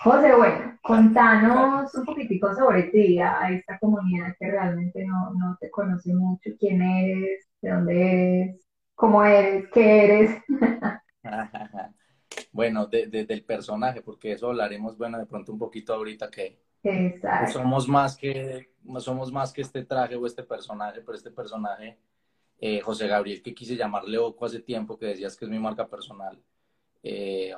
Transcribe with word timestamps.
José, 0.00 0.34
bueno, 0.36 0.78
contanos 0.82 1.92
un 1.94 2.04
poquitico 2.04 2.54
sobre 2.54 2.84
ti, 2.84 3.18
a 3.18 3.50
esta 3.50 3.78
comunidad 3.80 4.36
que 4.38 4.50
realmente 4.50 5.04
no, 5.04 5.34
no 5.34 5.56
te 5.60 5.70
conoce 5.70 6.14
mucho, 6.14 6.50
quién 6.58 6.82
eres, 6.82 7.48
de 7.60 7.70
dónde 7.70 8.42
eres, 8.42 8.68
cómo 8.94 9.24
eres, 9.24 9.68
qué 9.72 10.04
eres. 10.04 10.42
Bueno, 12.52 12.86
de, 12.86 13.06
del 13.06 13.44
personaje, 13.44 14.02
porque 14.02 14.32
eso 14.32 14.48
hablaremos, 14.48 14.96
bueno, 14.96 15.18
de 15.18 15.26
pronto 15.26 15.52
un 15.52 15.58
poquito 15.58 15.94
ahorita 15.94 16.30
que, 16.30 16.60
Exacto. 16.82 17.52
somos 17.52 17.88
más 17.88 18.16
que 18.16 18.70
somos 18.98 19.32
más 19.32 19.52
que 19.52 19.62
este 19.62 19.84
traje 19.84 20.16
o 20.16 20.26
este 20.26 20.42
personaje, 20.42 21.00
pero 21.00 21.16
este 21.16 21.30
personaje, 21.30 21.98
eh, 22.58 22.80
José 22.80 23.06
Gabriel, 23.06 23.42
que 23.42 23.54
quise 23.54 23.76
llamarle 23.76 24.18
Oco 24.18 24.44
hace 24.44 24.60
tiempo, 24.60 24.98
que 24.98 25.06
decías 25.06 25.36
que 25.36 25.44
es 25.44 25.50
mi 25.50 25.58
marca 25.58 25.88
personal, 25.88 26.40
eh, 27.02 27.54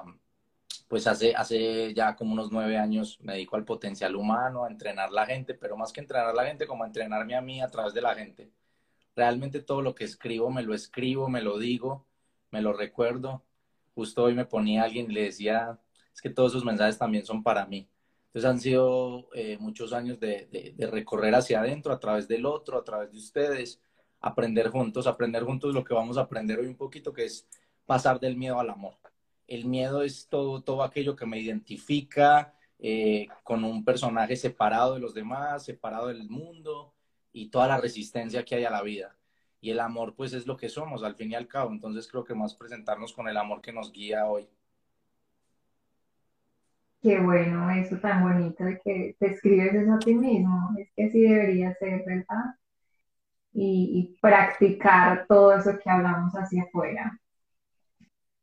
pues 0.90 1.06
hace, 1.06 1.36
hace 1.36 1.94
ya 1.94 2.16
como 2.16 2.32
unos 2.32 2.50
nueve 2.50 2.76
años 2.76 3.18
me 3.22 3.34
dedico 3.34 3.54
al 3.54 3.64
potencial 3.64 4.16
humano, 4.16 4.64
a 4.64 4.68
entrenar 4.68 5.12
la 5.12 5.24
gente, 5.24 5.54
pero 5.54 5.76
más 5.76 5.92
que 5.92 6.00
entrenar 6.00 6.34
la 6.34 6.46
gente, 6.46 6.66
como 6.66 6.82
a 6.82 6.88
entrenarme 6.88 7.36
a 7.36 7.40
mí 7.40 7.62
a 7.62 7.68
través 7.68 7.94
de 7.94 8.02
la 8.02 8.14
gente. 8.14 8.50
Realmente 9.14 9.60
todo 9.60 9.82
lo 9.82 9.94
que 9.94 10.04
escribo 10.04 10.50
me 10.50 10.62
lo 10.62 10.74
escribo, 10.74 11.28
me 11.28 11.42
lo 11.42 11.58
digo, 11.58 12.06
me 12.50 12.60
lo 12.60 12.72
recuerdo. 12.72 13.44
Justo 13.94 14.24
hoy 14.24 14.34
me 14.34 14.46
ponía 14.46 14.82
alguien 14.82 15.10
y 15.10 15.14
le 15.14 15.22
decía, 15.24 15.78
es 16.12 16.20
que 16.20 16.30
todos 16.30 16.52
esos 16.52 16.64
mensajes 16.64 16.98
también 16.98 17.24
son 17.24 17.44
para 17.44 17.66
mí. 17.66 17.88
Entonces 18.26 18.50
han 18.50 18.60
sido 18.60 19.28
eh, 19.34 19.58
muchos 19.60 19.92
años 19.92 20.18
de, 20.18 20.74
de, 20.76 20.86
recorrer 20.88 21.36
hacia 21.36 21.60
adentro, 21.60 21.92
a 21.92 22.00
través 22.00 22.28
del 22.28 22.46
otro, 22.46 22.78
a 22.78 22.84
través 22.84 23.12
de 23.12 23.18
ustedes, 23.18 23.80
aprender 24.20 24.70
juntos, 24.70 25.06
aprender 25.06 25.44
juntos 25.44 25.72
lo 25.72 25.84
que 25.84 25.94
vamos 25.94 26.18
a 26.18 26.22
aprender 26.22 26.58
hoy 26.58 26.66
un 26.66 26.76
poquito, 26.76 27.12
que 27.12 27.26
es 27.26 27.48
pasar 27.86 28.20
del 28.20 28.36
miedo 28.36 28.58
al 28.58 28.70
amor 28.70 28.99
el 29.50 29.66
miedo 29.66 30.02
es 30.04 30.28
todo, 30.28 30.62
todo 30.62 30.84
aquello 30.84 31.16
que 31.16 31.26
me 31.26 31.40
identifica 31.40 32.54
eh, 32.78 33.26
con 33.42 33.64
un 33.64 33.84
personaje 33.84 34.36
separado 34.36 34.94
de 34.94 35.00
los 35.00 35.12
demás, 35.12 35.64
separado 35.64 36.06
del 36.06 36.30
mundo 36.30 36.94
y 37.32 37.50
toda 37.50 37.66
la 37.66 37.78
resistencia 37.80 38.44
que 38.44 38.54
hay 38.54 38.64
a 38.64 38.70
la 38.70 38.82
vida. 38.82 39.16
Y 39.60 39.70
el 39.70 39.80
amor, 39.80 40.14
pues, 40.14 40.32
es 40.34 40.46
lo 40.46 40.56
que 40.56 40.68
somos, 40.68 41.02
al 41.02 41.16
fin 41.16 41.32
y 41.32 41.34
al 41.34 41.48
cabo. 41.48 41.72
Entonces, 41.72 42.08
creo 42.08 42.24
que 42.24 42.34
más 42.34 42.54
presentarnos 42.54 43.12
con 43.12 43.28
el 43.28 43.36
amor 43.36 43.60
que 43.60 43.72
nos 43.72 43.92
guía 43.92 44.26
hoy. 44.26 44.48
Qué 47.02 47.18
bueno, 47.20 47.70
eso 47.70 47.98
tan 47.98 48.22
bonito 48.22 48.62
de 48.64 48.80
que 48.84 49.16
te 49.18 49.26
escribes 49.32 49.74
eso 49.74 49.94
a 49.94 49.98
ti 49.98 50.14
mismo. 50.14 50.70
Es 50.78 50.90
que 50.94 51.04
así 51.06 51.20
debería 51.22 51.74
ser, 51.74 52.04
¿verdad? 52.06 52.54
Y, 53.52 54.14
y 54.14 54.20
practicar 54.20 55.26
todo 55.26 55.54
eso 55.56 55.72
que 55.82 55.90
hablamos 55.90 56.32
hacia 56.34 56.62
afuera. 56.62 57.19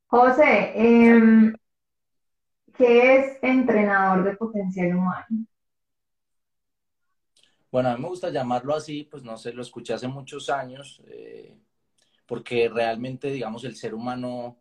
José, 0.10 0.72
em, 0.76 1.54
¿qué 2.78 3.18
es 3.18 3.38
entrenador 3.42 4.24
de 4.24 4.38
potencial 4.38 4.96
humano? 4.96 5.46
Bueno, 7.70 7.90
a 7.90 7.96
mí 7.96 8.02
me 8.02 8.08
gusta 8.08 8.30
llamarlo 8.30 8.74
así, 8.74 9.04
pues 9.04 9.24
no 9.24 9.38
sé, 9.38 9.52
lo 9.52 9.62
escuché 9.62 9.94
hace 9.94 10.08
muchos 10.08 10.50
años, 10.50 11.02
eh, 11.08 11.58
porque 12.26 12.70
realmente, 12.70 13.30
digamos, 13.32 13.66
el 13.66 13.76
ser 13.76 13.94
humano 13.94 14.58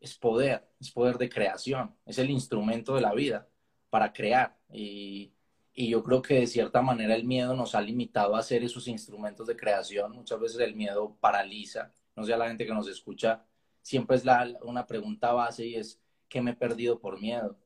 es 0.00 0.16
poder, 0.16 0.66
es 0.80 0.90
poder 0.90 1.18
de 1.18 1.28
creación, 1.28 1.94
es 2.06 2.18
el 2.18 2.30
instrumento 2.30 2.94
de 2.94 3.02
la 3.02 3.12
vida 3.12 3.46
para 3.90 4.12
crear. 4.12 4.56
Y, 4.72 5.32
y 5.74 5.90
yo 5.90 6.02
creo 6.02 6.22
que 6.22 6.34
de 6.34 6.46
cierta 6.46 6.80
manera 6.82 7.14
el 7.14 7.24
miedo 7.24 7.54
nos 7.54 7.74
ha 7.74 7.80
limitado 7.82 8.36
a 8.36 8.40
hacer 8.40 8.64
esos 8.64 8.88
instrumentos 8.88 9.46
de 9.46 9.56
creación. 9.56 10.12
Muchas 10.12 10.40
veces 10.40 10.60
el 10.60 10.74
miedo 10.74 11.16
paraliza, 11.20 11.92
no 12.16 12.24
sé 12.24 12.32
a 12.34 12.38
la 12.38 12.48
gente 12.48 12.66
que 12.66 12.74
nos 12.74 12.88
escucha 12.88 13.44
siempre 13.88 14.16
es 14.16 14.24
la, 14.26 14.46
una 14.64 14.86
pregunta 14.86 15.32
base 15.32 15.66
y 15.66 15.76
es, 15.76 15.98
¿qué 16.28 16.42
me 16.42 16.50
he 16.50 16.54
perdido 16.54 17.00
por 17.00 17.18
miedo? 17.18 17.58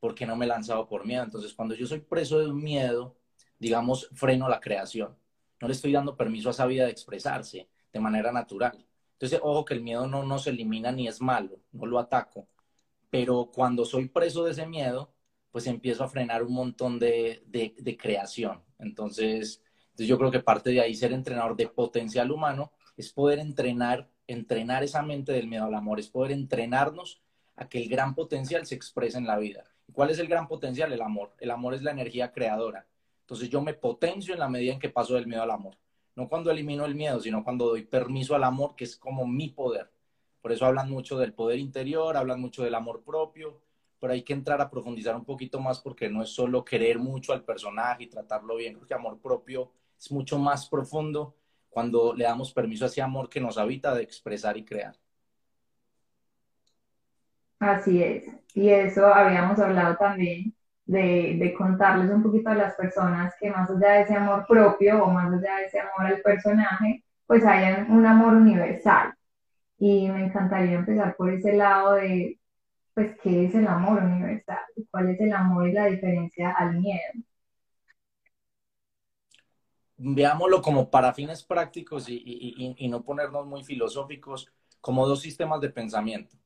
¿Por 0.00 0.14
qué 0.14 0.24
no 0.24 0.34
me 0.34 0.46
he 0.46 0.48
lanzado 0.48 0.88
por 0.88 1.04
miedo? 1.04 1.22
Entonces, 1.22 1.52
cuando 1.52 1.74
yo 1.74 1.86
soy 1.86 2.00
preso 2.00 2.38
de 2.38 2.46
un 2.46 2.62
miedo, 2.62 3.18
digamos, 3.58 4.08
freno 4.14 4.48
la 4.48 4.60
creación. 4.60 5.14
No 5.60 5.68
le 5.68 5.74
estoy 5.74 5.92
dando 5.92 6.16
permiso 6.16 6.48
a 6.48 6.52
esa 6.52 6.64
vida 6.64 6.86
de 6.86 6.90
expresarse 6.90 7.68
de 7.92 8.00
manera 8.00 8.32
natural. 8.32 8.82
Entonces, 9.12 9.40
ojo 9.42 9.66
que 9.66 9.74
el 9.74 9.82
miedo 9.82 10.06
no, 10.06 10.22
no 10.22 10.38
se 10.38 10.50
elimina 10.50 10.90
ni 10.90 11.06
es 11.06 11.20
malo, 11.20 11.60
no 11.72 11.84
lo 11.84 11.98
ataco. 11.98 12.48
Pero 13.10 13.50
cuando 13.52 13.84
soy 13.84 14.08
preso 14.08 14.44
de 14.44 14.52
ese 14.52 14.66
miedo, 14.66 15.12
pues 15.50 15.66
empiezo 15.66 16.02
a 16.02 16.08
frenar 16.08 16.44
un 16.44 16.54
montón 16.54 16.98
de, 16.98 17.42
de, 17.46 17.74
de 17.78 17.96
creación. 17.98 18.62
Entonces, 18.78 19.62
entonces, 19.90 20.08
yo 20.08 20.16
creo 20.16 20.30
que 20.30 20.40
parte 20.40 20.70
de 20.70 20.80
ahí 20.80 20.94
ser 20.94 21.12
entrenador 21.12 21.56
de 21.56 21.68
potencial 21.68 22.30
humano 22.30 22.72
es 22.96 23.12
poder 23.12 23.38
entrenar 23.38 24.08
entrenar 24.28 24.84
esa 24.84 25.02
mente 25.02 25.32
del 25.32 25.48
miedo 25.48 25.64
al 25.64 25.74
amor, 25.74 25.98
es 25.98 26.08
poder 26.08 26.30
entrenarnos 26.30 27.20
a 27.56 27.68
que 27.68 27.82
el 27.82 27.88
gran 27.88 28.14
potencial 28.14 28.64
se 28.66 28.76
exprese 28.76 29.18
en 29.18 29.26
la 29.26 29.38
vida. 29.38 29.64
¿Cuál 29.92 30.10
es 30.10 30.18
el 30.20 30.28
gran 30.28 30.46
potencial? 30.46 30.92
El 30.92 31.02
amor. 31.02 31.34
El 31.40 31.50
amor 31.50 31.74
es 31.74 31.82
la 31.82 31.90
energía 31.90 32.30
creadora. 32.30 32.86
Entonces 33.22 33.48
yo 33.48 33.60
me 33.60 33.74
potencio 33.74 34.32
en 34.32 34.40
la 34.40 34.48
medida 34.48 34.74
en 34.74 34.78
que 34.78 34.90
paso 34.90 35.14
del 35.14 35.26
miedo 35.26 35.42
al 35.42 35.50
amor. 35.50 35.76
No 36.14 36.28
cuando 36.28 36.50
elimino 36.50 36.84
el 36.84 36.94
miedo, 36.94 37.20
sino 37.20 37.42
cuando 37.42 37.66
doy 37.66 37.84
permiso 37.84 38.34
al 38.34 38.44
amor, 38.44 38.76
que 38.76 38.84
es 38.84 38.96
como 38.96 39.26
mi 39.26 39.48
poder. 39.48 39.90
Por 40.40 40.52
eso 40.52 40.66
hablan 40.66 40.90
mucho 40.90 41.18
del 41.18 41.32
poder 41.32 41.58
interior, 41.58 42.16
hablan 42.16 42.40
mucho 42.40 42.62
del 42.62 42.74
amor 42.74 43.02
propio, 43.02 43.60
pero 43.98 44.12
hay 44.12 44.22
que 44.22 44.32
entrar 44.32 44.60
a 44.60 44.70
profundizar 44.70 45.16
un 45.16 45.24
poquito 45.24 45.60
más 45.60 45.80
porque 45.80 46.08
no 46.08 46.22
es 46.22 46.30
solo 46.30 46.64
querer 46.64 46.98
mucho 46.98 47.32
al 47.32 47.44
personaje 47.44 48.04
y 48.04 48.06
tratarlo 48.08 48.56
bien, 48.56 48.78
porque 48.78 48.94
amor 48.94 49.18
propio 49.18 49.72
es 49.98 50.10
mucho 50.12 50.38
más 50.38 50.68
profundo 50.68 51.34
cuando 51.78 52.12
le 52.12 52.24
damos 52.24 52.52
permiso 52.52 52.84
a 52.84 52.88
ese 52.88 53.00
amor 53.00 53.28
que 53.28 53.40
nos 53.40 53.56
habita 53.56 53.94
de 53.94 54.02
expresar 54.02 54.56
y 54.56 54.64
crear. 54.64 54.96
Así 57.60 58.02
es. 58.02 58.24
Y 58.52 58.70
eso 58.70 59.06
habíamos 59.06 59.60
hablado 59.60 59.94
también 59.96 60.52
de, 60.86 61.54
contarles 61.56 62.10
un 62.10 62.24
poquito 62.24 62.50
a 62.50 62.56
las 62.56 62.74
personas 62.74 63.32
que 63.38 63.52
más 63.52 63.70
allá 63.70 63.92
de 63.92 64.00
ese 64.02 64.16
amor 64.16 64.44
propio 64.48 65.04
o 65.04 65.10
más 65.12 65.32
allá 65.32 65.58
de 65.58 65.66
ese 65.66 65.78
amor 65.78 66.12
al 66.12 66.20
personaje, 66.20 67.04
pues 67.28 67.44
hay 67.44 67.86
un 67.88 68.04
amor 68.04 68.34
universal. 68.34 69.14
Y 69.78 70.08
me 70.10 70.24
encantaría 70.24 70.78
empezar 70.78 71.14
por 71.14 71.30
ese 71.30 71.52
lado 71.52 71.92
de, 71.92 72.40
pues, 72.92 73.16
¿qué 73.22 73.44
es 73.44 73.54
el 73.54 73.68
amor 73.68 74.02
universal? 74.02 74.64
¿Cuál 74.90 75.10
es 75.10 75.20
el 75.20 75.32
amor 75.32 75.68
y 75.68 75.72
la 75.74 75.86
diferencia 75.86 76.50
al 76.50 76.80
miedo? 76.80 77.12
Veámoslo 79.98 80.62
como 80.62 80.90
para 80.90 81.12
fines 81.12 81.42
prácticos 81.42 82.08
y, 82.08 82.88
no 82.88 83.02
ponernos 83.02 83.46
muy 83.46 83.64
filosóficos, 83.64 84.50
como 84.80 85.06
dos 85.06 85.20
sistemas 85.20 85.60
de 85.60 85.70
pensamiento, 85.70 86.36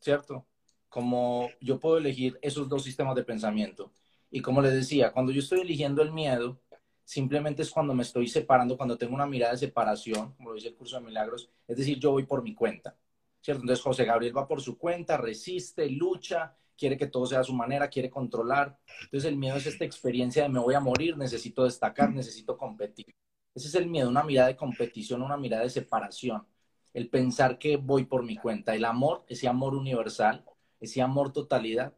¿cierto? 0.00 0.46
Como 0.88 1.50
yo 1.60 1.80
puedo 1.80 1.98
elegir 1.98 2.38
esos 2.42 2.68
dos 2.68 2.84
sistemas 2.84 3.16
de 3.16 3.24
pensamiento. 3.24 3.92
Y 4.30 4.40
como 4.40 4.62
les 4.62 4.72
decía, 4.72 5.12
cuando 5.12 5.32
yo 5.32 5.40
estoy 5.40 5.60
eligiendo 5.60 6.00
el 6.02 6.12
miedo, 6.12 6.60
simplemente 7.04 7.62
es 7.62 7.70
cuando 7.70 7.92
me 7.92 8.02
estoy 8.02 8.28
separando, 8.28 8.76
cuando 8.76 8.96
tengo 8.96 9.14
una 9.14 9.26
mirada 9.26 9.52
de 9.52 9.58
separación, 9.58 10.32
como 10.34 10.50
lo 10.50 10.54
dice 10.54 10.68
el 10.68 10.76
curso 10.76 10.96
de 10.96 11.06
milagros, 11.06 11.50
es 11.66 11.76
decir, 11.76 11.98
yo 11.98 12.12
voy 12.12 12.24
por 12.24 12.42
mi 12.42 12.54
cuenta, 12.54 12.96
¿cierto? 13.40 13.62
Entonces 13.62 13.82
José 13.82 14.04
Gabriel 14.04 14.36
va 14.36 14.46
por 14.46 14.62
su 14.62 14.78
cuenta, 14.78 15.16
resiste, 15.16 15.90
lucha, 15.90 16.56
quiere 16.82 16.96
que 16.96 17.06
todo 17.06 17.26
sea 17.26 17.38
a 17.38 17.44
su 17.44 17.54
manera, 17.54 17.86
quiere 17.86 18.10
controlar. 18.10 18.76
Entonces 19.04 19.30
el 19.30 19.36
miedo 19.36 19.56
es 19.56 19.66
esta 19.66 19.84
experiencia 19.84 20.42
de 20.42 20.48
me 20.48 20.58
voy 20.58 20.74
a 20.74 20.80
morir, 20.80 21.16
necesito 21.16 21.62
destacar, 21.62 22.10
necesito 22.10 22.58
competir. 22.58 23.14
Ese 23.54 23.68
es 23.68 23.74
el 23.76 23.86
miedo, 23.86 24.08
una 24.08 24.24
mirada 24.24 24.48
de 24.48 24.56
competición, 24.56 25.22
una 25.22 25.36
mirada 25.36 25.62
de 25.62 25.70
separación. 25.70 26.44
El 26.92 27.08
pensar 27.08 27.56
que 27.56 27.76
voy 27.76 28.04
por 28.04 28.24
mi 28.24 28.36
cuenta. 28.36 28.74
El 28.74 28.84
amor, 28.84 29.24
ese 29.28 29.46
amor 29.46 29.76
universal, 29.76 30.44
ese 30.80 31.00
amor 31.00 31.32
totalidad, 31.32 31.94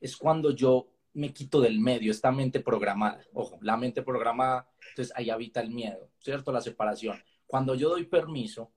es 0.00 0.16
cuando 0.16 0.52
yo 0.52 0.86
me 1.14 1.32
quito 1.32 1.60
del 1.60 1.80
medio, 1.80 2.12
esta 2.12 2.30
mente 2.30 2.60
programada. 2.60 3.20
Ojo, 3.32 3.58
la 3.60 3.76
mente 3.76 4.02
programada, 4.02 4.68
entonces 4.90 5.12
ahí 5.16 5.30
habita 5.30 5.60
el 5.60 5.70
miedo, 5.70 6.10
¿cierto? 6.20 6.52
La 6.52 6.60
separación. 6.60 7.20
Cuando 7.44 7.74
yo 7.74 7.88
doy 7.88 8.04
permiso, 8.04 8.70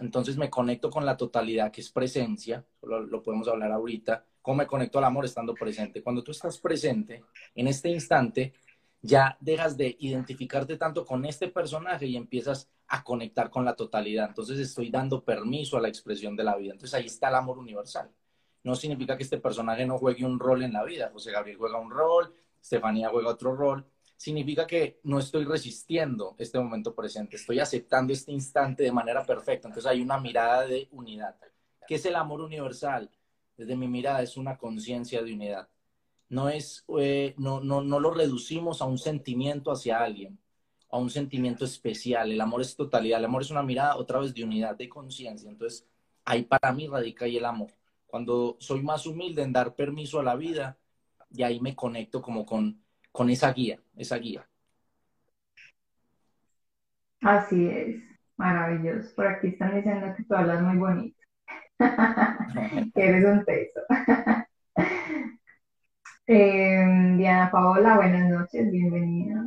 entonces 0.00 0.36
me 0.36 0.50
conecto 0.50 0.90
con 0.90 1.06
la 1.06 1.16
totalidad, 1.16 1.70
que 1.70 1.82
es 1.82 1.90
presencia, 1.90 2.66
lo 2.82 3.22
podemos 3.22 3.46
hablar 3.46 3.70
ahorita, 3.70 4.26
¿Cómo 4.44 4.58
me 4.58 4.66
conecto 4.66 4.98
al 4.98 5.04
amor 5.04 5.24
estando 5.24 5.54
presente? 5.54 6.02
Cuando 6.02 6.22
tú 6.22 6.30
estás 6.30 6.58
presente, 6.58 7.24
en 7.54 7.66
este 7.66 7.88
instante, 7.88 8.52
ya 9.00 9.38
dejas 9.40 9.74
de 9.74 9.96
identificarte 9.98 10.76
tanto 10.76 11.06
con 11.06 11.24
este 11.24 11.48
personaje 11.48 12.04
y 12.04 12.14
empiezas 12.14 12.68
a 12.88 13.02
conectar 13.02 13.48
con 13.48 13.64
la 13.64 13.74
totalidad. 13.74 14.28
Entonces 14.28 14.58
estoy 14.58 14.90
dando 14.90 15.24
permiso 15.24 15.78
a 15.78 15.80
la 15.80 15.88
expresión 15.88 16.36
de 16.36 16.44
la 16.44 16.56
vida. 16.56 16.72
Entonces 16.72 16.92
ahí 16.92 17.06
está 17.06 17.30
el 17.30 17.36
amor 17.36 17.56
universal. 17.56 18.10
No 18.62 18.74
significa 18.74 19.16
que 19.16 19.22
este 19.22 19.38
personaje 19.38 19.86
no 19.86 19.96
juegue 19.96 20.26
un 20.26 20.38
rol 20.38 20.62
en 20.62 20.74
la 20.74 20.84
vida. 20.84 21.08
José 21.10 21.32
Gabriel 21.32 21.56
juega 21.56 21.78
un 21.78 21.90
rol, 21.90 22.34
Estefanía 22.60 23.08
juega 23.08 23.30
otro 23.30 23.56
rol. 23.56 23.86
Significa 24.14 24.66
que 24.66 25.00
no 25.04 25.20
estoy 25.20 25.46
resistiendo 25.46 26.36
este 26.36 26.58
momento 26.58 26.94
presente, 26.94 27.36
estoy 27.36 27.60
aceptando 27.60 28.12
este 28.12 28.30
instante 28.30 28.82
de 28.82 28.92
manera 28.92 29.24
perfecta. 29.24 29.68
Entonces 29.68 29.90
hay 29.90 30.02
una 30.02 30.20
mirada 30.20 30.66
de 30.66 30.86
unidad. 30.90 31.34
¿Qué 31.86 31.94
es 31.94 32.04
el 32.04 32.16
amor 32.16 32.42
universal? 32.42 33.10
Desde 33.56 33.76
mi 33.76 33.88
mirada, 33.88 34.22
es 34.22 34.36
una 34.36 34.56
conciencia 34.58 35.22
de 35.22 35.32
unidad. 35.32 35.68
No, 36.28 36.48
es, 36.48 36.84
eh, 36.98 37.34
no, 37.38 37.60
no, 37.60 37.82
no 37.82 38.00
lo 38.00 38.12
reducimos 38.12 38.82
a 38.82 38.86
un 38.86 38.98
sentimiento 38.98 39.70
hacia 39.70 40.02
alguien, 40.02 40.38
a 40.90 40.98
un 40.98 41.10
sentimiento 41.10 41.64
especial. 41.64 42.32
El 42.32 42.40
amor 42.40 42.60
es 42.62 42.76
totalidad, 42.76 43.18
el 43.18 43.26
amor 43.26 43.42
es 43.42 43.50
una 43.50 43.62
mirada 43.62 43.96
otra 43.96 44.20
vez 44.20 44.34
de 44.34 44.44
unidad, 44.44 44.76
de 44.76 44.88
conciencia. 44.88 45.50
Entonces, 45.50 45.86
ahí 46.24 46.42
para 46.44 46.72
mí 46.72 46.88
radica 46.88 47.26
ahí 47.26 47.36
el 47.36 47.44
amor. 47.44 47.70
Cuando 48.06 48.56
soy 48.60 48.82
más 48.82 49.06
humilde 49.06 49.42
en 49.42 49.52
dar 49.52 49.74
permiso 49.74 50.20
a 50.20 50.24
la 50.24 50.36
vida, 50.36 50.78
y 51.34 51.42
ahí 51.42 51.60
me 51.60 51.74
conecto 51.74 52.22
como 52.22 52.46
con, 52.46 52.80
con 53.10 53.28
esa 53.28 53.52
guía, 53.52 53.80
esa 53.96 54.16
guía. 54.18 54.48
Así 57.20 57.66
es, 57.66 58.02
maravilloso. 58.36 59.14
Por 59.16 59.26
aquí 59.26 59.48
están 59.48 59.74
diciendo 59.76 60.14
que 60.16 60.22
tú 60.24 60.34
hablas 60.34 60.62
muy 60.62 60.76
bonito, 60.76 61.18
eres 62.94 63.24
un 63.24 63.44
teso. 63.44 63.80
Eh, 66.26 67.14
Diana 67.18 67.50
Paola, 67.50 67.96
buenas 67.96 68.30
noches, 68.30 68.70
bienvenida 68.70 69.46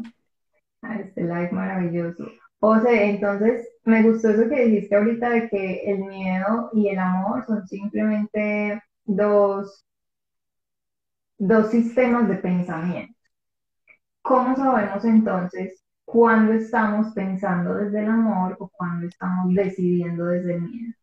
a 0.84 0.98
este 1.00 1.22
live 1.24 1.52
maravilloso. 1.52 2.26
José, 2.60 3.10
entonces 3.12 3.68
me 3.86 4.04
gustó 4.04 4.30
eso 4.30 4.50
que 4.50 4.66
dijiste 4.66 4.96
ahorita 4.96 5.30
de 5.30 5.50
que 5.50 5.92
el 5.92 6.00
miedo 6.06 6.70
y 6.74 6.90
el 6.90 7.00
amor 7.00 7.46
son 7.48 7.68
simplemente 7.68 8.82
dos, 9.06 9.86
dos 11.40 11.72
sistemas 11.72 12.28
de 12.30 12.36
pensamiento. 12.36 13.14
¿Cómo 14.22 14.56
sabemos 14.56 15.04
entonces 15.06 15.84
cuándo 16.06 16.54
estamos 16.54 17.14
pensando 17.16 17.74
desde 17.76 18.02
el 18.04 18.10
amor 18.10 18.56
o 18.60 18.70
cuándo 18.70 19.08
estamos 19.08 19.56
decidiendo 19.56 20.26
desde 20.26 20.56
el 20.56 20.62
miedo? 20.62 20.97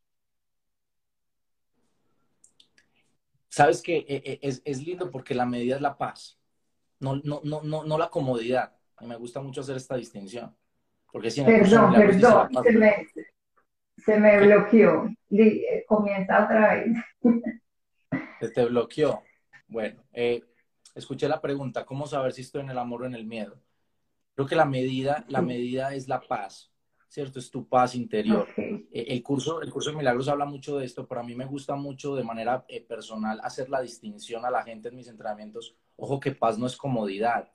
Sabes 3.54 3.82
que 3.82 4.04
eh, 4.08 4.40
es, 4.42 4.62
es 4.64 4.84
lindo 4.84 5.12
porque 5.12 5.32
la 5.32 5.46
medida 5.46 5.76
es 5.76 5.80
la 5.80 5.96
paz, 5.96 6.40
no, 6.98 7.20
no, 7.22 7.40
no, 7.44 7.62
no, 7.62 7.84
no 7.84 7.98
la 7.98 8.10
comodidad. 8.10 8.74
Y 9.00 9.06
me 9.06 9.14
gusta 9.14 9.40
mucho 9.40 9.60
hacer 9.60 9.76
esta 9.76 9.94
distinción. 9.94 10.56
Porque 11.12 11.30
si 11.30 11.40
perdón, 11.44 11.94
perdón, 11.94 12.48
se 12.64 12.72
me, 12.72 13.06
se 13.96 14.18
me 14.18 14.44
bloqueó. 14.44 15.08
Eh, 15.30 15.84
comienza 15.86 16.46
otra 16.46 16.74
vez. 16.74 16.96
Se 18.40 18.48
te 18.48 18.64
bloqueó. 18.64 19.22
Bueno, 19.68 20.02
eh, 20.12 20.42
escuché 20.96 21.28
la 21.28 21.40
pregunta, 21.40 21.86
¿cómo 21.86 22.08
saber 22.08 22.32
si 22.32 22.40
estoy 22.40 22.62
en 22.62 22.70
el 22.70 22.78
amor 22.78 23.02
o 23.02 23.06
en 23.06 23.14
el 23.14 23.24
miedo? 23.24 23.62
Creo 24.34 24.48
que 24.48 24.56
la 24.56 24.64
medida, 24.64 25.24
la 25.28 25.42
medida 25.42 25.94
es 25.94 26.08
la 26.08 26.20
paz, 26.20 26.72
¿cierto? 27.08 27.38
Es 27.38 27.50
tu 27.50 27.68
paz 27.68 27.94
interior. 27.94 28.48
Eh, 28.56 29.06
el, 29.08 29.22
curso, 29.22 29.62
el 29.62 29.70
curso 29.70 29.90
de 29.90 29.96
milagros 29.96 30.28
habla 30.28 30.44
mucho 30.44 30.78
de 30.78 30.84
esto, 30.84 31.06
pero 31.06 31.20
a 31.20 31.24
mí 31.24 31.34
me 31.34 31.46
gusta 31.46 31.74
mucho 31.74 32.14
de 32.14 32.24
manera 32.24 32.64
personal 32.88 33.40
hacer 33.42 33.68
la 33.68 33.80
distinción 33.80 34.44
a 34.44 34.50
la 34.50 34.62
gente 34.62 34.88
en 34.88 34.96
mis 34.96 35.08
entrenamientos. 35.08 35.74
Ojo 35.96 36.20
que 36.20 36.32
paz 36.32 36.58
no 36.58 36.66
es 36.66 36.76
comodidad. 36.76 37.50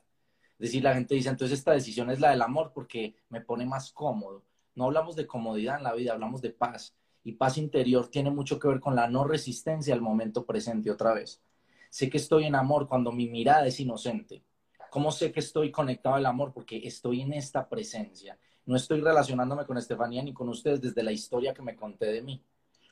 Es 0.59 0.71
decir, 0.71 0.83
la 0.83 0.93
gente 0.93 1.15
dice, 1.15 1.29
entonces 1.29 1.57
esta 1.57 1.71
decisión 1.71 2.09
es 2.09 2.19
la 2.19 2.31
del 2.31 2.41
amor 2.41 2.71
porque 2.73 3.15
me 3.29 3.39
pone 3.39 3.65
más 3.65 3.93
cómodo. 3.93 4.43
No 4.75 4.85
hablamos 4.85 5.15
de 5.15 5.25
comodidad 5.25 5.77
en 5.77 5.83
la 5.83 5.93
vida, 5.93 6.11
hablamos 6.11 6.41
de 6.41 6.49
paz. 6.49 6.95
Y 7.23 7.33
paz 7.33 7.57
interior 7.57 8.09
tiene 8.09 8.29
mucho 8.29 8.59
que 8.59 8.67
ver 8.67 8.79
con 8.79 8.95
la 8.95 9.07
no 9.07 9.23
resistencia 9.23 9.93
al 9.93 10.01
momento 10.01 10.45
presente 10.45 10.91
otra 10.91 11.13
vez. 11.13 11.41
Sé 11.89 12.09
que 12.09 12.17
estoy 12.17 12.45
en 12.45 12.55
amor 12.55 12.87
cuando 12.87 13.11
mi 13.11 13.29
mirada 13.29 13.67
es 13.67 13.79
inocente. 13.79 14.43
¿Cómo 14.89 15.11
sé 15.11 15.31
que 15.31 15.39
estoy 15.39 15.71
conectado 15.71 16.15
al 16.15 16.25
amor? 16.25 16.51
Porque 16.53 16.85
estoy 16.85 17.21
en 17.21 17.33
esta 17.33 17.67
presencia. 17.69 18.37
No 18.69 18.75
estoy 18.75 19.01
relacionándome 19.01 19.65
con 19.65 19.79
Estefanía 19.79 20.21
ni 20.21 20.31
con 20.31 20.47
ustedes 20.47 20.79
desde 20.79 21.01
la 21.01 21.11
historia 21.11 21.55
que 21.55 21.63
me 21.63 21.75
conté 21.75 22.05
de 22.05 22.21
mí. 22.21 22.45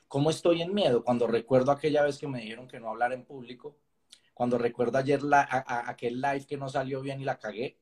¿Cómo 0.08 0.28
estoy 0.28 0.60
en 0.60 0.74
miedo? 0.74 1.04
Cuando 1.04 1.28
recuerdo 1.28 1.70
aquella 1.70 2.02
vez 2.02 2.18
que 2.18 2.26
me 2.26 2.40
dijeron 2.40 2.66
que 2.66 2.80
no 2.80 2.88
hablar 2.88 3.12
en 3.12 3.24
público 3.24 3.76
cuando 4.34 4.58
recuerdo 4.58 4.98
ayer 4.98 5.22
la, 5.22 5.46
aquel 5.86 6.20
live 6.20 6.46
que 6.46 6.56
no 6.56 6.68
salió 6.68 7.00
bien 7.00 7.20
y 7.20 7.24
la 7.24 7.38
cagué. 7.38 7.78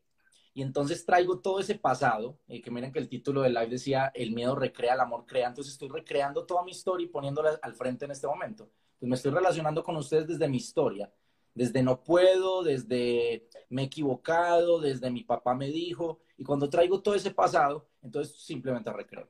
Y 0.53 0.61
entonces 0.61 1.07
traigo 1.07 1.41
todo 1.41 1.59
ese 1.59 1.77
pasado, 1.77 2.39
y 2.47 2.61
que 2.61 2.71
miren 2.71 2.93
que 2.93 2.99
el 2.99 3.09
título 3.09 3.41
del 3.41 3.55
live 3.55 3.69
decía, 3.69 4.13
el 4.15 4.33
miedo 4.33 4.55
recrea, 4.55 4.93
el 4.93 5.01
amor 5.01 5.25
crea. 5.25 5.49
Entonces 5.49 5.73
estoy 5.73 5.89
recreando 5.89 6.45
toda 6.45 6.65
mi 6.65 6.73
historia 6.73 7.07
y 7.07 7.09
poniéndola 7.09 7.59
al 7.63 7.73
frente 7.73 8.05
en 8.05 8.11
este 8.11 8.27
momento. 8.27 8.69
Pues 8.99 9.09
me 9.09 9.17
estoy 9.17 9.33
relacionando 9.33 9.83
con 9.83 9.97
ustedes 9.97 10.27
desde 10.27 10.49
mi 10.49 10.59
historia, 10.59 11.11
desde 11.55 11.83
no 11.83 12.05
puedo, 12.05 12.63
desde 12.63 13.49
me 13.71 13.83
he 13.83 13.85
equivocado, 13.87 14.81
desde 14.81 15.11
mi 15.11 15.25
papá 15.25 15.55
me 15.55 15.69
dijo. 15.69 16.21
Y 16.37 16.45
cuando 16.45 16.69
traigo 16.69 17.01
todo 17.01 17.15
ese 17.15 17.31
pasado, 17.31 17.89
entonces 18.03 18.37
simplemente 18.37 18.93
recreo. 18.93 19.29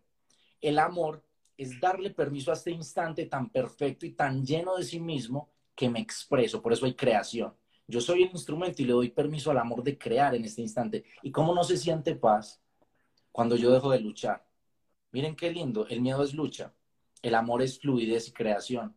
El 0.61 0.79
amor 0.79 1.25
es 1.57 1.81
darle 1.81 2.11
permiso 2.11 2.51
a 2.51 2.55
este 2.55 2.71
instante 2.71 3.27
tan 3.27 3.51
perfecto 3.51 4.07
y 4.07 4.13
tan 4.13 4.45
lleno 4.45 4.77
de 4.77 4.85
sí 4.85 5.01
mismo 5.01 5.51
que 5.75 5.89
me 5.89 6.01
expreso, 6.01 6.63
por 6.63 6.73
eso 6.73 6.87
hay 6.87 6.95
creación. 6.95 7.55
Yo 7.87 8.01
soy 8.01 8.25
el 8.25 8.31
instrumento 8.31 8.83
y 8.83 8.87
le 8.87 8.93
doy 8.93 9.11
permiso 9.11 9.51
al 9.51 9.59
amor 9.59 9.83
de 9.83 9.97
crear 9.97 10.35
en 10.35 10.45
este 10.45 10.63
instante. 10.63 11.05
¿Y 11.23 11.31
cómo 11.31 11.55
no 11.55 11.63
se 11.63 11.77
siente 11.77 12.17
paz 12.17 12.61
cuando 13.31 13.57
yo 13.57 13.71
dejo 13.71 13.91
de 13.91 14.01
luchar? 14.01 14.45
Miren 15.13 15.37
qué 15.37 15.51
lindo, 15.51 15.87
el 15.89 16.01
miedo 16.01 16.23
es 16.25 16.35
lucha, 16.35 16.75
el 17.23 17.35
amor 17.35 17.63
es 17.63 17.79
fluidez 17.79 18.29
y 18.29 18.33
creación. 18.33 18.97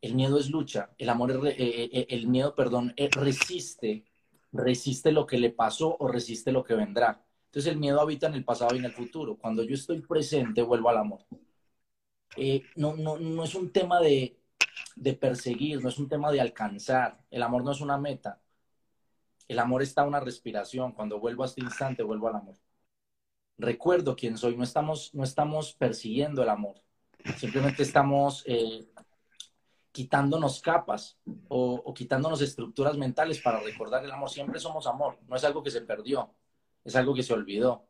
El 0.00 0.14
miedo 0.14 0.38
es 0.38 0.48
lucha, 0.48 0.94
el 0.96 1.08
amor 1.10 1.30
eh, 1.46 1.54
eh, 1.58 1.90
eh, 1.92 2.06
el 2.08 2.26
miedo, 2.26 2.54
perdón, 2.54 2.94
resiste, 2.96 4.06
resiste 4.52 5.12
lo 5.12 5.26
que 5.26 5.38
le 5.38 5.50
pasó 5.50 5.96
o 5.98 6.08
resiste 6.08 6.52
lo 6.52 6.64
que 6.64 6.74
vendrá. 6.74 7.24
Entonces 7.46 7.72
el 7.72 7.78
miedo 7.78 8.00
habita 8.00 8.26
en 8.28 8.34
el 8.34 8.44
pasado 8.44 8.74
y 8.74 8.78
en 8.78 8.84
el 8.84 8.92
futuro. 8.92 9.36
Cuando 9.36 9.62
yo 9.62 9.74
estoy 9.74 10.00
presente, 10.00 10.62
vuelvo 10.62 10.88
al 10.90 10.98
amor. 10.98 11.20
no, 12.76 12.96
no, 12.96 13.18
no 13.18 13.44
es 13.44 13.54
un 13.54 13.72
tema 13.72 14.00
de, 14.00 14.38
de 14.96 15.14
perseguir, 15.14 15.82
no 15.82 15.88
es 15.88 15.98
un 15.98 16.08
tema 16.08 16.30
de 16.30 16.40
alcanzar. 16.40 17.20
El 17.30 17.42
amor 17.42 17.64
no 17.64 17.72
es 17.72 17.80
una 17.80 17.98
meta. 17.98 18.40
El 19.48 19.58
amor 19.58 19.82
está 19.82 20.04
una 20.04 20.20
respiración. 20.20 20.92
Cuando 20.92 21.18
vuelvo 21.18 21.42
a 21.42 21.46
este 21.46 21.60
instante, 21.60 22.02
vuelvo 22.02 22.28
al 22.28 22.36
amor. 22.36 22.56
Recuerdo 23.58 24.16
quién 24.16 24.38
soy. 24.38 24.56
No 24.56 24.64
estamos, 24.64 25.14
no 25.14 25.24
estamos 25.24 25.74
persiguiendo 25.74 26.42
el 26.42 26.48
amor. 26.48 26.76
Simplemente 27.36 27.82
estamos 27.82 28.44
eh, 28.46 28.86
quitándonos 29.92 30.60
capas 30.60 31.18
o, 31.48 31.92
quitándonos 31.94 32.40
estructuras 32.42 32.96
mentales 32.96 33.40
para 33.40 33.60
recordar 33.60 34.04
el 34.04 34.10
amor. 34.10 34.30
Siempre 34.30 34.60
somos 34.60 34.86
amor. 34.86 35.18
No 35.26 35.36
es 35.36 35.44
algo 35.44 35.62
que 35.62 35.70
se 35.70 35.80
perdió. 35.82 36.34
Es 36.84 36.96
algo 36.96 37.14
que 37.14 37.22
se 37.22 37.32
olvidó. 37.32 37.86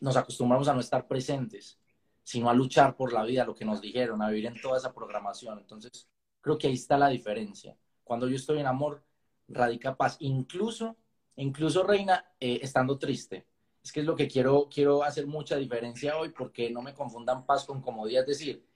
Nos 0.00 0.16
acostumbramos 0.16 0.68
a 0.68 0.74
no 0.74 0.80
estar 0.80 1.06
presentes 1.06 1.78
sino 2.24 2.48
a 2.48 2.54
luchar 2.54 2.96
por 2.96 3.12
la 3.12 3.22
vida, 3.22 3.44
lo 3.44 3.54
que 3.54 3.66
nos 3.66 3.80
dijeron, 3.80 4.22
a 4.22 4.30
vivir 4.30 4.46
en 4.46 4.60
toda 4.60 4.78
esa 4.78 4.92
programación. 4.92 5.58
Entonces, 5.58 6.08
creo 6.40 6.56
que 6.56 6.66
ahí 6.66 6.72
está 6.72 6.96
la 6.96 7.08
diferencia. 7.08 7.76
Cuando 8.02 8.26
yo 8.26 8.36
estoy 8.36 8.58
en 8.58 8.66
amor, 8.66 9.04
radica 9.46 9.94
paz, 9.94 10.16
incluso, 10.20 10.96
incluso 11.36 11.82
Reina, 11.82 12.24
eh, 12.40 12.60
estando 12.62 12.98
triste. 12.98 13.46
Es 13.82 13.92
que 13.92 14.00
es 14.00 14.06
lo 14.06 14.16
que 14.16 14.26
quiero, 14.26 14.68
quiero 14.72 15.04
hacer 15.04 15.26
mucha 15.26 15.56
diferencia 15.56 16.16
hoy 16.16 16.30
porque 16.30 16.70
no 16.70 16.80
me 16.80 16.94
confundan 16.94 17.44
paz 17.44 17.66
con 17.66 17.82
comodidad. 17.82 18.22
Es 18.22 18.38
decir, 18.38 18.66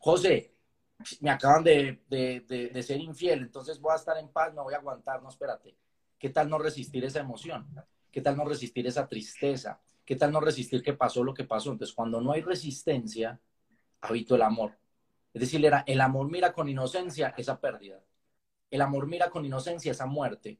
José, 0.00 0.55
me 1.20 1.30
acaban 1.30 1.62
de, 1.62 2.02
de, 2.08 2.40
de, 2.72 2.82
ser 2.82 3.00
infiel, 3.00 3.40
entonces 3.42 3.80
voy 3.80 3.92
a 3.92 3.96
estar 3.96 4.16
en 4.18 4.28
paz, 4.28 4.54
no 4.54 4.64
voy 4.64 4.74
a 4.74 4.78
aguantar, 4.78 5.22
no, 5.22 5.28
espérate. 5.28 5.76
¿Qué 6.18 6.30
tal 6.30 6.48
no 6.48 6.58
resistir 6.58 7.04
esa 7.04 7.20
emoción? 7.20 7.66
¿Qué 8.10 8.22
tal 8.22 8.36
no 8.36 8.44
resistir 8.44 8.86
esa 8.86 9.06
tristeza? 9.06 9.80
¿Qué 10.04 10.16
tal 10.16 10.32
no 10.32 10.40
resistir 10.40 10.82
que 10.82 10.94
pasó 10.94 11.22
lo 11.22 11.34
que 11.34 11.44
pasó? 11.44 11.70
Entonces, 11.70 11.94
cuando 11.94 12.20
no 12.20 12.32
hay 12.32 12.40
resistencia, 12.40 13.38
habito 14.00 14.34
el 14.34 14.42
amor. 14.42 14.78
Es 15.34 15.40
decir, 15.40 15.64
era, 15.64 15.84
el 15.86 16.00
amor 16.00 16.30
mira 16.30 16.52
con 16.52 16.68
inocencia 16.68 17.34
esa 17.36 17.60
pérdida. 17.60 18.00
El 18.70 18.80
amor 18.80 19.06
mira 19.06 19.30
con 19.30 19.44
inocencia 19.44 19.92
esa 19.92 20.06
muerte. 20.06 20.58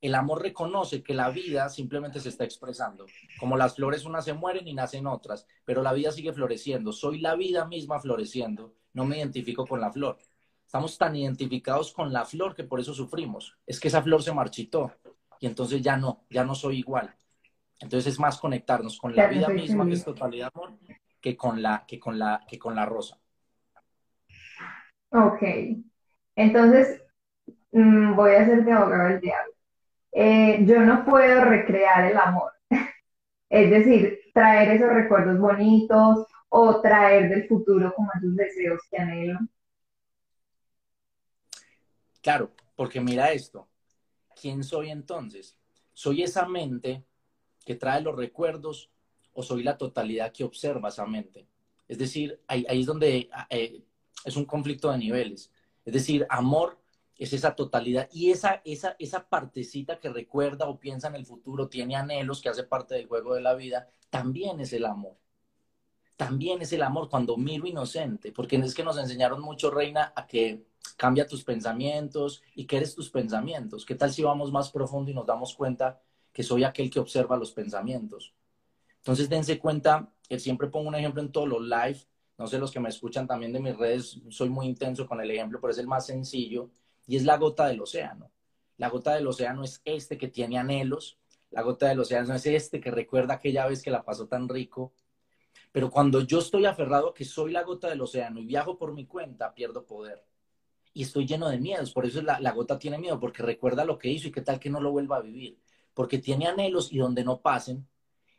El 0.00 0.14
amor 0.14 0.42
reconoce 0.42 1.02
que 1.02 1.14
la 1.14 1.30
vida 1.30 1.68
simplemente 1.70 2.20
se 2.20 2.28
está 2.28 2.44
expresando. 2.44 3.06
Como 3.40 3.56
las 3.56 3.74
flores 3.74 4.04
unas 4.04 4.24
se 4.24 4.34
mueren 4.34 4.68
y 4.68 4.74
nacen 4.74 5.06
otras, 5.06 5.46
pero 5.64 5.82
la 5.82 5.92
vida 5.92 6.12
sigue 6.12 6.32
floreciendo. 6.32 6.92
Soy 6.92 7.20
la 7.20 7.34
vida 7.34 7.66
misma 7.66 7.98
floreciendo. 8.00 8.74
No 8.98 9.04
me 9.04 9.18
identifico 9.18 9.64
con 9.64 9.80
la 9.80 9.92
flor. 9.92 10.18
Estamos 10.66 10.98
tan 10.98 11.14
identificados 11.14 11.92
con 11.92 12.12
la 12.12 12.24
flor 12.24 12.56
que 12.56 12.64
por 12.64 12.80
eso 12.80 12.92
sufrimos. 12.92 13.56
Es 13.64 13.78
que 13.78 13.86
esa 13.86 14.02
flor 14.02 14.24
se 14.24 14.34
marchitó 14.34 14.90
y 15.38 15.46
entonces 15.46 15.80
ya 15.80 15.96
no, 15.96 16.24
ya 16.28 16.42
no 16.42 16.56
soy 16.56 16.80
igual. 16.80 17.14
Entonces 17.78 18.12
es 18.12 18.18
más 18.18 18.38
conectarnos 18.40 18.98
con 18.98 19.14
la 19.14 19.28
vida 19.28 19.50
misma, 19.50 19.86
que 19.86 19.92
es 19.92 20.04
totalidad 20.04 20.50
amor, 20.52 20.72
que 21.20 21.36
con 21.36 21.62
la, 21.62 21.84
que 21.86 22.00
con 22.00 22.18
la, 22.18 22.44
que 22.48 22.58
con 22.58 22.74
la 22.74 22.86
rosa. 22.86 23.20
Ok. 25.10 25.42
Entonces, 26.34 27.00
mm, 27.70 28.16
voy 28.16 28.32
a 28.32 28.42
hacerte 28.42 28.72
abogado 28.72 29.10
del 29.10 29.20
diablo. 29.20 29.52
Eh, 30.10 30.64
yo 30.66 30.80
no 30.80 31.04
puedo 31.04 31.44
recrear 31.44 32.04
el 32.10 32.18
amor. 32.18 32.50
es 33.48 33.70
decir, 33.70 34.18
traer 34.34 34.70
esos 34.72 34.92
recuerdos 34.92 35.38
bonitos 35.38 36.26
o 36.48 36.80
traer 36.80 37.28
del 37.28 37.46
futuro 37.46 37.92
como 37.94 38.10
esos 38.16 38.36
deseos 38.36 38.80
que 38.90 38.98
anhelo. 38.98 39.38
Claro, 42.22 42.52
porque 42.76 43.00
mira 43.00 43.32
esto. 43.32 43.68
¿Quién 44.40 44.62
soy 44.62 44.90
entonces? 44.90 45.56
Soy 45.92 46.22
esa 46.22 46.46
mente 46.46 47.04
que 47.64 47.74
trae 47.74 48.00
los 48.00 48.16
recuerdos 48.16 48.90
o 49.32 49.42
soy 49.42 49.62
la 49.62 49.76
totalidad 49.76 50.32
que 50.32 50.44
observa 50.44 50.88
esa 50.88 51.06
mente. 51.06 51.46
Es 51.86 51.98
decir, 51.98 52.40
ahí, 52.46 52.66
es 52.68 52.86
donde 52.86 53.30
eh, 53.50 53.82
es 54.24 54.36
un 54.36 54.44
conflicto 54.44 54.90
de 54.90 54.98
niveles. 54.98 55.50
Es 55.84 55.94
decir, 55.94 56.26
amor 56.28 56.78
es 57.16 57.32
esa 57.32 57.54
totalidad 57.54 58.08
y 58.12 58.30
esa, 58.30 58.62
esa, 58.64 58.94
esa 58.98 59.28
partecita 59.28 59.98
que 59.98 60.08
recuerda 60.08 60.68
o 60.68 60.78
piensa 60.78 61.08
en 61.08 61.16
el 61.16 61.26
futuro, 61.26 61.68
tiene 61.68 61.96
anhelos, 61.96 62.40
que 62.40 62.48
hace 62.48 62.62
parte 62.62 62.94
del 62.94 63.06
juego 63.06 63.34
de 63.34 63.40
la 63.40 63.54
vida, 63.54 63.88
también 64.10 64.60
es 64.60 64.72
el 64.72 64.84
amor. 64.84 65.16
También 66.18 66.60
es 66.60 66.72
el 66.72 66.82
amor 66.82 67.08
cuando 67.08 67.36
miro 67.36 67.68
inocente, 67.68 68.32
porque 68.32 68.56
es 68.56 68.74
que 68.74 68.82
nos 68.82 68.98
enseñaron 68.98 69.40
mucho, 69.40 69.70
Reina, 69.70 70.12
a 70.16 70.26
que 70.26 70.66
cambia 70.96 71.28
tus 71.28 71.44
pensamientos 71.44 72.42
y 72.56 72.66
qué 72.66 72.78
eres 72.78 72.96
tus 72.96 73.08
pensamientos. 73.08 73.86
¿Qué 73.86 73.94
tal 73.94 74.12
si 74.12 74.24
vamos 74.24 74.50
más 74.50 74.68
profundo 74.72 75.12
y 75.12 75.14
nos 75.14 75.26
damos 75.26 75.54
cuenta 75.54 76.02
que 76.32 76.42
soy 76.42 76.64
aquel 76.64 76.90
que 76.90 76.98
observa 76.98 77.36
los 77.36 77.52
pensamientos? 77.52 78.34
Entonces 78.96 79.28
dense 79.28 79.60
cuenta, 79.60 80.12
que 80.28 80.40
siempre 80.40 80.66
pongo 80.66 80.88
un 80.88 80.96
ejemplo 80.96 81.22
en 81.22 81.30
todos 81.30 81.46
los 81.46 81.62
live, 81.62 82.00
no 82.36 82.48
sé 82.48 82.58
los 82.58 82.72
que 82.72 82.80
me 82.80 82.88
escuchan 82.88 83.28
también 83.28 83.52
de 83.52 83.60
mis 83.60 83.76
redes, 83.76 84.20
soy 84.28 84.48
muy 84.48 84.66
intenso 84.66 85.06
con 85.06 85.20
el 85.20 85.30
ejemplo, 85.30 85.60
pero 85.60 85.70
es 85.70 85.78
el 85.78 85.86
más 85.86 86.06
sencillo, 86.06 86.68
y 87.06 87.14
es 87.14 87.24
la 87.24 87.36
gota 87.36 87.68
del 87.68 87.80
océano. 87.80 88.32
La 88.76 88.88
gota 88.88 89.14
del 89.14 89.28
océano 89.28 89.62
es 89.62 89.80
este 89.84 90.18
que 90.18 90.26
tiene 90.26 90.58
anhelos, 90.58 91.16
la 91.52 91.62
gota 91.62 91.86
del 91.86 92.00
océano 92.00 92.34
es 92.34 92.44
este 92.44 92.80
que 92.80 92.90
recuerda 92.90 93.34
aquella 93.34 93.68
vez 93.68 93.84
que 93.84 93.92
la 93.92 94.04
pasó 94.04 94.26
tan 94.26 94.48
rico, 94.48 94.92
pero 95.72 95.90
cuando 95.90 96.22
yo 96.22 96.38
estoy 96.38 96.66
aferrado 96.66 97.10
a 97.10 97.14
que 97.14 97.24
soy 97.24 97.52
la 97.52 97.62
gota 97.62 97.88
del 97.88 98.00
océano 98.00 98.40
y 98.40 98.46
viajo 98.46 98.78
por 98.78 98.92
mi 98.92 99.06
cuenta, 99.06 99.54
pierdo 99.54 99.86
poder. 99.86 100.24
Y 100.92 101.02
estoy 101.02 101.26
lleno 101.26 101.48
de 101.48 101.58
miedos, 101.58 101.92
por 101.92 102.06
eso 102.06 102.22
la, 102.22 102.40
la 102.40 102.52
gota 102.52 102.78
tiene 102.78 102.98
miedo, 102.98 103.20
porque 103.20 103.42
recuerda 103.42 103.84
lo 103.84 103.98
que 103.98 104.08
hizo 104.08 104.28
y 104.28 104.32
qué 104.32 104.40
tal 104.40 104.58
que 104.58 104.70
no 104.70 104.80
lo 104.80 104.90
vuelva 104.90 105.16
a 105.16 105.20
vivir, 105.20 105.60
porque 105.94 106.18
tiene 106.18 106.46
anhelos 106.46 106.92
y 106.92 106.98
donde 106.98 107.24
no 107.24 107.40
pasen. 107.40 107.86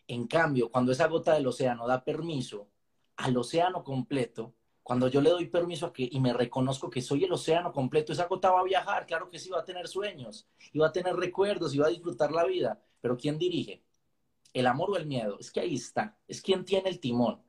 En 0.07 0.27
cambio, 0.27 0.69
cuando 0.71 0.91
esa 0.91 1.07
gota 1.07 1.33
del 1.33 1.47
océano 1.47 1.87
da 1.87 2.03
permiso 2.03 2.69
al 3.17 3.37
océano 3.37 3.83
completo, 3.83 4.55
cuando 4.89 5.07
yo 5.07 5.21
le 5.21 5.29
doy 5.29 5.45
permiso 5.45 5.85
a 5.85 5.93
que 5.93 6.09
y 6.11 6.19
me 6.19 6.33
reconozco 6.33 6.89
que 6.89 7.01
soy 7.01 7.23
el 7.23 7.31
océano 7.31 7.71
completo, 7.71 8.11
esa 8.11 8.25
gota 8.25 8.51
va 8.51 8.61
a 8.61 8.63
viajar, 8.63 9.05
claro 9.05 9.29
que 9.29 9.37
sí, 9.37 9.49
va 9.49 9.59
a 9.59 9.63
tener 9.63 9.87
sueños, 9.87 10.47
y 10.73 10.79
va 10.79 10.87
a 10.87 10.91
tener 10.91 11.15
recuerdos, 11.15 11.75
y 11.75 11.77
va 11.77 11.85
a 11.85 11.91
disfrutar 11.91 12.31
la 12.31 12.43
vida, 12.45 12.81
pero 12.99 13.15
¿quién 13.15 13.37
dirige? 13.37 13.83
¿El 14.53 14.67
amor 14.67 14.91
o 14.91 14.97
el 14.97 15.05
miedo? 15.05 15.37
Es 15.39 15.51
que 15.51 15.59
ahí 15.59 15.75
está, 15.75 16.17
es 16.27 16.41
quien 16.41 16.65
tiene 16.65 16.89
el 16.89 16.99
timón. 16.99 17.41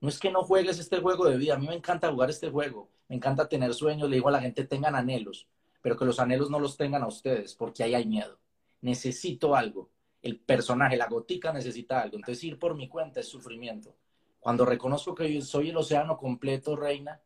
No 0.00 0.08
es 0.08 0.18
que 0.18 0.30
no 0.30 0.42
juegues 0.42 0.78
este 0.78 1.00
juego 1.00 1.28
de 1.28 1.36
vida, 1.36 1.54
a 1.54 1.58
mí 1.58 1.66
me 1.66 1.74
encanta 1.74 2.10
jugar 2.10 2.30
este 2.30 2.50
juego, 2.50 2.88
me 3.08 3.16
encanta 3.16 3.48
tener 3.48 3.74
sueños, 3.74 4.08
le 4.08 4.16
digo 4.16 4.28
a 4.28 4.32
la 4.32 4.40
gente 4.40 4.64
tengan 4.64 4.94
anhelos, 4.94 5.48
pero 5.82 5.96
que 5.96 6.04
los 6.04 6.20
anhelos 6.20 6.50
no 6.50 6.60
los 6.60 6.76
tengan 6.76 7.02
a 7.02 7.08
ustedes, 7.08 7.54
porque 7.54 7.82
ahí 7.82 7.94
hay 7.94 8.06
miedo. 8.06 8.38
Necesito 8.80 9.56
algo, 9.56 9.90
el 10.22 10.38
personaje, 10.38 10.96
la 10.96 11.08
gotica 11.08 11.52
necesita 11.52 12.00
algo, 12.00 12.16
entonces 12.16 12.44
ir 12.44 12.58
por 12.58 12.76
mi 12.76 12.88
cuenta 12.88 13.20
es 13.20 13.28
sufrimiento 13.28 13.96
cuando 14.40 14.64
reconozco 14.64 15.14
que 15.14 15.40
soy 15.42 15.70
el 15.70 15.76
océano 15.76 16.16
completo, 16.16 16.76
reina, 16.76 17.20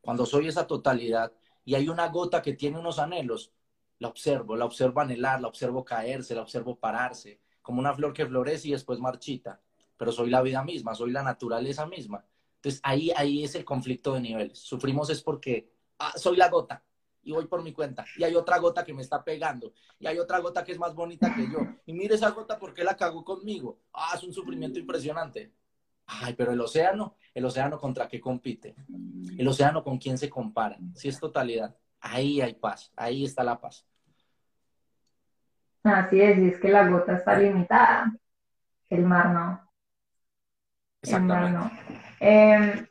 cuando 0.00 0.26
soy 0.26 0.48
esa 0.48 0.66
totalidad 0.66 1.32
y 1.64 1.74
hay 1.74 1.88
una 1.88 2.08
gota 2.08 2.42
que 2.42 2.52
tiene 2.52 2.78
unos 2.78 2.98
anhelos, 2.98 3.52
la 3.98 4.08
observo, 4.08 4.56
la 4.56 4.64
observo 4.64 5.00
anhelar, 5.00 5.40
la 5.40 5.48
observo 5.48 5.84
caerse, 5.84 6.34
la 6.34 6.42
observo 6.42 6.76
pararse, 6.76 7.40
como 7.62 7.80
una 7.80 7.94
flor 7.94 8.12
que 8.12 8.26
florece 8.26 8.68
y 8.68 8.72
después 8.72 8.98
marchita, 8.98 9.60
pero 9.96 10.12
soy 10.12 10.30
la 10.30 10.42
vida 10.42 10.62
misma, 10.62 10.94
soy 10.94 11.12
la 11.12 11.22
naturaleza 11.22 11.86
misma. 11.86 12.24
Entonces 12.56 12.80
ahí, 12.84 13.10
ahí 13.16 13.44
es 13.44 13.54
el 13.54 13.64
conflicto 13.64 14.14
de 14.14 14.20
niveles. 14.20 14.58
Sufrimos 14.58 15.10
es 15.10 15.22
porque 15.22 15.70
ah, 15.98 16.12
soy 16.16 16.36
la 16.36 16.48
gota 16.48 16.84
y 17.22 17.32
voy 17.32 17.46
por 17.46 17.62
mi 17.62 17.72
cuenta 17.72 18.04
y 18.16 18.24
hay 18.24 18.34
otra 18.34 18.58
gota 18.58 18.84
que 18.84 18.92
me 18.92 19.02
está 19.02 19.22
pegando 19.22 19.72
y 19.98 20.06
hay 20.06 20.18
otra 20.18 20.40
gota 20.40 20.64
que 20.64 20.72
es 20.72 20.78
más 20.78 20.94
bonita 20.94 21.32
que 21.34 21.48
yo 21.50 21.58
y 21.86 21.92
mire 21.92 22.16
esa 22.16 22.30
gota 22.30 22.58
porque 22.58 22.84
la 22.84 22.96
cagó 22.96 23.24
conmigo. 23.24 23.78
Ah, 23.92 24.12
es 24.16 24.22
un 24.24 24.32
sufrimiento 24.32 24.78
impresionante. 24.78 25.52
Ay, 26.06 26.34
pero 26.34 26.52
el 26.52 26.60
océano, 26.60 27.16
el 27.32 27.44
océano 27.44 27.78
contra 27.78 28.08
qué 28.08 28.20
compite? 28.20 28.74
El 29.38 29.46
océano 29.48 29.82
con 29.82 29.98
quién 29.98 30.18
se 30.18 30.28
compara? 30.28 30.78
Si 30.94 31.08
es 31.08 31.18
totalidad, 31.18 31.76
ahí 32.00 32.40
hay 32.40 32.54
paz, 32.54 32.92
ahí 32.96 33.24
está 33.24 33.44
la 33.44 33.60
paz. 33.60 33.86
Así 35.84 36.20
es, 36.20 36.38
y 36.38 36.48
es 36.48 36.60
que 36.60 36.68
la 36.68 36.86
gota 36.88 37.14
está 37.14 37.36
limitada, 37.36 38.12
el 38.88 39.04
mar 39.04 39.30
no. 39.30 39.68
El 41.02 41.22
mar 41.22 41.50
no. 41.50 41.70
Em, 42.20 42.86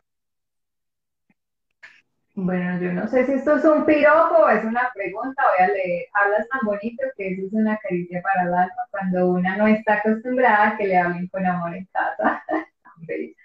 bueno, 2.33 2.81
yo 2.81 2.91
no 2.93 3.07
sé 3.07 3.25
si 3.25 3.33
esto 3.33 3.57
es 3.57 3.65
un 3.65 3.85
piropo 3.85 4.35
o 4.35 4.49
es 4.49 4.63
una 4.65 4.89
pregunta, 4.93 5.43
voy 5.57 5.65
a 5.65 5.67
leer. 5.69 6.07
Hablas 6.13 6.47
tan 6.49 6.61
bonito 6.63 7.03
que 7.15 7.33
eso 7.33 7.45
es 7.45 7.53
una 7.53 7.77
caricia 7.77 8.21
para 8.21 8.43
el 8.43 8.53
alma 8.53 8.83
cuando 8.89 9.27
una 9.27 9.57
no 9.57 9.67
está 9.67 9.95
acostumbrada 9.95 10.69
a 10.69 10.77
que 10.77 10.87
le 10.87 10.97
hablen 10.97 11.27
con 11.27 11.45
amor 11.45 11.75
en 11.75 11.85
casa. 11.85 12.43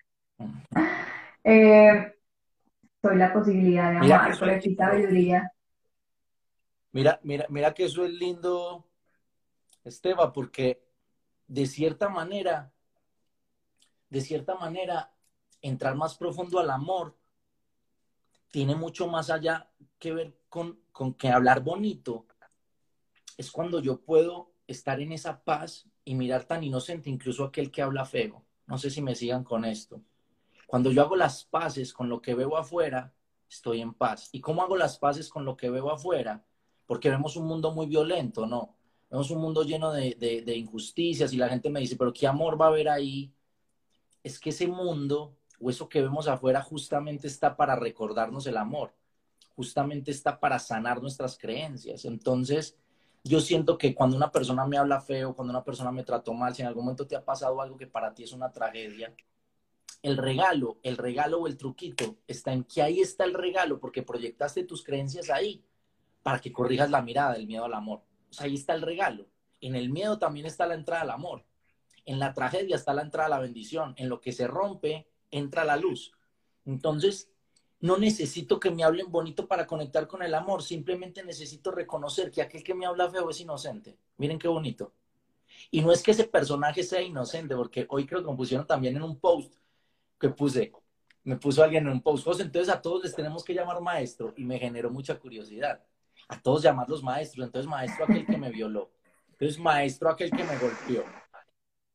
Eh, 1.49 2.13
soy 3.01 3.17
la 3.17 3.33
posibilidad 3.33 3.93
de 3.93 3.99
amar, 3.99 4.37
por 4.37 4.61
sabiduría. 4.77 5.53
Mira, 6.91 7.21
mira, 7.23 7.47
mira 7.49 7.73
que 7.73 7.85
eso 7.85 8.05
es 8.05 8.11
lindo, 8.11 8.85
Esteban, 9.89 10.33
porque 10.33 10.85
de 11.47 11.67
cierta 11.67 12.09
manera, 12.09 12.73
de 14.11 14.21
cierta 14.21 14.55
manera, 14.57 15.13
entrar 15.63 15.97
más 15.97 16.17
profundo 16.17 16.59
al 16.59 16.71
amor 16.71 17.17
tiene 18.51 18.75
mucho 18.75 19.07
más 19.07 19.31
allá 19.31 19.71
que 19.99 20.13
ver 20.13 20.39
con, 20.49 20.81
con 20.93 21.15
que 21.15 21.29
hablar 21.29 21.63
bonito. 21.63 22.27
Es 23.37 23.51
cuando 23.51 23.81
yo 23.81 24.01
puedo 24.01 24.53
estar 24.67 25.01
en 25.01 25.13
esa 25.13 25.45
paz 25.45 25.89
y 26.05 26.15
mirar 26.15 26.45
tan 26.45 26.65
inocente 26.65 27.11
incluso 27.11 27.45
aquel 27.45 27.71
que 27.71 27.83
habla 27.83 28.05
feo. 28.05 28.45
No 28.67 28.79
sé 28.79 28.91
si 28.91 29.03
me 29.03 29.15
sigan 29.15 29.45
con 29.45 29.65
esto. 29.65 30.03
Cuando 30.67 30.91
yo 30.91 31.03
hago 31.03 31.17
las 31.17 31.45
paces 31.45 31.93
con 31.93 32.09
lo 32.09 32.21
que 32.21 32.35
veo 32.35 32.57
afuera, 32.57 33.15
estoy 33.49 33.81
en 33.81 33.95
paz. 33.95 34.29
¿Y 34.33 34.41
cómo 34.41 34.63
hago 34.63 34.77
las 34.77 34.99
paces 34.99 35.29
con 35.29 35.45
lo 35.45 35.57
que 35.57 35.71
veo 35.71 35.91
afuera? 35.91 36.45
Porque 36.87 37.11
vemos 37.11 37.37
un 37.37 37.47
mundo 37.47 37.73
muy 37.73 37.87
violento, 37.87 38.47
¿no? 38.47 38.76
Vemos 39.11 39.31
un 39.31 39.41
mundo 39.41 39.63
lleno 39.63 39.93
de, 39.93 40.57
injusticias 40.57 41.33
y 41.33 41.37
la 41.37 41.49
gente 41.49 41.71
me 41.71 41.81
dice, 41.81 41.97
pero 41.97 42.13
¿qué 42.13 42.27
amor 42.27 42.61
va 42.61 42.67
a 42.67 42.69
haber 42.69 42.89
ahí? 42.89 43.33
Es 44.23 44.41
que 44.41 44.51
ese 44.51 44.67
mundo 44.67 45.37
o 45.61 45.71
eso 45.71 45.89
que 45.89 46.03
vemos 46.03 46.29
afuera 46.29 46.61
justamente 46.63 47.27
está 47.27 47.57
para 47.57 47.77
recordarnos 47.77 48.47
el 48.47 48.57
amor, 48.57 48.93
justamente 49.55 50.11
está 50.11 50.39
para 50.41 50.59
sanar 50.59 51.01
nuestras 51.01 51.39
creencias. 51.39 52.05
Entonces, 52.05 52.77
yo 53.23 53.41
siento 53.41 53.79
que 53.79 53.95
cuando 53.95 54.17
una 54.17 54.31
persona 54.31 54.67
me 54.67 54.77
habla 54.77 55.01
feo, 55.01 55.35
cuando 55.35 55.53
una 55.53 55.65
persona 55.65 55.93
me 55.93 56.05
trató 56.05 56.35
mal, 56.35 56.55
si 56.55 56.63
en 56.63 56.69
algún 56.69 56.85
momento 56.85 57.07
te 57.07 57.17
ha 57.17 57.25
pasado 57.25 57.61
algo 57.61 57.77
que 57.77 57.87
para 57.87 58.13
ti 58.13 58.25
es 58.25 58.33
una 58.33 58.53
tragedia, 58.53 59.15
el 60.03 60.17
regalo, 60.17 60.79
el 60.83 60.97
regalo 60.97 61.41
o 61.41 61.47
el 61.47 61.57
truquito 61.57 62.19
está 62.27 62.53
en 62.53 62.65
que 62.65 62.83
ahí 62.83 63.01
está 63.01 63.25
el 63.25 63.35
regalo 63.35 63.81
porque 63.81 64.03
proyectaste 64.03 64.65
tus 64.65 64.85
creencias 64.85 65.31
ahí 65.31 65.65
para 66.23 66.41
que 66.41 66.53
corrijas 66.53 66.91
la 66.91 67.03
mirada 67.03 67.33
del 67.33 67.47
miedo 67.47 67.65
al 67.65 67.75
amor. 67.75 68.03
Ahí 68.41 68.55
está 68.55 68.75
el 68.75 68.83
regalo. 68.83 69.27
En 69.61 69.75
el 69.75 69.91
miedo 69.91 70.19
también 70.19 70.47
está 70.47 70.67
la 70.67 70.75
entrada 70.75 71.03
al 71.03 71.11
amor. 71.11 71.45
En 72.05 72.19
la 72.19 72.33
tragedia 72.33 72.77
está 72.77 72.95
la 72.95 73.03
entrada 73.03 73.27
a 73.27 73.31
la 73.31 73.41
bendición. 73.41 73.95
En 73.97 74.09
lo 74.09 74.21
que 74.21 74.33
se 74.33 74.47
rompe 74.47 75.07
entra 75.31 75.65
la 75.65 75.77
luz. 75.77 76.13
Entonces, 76.65 77.31
no 77.81 77.99
necesito 77.99 78.59
que 78.59 78.71
me 78.71 78.85
hablen 78.85 79.11
bonito 79.11 79.47
para 79.47 79.67
conectar 79.67 80.07
con 80.07 80.23
el 80.23 80.35
amor, 80.35 80.63
simplemente 80.63 81.23
necesito 81.23 81.71
reconocer 81.71 82.31
que 82.31 82.43
aquel 82.43 82.65
que 82.65 82.75
me 82.75 82.87
habla 82.87 83.11
feo 83.11 83.31
es 83.31 83.41
inocente. 83.41 83.99
Miren 84.17 84.39
qué 84.39 84.49
bonito. 84.49 84.93
Y 85.71 85.83
no 85.83 85.93
es 85.93 86.03
que 86.03 86.13
ese 86.13 86.25
personaje 86.25 86.83
sea 86.83 87.03
inocente, 87.03 87.55
porque 87.55 87.87
hoy 87.91 88.07
creo 88.07 88.23
que 88.23 88.31
me 88.31 88.37
pusieron 88.37 88.67
también 88.67 88.97
en 88.97 89.03
un 89.03 89.19
post 89.19 89.55
que 90.19 90.31
puse, 90.31 90.73
me 91.25 91.37
puso 91.37 91.63
alguien 91.63 91.87
en 91.87 91.93
un 91.93 92.03
post, 92.03 92.27
entonces 92.41 92.73
a 92.73 92.81
todos 92.81 93.05
les 93.05 93.15
tenemos 93.15 93.45
que 93.45 93.55
llamar 93.55 93.81
maestro 93.81 94.33
y 94.37 94.45
me 94.45 94.59
generó 94.59 94.91
mucha 94.91 95.19
curiosidad. 95.19 95.83
A 96.29 96.41
todos 96.41 96.63
llamarlos 96.63 97.03
maestros, 97.03 97.47
entonces 97.47 97.69
maestro 97.69 98.05
aquel 98.05 98.27
que 98.27 98.37
me 98.37 98.51
violó, 98.51 98.91
entonces 99.31 99.59
maestro 99.59 100.11
aquel 100.11 100.31
que 100.31 100.45
me 100.45 100.59
golpeó. 100.59 101.05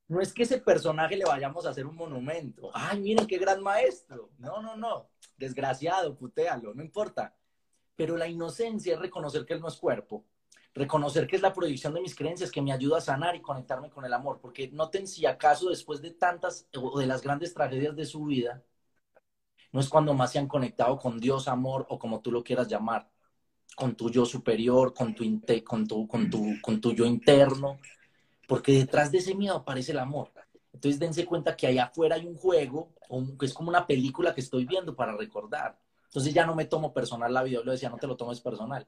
No 0.08 0.22
es 0.22 0.34
que 0.34 0.44
ese 0.44 0.60
personaje 0.60 1.16
le 1.16 1.26
vayamos 1.26 1.66
a 1.66 1.70
hacer 1.70 1.86
un 1.86 1.96
monumento. 1.96 2.70
Ay, 2.74 3.00
miren 3.00 3.26
qué 3.26 3.38
gran 3.38 3.64
maestro. 3.64 4.30
No, 4.38 4.62
no, 4.62 4.76
no 4.76 5.10
desgraciado, 5.42 6.16
putéalo, 6.16 6.74
no 6.74 6.82
importa. 6.82 7.36
Pero 7.96 8.16
la 8.16 8.28
inocencia 8.28 8.94
es 8.94 9.00
reconocer 9.00 9.46
que 9.46 9.54
él 9.54 9.60
no 9.60 9.68
es 9.68 9.76
cuerpo, 9.76 10.26
reconocer 10.74 11.28
que 11.28 11.36
es 11.36 11.42
la 11.42 11.54
proyección 11.54 11.94
de 11.94 12.02
mis 12.02 12.16
creencias 12.16 12.50
que 12.50 12.62
me 12.62 12.72
ayuda 12.72 13.00
a 13.00 13.02
sanar 13.02 13.36
y 13.36 13.42
conectarme 13.42 13.90
con 13.90 14.06
el 14.06 14.14
amor, 14.14 14.40
porque 14.42 14.70
noten 14.72 15.08
si 15.08 15.26
acaso 15.26 15.70
después 15.70 16.02
de 16.02 16.12
tantas 16.12 16.68
o 16.76 16.98
de 16.98 17.08
las 17.08 17.22
grandes 17.22 17.54
tragedias 17.54 17.96
de 17.96 18.06
su 18.06 18.24
vida, 18.24 18.64
no 19.74 19.80
es 19.80 19.90
cuando 19.90 20.14
más 20.14 20.32
se 20.32 20.40
han 20.40 20.48
conectado 20.48 20.98
con 20.98 21.20
Dios, 21.20 21.48
amor 21.48 21.86
o 21.90 22.00
como 22.00 22.22
tú 22.22 22.32
lo 22.32 22.44
quieras 22.44 22.68
llamar, 22.68 23.10
con 23.76 23.96
tu 23.96 24.10
yo 24.10 24.26
superior, 24.26 24.94
con 24.94 25.16
tu, 25.16 25.24
con 25.64 25.88
tu, 25.88 26.08
con 26.08 26.30
tu, 26.30 26.62
con 26.62 26.82
tu 26.82 26.94
yo 26.94 27.06
interno, 27.06 27.80
porque 28.48 28.74
detrás 28.74 29.12
de 29.12 29.20
ese 29.20 29.36
miedo 29.36 29.56
aparece 29.56 29.92
el 29.92 30.00
amor. 30.00 30.32
Entonces 30.74 31.00
dense 31.00 31.26
cuenta 31.26 31.56
que 31.56 31.68
allá 31.68 31.86
afuera 31.86 32.16
hay 32.16 32.26
un 32.26 32.36
juego, 32.36 32.92
que 33.40 33.46
es 33.46 33.54
como 33.54 33.70
una 33.70 33.86
película 33.86 34.34
que 34.34 34.42
estoy 34.42 34.66
viendo 34.66 34.96
para 34.96 35.16
recordar. 35.16 35.78
Entonces 36.06 36.34
ya 36.34 36.46
no 36.46 36.56
me 36.56 36.66
tomo 36.66 36.94
personal 36.94 37.34
la 37.34 37.44
vida, 37.44 37.60
yo 37.60 37.64
le 37.64 37.72
decía, 37.72 37.90
no 37.90 37.98
te 37.98 38.08
lo 38.08 38.18
tomes 38.18 38.42
personal. 38.42 38.88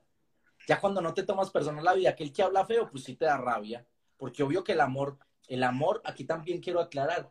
Ya 0.68 0.80
cuando 0.80 1.02
no 1.02 1.14
te 1.14 1.24
tomas 1.24 1.50
personal 1.50 1.84
la 1.84 1.94
vida, 1.94 2.10
aquel 2.10 2.32
que 2.32 2.44
habla 2.44 2.66
feo, 2.66 2.90
pues 2.90 3.04
sí 3.04 3.16
te 3.16 3.26
da 3.26 3.38
rabia, 3.38 3.86
porque 4.18 4.44
obvio 4.44 4.64
que 4.64 4.74
el 4.74 4.82
amor, 4.82 5.18
el 5.48 5.64
amor, 5.64 6.02
aquí 6.06 6.24
también 6.26 6.62
quiero 6.62 6.80
aclarar, 6.80 7.30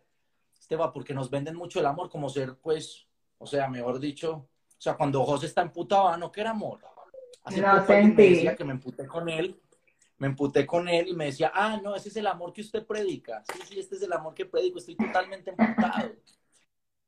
Esteban, 0.59 0.93
porque 0.93 1.15
nos 1.15 1.31
venden 1.31 1.57
mucho 1.57 1.81
el 1.81 1.87
amor 1.87 2.09
como 2.09 2.29
ser, 2.29 2.57
pues, 2.57 3.07
o 3.39 3.47
sea, 3.47 3.69
mejor 3.69 3.99
dicho, 3.99 4.33
o 4.35 4.49
sea, 4.79 4.97
cuando 4.97 5.25
José 5.25 5.47
está 5.47 5.63
emputado, 5.63 6.09
ah, 6.09 6.17
no, 6.17 6.31
que 6.31 6.41
era 6.41 6.51
amor. 6.51 6.81
Así 7.45 7.61
no 7.61 7.87
sentí. 7.87 8.47
que 8.57 8.65
me 8.65 8.73
emputé 8.73 9.07
con 9.07 9.29
él 9.29 9.59
me 10.23 10.29
emputé 10.29 10.65
con 10.65 10.89
él 10.89 11.09
y 11.09 11.15
me 11.15 11.25
decía, 11.25 11.51
ah, 11.53 11.81
no, 11.83 11.97
ese 11.97 12.09
es 12.09 12.15
el 12.17 12.29
amor 12.29 12.53
que 12.53 12.61
usted 12.61 12.87
predica. 12.87 13.43
Sí, 13.53 13.61
sí, 13.69 13.81
este 13.81 13.97
es 13.97 14.03
el 14.03 14.13
amor 14.13 14.35
que 14.35 14.47
predico, 14.47 14.79
estoy 14.79 14.95
totalmente 14.95 15.51
emputado. 15.51 16.13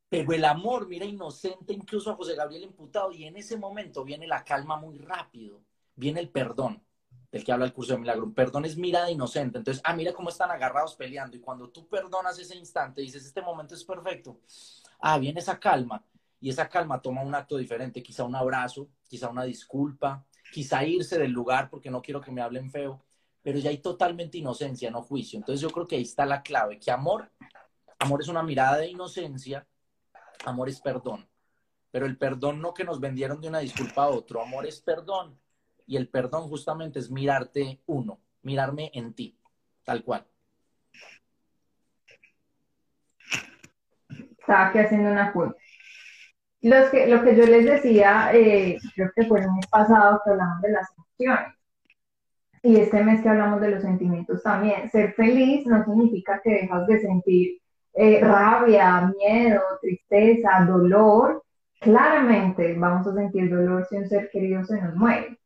Pero 0.08 0.32
el 0.32 0.44
amor, 0.44 0.88
mira, 0.88 1.04
inocente 1.04 1.72
incluso 1.72 2.10
a 2.10 2.16
José 2.16 2.34
Gabriel 2.34 2.64
imputado, 2.64 3.12
y 3.12 3.22
en 3.22 3.36
ese 3.36 3.56
momento 3.56 4.02
viene 4.02 4.26
la 4.26 4.42
calma 4.42 4.76
muy 4.76 4.98
rápido, 4.98 5.62
viene 5.94 6.18
el 6.18 6.28
perdón, 6.28 6.82
del 7.30 7.44
que 7.44 7.52
habla 7.52 7.66
el 7.66 7.72
curso 7.72 7.92
de 7.92 8.00
milagro. 8.00 8.32
Perdón 8.34 8.64
es 8.64 8.76
mirada 8.76 9.08
inocente. 9.08 9.58
Entonces, 9.58 9.80
ah, 9.84 9.94
mira 9.94 10.12
cómo 10.12 10.30
están 10.30 10.50
agarrados 10.50 10.96
peleando. 10.96 11.36
Y 11.36 11.40
cuando 11.40 11.70
tú 11.70 11.86
perdonas 11.88 12.36
ese 12.40 12.56
instante, 12.56 13.00
dices, 13.00 13.24
este 13.24 13.42
momento 13.42 13.76
es 13.76 13.84
perfecto. 13.84 14.40
Ah, 14.98 15.18
viene 15.18 15.38
esa 15.38 15.60
calma. 15.60 16.04
Y 16.40 16.50
esa 16.50 16.68
calma 16.68 17.00
toma 17.00 17.22
un 17.22 17.34
acto 17.34 17.56
diferente, 17.56 18.02
quizá 18.02 18.24
un 18.24 18.34
abrazo, 18.34 18.88
quizá 19.14 19.28
una 19.28 19.44
disculpa, 19.44 20.26
quizá 20.52 20.84
irse 20.84 21.16
del 21.20 21.30
lugar 21.30 21.70
porque 21.70 21.88
no 21.88 22.02
quiero 22.02 22.20
que 22.20 22.32
me 22.32 22.42
hablen 22.42 22.68
feo, 22.68 23.00
pero 23.44 23.60
ya 23.60 23.70
hay 23.70 23.78
totalmente 23.78 24.38
inocencia, 24.38 24.90
no 24.90 25.02
juicio. 25.02 25.38
Entonces 25.38 25.60
yo 25.60 25.70
creo 25.70 25.86
que 25.86 25.94
ahí 25.94 26.02
está 26.02 26.26
la 26.26 26.42
clave, 26.42 26.80
que 26.80 26.90
amor, 26.90 27.30
amor 28.00 28.22
es 28.22 28.26
una 28.26 28.42
mirada 28.42 28.78
de 28.78 28.88
inocencia, 28.88 29.68
amor 30.44 30.68
es 30.68 30.80
perdón. 30.80 31.28
Pero 31.92 32.06
el 32.06 32.18
perdón 32.18 32.60
no 32.60 32.74
que 32.74 32.82
nos 32.82 32.98
vendieron 32.98 33.40
de 33.40 33.46
una 33.46 33.60
disculpa 33.60 34.02
a 34.02 34.08
otro, 34.08 34.42
amor 34.42 34.66
es 34.66 34.80
perdón. 34.80 35.38
Y 35.86 35.96
el 35.96 36.08
perdón 36.08 36.48
justamente 36.48 36.98
es 36.98 37.08
mirarte 37.08 37.80
uno, 37.86 38.18
mirarme 38.42 38.90
en 38.94 39.14
ti, 39.14 39.38
tal 39.84 40.02
cual. 40.02 40.26
Estaba 44.40 44.70
aquí 44.70 44.78
haciendo 44.80 45.12
una 45.12 45.32
foto. 45.32 45.54
Los 46.64 46.88
que, 46.88 47.06
lo 47.08 47.22
que 47.22 47.36
yo 47.36 47.44
les 47.44 47.66
decía, 47.66 48.30
eh, 48.32 48.78
creo 48.94 49.10
que 49.14 49.26
fue 49.26 49.40
el 49.40 49.52
mes 49.52 49.66
pasado 49.66 50.22
que 50.24 50.30
hablamos 50.30 50.62
de 50.62 50.70
las 50.70 50.88
emociones. 50.96 51.52
Y 52.62 52.76
este 52.76 53.04
mes 53.04 53.20
que 53.20 53.28
hablamos 53.28 53.60
de 53.60 53.68
los 53.68 53.82
sentimientos 53.82 54.42
también. 54.42 54.88
Ser 54.88 55.12
feliz 55.12 55.66
no 55.66 55.84
significa 55.84 56.40
que 56.42 56.62
dejas 56.62 56.86
de 56.86 57.00
sentir 57.00 57.60
eh, 57.92 58.18
rabia, 58.22 59.12
miedo, 59.14 59.60
tristeza, 59.82 60.64
dolor. 60.66 61.44
Claramente 61.80 62.74
vamos 62.78 63.06
a 63.08 63.12
sentir 63.12 63.50
dolor 63.50 63.86
si 63.90 63.98
un 63.98 64.08
ser 64.08 64.30
querido 64.30 64.64
se 64.64 64.80
nos 64.80 64.94
muere. 64.96 65.38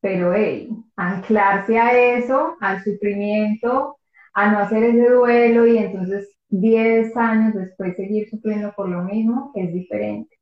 Pero 0.00 0.32
hey, 0.32 0.70
anclarse 0.96 1.78
a 1.78 2.16
eso, 2.16 2.56
al 2.62 2.82
sufrimiento, 2.82 3.98
a 4.32 4.50
no 4.50 4.60
hacer 4.60 4.84
ese 4.84 5.06
duelo 5.06 5.66
y 5.66 5.76
entonces 5.76 6.34
10 6.50 7.16
años 7.16 7.54
después 7.54 7.96
seguir 7.96 8.28
sufriendo 8.28 8.72
por 8.76 8.88
lo 8.88 9.02
mismo 9.04 9.52
es 9.54 9.72
diferente. 9.72 10.36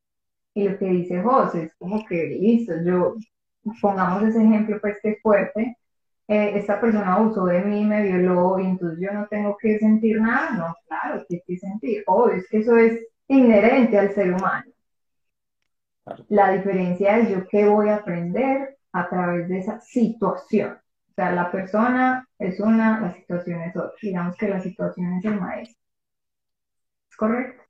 Y 0.54 0.68
lo 0.68 0.78
que 0.78 0.86
dice 0.86 1.22
José 1.22 1.64
es 1.64 1.74
como 1.76 2.04
que 2.06 2.26
listo, 2.40 2.74
yo 2.84 3.16
pongamos 3.80 4.22
ese 4.24 4.42
ejemplo 4.42 4.78
pues 4.80 4.96
que 5.02 5.10
es 5.10 5.22
fuerte, 5.22 5.76
eh, 6.28 6.52
esta 6.56 6.80
persona 6.80 7.14
abusó 7.14 7.46
de 7.46 7.60
mí, 7.62 7.84
me 7.84 8.02
violó 8.02 8.58
y 8.58 8.66
entonces 8.66 8.98
yo 9.00 9.12
no 9.12 9.26
tengo 9.28 9.56
que 9.58 9.78
sentir 9.78 10.20
nada, 10.20 10.50
no, 10.52 10.74
claro, 10.86 11.24
que 11.28 11.42
que 11.46 11.56
sentir, 11.58 12.04
oh, 12.06 12.28
es 12.28 12.48
que 12.48 12.58
eso 12.58 12.76
es 12.76 13.00
inherente 13.28 13.98
al 13.98 14.12
ser 14.14 14.32
humano. 14.34 14.70
La 16.28 16.52
diferencia 16.52 17.18
es 17.18 17.30
yo 17.30 17.46
qué 17.48 17.66
voy 17.66 17.88
a 17.88 17.96
aprender 17.96 18.76
a 18.92 19.08
través 19.08 19.48
de 19.48 19.58
esa 19.58 19.80
situación. 19.80 20.72
O 21.10 21.14
sea, 21.14 21.32
la 21.32 21.50
persona 21.50 22.26
es 22.38 22.60
una, 22.60 23.00
la 23.00 23.14
situación 23.14 23.62
es 23.62 23.76
otra. 23.76 23.92
Digamos 24.02 24.36
que 24.36 24.48
la 24.48 24.60
situación 24.60 25.14
es 25.14 25.24
el 25.24 25.40
maestro. 25.40 25.77
¿Es 27.18 27.26
correcto? 27.26 27.64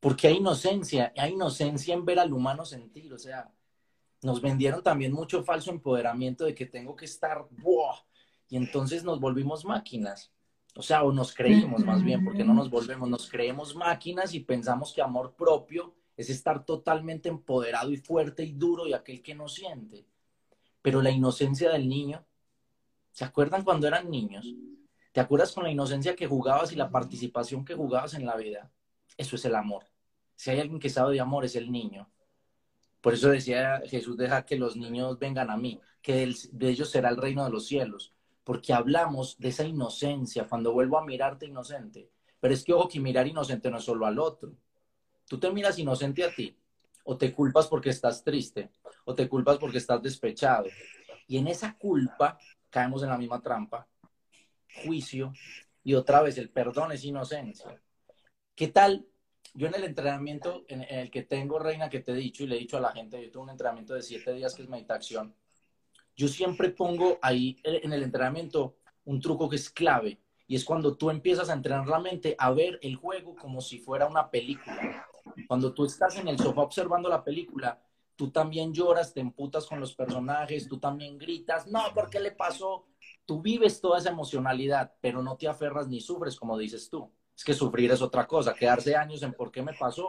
Porque 0.00 0.26
hay 0.26 0.38
inocencia, 0.38 1.12
hay 1.16 1.32
inocencia 1.32 1.94
en 1.94 2.04
ver 2.04 2.18
al 2.18 2.32
humano 2.32 2.64
sentir, 2.64 3.12
o 3.12 3.18
sea, 3.18 3.52
nos 4.22 4.42
vendieron 4.42 4.82
también 4.82 5.12
mucho 5.12 5.44
falso 5.44 5.70
empoderamiento 5.70 6.44
de 6.44 6.56
que 6.56 6.66
tengo 6.66 6.96
que 6.96 7.04
estar, 7.04 7.46
¡buah! 7.50 7.96
y 8.48 8.56
entonces 8.56 9.04
nos 9.04 9.20
volvimos 9.20 9.64
máquinas. 9.64 10.32
O 10.74 10.82
sea, 10.82 11.04
o 11.04 11.12
nos 11.12 11.32
creímos 11.32 11.84
más 11.84 12.02
bien, 12.02 12.24
porque 12.24 12.42
no 12.42 12.52
nos 12.52 12.68
volvemos, 12.68 13.08
nos 13.08 13.30
creemos 13.30 13.76
máquinas 13.76 14.34
y 14.34 14.40
pensamos 14.40 14.92
que 14.92 15.00
amor 15.00 15.36
propio 15.36 15.94
es 16.16 16.30
estar 16.30 16.64
totalmente 16.64 17.28
empoderado 17.28 17.92
y 17.92 17.96
fuerte 17.96 18.42
y 18.42 18.52
duro 18.54 18.88
y 18.88 18.92
aquel 18.92 19.22
que 19.22 19.36
no 19.36 19.48
siente. 19.48 20.04
Pero 20.82 21.00
la 21.00 21.10
inocencia 21.10 21.70
del 21.70 21.88
niño, 21.88 22.24
¿se 23.12 23.24
acuerdan 23.24 23.62
cuando 23.62 23.86
eran 23.86 24.10
niños? 24.10 24.52
¿Te 25.18 25.22
acuerdas 25.22 25.50
con 25.50 25.64
la 25.64 25.72
inocencia 25.72 26.14
que 26.14 26.28
jugabas 26.28 26.70
y 26.70 26.76
la 26.76 26.92
participación 26.92 27.64
que 27.64 27.74
jugabas 27.74 28.14
en 28.14 28.24
la 28.24 28.36
vida? 28.36 28.70
Eso 29.16 29.34
es 29.34 29.44
el 29.44 29.56
amor. 29.56 29.84
Si 30.36 30.48
hay 30.52 30.60
alguien 30.60 30.78
que 30.78 30.90
sabe 30.90 31.14
de 31.14 31.20
amor, 31.20 31.44
es 31.44 31.56
el 31.56 31.72
niño. 31.72 32.08
Por 33.00 33.14
eso 33.14 33.28
decía 33.28 33.82
Jesús, 33.84 34.16
deja 34.16 34.46
que 34.46 34.56
los 34.56 34.76
niños 34.76 35.18
vengan 35.18 35.50
a 35.50 35.56
mí, 35.56 35.80
que 36.02 36.32
de 36.52 36.68
ellos 36.68 36.90
será 36.90 37.08
el 37.08 37.16
reino 37.16 37.44
de 37.44 37.50
los 37.50 37.66
cielos. 37.66 38.14
Porque 38.44 38.72
hablamos 38.72 39.36
de 39.40 39.48
esa 39.48 39.64
inocencia 39.64 40.46
cuando 40.46 40.72
vuelvo 40.72 40.96
a 40.96 41.04
mirarte 41.04 41.46
inocente. 41.46 42.12
Pero 42.38 42.54
es 42.54 42.62
que, 42.62 42.72
ojo, 42.72 42.86
que 42.86 43.00
mirar 43.00 43.26
inocente 43.26 43.72
no 43.72 43.78
es 43.78 43.84
solo 43.84 44.06
al 44.06 44.20
otro. 44.20 44.52
Tú 45.26 45.40
te 45.40 45.50
miras 45.50 45.80
inocente 45.80 46.22
a 46.22 46.32
ti, 46.32 46.56
o 47.02 47.16
te 47.16 47.34
culpas 47.34 47.66
porque 47.66 47.90
estás 47.90 48.22
triste, 48.22 48.70
o 49.04 49.16
te 49.16 49.28
culpas 49.28 49.58
porque 49.58 49.78
estás 49.78 50.00
despechado. 50.00 50.66
Y 51.26 51.38
en 51.38 51.48
esa 51.48 51.76
culpa 51.76 52.38
caemos 52.70 53.02
en 53.02 53.08
la 53.08 53.18
misma 53.18 53.42
trampa, 53.42 53.84
juicio, 54.84 55.32
y 55.84 55.94
otra 55.94 56.22
vez 56.22 56.38
el 56.38 56.50
perdón 56.50 56.92
es 56.92 57.04
inocencia. 57.04 57.80
¿Qué 58.54 58.68
tal 58.68 59.06
yo 59.54 59.66
en 59.66 59.74
el 59.74 59.84
entrenamiento 59.84 60.64
en, 60.68 60.82
el 60.82 61.10
que 61.10 61.22
tengo, 61.22 61.58
Reina, 61.58 61.88
que 61.88 62.00
te 62.00 62.12
he 62.12 62.16
dicho 62.16 62.44
y 62.44 62.46
le 62.46 62.56
he 62.56 62.60
dicho 62.60 62.76
a 62.76 62.80
la 62.80 62.92
gente, 62.92 63.22
yo 63.22 63.30
tengo 63.30 63.44
un 63.44 63.50
entrenamiento 63.50 63.94
de 63.94 64.02
siete 64.02 64.32
días 64.32 64.54
que 64.54 64.62
es 64.62 64.68
meditación, 64.68 65.34
yo 66.16 66.28
siempre 66.28 66.70
pongo 66.70 67.18
ahí 67.22 67.60
en 67.62 67.92
el 67.92 68.02
entrenamiento 68.02 68.76
un 69.04 69.20
truco 69.20 69.48
que 69.48 69.56
es 69.56 69.70
clave 69.70 70.20
y 70.48 70.56
es 70.56 70.64
cuando 70.64 70.96
tú 70.96 71.10
empiezas 71.10 71.48
a 71.48 71.52
entrenar 71.52 71.86
la 71.86 72.00
mente 72.00 72.34
a 72.38 72.50
ver 72.50 72.78
el 72.82 72.96
juego 72.96 73.36
como 73.36 73.60
si 73.60 73.78
fuera 73.78 74.06
una 74.06 74.30
película. 74.30 75.06
Cuando 75.46 75.72
tú 75.72 75.84
estás 75.84 76.16
en 76.16 76.26
el 76.26 76.38
sofá 76.38 76.62
observando 76.62 77.08
la 77.08 77.22
película, 77.22 77.80
tú 78.16 78.30
también 78.30 78.72
lloras, 78.72 79.14
te 79.14 79.20
emputas 79.20 79.66
con 79.66 79.78
los 79.78 79.94
personajes, 79.94 80.66
tú 80.66 80.78
también 80.78 81.18
gritas, 81.18 81.68
no, 81.68 81.94
¿por 81.94 82.10
qué 82.10 82.18
le 82.18 82.32
pasó? 82.32 82.87
Tú 83.28 83.42
vives 83.42 83.82
toda 83.82 83.98
esa 83.98 84.08
emocionalidad, 84.08 84.94
pero 85.02 85.22
no 85.22 85.36
te 85.36 85.46
aferras 85.46 85.86
ni 85.86 86.00
sufres, 86.00 86.34
como 86.34 86.56
dices 86.56 86.88
tú. 86.88 87.12
Es 87.36 87.44
que 87.44 87.52
sufrir 87.52 87.90
es 87.90 88.00
otra 88.00 88.26
cosa. 88.26 88.54
Quedarse 88.54 88.96
años 88.96 89.22
en 89.22 89.34
por 89.34 89.52
qué 89.52 89.62
me 89.62 89.74
pasó, 89.74 90.08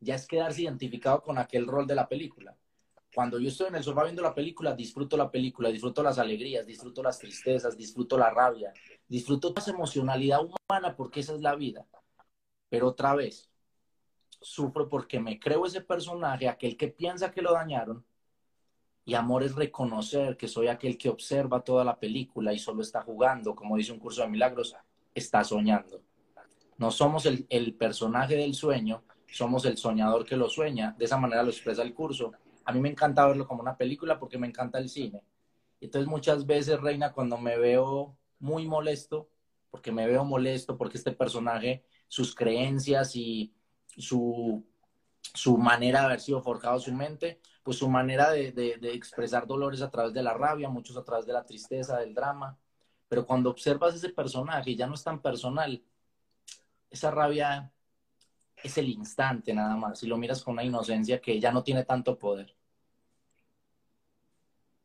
ya 0.00 0.16
es 0.16 0.26
quedarse 0.26 0.62
identificado 0.62 1.22
con 1.22 1.38
aquel 1.38 1.68
rol 1.68 1.86
de 1.86 1.94
la 1.94 2.08
película. 2.08 2.56
Cuando 3.14 3.38
yo 3.38 3.50
estoy 3.50 3.68
en 3.68 3.76
el 3.76 3.84
sofá 3.84 4.02
viendo 4.02 4.20
la 4.20 4.34
película, 4.34 4.74
disfruto 4.74 5.16
la 5.16 5.30
película, 5.30 5.68
disfruto 5.68 6.02
las 6.02 6.18
alegrías, 6.18 6.66
disfruto 6.66 7.04
las 7.04 7.20
tristezas, 7.20 7.76
disfruto 7.76 8.18
la 8.18 8.30
rabia, 8.30 8.72
disfruto 9.06 9.54
esa 9.56 9.70
emocionalidad 9.70 10.40
humana 10.40 10.96
porque 10.96 11.20
esa 11.20 11.36
es 11.36 11.42
la 11.42 11.54
vida. 11.54 11.86
Pero 12.68 12.88
otra 12.88 13.14
vez, 13.14 13.48
sufro 14.40 14.88
porque 14.88 15.20
me 15.20 15.38
creo 15.38 15.66
ese 15.66 15.82
personaje, 15.82 16.48
aquel 16.48 16.76
que 16.76 16.88
piensa 16.88 17.30
que 17.30 17.42
lo 17.42 17.52
dañaron, 17.52 18.04
y 19.06 19.14
amor 19.14 19.44
es 19.44 19.54
reconocer 19.54 20.36
que 20.36 20.48
soy 20.48 20.66
aquel 20.66 20.98
que 20.98 21.08
observa 21.08 21.62
toda 21.62 21.84
la 21.84 21.96
película 21.96 22.52
y 22.52 22.58
solo 22.58 22.82
está 22.82 23.02
jugando, 23.02 23.54
como 23.54 23.76
dice 23.76 23.92
un 23.92 24.00
curso 24.00 24.22
de 24.22 24.28
milagros, 24.28 24.74
está 25.14 25.44
soñando. 25.44 26.02
No 26.76 26.90
somos 26.90 27.24
el, 27.24 27.74
personaje 27.74 28.34
del 28.34 28.54
sueño, 28.54 29.04
somos 29.30 29.64
el 29.64 29.76
soñador 29.76 30.26
que 30.26 30.36
lo 30.36 30.48
sueña. 30.48 30.96
De 30.98 31.04
esa 31.04 31.18
manera 31.18 31.44
lo 31.44 31.50
expresa 31.50 31.82
el 31.82 31.94
curso. 31.94 32.32
A 32.64 32.72
mí 32.72 32.80
me 32.80 32.90
encanta 32.90 33.24
verlo 33.28 33.46
como 33.46 33.62
una 33.62 33.76
película 33.76 34.18
porque 34.18 34.38
me 34.38 34.48
encanta 34.48 34.80
el 34.80 34.88
cine. 34.88 35.22
Entonces 35.80 36.10
muchas 36.10 36.44
veces, 36.44 36.80
Reina, 36.80 37.12
cuando 37.12 37.38
me 37.38 37.56
veo 37.56 38.16
muy 38.40 38.66
molesto, 38.66 39.28
porque 39.70 39.92
me 39.92 40.08
veo 40.08 40.24
molesto, 40.24 40.76
porque 40.76 40.98
este 40.98 41.12
personaje, 41.12 41.84
sus 42.08 42.34
creencias 42.34 43.14
y 43.14 43.54
su, 43.96 44.66
su 45.32 45.56
manera 45.58 46.00
de 46.00 46.06
haber 46.06 46.20
sido 46.20 46.42
forjado 46.42 46.80
su 46.80 46.92
mente, 46.92 47.40
pues 47.66 47.78
su 47.78 47.88
manera 47.88 48.30
de, 48.30 48.52
de 48.52 48.94
expresar 48.94 49.44
dolores 49.44 49.82
a 49.82 49.90
través 49.90 50.14
de 50.14 50.22
la 50.22 50.34
rabia, 50.34 50.68
muchos 50.68 50.96
a 50.96 51.02
través 51.02 51.26
de 51.26 51.32
la 51.32 51.44
tristeza, 51.44 51.98
del 51.98 52.14
drama. 52.14 52.56
Pero 53.08 53.26
cuando 53.26 53.50
observas 53.50 53.96
ese 53.96 54.10
personaje, 54.10 54.76
ya 54.76 54.86
no 54.86 54.94
es 54.94 55.02
tan 55.02 55.20
personal, 55.20 55.82
esa 56.88 57.10
rabia 57.10 57.72
es 58.62 58.78
el 58.78 58.88
instante 58.88 59.52
nada 59.52 59.74
más, 59.74 59.98
si 59.98 60.06
lo 60.06 60.16
miras 60.16 60.44
con 60.44 60.52
una 60.52 60.62
inocencia 60.62 61.20
que 61.20 61.40
ya 61.40 61.50
no 61.50 61.64
tiene 61.64 61.84
tanto 61.84 62.16
poder. 62.16 62.54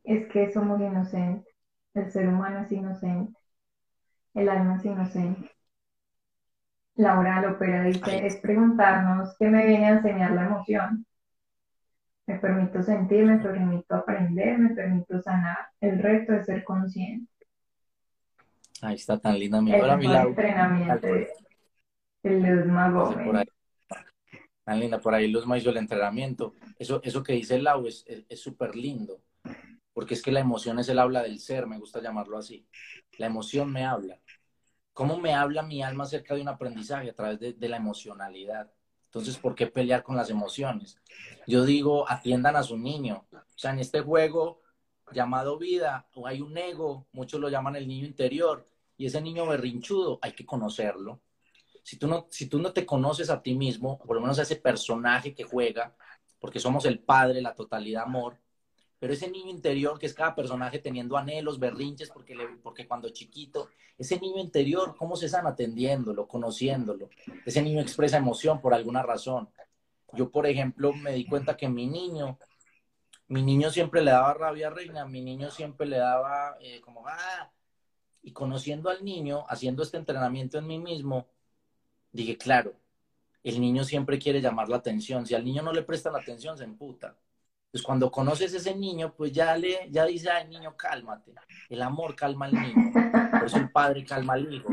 Es 0.04 0.28
que 0.32 0.52
somos 0.52 0.82
inocentes, 0.82 1.54
el 1.94 2.12
ser 2.12 2.30
humano 2.30 2.62
es 2.62 2.72
inocente, 2.72 3.40
el 4.34 4.50
alma 4.50 4.78
es 4.78 4.86
inocente. 4.86 5.52
Laura 6.96 7.44
Lopera 7.44 7.84
dice, 7.84 8.26
es 8.26 8.38
preguntarnos 8.38 9.36
qué 9.38 9.50
me 9.50 9.68
viene 9.68 9.86
a 9.86 9.90
enseñar 9.98 10.32
la 10.32 10.46
emoción. 10.48 11.06
Me 12.28 12.40
permito 12.40 12.82
sentir, 12.84 13.26
me 13.26 13.40
permito 13.40 13.96
aprender, 13.96 14.58
me 14.58 14.76
permito 14.76 15.22
sanar. 15.22 15.58
El 15.80 16.00
reto 16.00 16.34
es 16.34 16.46
ser 16.46 16.64
consciente. 16.64 17.32
Ahí 18.82 18.96
está 18.96 19.20
tan 19.20 19.38
linda 19.38 19.62
mi 19.62 19.74
Hola, 19.74 19.98
mi 19.98 20.06
entrenamiento. 20.06 21.08
Luzma 22.24 22.90
Gómez. 22.92 23.26
Por 23.26 23.38
ahí, 23.38 23.46
tan 24.64 24.80
linda, 24.80 25.00
por 25.00 25.14
ahí 25.14 25.28
Luzma 25.28 25.58
hizo 25.58 25.70
el 25.70 25.78
entrenamiento. 25.78 26.54
Eso, 26.78 27.02
eso 27.04 27.24
que 27.24 27.34
dice 27.34 27.60
Lau 27.60 27.88
es 27.88 28.06
súper 28.36 28.76
lindo, 28.76 29.22
porque 29.94 30.14
es 30.14 30.22
que 30.22 30.32
la 30.32 30.40
emoción 30.40 30.80
es 30.80 30.90
el 30.90 31.00
habla 31.00 31.24
del 31.24 31.40
ser, 31.40 31.68
me 31.68 31.80
gusta 31.80 32.02
llamarlo 32.02 32.38
así. 32.38 32.66
La 33.18 33.26
emoción 33.28 33.72
me 33.72 33.86
habla. 33.86 34.20
¿Cómo 34.94 35.20
me 35.20 35.34
habla 35.34 35.64
mi 35.64 35.82
alma 35.82 36.04
acerca 36.04 36.36
de 36.36 36.42
un 36.42 36.50
aprendizaje? 36.50 37.10
A 37.10 37.16
través 37.16 37.40
de, 37.40 37.54
de 37.54 37.70
la 37.70 37.78
emocionalidad. 37.78 38.72
Entonces, 39.12 39.38
¿por 39.38 39.56
qué 39.56 39.68
pelear 39.68 40.04
con 40.04 40.16
las 40.16 40.30
emociones? 40.30 40.98
Yo 41.46 41.66
digo, 41.66 42.10
atiendan 42.10 42.56
a 42.56 42.64
su 42.64 42.78
niño. 42.78 43.26
O 43.34 43.58
sea, 43.58 43.72
en 43.72 43.80
este 43.80 44.00
juego 44.00 44.62
llamado 45.12 45.58
vida, 45.58 46.08
o 46.14 46.28
hay 46.28 46.40
un 46.40 46.58
ego, 46.58 47.08
muchos 47.12 47.42
lo 47.42 47.50
llaman 47.50 47.76
el 47.76 47.90
niño 47.90 48.06
interior, 48.06 48.66
y 48.96 49.08
ese 49.08 49.20
niño 49.20 49.46
berrinchudo 49.48 50.18
hay 50.22 50.32
que 50.32 50.46
conocerlo. 50.46 51.20
Si 51.84 51.98
tú 51.98 52.08
no, 52.08 52.28
si 52.30 52.48
tú 52.48 52.60
no 52.60 52.72
te 52.72 52.86
conoces 52.86 53.30
a 53.30 53.42
ti 53.42 53.54
mismo, 53.54 54.00
por 54.00 54.16
lo 54.16 54.22
menos 54.22 54.40
a 54.40 54.44
ese 54.44 54.56
personaje 54.56 55.36
que 55.36 55.44
juega, 55.44 55.94
porque 56.40 56.62
somos 56.62 56.86
el 56.86 57.00
padre, 57.00 57.42
la 57.42 57.54
totalidad 57.54 58.04
amor, 58.04 58.40
pero 59.02 59.14
ese 59.14 59.32
niño 59.32 59.50
interior 59.50 59.98
que 59.98 60.06
es 60.06 60.14
cada 60.14 60.36
personaje 60.36 60.78
teniendo 60.78 61.18
anhelos, 61.18 61.58
berrinches, 61.58 62.12
porque, 62.12 62.36
le, 62.36 62.48
porque 62.62 62.88
cuando 62.88 63.10
chiquito, 63.10 63.70
ese 63.98 64.20
niño 64.20 64.40
interior, 64.40 64.96
¿cómo 64.96 65.16
se 65.16 65.26
están 65.26 65.48
atendiéndolo, 65.48 66.28
conociéndolo? 66.28 67.10
Ese 67.44 67.64
niño 67.64 67.82
expresa 67.82 68.18
emoción 68.18 68.62
por 68.62 68.76
alguna 68.76 69.02
razón. 69.02 69.50
Yo, 70.14 70.30
por 70.30 70.46
ejemplo, 70.46 70.94
me 70.94 71.14
di 71.14 71.26
cuenta 71.26 71.58
que 71.58 71.68
mi 71.68 71.88
niño, 71.88 72.38
mi 73.28 73.42
niño 73.42 73.72
siempre 73.72 74.04
le 74.04 74.12
daba 74.12 74.36
rabia 74.36 74.68
a 74.68 74.70
Reina, 74.70 75.04
mi 75.08 75.22
niño 75.22 75.50
siempre 75.50 75.88
le 75.88 75.98
daba 75.98 76.58
eh, 76.62 76.80
como, 76.82 77.08
ah, 77.08 77.52
y 78.22 78.34
conociendo 78.34 78.92
al 78.92 79.04
niño, 79.04 79.46
haciendo 79.50 79.82
este 79.82 79.98
entrenamiento 79.98 80.60
en 80.60 80.68
mí 80.68 80.78
mismo, 80.78 81.28
dije, 82.12 82.38
claro, 82.38 82.76
el 83.44 83.60
niño 83.60 83.84
siempre 83.84 84.20
quiere 84.20 84.42
llamar 84.42 84.70
la 84.70 84.78
atención. 84.78 85.26
Si 85.26 85.34
al 85.34 85.44
niño 85.44 85.64
no 85.64 85.74
le 85.74 85.82
prestan 85.82 86.16
atención, 86.16 86.56
se 86.56 86.66
emputa. 86.66 87.18
Pues 87.72 87.84
cuando 87.84 88.12
conoces 88.12 88.54
a 88.54 88.58
ese 88.58 88.76
niño, 88.76 89.14
pues 89.16 89.32
ya 89.32 89.56
le, 89.56 89.90
ya 89.90 90.06
dice, 90.06 90.30
ay, 90.30 90.48
niño, 90.48 90.76
cálmate. 90.76 91.34
El 91.70 91.82
amor 91.82 92.16
calma 92.16 92.48
al 92.48 92.54
niño. 92.54 92.92
Por 93.32 93.46
eso 93.46 93.58
el 93.58 93.72
padre 93.72 94.04
calma 94.04 94.34
al 94.34 94.54
hijo. 94.54 94.70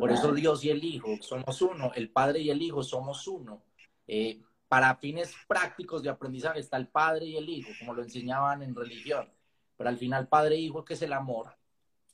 Por 0.00 0.10
eso 0.10 0.32
Dios 0.32 0.64
y 0.64 0.70
el 0.70 0.82
hijo 0.82 1.10
somos 1.20 1.60
uno. 1.60 1.92
El 1.94 2.10
padre 2.10 2.40
y 2.40 2.50
el 2.50 2.62
hijo 2.62 2.82
somos 2.82 3.26
uno. 3.28 3.62
Eh, 4.06 4.40
para 4.66 4.96
fines 4.96 5.34
prácticos 5.46 6.02
de 6.02 6.08
aprendizaje 6.08 6.60
está 6.60 6.78
el 6.78 6.88
padre 6.88 7.26
y 7.26 7.36
el 7.36 7.48
hijo, 7.48 7.70
como 7.78 7.92
lo 7.92 8.02
enseñaban 8.02 8.62
en 8.62 8.74
religión. 8.74 9.30
Pero 9.76 9.90
al 9.90 9.98
final, 9.98 10.28
padre 10.28 10.56
e 10.56 10.60
hijo, 10.60 10.84
que 10.84 10.94
es 10.94 11.02
el 11.02 11.12
amor, 11.12 11.54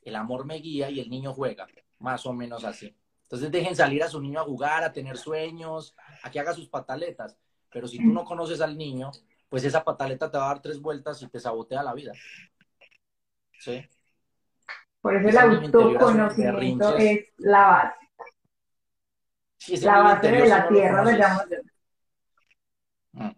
el 0.02 0.16
amor 0.16 0.44
me 0.44 0.56
guía 0.56 0.90
y 0.90 1.00
el 1.00 1.10
niño 1.10 1.32
juega, 1.32 1.66
más 1.98 2.26
o 2.26 2.32
menos 2.32 2.64
así. 2.64 2.94
Entonces 3.22 3.50
dejen 3.50 3.74
salir 3.74 4.02
a 4.02 4.08
su 4.08 4.20
niño 4.20 4.40
a 4.40 4.44
jugar, 4.44 4.84
a 4.84 4.92
tener 4.92 5.16
sueños, 5.16 5.94
a 6.22 6.30
que 6.30 6.38
haga 6.38 6.52
sus 6.52 6.68
pataletas. 6.68 7.36
Pero 7.70 7.88
si 7.88 7.98
tú 7.98 8.12
no 8.12 8.24
conoces 8.24 8.60
al 8.60 8.76
niño, 8.76 9.10
pues 9.54 9.62
esa 9.62 9.84
pataleta 9.84 10.28
te 10.28 10.36
va 10.36 10.46
a 10.46 10.48
dar 10.48 10.60
tres 10.60 10.82
vueltas 10.82 11.22
y 11.22 11.28
te 11.28 11.38
sabotea 11.38 11.80
la 11.84 11.94
vida. 11.94 12.10
¿Sí? 13.56 13.88
Por 15.00 15.14
eso 15.14 15.28
el 15.28 15.38
autoconocimiento 15.38 16.96
es 16.96 17.26
la 17.36 17.94
base. 19.68 19.86
la 19.86 19.98
base 20.00 20.28
de 20.32 20.48
la 20.48 20.66
tierra, 20.66 21.04
lo 21.04 21.12
mm. 23.12 23.30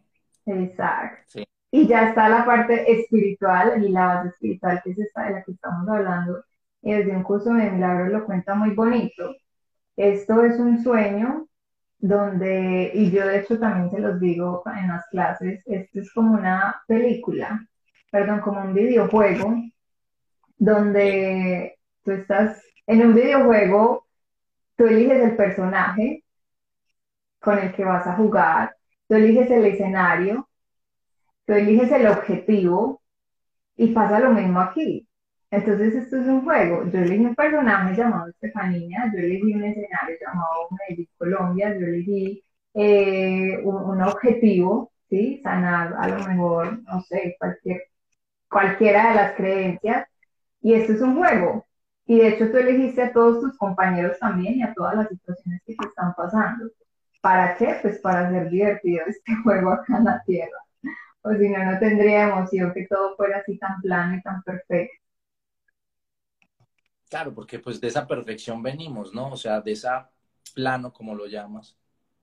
Exacto. 0.46 1.42
Y 1.70 1.86
ya 1.86 2.08
está 2.08 2.30
la 2.30 2.46
parte 2.46 2.90
espiritual 2.90 3.84
y 3.84 3.90
la 3.90 4.06
base 4.06 4.28
espiritual, 4.30 4.80
que 4.82 4.92
es 4.92 4.98
esta 4.98 5.24
de 5.24 5.32
la 5.32 5.42
que 5.42 5.52
estamos 5.52 5.86
hablando. 5.86 6.42
Y 6.80 6.92
desde 6.92 7.14
un 7.14 7.24
curso 7.24 7.52
de 7.52 7.70
milagros 7.72 8.08
lo 8.08 8.24
cuenta 8.24 8.54
muy 8.54 8.70
bonito. 8.70 9.36
Esto 9.96 10.42
es 10.44 10.58
un 10.58 10.82
sueño 10.82 11.46
donde, 11.98 12.90
y 12.94 13.10
yo 13.10 13.26
de 13.26 13.40
hecho 13.40 13.58
también 13.58 13.90
se 13.90 14.00
los 14.00 14.20
digo 14.20 14.62
en 14.66 14.88
las 14.88 15.06
clases, 15.08 15.62
esto 15.66 16.00
es 16.00 16.12
como 16.12 16.34
una 16.34 16.82
película, 16.86 17.66
perdón, 18.10 18.40
como 18.40 18.60
un 18.60 18.74
videojuego, 18.74 19.54
donde 20.58 21.78
tú 22.02 22.12
estás 22.12 22.62
en 22.86 23.06
un 23.06 23.14
videojuego, 23.14 24.06
tú 24.76 24.86
eliges 24.86 25.22
el 25.22 25.36
personaje 25.36 26.24
con 27.40 27.58
el 27.58 27.72
que 27.72 27.84
vas 27.84 28.06
a 28.06 28.16
jugar, 28.16 28.76
tú 29.08 29.14
eliges 29.14 29.50
el 29.50 29.64
escenario, 29.66 30.48
tú 31.46 31.54
eliges 31.54 31.90
el 31.92 32.06
objetivo 32.08 33.02
y 33.76 33.88
pasa 33.88 34.20
lo 34.20 34.30
mismo 34.30 34.60
aquí. 34.60 35.05
Entonces 35.50 35.94
esto 35.94 36.16
es 36.20 36.26
un 36.26 36.44
juego. 36.44 36.84
Yo 36.90 36.98
elegí 36.98 37.24
un 37.24 37.34
personaje 37.34 37.94
llamado 37.96 38.28
Estefanía, 38.28 39.10
yo 39.12 39.18
elegí 39.20 39.54
un 39.54 39.64
escenario 39.64 40.16
llamado 40.20 40.68
Medellín 40.70 41.08
Colombia, 41.18 41.78
yo 41.78 41.86
elegí 41.86 42.44
eh, 42.74 43.58
un, 43.64 44.02
objetivo, 44.02 44.92
¿sí? 45.08 45.40
Sanar 45.42 45.94
a 45.98 46.08
lo 46.08 46.24
mejor, 46.26 46.82
no 46.82 47.00
sé, 47.02 47.36
cualquier, 47.38 47.82
cualquiera 48.50 49.10
de 49.10 49.14
las 49.16 49.34
creencias. 49.36 50.08
Y 50.60 50.74
esto 50.74 50.92
es 50.94 51.00
un 51.02 51.16
juego. 51.16 51.66
Y 52.06 52.18
de 52.20 52.28
hecho 52.28 52.50
tú 52.50 52.58
elegiste 52.58 53.02
a 53.02 53.12
todos 53.12 53.40
tus 53.40 53.56
compañeros 53.58 54.18
también 54.20 54.56
y 54.56 54.62
a 54.62 54.74
todas 54.74 54.96
las 54.96 55.08
situaciones 55.08 55.62
que 55.66 55.74
te 55.74 55.86
están 55.88 56.14
pasando. 56.14 56.70
¿Para 57.20 57.56
qué? 57.56 57.76
Pues 57.82 57.98
para 58.00 58.28
hacer 58.28 58.50
divertido 58.50 59.04
este 59.06 59.34
juego 59.44 59.72
acá 59.72 59.98
en 59.98 60.04
la 60.04 60.22
Tierra. 60.24 60.58
O 61.22 61.32
si 61.34 61.48
no, 61.48 61.64
no 61.64 61.78
tendría 61.78 62.28
emoción 62.28 62.72
que 62.74 62.86
todo 62.86 63.16
fuera 63.16 63.38
así 63.38 63.58
tan 63.58 63.80
plano 63.82 64.16
y 64.16 64.22
tan 64.22 64.42
perfecto. 64.42 65.05
Claro, 67.08 67.34
porque 67.34 67.58
pues 67.60 67.80
de 67.80 67.88
esa 67.88 68.06
perfección 68.06 68.62
venimos, 68.62 69.14
¿no? 69.14 69.30
O 69.32 69.36
sea, 69.36 69.60
de 69.60 69.72
esa 69.72 70.10
plano, 70.54 70.92
como 70.92 71.14
lo 71.14 71.26
llamas, 71.26 71.76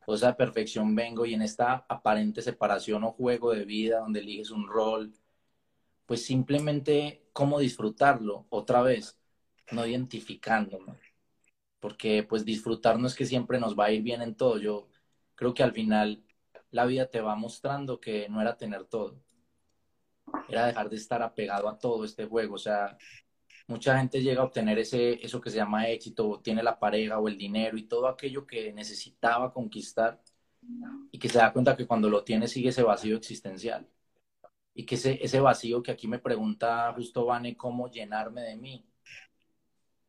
o 0.05 0.15
esa 0.15 0.35
perfección 0.35 0.95
vengo 0.95 1.25
y 1.25 1.33
en 1.33 1.41
esta 1.41 1.85
aparente 1.87 2.41
separación 2.41 3.03
o 3.03 3.11
juego 3.13 3.53
de 3.53 3.65
vida 3.65 3.99
donde 3.99 4.19
eliges 4.19 4.51
un 4.51 4.67
rol, 4.67 5.13
pues 6.05 6.25
simplemente 6.25 7.23
cómo 7.33 7.59
disfrutarlo 7.59 8.45
otra 8.49 8.81
vez, 8.81 9.19
no 9.71 9.85
identificándolo. 9.85 10.97
Porque 11.79 12.23
pues 12.23 12.45
disfrutar 12.45 12.99
no 12.99 13.07
es 13.07 13.15
que 13.15 13.25
siempre 13.25 13.59
nos 13.59 13.77
va 13.77 13.85
a 13.85 13.91
ir 13.91 14.03
bien 14.03 14.21
en 14.21 14.35
todo. 14.35 14.57
Yo 14.57 14.89
creo 15.35 15.53
que 15.53 15.63
al 15.63 15.73
final 15.73 16.23
la 16.71 16.85
vida 16.85 17.07
te 17.09 17.21
va 17.21 17.35
mostrando 17.35 17.99
que 17.99 18.29
no 18.29 18.41
era 18.41 18.57
tener 18.57 18.85
todo. 18.85 19.21
Era 20.47 20.67
dejar 20.67 20.89
de 20.89 20.95
estar 20.95 21.21
apegado 21.21 21.67
a 21.69 21.77
todo 21.77 22.05
este 22.05 22.25
juego. 22.25 22.55
O 22.55 22.57
sea, 22.57 22.97
mucha 23.67 23.97
gente 23.97 24.21
llega 24.21 24.41
a 24.41 24.45
obtener 24.45 24.79
ese, 24.79 25.23
eso 25.25 25.39
que 25.39 25.49
se 25.49 25.57
llama 25.57 25.87
éxito, 25.87 26.41
tiene 26.43 26.63
la 26.63 26.79
pareja 26.79 27.19
o 27.19 27.27
el 27.27 27.37
dinero 27.37 27.77
y 27.77 27.83
todo 27.83 28.07
aquello 28.07 28.45
que 28.45 28.73
necesitaba 28.73 29.53
conquistar 29.53 30.21
y 31.11 31.19
que 31.19 31.29
se 31.29 31.37
da 31.37 31.51
cuenta 31.51 31.75
que 31.75 31.87
cuando 31.87 32.09
lo 32.09 32.23
tiene 32.23 32.47
sigue 32.47 32.69
ese 32.69 32.83
vacío 32.83 33.17
existencial. 33.17 33.87
Y 34.73 34.85
que 34.85 34.95
ese, 34.95 35.19
ese 35.23 35.39
vacío 35.39 35.83
que 35.83 35.91
aquí 35.91 36.07
me 36.07 36.19
pregunta 36.19 36.91
justo 36.95 37.25
Vane, 37.25 37.55
cómo 37.55 37.89
llenarme 37.89 38.41
de 38.41 38.57
mí. 38.57 38.85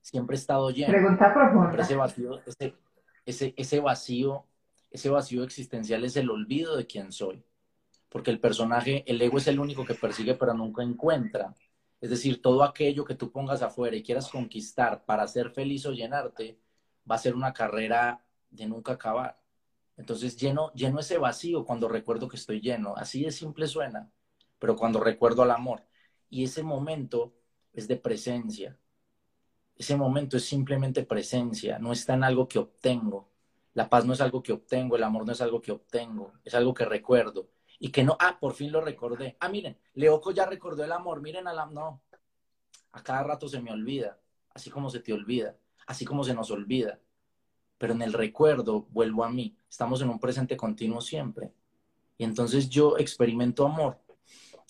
Siempre 0.00 0.36
he 0.36 0.38
estado 0.38 0.70
lleno. 0.70 0.92
Pregunta 0.92 1.32
profunda. 1.32 1.82
ese 1.82 1.96
vacío, 1.96 2.40
ese, 2.46 2.74
ese, 3.26 3.54
ese 3.56 3.80
vacío, 3.80 4.46
ese 4.90 5.10
vacío 5.10 5.44
existencial 5.44 6.04
es 6.04 6.16
el 6.16 6.30
olvido 6.30 6.76
de 6.76 6.86
quién 6.86 7.12
soy. 7.12 7.44
Porque 8.08 8.30
el 8.30 8.40
personaje, 8.40 9.02
el 9.06 9.20
ego 9.20 9.38
es 9.38 9.48
el 9.48 9.58
único 9.58 9.84
que 9.84 9.94
persigue 9.94 10.34
pero 10.34 10.54
nunca 10.54 10.82
encuentra. 10.82 11.54
Es 12.04 12.10
decir, 12.10 12.42
todo 12.42 12.62
aquello 12.64 13.02
que 13.02 13.14
tú 13.14 13.32
pongas 13.32 13.62
afuera 13.62 13.96
y 13.96 14.02
quieras 14.02 14.28
conquistar 14.28 15.06
para 15.06 15.26
ser 15.26 15.48
feliz 15.52 15.86
o 15.86 15.92
llenarte, 15.92 16.60
va 17.10 17.14
a 17.14 17.18
ser 17.18 17.34
una 17.34 17.54
carrera 17.54 18.22
de 18.50 18.66
nunca 18.66 18.92
acabar. 18.92 19.40
Entonces 19.96 20.36
lleno, 20.36 20.70
lleno 20.74 21.00
ese 21.00 21.16
vacío 21.16 21.64
cuando 21.64 21.88
recuerdo 21.88 22.28
que 22.28 22.36
estoy 22.36 22.60
lleno. 22.60 22.94
Así 22.94 23.24
de 23.24 23.32
simple 23.32 23.66
suena, 23.66 24.12
pero 24.58 24.76
cuando 24.76 25.00
recuerdo 25.00 25.44
al 25.44 25.50
amor. 25.52 25.86
Y 26.28 26.44
ese 26.44 26.62
momento 26.62 27.32
es 27.72 27.88
de 27.88 27.96
presencia. 27.96 28.78
Ese 29.74 29.96
momento 29.96 30.36
es 30.36 30.44
simplemente 30.44 31.04
presencia, 31.04 31.78
no 31.78 31.90
está 31.90 32.12
en 32.12 32.24
algo 32.24 32.46
que 32.48 32.58
obtengo. 32.58 33.30
La 33.72 33.88
paz 33.88 34.04
no 34.04 34.12
es 34.12 34.20
algo 34.20 34.42
que 34.42 34.52
obtengo, 34.52 34.96
el 34.96 35.04
amor 35.04 35.24
no 35.24 35.32
es 35.32 35.40
algo 35.40 35.62
que 35.62 35.72
obtengo, 35.72 36.34
es 36.44 36.54
algo 36.54 36.74
que 36.74 36.84
recuerdo 36.84 37.48
y 37.84 37.90
que 37.90 38.02
no, 38.02 38.16
ah, 38.18 38.38
por 38.40 38.54
fin 38.54 38.72
lo 38.72 38.80
recordé. 38.80 39.36
Ah, 39.40 39.50
miren, 39.50 39.76
Leoco 39.92 40.30
ya 40.30 40.46
recordó 40.46 40.82
el 40.82 40.90
amor, 40.90 41.20
miren 41.20 41.46
al 41.46 41.58
amor, 41.58 41.74
no, 41.74 42.02
a 42.92 43.02
cada 43.02 43.22
rato 43.24 43.46
se 43.46 43.60
me 43.60 43.70
olvida, 43.70 44.18
así 44.54 44.70
como 44.70 44.88
se 44.88 45.00
te 45.00 45.12
olvida, 45.12 45.58
así 45.86 46.06
como 46.06 46.24
se 46.24 46.32
nos 46.32 46.50
olvida. 46.50 46.98
Pero 47.76 47.92
en 47.92 48.00
el 48.00 48.14
recuerdo 48.14 48.86
vuelvo 48.88 49.22
a 49.22 49.28
mí, 49.28 49.58
estamos 49.68 50.00
en 50.00 50.08
un 50.08 50.18
presente 50.18 50.56
continuo 50.56 51.02
siempre. 51.02 51.52
Y 52.16 52.24
entonces 52.24 52.70
yo 52.70 52.96
experimento 52.96 53.66
amor 53.66 54.00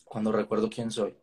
cuando 0.04 0.32
recuerdo 0.32 0.68
quién 0.68 0.90
soy. 0.90 1.16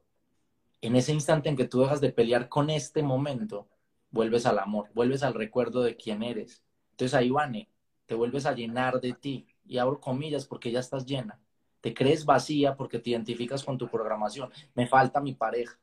En 0.80 0.95
ese 0.95 1.12
instante 1.12 1.49
en 1.49 1.58
que 1.58 1.67
tú 1.67 1.82
dejas 1.82 1.99
de 1.99 2.13
pelear 2.13 2.47
con 2.47 2.69
este 2.69 3.04
momento, 3.04 3.67
vuelves 4.12 4.45
al 4.45 4.60
amor, 4.60 4.89
vuelves 4.93 5.23
al 5.23 5.34
recuerdo 5.34 5.84
de 5.84 5.97
quién 5.97 6.23
eres. 6.23 6.63
Entonces 6.91 7.15
ahí, 7.15 7.32
Vane, 7.32 7.69
te 8.06 8.15
vuelves 8.15 8.45
a 8.45 8.54
llenar 8.54 9.01
de 9.01 9.12
ti. 9.12 9.45
Y 9.65 9.77
abro 9.77 9.99
comillas 9.99 10.45
porque 10.45 10.71
ya 10.71 10.80
estás 10.80 11.06
llena. 11.06 11.38
Te 11.82 11.96
crees 11.96 12.26
vacía 12.26 12.76
porque 12.78 13.00
te 13.00 13.10
identificas 13.10 13.63
con 13.63 13.78
tu 13.78 13.89
programación. 13.89 14.52
Me 14.76 14.88
falta 14.88 15.20
mi 15.20 15.34
pareja. 15.34 15.78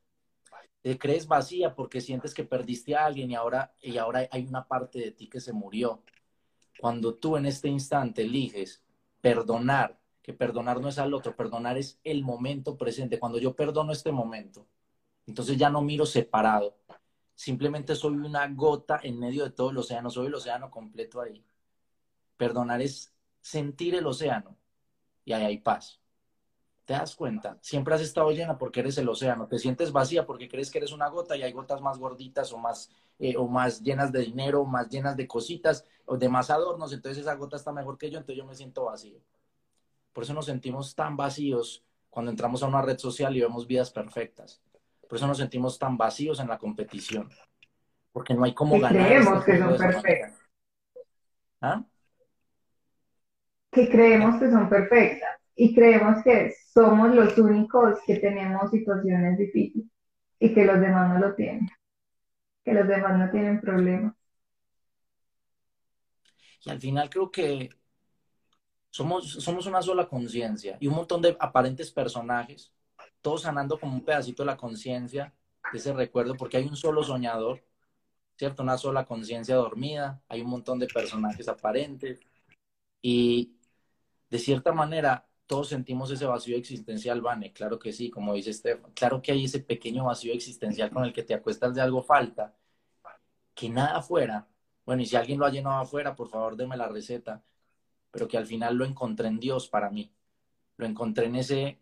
Te 0.80 0.96
crees 0.96 1.26
vacía 1.26 1.74
porque 1.74 2.00
sientes 2.00 2.32
que 2.32 2.44
perdiste 2.44 2.94
a 2.94 3.04
alguien 3.04 3.32
y 3.32 3.34
ahora, 3.34 3.74
y 3.82 3.98
ahora 3.98 4.28
hay 4.30 4.46
una 4.46 4.66
parte 4.66 5.00
de 5.00 5.10
ti 5.10 5.28
que 5.28 5.40
se 5.40 5.52
murió. 5.52 6.02
Cuando 6.80 7.14
tú 7.16 7.36
en 7.36 7.46
este 7.46 7.68
instante 7.68 8.22
eliges 8.22 8.80
perdonar, 9.20 9.98
que 10.22 10.32
perdonar 10.32 10.80
no 10.80 10.88
es 10.88 10.98
al 10.98 11.12
otro, 11.14 11.34
perdonar 11.34 11.76
es 11.76 11.98
el 12.04 12.22
momento 12.22 12.78
presente. 12.78 13.18
Cuando 13.18 13.38
yo 13.38 13.56
perdono 13.56 13.90
este 13.90 14.12
momento, 14.12 14.68
entonces 15.26 15.56
ya 15.58 15.68
no 15.68 15.82
miro 15.82 16.06
separado, 16.06 16.78
simplemente 17.34 17.96
soy 17.96 18.14
una 18.14 18.46
gota 18.48 19.00
en 19.02 19.18
medio 19.18 19.42
de 19.44 19.50
todo 19.50 19.70
el 19.70 19.78
océano, 19.78 20.10
soy 20.10 20.28
el 20.28 20.34
océano 20.34 20.70
completo 20.70 21.20
ahí. 21.20 21.44
Perdonar 22.36 22.80
es 22.80 23.12
sentir 23.40 23.96
el 23.96 24.06
océano 24.06 24.56
y 25.28 25.32
ahí 25.34 25.44
hay 25.44 25.58
paz. 25.58 26.00
¿Te 26.86 26.94
das 26.94 27.14
cuenta? 27.14 27.58
Siempre 27.60 27.94
has 27.94 28.00
estado 28.00 28.30
llena 28.30 28.56
porque 28.56 28.80
eres 28.80 28.96
el 28.96 29.06
océano. 29.10 29.46
Te 29.46 29.58
sientes 29.58 29.92
vacía 29.92 30.24
porque 30.24 30.48
crees 30.48 30.70
que 30.70 30.78
eres 30.78 30.90
una 30.90 31.08
gota 31.08 31.36
y 31.36 31.42
hay 31.42 31.52
gotas 31.52 31.82
más 31.82 31.98
gorditas 31.98 32.50
o 32.54 32.56
más, 32.56 32.90
eh, 33.18 33.36
o 33.36 33.46
más 33.46 33.82
llenas 33.82 34.10
de 34.10 34.20
dinero, 34.20 34.64
más 34.64 34.88
llenas 34.88 35.14
de 35.18 35.28
cositas 35.28 35.84
o 36.06 36.16
de 36.16 36.30
más 36.30 36.48
adornos. 36.48 36.94
Entonces 36.94 37.18
esa 37.18 37.34
gota 37.34 37.56
está 37.56 37.72
mejor 37.72 37.98
que 37.98 38.10
yo, 38.10 38.16
entonces 38.16 38.38
yo 38.38 38.46
me 38.46 38.54
siento 38.54 38.86
vacío. 38.86 39.20
Por 40.14 40.24
eso 40.24 40.32
nos 40.32 40.46
sentimos 40.46 40.94
tan 40.94 41.14
vacíos 41.14 41.84
cuando 42.08 42.30
entramos 42.30 42.62
a 42.62 42.66
una 42.66 42.80
red 42.80 42.96
social 42.96 43.36
y 43.36 43.42
vemos 43.42 43.66
vidas 43.66 43.90
perfectas. 43.90 44.62
Por 45.06 45.18
eso 45.18 45.26
nos 45.26 45.36
sentimos 45.36 45.78
tan 45.78 45.98
vacíos 45.98 46.40
en 46.40 46.48
la 46.48 46.56
competición. 46.56 47.28
Porque 48.12 48.32
no 48.32 48.44
hay 48.44 48.54
cómo 48.54 48.80
ganar. 48.80 49.06
Creemos 49.06 49.38
este 49.40 49.52
que 49.52 49.58
son 49.58 49.76
perfectas. 49.76 50.38
¿Ah? 51.60 51.84
Que 53.70 53.88
creemos 53.88 54.40
que 54.40 54.50
son 54.50 54.68
perfectas 54.68 55.38
y 55.54 55.74
creemos 55.74 56.22
que 56.22 56.54
somos 56.72 57.14
los 57.14 57.36
únicos 57.36 57.98
que 58.06 58.16
tenemos 58.16 58.70
situaciones 58.70 59.38
difíciles 59.38 59.88
y 60.38 60.54
que 60.54 60.64
los 60.64 60.80
demás 60.80 61.12
no 61.12 61.18
lo 61.18 61.34
tienen, 61.34 61.68
que 62.64 62.72
los 62.72 62.86
demás 62.86 63.18
no 63.18 63.30
tienen 63.30 63.60
problemas. 63.60 64.14
Y 66.64 66.70
al 66.70 66.80
final 66.80 67.10
creo 67.10 67.30
que 67.30 67.70
somos, 68.90 69.32
somos 69.32 69.66
una 69.66 69.82
sola 69.82 70.08
conciencia 70.08 70.76
y 70.80 70.86
un 70.86 70.94
montón 70.94 71.22
de 71.22 71.36
aparentes 71.40 71.90
personajes, 71.90 72.72
todos 73.20 73.42
sanando 73.42 73.78
como 73.78 73.94
un 73.94 74.04
pedacito 74.04 74.42
de 74.42 74.46
la 74.46 74.56
conciencia, 74.56 75.34
de 75.72 75.78
ese 75.78 75.92
recuerdo, 75.92 76.36
porque 76.36 76.56
hay 76.56 76.66
un 76.66 76.76
solo 76.76 77.02
soñador, 77.02 77.64
¿cierto? 78.36 78.62
Una 78.62 78.78
sola 78.78 79.04
conciencia 79.04 79.56
dormida, 79.56 80.22
hay 80.28 80.42
un 80.42 80.50
montón 80.50 80.78
de 80.78 80.86
personajes 80.86 81.48
aparentes 81.48 82.20
y 83.02 83.57
de 84.30 84.38
cierta 84.38 84.72
manera 84.72 85.26
todos 85.46 85.68
sentimos 85.68 86.10
ese 86.10 86.26
vacío 86.26 86.56
existencial, 86.56 87.22
Vane, 87.22 87.52
claro 87.52 87.78
que 87.78 87.90
sí, 87.90 88.10
como 88.10 88.34
dice 88.34 88.50
Estefan, 88.50 88.92
claro 88.92 89.22
que 89.22 89.32
hay 89.32 89.46
ese 89.46 89.60
pequeño 89.60 90.04
vacío 90.04 90.34
existencial 90.34 90.90
con 90.90 91.04
el 91.04 91.12
que 91.12 91.22
te 91.22 91.34
acuestas 91.34 91.74
de 91.74 91.80
algo 91.80 92.02
falta, 92.02 92.54
que 93.54 93.70
nada 93.70 93.96
afuera, 93.96 94.46
bueno, 94.84 95.02
y 95.02 95.06
si 95.06 95.16
alguien 95.16 95.38
lo 95.38 95.46
ha 95.46 95.50
llenado 95.50 95.76
afuera, 95.80 96.14
por 96.14 96.28
favor, 96.28 96.54
deme 96.54 96.76
la 96.76 96.88
receta, 96.88 97.42
pero 98.10 98.28
que 98.28 98.36
al 98.36 98.46
final 98.46 98.76
lo 98.76 98.84
encontré 98.84 99.28
en 99.28 99.40
Dios 99.40 99.68
para 99.68 99.90
mí, 99.90 100.12
lo 100.76 100.86
encontré 100.86 101.26
en 101.26 101.36
ese, 101.36 101.78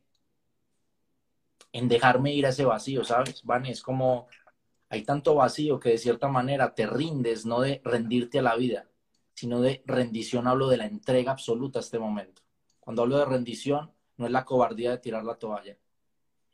en 1.73 1.89
dejarme 1.89 2.33
ir 2.35 2.47
a 2.47 2.51
ese 2.51 2.65
vacío, 2.65 3.05
¿sabes? 3.05 3.43
Vane, 3.45 3.71
es 3.71 3.83
como, 3.83 4.29
hay 4.89 5.03
tanto 5.03 5.35
vacío 5.35 5.81
que 5.81 5.91
de 5.91 5.99
cierta 5.99 6.29
manera 6.29 6.73
te 6.73 6.87
rindes, 6.87 7.45
no 7.45 7.61
de 7.61 7.81
rendirte 7.85 8.39
a 8.39 8.43
la 8.43 8.55
vida, 8.55 8.89
sino 9.37 9.61
de 9.61 9.85
rendición, 9.87 10.49
hablo 10.49 10.67
de 10.67 10.79
la 10.79 10.87
entrega 10.87 11.31
absoluta 11.31 11.79
a 11.79 11.83
este 11.83 12.01
momento 12.01 12.43
cuando 12.87 13.03
hablo 13.03 13.19
de 13.19 13.25
rendición, 13.25 13.91
no 14.17 14.27
es 14.27 14.31
la 14.31 14.45
cobardía 14.45 14.93
de 14.93 14.99
tirar 14.99 15.25
la 15.25 15.35
toalla. 15.35 15.77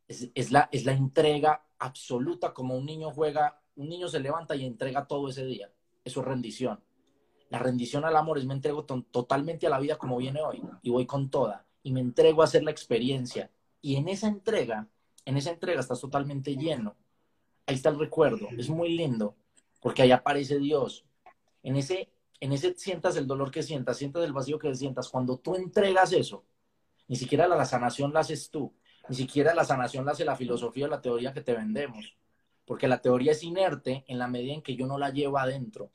Es, 0.09 0.51
la, 0.51 0.71
es 0.73 0.87
la 0.87 0.95
entrega 0.95 1.67
absoluta 1.79 2.55
como 2.55 2.75
un 2.75 2.87
niño 2.87 3.11
juega, 3.11 3.61
un 3.77 3.91
niño 3.91 4.09
se 4.09 4.19
levanta 4.19 4.57
y 4.57 4.65
entrega 4.65 5.07
todo 5.07 5.29
ese 5.29 5.45
día. 5.45 5.71
Eso 6.03 6.21
es 6.21 6.27
rendición. 6.27 6.83
La 7.51 7.59
rendición 7.59 8.07
al 8.07 8.17
amor 8.17 8.39
es 8.39 8.47
me 8.47 8.55
entrego 8.55 8.87
totalmente 8.87 9.67
a 9.67 9.71
la 9.71 9.79
vida 9.79 9.99
como 9.99 10.17
viene 10.17 10.41
hoy 10.41 10.63
y 10.81 10.89
voy 10.89 11.05
con 11.05 11.29
toda 11.29 11.67
y 11.83 11.93
me 11.93 12.01
entrego 12.01 12.41
a 12.41 12.47
hacer 12.47 12.63
la 12.63 12.71
experiencia. 12.71 13.51
Y 13.83 13.97
en 13.97 14.09
esa 14.09 14.27
entrega, 14.27 14.89
en 15.27 15.37
esa 15.37 15.51
entrega 15.51 15.81
estás 15.83 16.01
totalmente 16.01 16.57
lleno. 16.57 16.97
Ahí 17.67 17.75
está 17.75 17.91
el 17.91 17.99
recuerdo. 17.99 18.49
Es 18.57 18.71
muy 18.71 18.97
lindo 18.97 19.37
porque 19.83 20.01
ahí 20.01 20.13
aparece 20.13 20.59
Dios. 20.59 21.05
En 21.63 21.77
ese 21.77 22.09
en 22.43 22.53
ese 22.53 22.75
sientas 22.77 23.17
el 23.17 23.29
dolor 23.29 23.53
que 23.53 23.63
sientas, 23.63 23.97
sientas 23.97 24.25
el 24.25 24.33
vacío 24.33 24.59
que 24.59 24.75
sientas, 24.75 25.09
cuando 25.09 25.39
tú 25.39 25.55
entregas 25.55 26.13
eso, 26.13 26.45
ni 27.07 27.15
siquiera 27.15 27.47
la, 27.47 27.65
sanación 27.65 28.13
la 28.13 28.19
haces 28.19 28.51
tú, 28.51 28.75
ni 29.09 29.15
siquiera 29.15 29.55
la 29.55 29.65
sanación 29.65 30.05
la 30.05 30.11
hace 30.11 30.25
la 30.25 30.35
filosofía 30.35 30.87
o 30.87 30.89
la 30.89 31.01
teoría 31.01 31.33
que 31.33 31.43
te 31.43 31.55
vendemos, 31.55 32.17
porque 32.65 32.89
la 32.89 33.01
teoría 33.01 33.31
es 33.31 33.45
inerte 33.45 34.05
en 34.09 34.19
la 34.19 34.27
medida 34.27 34.55
en 34.55 34.63
que 34.63 34.75
yo 34.75 34.89
no 34.89 34.99
la 34.99 35.11
llevo 35.11 35.39
adentro. 35.39 35.93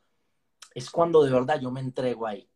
Es 0.74 0.90
cuando 0.90 1.22
de 1.22 1.32
verdad 1.32 1.60
yo 1.60 1.70
me 1.70 1.82
entrego 1.82 2.26
ahí. 2.26 2.50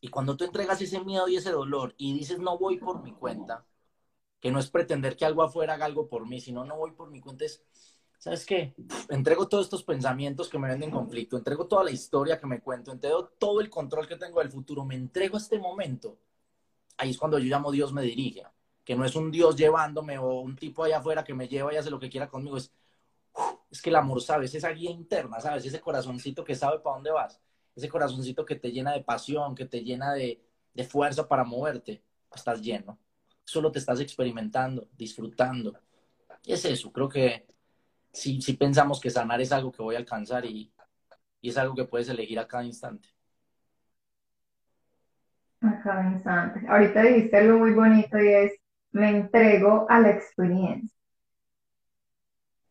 Y 0.00 0.08
cuando 0.08 0.34
tú 0.34 0.44
entregas 0.44 0.80
ese 0.80 1.00
miedo 1.00 1.28
y 1.28 1.36
ese 1.36 1.50
dolor 1.50 1.94
y 1.98 2.14
dices 2.14 2.38
no 2.38 2.56
voy 2.56 2.78
por 2.78 3.02
mi 3.02 3.12
cuenta, 3.12 3.66
que 4.40 4.50
no 4.50 4.58
es 4.60 4.70
pretender 4.70 5.14
que 5.14 5.26
algo 5.26 5.42
afuera 5.42 5.74
haga 5.74 5.84
algo 5.84 6.08
por 6.08 6.26
mí, 6.26 6.40
sino 6.40 6.64
no 6.64 6.78
voy 6.78 6.92
por 6.92 7.10
mi 7.10 7.20
cuenta, 7.20 7.44
es 7.44 7.62
¿sabes 8.18 8.44
qué? 8.46 8.74
Entrego 9.08 9.48
todos 9.48 9.66
estos 9.66 9.82
pensamientos 9.82 10.48
que 10.48 10.58
me 10.58 10.68
venden 10.68 10.90
conflicto, 10.90 11.36
entrego 11.36 11.66
toda 11.66 11.84
la 11.84 11.90
historia 11.90 12.38
que 12.38 12.46
me 12.46 12.60
cuento, 12.60 12.92
entrego 12.92 13.26
todo 13.38 13.60
el 13.60 13.70
control 13.70 14.06
que 14.06 14.16
tengo 14.16 14.40
del 14.40 14.50
futuro, 14.50 14.84
me 14.84 14.94
entrego 14.94 15.36
a 15.36 15.40
este 15.40 15.58
momento. 15.58 16.18
Ahí 16.96 17.10
es 17.10 17.18
cuando 17.18 17.38
yo 17.38 17.44
llamo 17.44 17.70
Dios 17.70 17.92
me 17.92 18.02
dirige, 18.02 18.42
que 18.84 18.96
no 18.96 19.04
es 19.04 19.14
un 19.16 19.30
Dios 19.30 19.56
llevándome 19.56 20.18
o 20.18 20.40
un 20.40 20.56
tipo 20.56 20.84
allá 20.84 20.98
afuera 20.98 21.24
que 21.24 21.34
me 21.34 21.48
lleva 21.48 21.72
y 21.72 21.76
hace 21.76 21.90
lo 21.90 21.98
que 21.98 22.08
quiera 22.08 22.28
conmigo, 22.28 22.56
es, 22.56 22.72
es 23.70 23.82
que 23.82 23.90
el 23.90 23.96
amor, 23.96 24.22
¿sabes? 24.22 24.54
Esa 24.54 24.70
guía 24.70 24.90
interna, 24.90 25.40
¿sabes? 25.40 25.64
Ese 25.66 25.80
corazoncito 25.80 26.44
que 26.44 26.54
sabe 26.54 26.80
para 26.80 26.96
dónde 26.96 27.10
vas, 27.10 27.40
ese 27.74 27.88
corazoncito 27.88 28.44
que 28.44 28.56
te 28.56 28.72
llena 28.72 28.92
de 28.92 29.04
pasión, 29.04 29.54
que 29.54 29.66
te 29.66 29.82
llena 29.82 30.14
de, 30.14 30.42
de 30.72 30.84
fuerza 30.84 31.28
para 31.28 31.44
moverte, 31.44 32.02
estás 32.34 32.60
lleno. 32.60 32.98
Solo 33.44 33.70
te 33.70 33.78
estás 33.78 34.00
experimentando, 34.00 34.88
disfrutando. 34.96 35.74
Y 36.44 36.52
es 36.52 36.64
eso, 36.64 36.92
creo 36.92 37.08
que 37.08 37.46
si 38.16 38.52
pensamos 38.54 39.00
que 39.00 39.10
sanar 39.10 39.40
es 39.40 39.52
algo 39.52 39.70
que 39.70 39.82
voy 39.82 39.94
a 39.94 39.98
alcanzar 39.98 40.44
y, 40.44 40.72
es 41.42 41.56
algo 41.56 41.76
que 41.76 41.84
puedes 41.84 42.08
elegir 42.08 42.40
a 42.40 42.48
cada 42.48 42.64
instante. 42.64 43.08
A 45.60 45.80
cada 45.80 46.10
instante. 46.10 46.66
Ahorita 46.68 47.02
dijiste 47.02 47.36
algo 47.36 47.58
muy 47.58 47.72
bonito 47.72 48.18
y 48.18 48.28
es, 48.28 48.52
me 48.90 49.10
entrego 49.10 49.86
a 49.88 50.00
la 50.00 50.10
experiencia. 50.10 50.98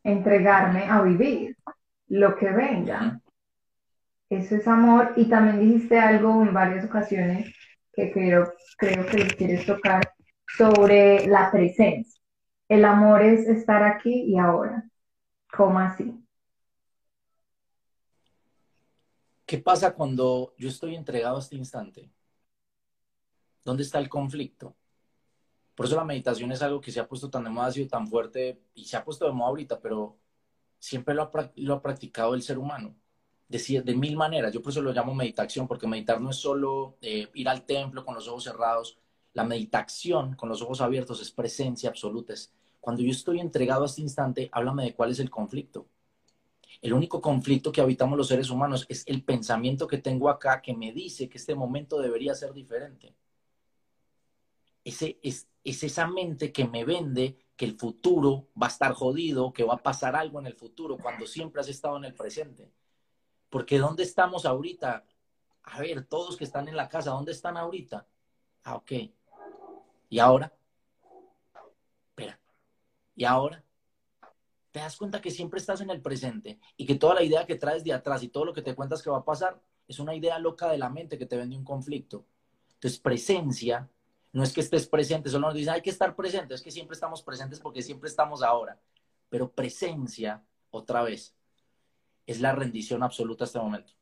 Entregarme 0.03 0.89
a 0.89 1.01
vivir 1.01 1.55
lo 2.07 2.35
que 2.35 2.49
venga. 2.49 3.21
Eso 4.29 4.55
es 4.55 4.67
amor. 4.67 5.13
Y 5.15 5.29
también 5.29 5.61
dijiste 5.61 5.97
algo 5.97 6.43
en 6.43 6.53
varias 6.53 6.83
ocasiones 6.83 7.55
que 7.93 8.11
creo, 8.11 8.51
creo 8.77 9.05
que 9.05 9.27
quieres 9.37 9.65
tocar 9.65 10.01
sobre 10.57 11.27
la 11.27 11.49
presencia. 11.49 12.21
El 12.67 12.83
amor 12.83 13.21
es 13.21 13.47
estar 13.47 13.83
aquí 13.83 14.25
y 14.27 14.37
ahora. 14.37 14.83
¿Cómo 15.55 15.79
así? 15.79 16.13
¿Qué 19.45 19.57
pasa 19.59 19.93
cuando 19.93 20.53
yo 20.57 20.67
estoy 20.67 20.95
entregado 20.95 21.37
a 21.37 21.39
este 21.39 21.55
instante? 21.55 22.09
¿Dónde 23.63 23.83
está 23.83 23.99
el 23.99 24.09
conflicto? 24.09 24.75
Por 25.75 25.85
eso 25.85 25.95
la 25.95 26.03
meditación 26.03 26.51
es 26.51 26.61
algo 26.61 26.81
que 26.81 26.91
se 26.91 26.99
ha 26.99 27.07
puesto 27.07 27.29
tan 27.29 27.43
de 27.43 27.49
moda, 27.49 27.67
ha 27.67 27.71
sido 27.71 27.87
tan 27.87 28.07
fuerte 28.07 28.61
y 28.73 28.85
se 28.85 28.97
ha 28.97 29.03
puesto 29.05 29.25
de 29.25 29.31
moda 29.33 29.49
ahorita, 29.49 29.79
pero 29.79 30.17
siempre 30.79 31.13
lo 31.13 31.21
ha, 31.23 31.81
practicado 31.81 32.33
el 32.33 32.41
ser 32.41 32.57
humano 32.57 32.95
de, 33.47 33.81
de, 33.83 33.95
mil 33.95 34.17
maneras. 34.17 34.53
Yo 34.53 34.61
por 34.61 34.71
eso 34.71 34.81
lo 34.81 34.91
llamo 34.91 35.13
meditación, 35.13 35.67
porque 35.67 35.87
meditar 35.87 36.19
no 36.19 36.31
es 36.31 36.37
solo 36.37 36.97
eh, 37.01 37.29
ir 37.33 37.47
al 37.49 37.65
templo 37.65 38.03
con 38.03 38.15
los 38.15 38.27
ojos 38.27 38.43
cerrados. 38.43 38.99
La 39.33 39.43
meditación 39.43 40.35
con 40.35 40.49
los 40.49 40.61
ojos 40.61 40.81
abiertos 40.81 41.21
es 41.21 41.31
presencia 41.31 41.89
absoluta, 41.89 42.33
es 42.33 42.53
cuando 42.85 43.01
yo 43.01 43.09
estoy 43.09 43.39
entregado 43.39 43.81
a 43.81 43.87
este 43.87 44.01
instante, 44.01 44.47
háblame 44.51 44.83
de 44.83 44.93
cuál 44.93 45.09
es 45.09 45.17
el 45.17 45.31
conflicto. 45.31 45.87
El 46.83 46.93
único 46.93 47.19
conflicto 47.19 47.71
que 47.71 47.81
habitamos 47.81 48.15
los 48.15 48.27
seres 48.27 48.51
humanos 48.51 48.85
es 48.87 49.03
el 49.07 49.23
pensamiento 49.23 49.87
que 49.87 49.97
tengo 49.97 50.29
acá 50.29 50.61
que 50.61 50.75
me 50.75 50.91
dice 50.91 51.27
que 51.27 51.39
este 51.39 51.55
momento 51.55 51.99
debería 51.99 52.35
ser 52.35 52.53
diferente. 52.53 53.15
Ese, 54.83 55.17
es, 55.23 55.47
es 55.63 55.83
esa 55.83 56.05
mente 56.05 56.51
que 56.51 56.67
me 56.67 56.85
vende 56.85 57.39
que 57.55 57.65
el 57.65 57.75
futuro 57.75 58.49
va 58.61 58.67
a 58.67 58.69
estar 58.69 58.93
jodido, 58.93 59.51
que 59.51 59.63
va 59.63 59.73
a 59.73 59.83
pasar 59.83 60.15
algo 60.15 60.39
en 60.39 60.45
el 60.45 60.53
futuro, 60.53 60.95
cuando 60.95 61.25
siempre 61.25 61.61
has 61.61 61.69
estado 61.69 61.97
en 61.97 62.05
el 62.05 62.13
presente. 62.13 62.71
Porque 63.49 63.79
¿dónde 63.79 64.03
estamos 64.03 64.45
ahorita? 64.45 65.07
A 65.63 65.79
ver, 65.79 66.05
todos 66.05 66.37
que 66.37 66.43
están 66.43 66.67
en 66.67 66.77
la 66.77 66.87
casa, 66.87 67.09
¿dónde 67.09 67.31
están 67.31 67.57
ahorita? 67.57 68.05
Ah, 68.63 68.75
ok. 68.75 68.91
¿Y 70.07 70.19
ahora? 70.19 70.53
Y 73.15 73.23
ahora, 73.23 73.63
te 74.71 74.79
das 74.79 74.97
cuenta 74.97 75.21
que 75.21 75.31
siempre 75.31 75.59
estás 75.59 75.79
en 75.79 75.89
el 75.89 76.01
presente 76.01 76.59
y 76.75 76.85
que 76.85 76.95
toda 76.95 77.15
la 77.15 77.23
idea 77.23 77.45
que 77.45 77.55
traes 77.55 77.83
de 77.83 77.93
atrás 77.93 78.23
y 78.23 78.27
todo 78.27 78.43
lo 78.43 78.53
que 78.53 78.61
te 78.61 78.75
cuentas 78.75 79.01
que 79.01 79.09
va 79.09 79.19
a 79.19 79.25
pasar 79.25 79.61
es 79.87 79.99
una 79.99 80.13
idea 80.13 80.37
loca 80.37 80.69
de 80.69 80.77
la 80.77 80.89
mente 80.89 81.17
que 81.17 81.25
te 81.25 81.37
vende 81.37 81.55
un 81.55 81.63
conflicto. 81.63 82.25
Entonces, 82.73 82.99
presencia 82.99 83.89
no 84.33 84.43
es 84.43 84.51
que 84.51 84.59
estés 84.59 84.85
presente, 84.85 85.29
solo 85.29 85.47
nos 85.47 85.55
dicen 85.55 85.73
hay 85.73 85.81
que 85.81 85.91
estar 85.91 86.13
presente, 86.13 86.55
es 86.55 86.61
que 86.61 86.71
siempre 86.71 86.93
estamos 86.93 87.23
presentes 87.23 87.61
porque 87.61 87.81
siempre 87.81 88.09
estamos 88.09 88.43
ahora. 88.43 88.77
Pero 89.29 89.49
presencia, 89.49 90.43
otra 90.71 91.03
vez, 91.03 91.37
es 92.25 92.41
la 92.41 92.51
rendición 92.51 93.01
absoluta 93.01 93.45
a 93.45 93.47
este 93.47 93.59
momento. 93.59 93.93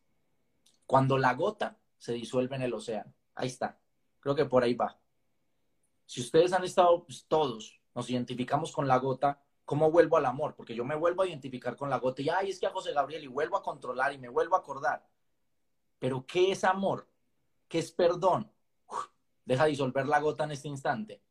Cuando 0.87 1.19
la 1.19 1.35
gota 1.35 1.77
se 1.99 2.13
disuelve 2.13 2.55
en 2.55 2.63
el 2.63 2.73
océano, 2.73 3.13
ahí 3.35 3.47
está. 3.47 3.79
Creo 4.19 4.33
que 4.33 4.45
por 4.45 4.63
ahí 4.63 4.73
va. 4.73 4.99
Si 6.07 6.19
ustedes 6.19 6.51
han 6.51 6.63
estado 6.63 7.05
pues, 7.05 7.25
todos 7.27 7.79
nos 7.95 8.09
identificamos 8.09 8.71
con 8.71 8.87
la 8.87 8.97
gota 8.97 9.39
¿cómo 9.65 9.91
vuelvo 9.91 10.17
al 10.17 10.25
amor? 10.25 10.55
Porque 10.55 10.75
yo 10.75 10.85
me 10.85 10.95
vuelvo 10.95 11.23
a 11.23 11.27
identificar 11.27 11.75
con 11.75 11.89
la 11.89 11.99
gota 11.99 12.21
y, 12.21 12.29
ay, 12.29 12.49
es 12.49 12.59
que 12.59 12.67
a 12.67 12.71
José 12.71 12.93
Gabriel 12.93 13.23
y 13.23 13.27
vuelvo 13.27 13.57
a 13.57 13.63
controlar 13.63 14.13
y 14.13 14.17
me 14.17 14.29
vuelvo 14.29 14.55
a 14.55 14.59
acordar. 14.59 15.05
Pero 15.99 16.25
¿qué 16.25 16.51
es 16.51 16.63
amor? 16.63 17.07
¿Qué 17.67 17.79
es 17.79 17.91
perdón? 17.91 18.51
deja 19.45 19.65
disolver 19.65 20.05
la 20.07 20.19
gota 20.19 20.45
en 20.45 20.51
este 20.51 20.67
instante. 20.67 21.21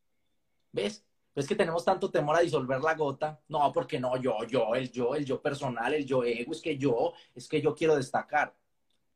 ¿Ves? 0.71 1.05
Es 1.35 1.47
que 1.47 1.55
tenemos 1.55 1.85
tanto 1.85 2.11
temor 2.11 2.37
a 2.37 2.41
disolver 2.41 2.81
la 2.81 2.95
gota. 2.95 3.41
No, 3.49 3.73
porque 3.73 3.99
no, 3.99 4.17
yo, 4.17 4.37
yo, 4.45 4.75
el 4.75 4.91
yo, 4.91 5.15
el 5.15 5.25
yo 5.25 5.41
personal, 5.41 5.95
el 5.95 6.05
yo 6.05 6.25
ego, 6.25 6.53
es 6.53 6.61
que 6.61 6.77
yo, 6.77 7.15
es 7.35 7.49
que 7.49 7.61
yo 7.61 7.75
quiero 7.75 7.97
destacar. 7.97 8.55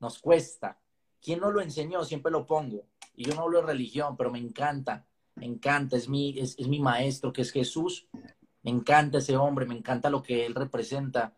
Nos 0.00 0.18
cuesta. 0.18 0.78
¿Quién 1.20 1.40
nos 1.40 1.52
lo 1.52 1.61
enseñó? 1.61 2.04
Siempre 2.04 2.32
lo 2.32 2.46
pongo. 2.46 2.87
Y 3.14 3.24
yo 3.24 3.35
no 3.35 3.42
hablo 3.42 3.61
de 3.61 3.66
religión, 3.66 4.16
pero 4.16 4.30
me 4.30 4.38
encanta, 4.38 5.06
me 5.37 5.46
encanta, 5.46 5.96
es 5.96 6.09
mi, 6.09 6.38
es, 6.38 6.59
es 6.59 6.66
mi 6.66 6.81
maestro, 6.81 7.33
que 7.33 7.42
es 7.42 7.53
Jesús. 7.53 8.09
Me 8.62 8.70
encanta 8.70 9.18
ese 9.18 9.37
hombre, 9.37 9.66
me 9.66 9.77
encanta 9.77 10.11
lo 10.11 10.22
que 10.22 10.44
él 10.44 10.55
representa. 10.55 11.37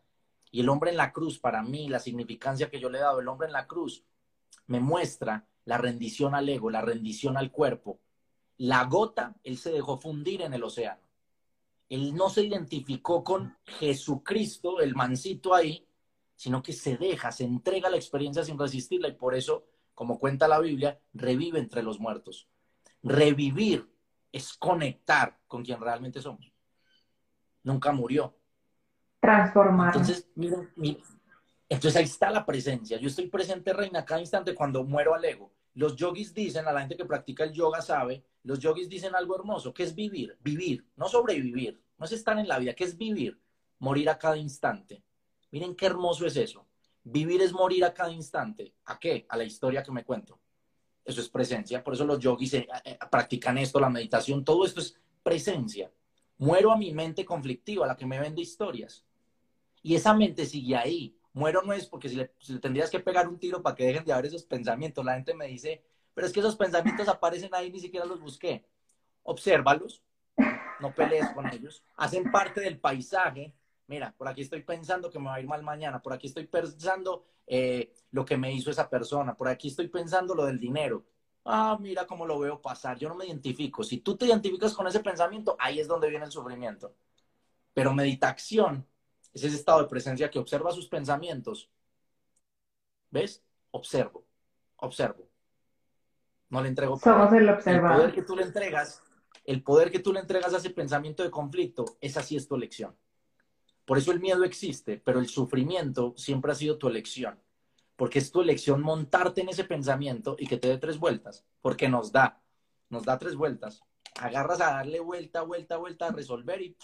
Y 0.50 0.60
el 0.60 0.68
hombre 0.68 0.90
en 0.90 0.96
la 0.96 1.12
cruz, 1.12 1.38
para 1.38 1.62
mí, 1.62 1.88
la 1.88 1.98
significancia 1.98 2.70
que 2.70 2.80
yo 2.80 2.88
le 2.88 2.98
he 2.98 3.02
dado, 3.02 3.20
el 3.20 3.28
hombre 3.28 3.48
en 3.48 3.52
la 3.52 3.66
cruz, 3.66 4.04
me 4.66 4.80
muestra 4.80 5.46
la 5.64 5.78
rendición 5.78 6.34
al 6.34 6.48
ego, 6.48 6.70
la 6.70 6.80
rendición 6.80 7.36
al 7.36 7.50
cuerpo. 7.50 8.00
La 8.56 8.84
gota, 8.84 9.36
él 9.42 9.58
se 9.58 9.72
dejó 9.72 9.98
fundir 9.98 10.42
en 10.42 10.54
el 10.54 10.62
océano. 10.62 11.02
Él 11.88 12.14
no 12.14 12.30
se 12.30 12.44
identificó 12.44 13.24
con 13.24 13.56
Jesucristo, 13.64 14.80
el 14.80 14.94
mancito 14.94 15.54
ahí, 15.54 15.86
sino 16.36 16.62
que 16.62 16.72
se 16.72 16.96
deja, 16.96 17.32
se 17.32 17.44
entrega 17.44 17.90
la 17.90 17.96
experiencia 17.96 18.44
sin 18.44 18.58
resistirla 18.58 19.08
y 19.08 19.14
por 19.14 19.34
eso, 19.34 19.64
como 19.94 20.18
cuenta 20.18 20.46
la 20.46 20.60
Biblia, 20.60 21.00
revive 21.12 21.58
entre 21.58 21.82
los 21.82 21.98
muertos. 21.98 22.48
Revivir 23.02 23.88
es 24.32 24.54
conectar 24.54 25.38
con 25.46 25.64
quien 25.64 25.80
realmente 25.80 26.20
somos. 26.20 26.52
Nunca 27.62 27.92
murió. 27.92 28.36
Transformar. 29.20 29.94
Entonces, 29.94 30.28
ahí 31.96 32.04
está 32.04 32.30
la 32.30 32.46
presencia. 32.46 32.98
Yo 32.98 33.08
estoy 33.08 33.28
presente, 33.28 33.72
reina, 33.72 34.04
cada 34.04 34.20
instante 34.20 34.54
cuando 34.54 34.84
muero 34.84 35.14
al 35.14 35.24
ego. 35.24 35.52
Los 35.74 35.96
yogis 35.96 36.34
dicen, 36.34 36.66
a 36.66 36.72
la 36.72 36.80
gente 36.80 36.96
que 36.96 37.04
practica 37.04 37.44
el 37.44 37.52
yoga 37.52 37.80
sabe, 37.82 38.24
los 38.42 38.58
yogis 38.58 38.88
dicen 38.88 39.14
algo 39.14 39.36
hermoso, 39.36 39.72
que 39.72 39.82
es 39.82 39.94
vivir, 39.94 40.36
vivir, 40.40 40.86
no 40.96 41.08
sobrevivir, 41.08 41.80
no 41.98 42.04
es 42.04 42.12
estar 42.12 42.38
en 42.38 42.48
la 42.48 42.58
vida, 42.58 42.74
que 42.74 42.84
es 42.84 42.96
vivir, 42.96 43.40
morir 43.78 44.10
a 44.10 44.18
cada 44.18 44.36
instante. 44.36 45.04
Miren 45.50 45.76
qué 45.76 45.86
hermoso 45.86 46.26
es 46.26 46.36
eso. 46.36 46.66
Vivir 47.04 47.42
es 47.42 47.52
morir 47.52 47.84
a 47.84 47.94
cada 47.94 48.10
instante. 48.10 48.74
¿A 48.86 48.98
qué? 48.98 49.26
A 49.28 49.36
la 49.36 49.44
historia 49.44 49.82
que 49.82 49.92
me 49.92 50.04
cuento. 50.04 50.40
Eso 51.08 51.22
es 51.22 51.28
presencia. 51.30 51.82
Por 51.82 51.94
eso 51.94 52.04
los 52.04 52.18
yogis 52.18 52.54
eh, 52.54 52.68
eh, 52.84 52.98
practican 53.10 53.56
esto, 53.56 53.80
la 53.80 53.88
meditación, 53.88 54.44
todo 54.44 54.66
esto 54.66 54.80
es 54.80 54.94
presencia. 55.22 55.90
Muero 56.36 56.70
a 56.70 56.76
mi 56.76 56.92
mente 56.92 57.24
conflictiva, 57.24 57.86
la 57.86 57.96
que 57.96 58.06
me 58.06 58.20
vende 58.20 58.42
historias. 58.42 59.04
Y 59.82 59.94
esa 59.94 60.12
mente 60.12 60.44
sigue 60.44 60.76
ahí, 60.76 61.18
Muero 61.32 61.62
no 61.62 61.72
es 61.72 61.86
porque 61.86 62.08
si 62.08 62.16
le, 62.16 62.30
tendrías 62.60 62.90
que 62.90 63.00
pegar 63.00 63.28
un 63.28 63.38
tiro 63.38 63.62
para 63.62 63.76
que 63.76 63.86
dejen 63.86 64.04
de 64.04 64.12
haber 64.12 64.26
esos 64.26 64.44
pensamientos. 64.44 65.04
La 65.04 65.14
gente 65.14 65.34
me 65.34 65.46
dice, 65.46 65.82
pero 66.12 66.26
es 66.26 66.32
que 66.32 66.40
esos 66.40 66.56
pensamientos 66.56 67.08
aparecen 67.08 67.54
ahí, 67.54 67.70
ni 67.70 67.80
siquiera 67.80 68.04
los 68.04 68.20
busqué. 68.20 68.66
Obsérvalos, 69.22 70.02
no 70.80 70.94
pelees 70.94 71.30
con 71.30 71.46
ellos. 71.52 71.84
Hacen 71.96 72.30
parte 72.30 72.60
del 72.60 72.78
paisaje. 72.78 73.54
Mira, 73.88 74.14
por 74.16 74.28
aquí 74.28 74.42
estoy 74.42 74.62
pensando 74.62 75.10
que 75.10 75.18
me 75.18 75.26
va 75.26 75.36
a 75.36 75.40
ir 75.40 75.46
mal 75.46 75.62
mañana. 75.62 76.00
Por 76.00 76.12
aquí 76.12 76.26
estoy 76.26 76.46
pensando 76.46 77.24
eh, 77.46 77.94
lo 78.10 78.24
que 78.24 78.36
me 78.36 78.52
hizo 78.52 78.70
esa 78.70 78.88
persona. 78.88 79.34
Por 79.34 79.48
aquí 79.48 79.68
estoy 79.68 79.88
pensando 79.88 80.34
lo 80.34 80.44
del 80.44 80.60
dinero. 80.60 81.04
Ah, 81.46 81.78
mira 81.80 82.06
cómo 82.06 82.26
lo 82.26 82.38
veo 82.38 82.60
pasar. 82.60 82.98
Yo 82.98 83.08
no 83.08 83.14
me 83.14 83.24
identifico. 83.24 83.82
Si 83.82 83.98
tú 83.98 84.14
te 84.14 84.26
identificas 84.26 84.74
con 84.74 84.86
ese 84.86 85.00
pensamiento, 85.00 85.56
ahí 85.58 85.80
es 85.80 85.88
donde 85.88 86.10
viene 86.10 86.26
el 86.26 86.30
sufrimiento. 86.30 86.94
Pero 87.72 87.94
meditación 87.94 88.86
es 89.32 89.44
ese 89.44 89.56
estado 89.56 89.82
de 89.82 89.88
presencia 89.88 90.30
que 90.30 90.38
observa 90.38 90.70
sus 90.70 90.86
pensamientos. 90.86 91.70
¿Ves? 93.10 93.42
Observo, 93.70 94.26
observo. 94.76 95.26
No 96.50 96.60
le 96.60 96.68
entrego 96.68 96.98
Somos 96.98 97.32
el 97.32 97.48
observador. 97.48 97.92
El 97.92 97.96
poder 98.00 98.14
que 98.14 98.22
tú 98.22 98.36
le 98.36 98.42
entregas, 98.42 99.02
el 99.44 99.62
poder 99.62 99.90
que 99.90 100.00
tú 100.00 100.12
le 100.12 100.20
entregas 100.20 100.52
a 100.52 100.58
ese 100.58 100.70
pensamiento 100.70 101.22
de 101.22 101.30
conflicto, 101.30 101.86
esa 102.02 102.22
sí 102.22 102.36
es 102.36 102.46
tu 102.46 102.54
elección. 102.54 102.94
Por 103.88 103.96
eso 103.96 104.12
el 104.12 104.20
miedo 104.20 104.44
existe, 104.44 105.00
pero 105.02 105.18
el 105.18 105.28
sufrimiento 105.28 106.12
siempre 106.14 106.52
ha 106.52 106.54
sido 106.54 106.76
tu 106.76 106.88
elección. 106.88 107.40
Porque 107.96 108.18
es 108.18 108.30
tu 108.30 108.42
elección 108.42 108.82
montarte 108.82 109.40
en 109.40 109.48
ese 109.48 109.64
pensamiento 109.64 110.36
y 110.38 110.46
que 110.46 110.58
te 110.58 110.68
dé 110.68 110.76
tres 110.76 110.98
vueltas. 110.98 111.46
Porque 111.62 111.88
nos 111.88 112.12
da, 112.12 112.42
nos 112.90 113.06
da 113.06 113.16
tres 113.18 113.34
vueltas. 113.34 113.82
Agarras 114.20 114.60
a 114.60 114.72
darle 114.72 115.00
vuelta, 115.00 115.40
vuelta, 115.40 115.78
vuelta 115.78 116.08
a 116.08 116.12
resolver 116.12 116.60
y 116.60 116.76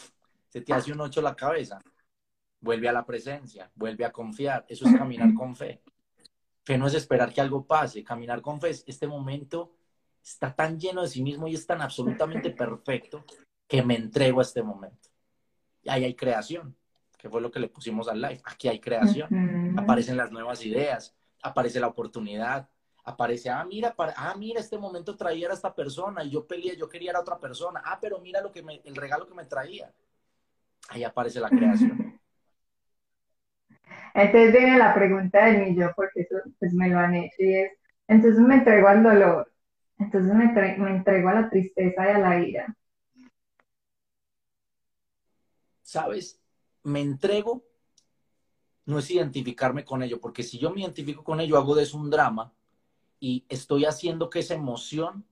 se 0.49 0.63
te 0.63 0.73
hace 0.73 0.93
un 0.93 1.01
ocho 1.03 1.21
la 1.21 1.37
cabeza 1.37 1.79
vuelve 2.65 2.89
a 2.89 2.93
la 2.93 3.05
presencia, 3.05 3.71
vuelve 3.75 4.07
a 4.07 4.11
confiar. 4.11 4.65
Eso 4.67 4.89
es 4.89 4.97
caminar 4.97 5.35
con 5.35 5.55
fe. 5.55 5.83
Fe 6.65 6.79
no 6.79 6.87
es 6.87 6.95
esperar 6.95 7.35
que 7.35 7.43
algo 7.43 7.67
pase. 7.67 8.03
Caminar 8.03 8.41
con 8.41 8.63
fe 8.63 8.71
es 8.71 8.83
este 8.87 9.07
momento 9.07 9.77
está 10.23 10.55
tan 10.55 10.81
lleno 10.81 11.03
de 11.03 11.09
sí 11.09 11.23
mismo 11.23 11.47
y 11.47 11.55
es 11.55 11.67
tan 11.67 11.83
absolutamente 11.83 12.49
perfecto 12.51 13.23
que 13.69 13.83
me 13.83 13.95
entrego 13.95 14.41
a 14.41 14.43
este 14.43 14.63
momento. 14.63 15.11
Y 15.83 15.91
ahí 15.91 16.05
hay 16.05 16.15
creación, 16.15 16.75
que 17.25 17.31
fue 17.31 17.41
lo 17.41 17.51
que 17.51 17.59
le 17.59 17.69
pusimos 17.69 18.07
al 18.07 18.21
live. 18.21 18.43
Aquí 18.45 18.69
hay 18.69 18.79
creación. 18.79 19.75
Aparecen 19.79 20.19
las 20.19 20.31
nuevas 20.31 20.63
ideas, 20.63 21.17
aparece 21.43 21.81
la 21.81 21.87
oportunidad, 21.87 22.69
aparece, 23.03 23.49
ah, 23.49 23.65
mira, 23.65 23.95
ah, 23.97 24.35
mira, 24.37 24.61
este 24.61 24.77
momento 24.77 25.17
traía 25.17 25.49
a 25.49 25.55
esta 25.55 25.75
persona 25.75 26.23
y 26.23 26.29
yo 26.29 26.47
peleé, 26.47 26.77
yo 26.77 26.87
quería 26.87 27.13
a 27.13 27.21
otra 27.21 27.39
persona. 27.39 27.81
Ah, 27.83 27.97
pero 27.99 28.19
mira 28.19 28.43
lo 28.43 28.53
que 28.53 28.63
me, 28.63 28.83
el 28.85 28.95
regalo 28.95 29.27
que 29.27 29.33
me 29.33 29.47
traía. 29.47 29.91
Ahí 30.91 31.03
aparece 31.03 31.41
la 31.41 31.49
creación. 31.49 32.21
Entonces 34.13 34.53
viene 34.53 34.77
la 34.77 34.93
pregunta 34.93 35.47
del 35.47 35.63
millón, 35.63 35.93
porque 35.97 36.21
eso 36.21 36.37
pues 36.59 36.75
me 36.75 36.91
lo 36.91 36.99
han 36.99 37.15
hecho, 37.15 37.37
y 37.39 37.55
es, 37.55 37.73
entonces 38.07 38.39
me 38.39 38.57
entrego 38.57 38.89
al 38.89 39.03
dolor, 39.03 39.51
entonces 39.99 40.35
me, 40.35 40.53
me 40.77 40.91
entrego 40.91 41.31
a 41.31 41.41
la 41.41 41.49
tristeza 41.49 42.05
y 42.05 42.11
a 42.11 42.19
la 42.19 42.39
ira. 42.39 42.77
¿Sabes? 45.83 46.44
Me 46.85 47.01
entrego, 47.01 47.65
no 48.87 48.99
es 48.99 49.11
identificarme 49.11 49.85
con 49.85 50.03
ello, 50.03 50.21
porque 50.21 50.43
si 50.43 50.59
yo 50.59 50.71
me 50.71 50.81
identifico 50.81 51.25
con 51.25 51.41
ello, 51.41 51.59
hago 51.59 51.75
de 51.75 51.83
eso 51.83 51.99
un 51.99 52.11
drama 52.11 52.53
y 53.21 53.45
estoy 53.49 53.85
haciendo 53.85 54.31
que 54.31 54.41
esa 54.41 54.55
emoción 54.55 55.27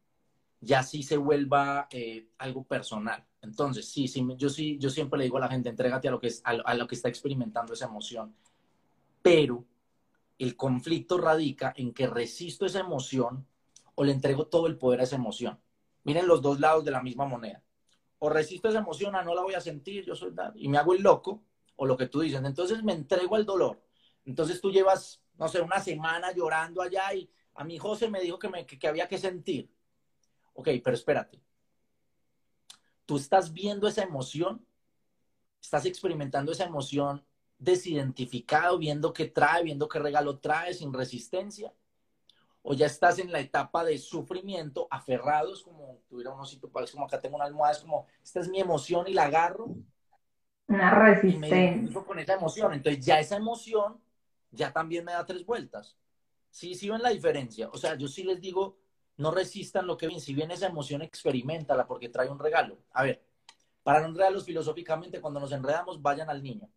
ya 0.60 0.82
sí 0.82 1.02
se 1.02 1.16
vuelva 1.16 1.88
eh, 1.90 2.28
algo 2.38 2.64
personal. 2.64 3.24
Entonces, 3.40 3.88
sí, 3.88 4.08
sí, 4.08 4.26
yo 4.36 4.48
sí, 4.48 4.78
yo 4.78 4.90
siempre 4.90 5.18
le 5.18 5.24
digo 5.24 5.36
a 5.36 5.40
la 5.40 5.48
gente, 5.48 5.68
entrégate 5.68 6.08
a 6.08 6.10
lo 6.10 6.20
que 6.20 6.28
es, 6.28 6.42
a 6.44 6.74
lo 6.74 6.86
que 6.86 6.94
está 6.94 7.08
experimentando 7.08 7.72
esa 7.72 7.86
emoción 7.86 8.34
pero 9.22 9.64
el 10.38 10.56
conflicto 10.56 11.18
radica 11.18 11.72
en 11.76 11.94
que 11.94 12.08
resisto 12.08 12.66
esa 12.66 12.80
emoción 12.80 13.46
o 13.94 14.04
le 14.04 14.12
entrego 14.12 14.48
todo 14.48 14.66
el 14.66 14.76
poder 14.76 15.00
a 15.00 15.04
esa 15.04 15.16
emoción. 15.16 15.58
Miren 16.02 16.26
los 16.26 16.42
dos 16.42 16.58
lados 16.58 16.84
de 16.84 16.90
la 16.90 17.02
misma 17.02 17.24
moneda. 17.26 17.62
O 18.24 18.30
resisto 18.30 18.68
esa 18.68 18.78
emoción, 18.78 19.10
no 19.10 19.34
la 19.34 19.42
voy 19.42 19.54
a 19.54 19.60
sentir, 19.60 20.04
yo 20.04 20.14
soy 20.14 20.32
y 20.54 20.68
me 20.68 20.78
hago 20.78 20.94
el 20.94 21.02
loco, 21.02 21.42
o 21.74 21.86
lo 21.86 21.96
que 21.96 22.06
tú 22.06 22.20
dices. 22.20 22.40
Entonces 22.44 22.80
me 22.84 22.92
entrego 22.92 23.34
al 23.34 23.44
dolor. 23.44 23.82
Entonces 24.24 24.60
tú 24.60 24.70
llevas, 24.70 25.20
no 25.36 25.48
sé, 25.48 25.60
una 25.60 25.80
semana 25.80 26.30
llorando 26.30 26.82
allá 26.82 27.12
y 27.14 27.28
a 27.54 27.64
mi 27.64 27.78
José 27.78 28.08
me 28.08 28.20
dijo 28.20 28.38
que, 28.38 28.48
me, 28.48 28.64
que 28.64 28.86
había 28.86 29.08
que 29.08 29.18
sentir. 29.18 29.74
Ok, 30.54 30.68
pero 30.84 30.94
espérate. 30.94 31.42
Tú 33.06 33.16
estás 33.16 33.52
viendo 33.52 33.88
esa 33.88 34.04
emoción, 34.04 34.64
estás 35.60 35.84
experimentando 35.84 36.52
esa 36.52 36.62
emoción 36.62 37.24
desidentificado, 37.58 38.78
viendo 38.78 39.12
qué 39.12 39.26
trae, 39.26 39.64
viendo 39.64 39.88
qué 39.88 39.98
regalo 39.98 40.38
trae, 40.38 40.74
sin 40.74 40.92
resistencia? 40.92 41.74
¿O 42.62 42.74
ya 42.74 42.86
estás 42.86 43.18
en 43.18 43.32
la 43.32 43.40
etapa 43.40 43.84
de 43.84 43.98
sufrimiento, 43.98 44.86
aferrados, 44.90 45.62
como 45.62 46.00
tuviera 46.08 46.32
un 46.32 46.40
osito, 46.40 46.70
parece 46.70 46.92
como 46.92 47.06
acá 47.06 47.20
tengo 47.20 47.36
una 47.36 47.44
almohada, 47.44 47.72
es 47.72 47.80
como, 47.80 48.06
esta 48.22 48.40
es 48.40 48.48
mi 48.48 48.60
emoción 48.60 49.08
y 49.08 49.14
la 49.14 49.24
agarro? 49.24 49.66
Una 50.68 50.90
resistencia. 50.90 51.90
Y 51.90 51.94
me 51.94 52.04
con 52.04 52.18
esa 52.18 52.34
emoción. 52.34 52.72
Entonces 52.72 53.04
ya 53.04 53.18
esa 53.18 53.36
emoción 53.36 54.00
ya 54.52 54.72
también 54.72 55.04
me 55.04 55.12
da 55.12 55.26
tres 55.26 55.44
vueltas. 55.44 55.96
Sí, 56.50 56.74
sí 56.74 56.88
ven 56.88 57.02
la 57.02 57.10
diferencia. 57.10 57.68
O 57.70 57.78
sea, 57.78 57.96
yo 57.96 58.06
sí 58.06 58.22
les 58.22 58.40
digo, 58.40 58.78
no 59.16 59.30
resistan 59.30 59.86
lo 59.86 59.96
que 59.96 60.06
ven. 60.06 60.20
Si 60.20 60.34
bien 60.34 60.50
esa 60.50 60.66
emoción, 60.66 61.02
experimentala 61.02 61.86
porque 61.86 62.08
trae 62.08 62.28
un 62.28 62.38
regalo. 62.38 62.78
A 62.92 63.02
ver, 63.02 63.24
para 63.82 64.00
no 64.00 64.06
enredarlos 64.06 64.44
filosóficamente, 64.44 65.20
cuando 65.20 65.40
nos 65.40 65.52
enredamos, 65.52 66.00
vayan 66.00 66.30
al 66.30 66.42
niño. 66.42 66.68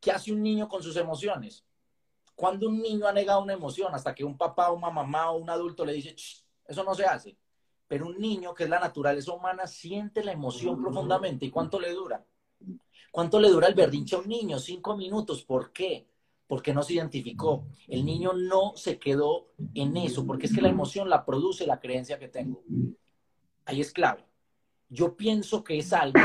¿Qué 0.00 0.12
hace 0.12 0.32
un 0.32 0.42
niño 0.42 0.68
con 0.68 0.82
sus 0.82 0.96
emociones? 0.96 1.64
Cuando 2.34 2.68
un 2.68 2.82
niño 2.82 3.06
ha 3.06 3.12
negado 3.12 3.42
una 3.42 3.52
emoción, 3.52 3.94
hasta 3.94 4.14
que 4.14 4.24
un 4.24 4.36
papá, 4.36 4.72
una 4.72 4.90
mamá 4.90 5.30
o 5.30 5.38
un 5.38 5.50
adulto 5.50 5.84
le 5.84 5.92
dice, 5.92 6.16
eso 6.66 6.84
no 6.84 6.94
se 6.94 7.04
hace. 7.04 7.36
Pero 7.86 8.06
un 8.06 8.18
niño, 8.18 8.54
que 8.54 8.64
es 8.64 8.70
la 8.70 8.80
naturaleza 8.80 9.32
humana, 9.32 9.66
siente 9.66 10.24
la 10.24 10.32
emoción 10.32 10.80
profundamente. 10.80 11.46
¿Y 11.46 11.50
cuánto 11.50 11.78
le 11.78 11.92
dura? 11.92 12.24
¿Cuánto 13.12 13.38
le 13.38 13.50
dura 13.50 13.68
el 13.68 13.74
berrinche 13.74 14.16
a 14.16 14.18
un 14.18 14.28
niño? 14.28 14.58
Cinco 14.58 14.96
minutos. 14.96 15.44
¿Por 15.44 15.72
qué? 15.72 16.08
Porque 16.46 16.74
no 16.74 16.82
se 16.82 16.94
identificó. 16.94 17.66
El 17.86 18.04
niño 18.04 18.32
no 18.32 18.72
se 18.74 18.98
quedó 18.98 19.52
en 19.74 19.96
eso, 19.96 20.26
porque 20.26 20.46
es 20.46 20.54
que 20.54 20.62
la 20.62 20.70
emoción 20.70 21.08
la 21.08 21.24
produce 21.24 21.66
la 21.66 21.78
creencia 21.78 22.18
que 22.18 22.28
tengo. 22.28 22.62
Ahí 23.66 23.80
es 23.80 23.92
clave. 23.92 24.24
yo 24.88 25.16
pienso 25.16 25.64
que 25.64 25.78
es 25.78 25.92
algo, 25.92 26.18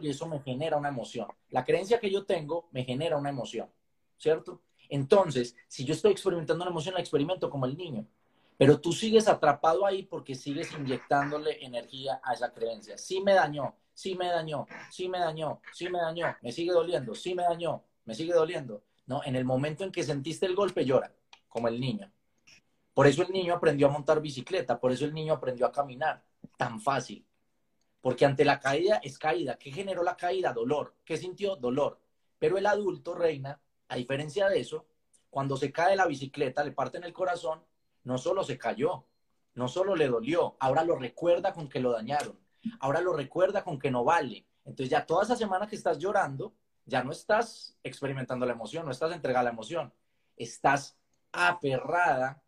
y 0.00 0.08
eso 0.08 0.26
me 0.26 0.40
genera 0.40 0.76
una 0.76 0.88
emoción. 0.88 1.26
La 1.50 1.64
creencia 1.64 1.98
que 1.98 2.10
yo 2.10 2.24
tengo 2.24 2.68
me 2.70 2.84
genera 2.84 3.16
una 3.16 3.30
emoción, 3.30 3.68
¿cierto? 4.16 4.60
Entonces, 4.92 5.56
si 5.68 5.86
yo 5.86 5.94
estoy 5.94 6.12
experimentando 6.12 6.62
una 6.62 6.70
emoción, 6.70 6.92
la 6.92 7.00
experimento 7.00 7.48
como 7.48 7.64
el 7.64 7.78
niño. 7.78 8.06
Pero 8.58 8.78
tú 8.78 8.92
sigues 8.92 9.26
atrapado 9.26 9.86
ahí 9.86 10.02
porque 10.02 10.34
sigues 10.34 10.70
inyectándole 10.74 11.64
energía 11.64 12.20
a 12.22 12.34
esa 12.34 12.52
creencia. 12.52 12.98
Sí 12.98 13.22
me 13.22 13.32
dañó, 13.32 13.74
sí 13.94 14.14
me 14.14 14.26
dañó, 14.28 14.66
sí 14.90 15.08
me 15.08 15.18
dañó, 15.18 15.62
sí 15.72 15.88
me 15.88 15.98
dañó, 15.98 16.36
me 16.42 16.52
sigue 16.52 16.72
doliendo, 16.72 17.14
sí 17.14 17.34
me 17.34 17.42
dañó, 17.42 17.82
me 18.04 18.14
sigue 18.14 18.34
doliendo. 18.34 18.84
No, 19.06 19.24
en 19.24 19.34
el 19.34 19.46
momento 19.46 19.82
en 19.82 19.92
que 19.92 20.02
sentiste 20.02 20.44
el 20.44 20.54
golpe 20.54 20.84
llora, 20.84 21.10
como 21.48 21.68
el 21.68 21.80
niño. 21.80 22.12
Por 22.92 23.06
eso 23.06 23.22
el 23.22 23.32
niño 23.32 23.54
aprendió 23.54 23.86
a 23.86 23.92
montar 23.92 24.20
bicicleta, 24.20 24.78
por 24.78 24.92
eso 24.92 25.06
el 25.06 25.14
niño 25.14 25.32
aprendió 25.32 25.64
a 25.64 25.72
caminar, 25.72 26.22
tan 26.58 26.82
fácil. 26.82 27.26
Porque 28.02 28.26
ante 28.26 28.44
la 28.44 28.60
caída 28.60 29.00
es 29.02 29.18
caída. 29.18 29.56
¿Qué 29.56 29.72
generó 29.72 30.02
la 30.02 30.18
caída? 30.18 30.52
Dolor. 30.52 30.96
¿Qué 31.02 31.16
sintió? 31.16 31.56
Dolor. 31.56 31.98
Pero 32.38 32.58
el 32.58 32.66
adulto, 32.66 33.14
reina, 33.14 33.61
a 33.92 33.96
diferencia 33.96 34.48
de 34.48 34.58
eso, 34.58 34.86
cuando 35.28 35.54
se 35.58 35.70
cae 35.70 35.96
la 35.96 36.06
bicicleta, 36.06 36.64
le 36.64 36.72
parte 36.72 36.96
en 36.96 37.04
el 37.04 37.12
corazón, 37.12 37.62
no 38.04 38.16
solo 38.16 38.42
se 38.42 38.56
cayó, 38.56 39.04
no 39.54 39.68
solo 39.68 39.94
le 39.94 40.08
dolió, 40.08 40.56
ahora 40.60 40.82
lo 40.82 40.96
recuerda 40.96 41.52
con 41.52 41.68
que 41.68 41.78
lo 41.78 41.92
dañaron, 41.92 42.38
ahora 42.80 43.02
lo 43.02 43.12
recuerda 43.12 43.62
con 43.62 43.78
que 43.78 43.90
no 43.90 44.02
vale. 44.02 44.46
Entonces 44.64 44.88
ya 44.88 45.04
toda 45.04 45.24
esa 45.24 45.36
semana 45.36 45.66
que 45.66 45.76
estás 45.76 45.98
llorando, 45.98 46.54
ya 46.86 47.04
no 47.04 47.12
estás 47.12 47.76
experimentando 47.82 48.46
la 48.46 48.54
emoción, 48.54 48.86
no 48.86 48.92
estás 48.92 49.12
entregada 49.12 49.40
a 49.40 49.44
la 49.44 49.50
emoción, 49.50 49.92
estás 50.38 50.96
aferrada 51.30 52.42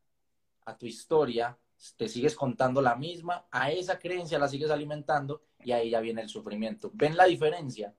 a 0.65 0.79
tu 0.79 0.87
historia, 0.87 1.59
te 1.99 2.09
sigues 2.09 2.35
contando 2.35 2.81
la 2.81 2.97
misma, 2.97 3.45
a 3.51 3.71
esa 3.71 3.99
creencia 3.99 4.39
la 4.39 4.49
sigues 4.49 4.71
alimentando 4.71 5.43
y 5.63 5.73
ahí 5.73 5.91
ya 5.91 6.01
viene 6.01 6.23
el 6.23 6.31
sufrimiento. 6.31 6.91
¿Ven 6.95 7.19
la 7.19 7.27
diferencia? 7.27 7.95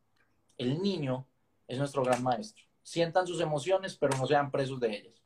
El 0.58 0.82
niño 0.82 1.28
es 1.68 1.78
nuestro 1.78 2.04
gran 2.04 2.24
maestro. 2.24 2.65
Sientan 2.86 3.26
sus 3.26 3.42
emociones, 3.42 3.98
pero 3.98 4.16
no 4.16 4.28
sean 4.28 4.52
presos 4.52 4.80
de 4.80 4.96
ellas. 4.96 5.24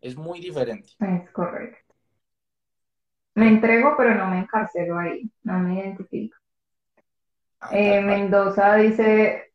Es 0.00 0.16
muy 0.16 0.40
diferente. 0.40 0.92
Es 0.98 1.30
correcto. 1.30 1.94
Me 3.34 3.48
entrego, 3.48 3.94
pero 3.98 4.14
no 4.14 4.28
me 4.28 4.38
encarcelo 4.38 4.98
ahí, 4.98 5.30
no 5.42 5.58
me 5.58 5.78
identifico. 5.78 6.38
Ah, 7.60 7.68
eh, 7.72 8.00
Mendoza 8.00 8.76
dice, 8.76 9.52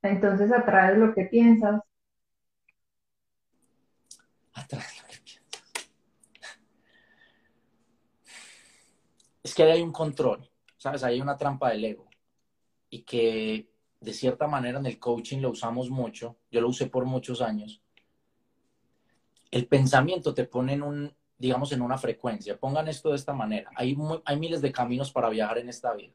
entonces 0.00 0.50
atraes 0.50 0.96
lo 0.96 1.14
que 1.14 1.24
piensas. 1.26 1.82
Atraes 4.54 5.02
lo 5.02 5.08
que 5.08 5.18
piensas. 5.18 5.90
Es 9.42 9.54
que 9.54 9.62
ahí 9.62 9.72
hay 9.72 9.82
un 9.82 9.92
control, 9.92 10.50
¿sabes? 10.78 11.04
Ahí 11.04 11.16
hay 11.16 11.20
una 11.20 11.36
trampa 11.36 11.68
del 11.68 11.84
ego. 11.84 12.08
Y 12.88 13.02
que 13.02 13.73
de 14.04 14.12
cierta 14.12 14.46
manera 14.46 14.78
en 14.78 14.86
el 14.86 14.98
coaching 14.98 15.38
lo 15.38 15.50
usamos 15.50 15.90
mucho. 15.90 16.36
Yo 16.50 16.60
lo 16.60 16.68
usé 16.68 16.86
por 16.86 17.04
muchos 17.04 17.40
años 17.40 17.84
el 19.54 19.68
pensamiento 19.68 20.34
te 20.34 20.46
pone 20.46 20.72
en 20.72 20.82
un, 20.82 21.14
digamos, 21.38 21.70
en 21.70 21.80
una 21.80 21.96
frecuencia. 21.96 22.58
Pongan 22.58 22.88
esto 22.88 23.10
de 23.10 23.14
esta 23.14 23.34
manera. 23.34 23.70
Hay, 23.76 23.96
hay 24.24 24.36
miles 24.36 24.60
de 24.60 24.72
caminos 24.72 25.12
para 25.12 25.28
viajar 25.28 25.58
en 25.58 25.68
esta 25.68 25.94
vida. 25.94 26.12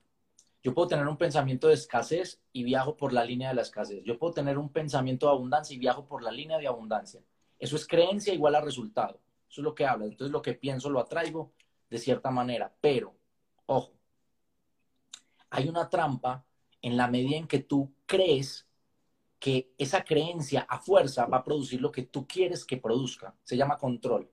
Yo 0.61 0.73
puedo 0.73 0.89
tener 0.89 1.07
un 1.07 1.15
pensamiento 1.15 1.69
de 1.69 1.75
escasez 1.75 2.41
y 2.51 2.65
viajo 2.65 2.97
por 2.97 3.13
la 3.13 3.23
línea 3.23 3.47
de 3.47 3.55
la 3.55 3.61
escasez. 3.61 4.03
Yo 4.03 4.19
puedo 4.19 4.33
tener 4.33 4.57
un 4.57 4.67
pensamiento 4.67 5.27
de 5.27 5.31
abundancia 5.31 5.73
y 5.73 5.79
viajo 5.79 6.05
por 6.05 6.21
la 6.21 6.31
línea 6.31 6.57
de 6.57 6.67
abundancia. 6.67 7.21
Eso 7.57 7.77
es 7.77 7.87
creencia 7.87 8.33
igual 8.33 8.55
a 8.55 8.61
resultado. 8.61 9.21
Eso 9.49 9.61
es 9.61 9.63
lo 9.63 9.73
que 9.73 9.85
habla. 9.85 10.03
Entonces 10.03 10.33
lo 10.33 10.41
que 10.41 10.55
pienso 10.55 10.89
lo 10.89 10.99
atraigo 10.99 11.53
de 11.89 11.97
cierta 11.97 12.31
manera. 12.31 12.73
Pero, 12.81 13.15
ojo, 13.67 13.93
hay 15.49 15.69
una 15.69 15.87
trampa 15.87 16.43
en 16.81 16.97
la 16.97 17.07
medida 17.07 17.37
en 17.37 17.47
que 17.47 17.59
tú 17.59 17.93
crees 18.05 18.67
que 19.39 19.73
esa 19.77 20.03
creencia 20.03 20.65
a 20.69 20.79
fuerza 20.79 21.25
va 21.25 21.37
a 21.37 21.43
producir 21.43 21.81
lo 21.81 21.91
que 21.91 22.03
tú 22.03 22.27
quieres 22.27 22.65
que 22.65 22.77
produzca. 22.77 23.35
Se 23.43 23.57
llama 23.57 23.77
control. 23.77 24.29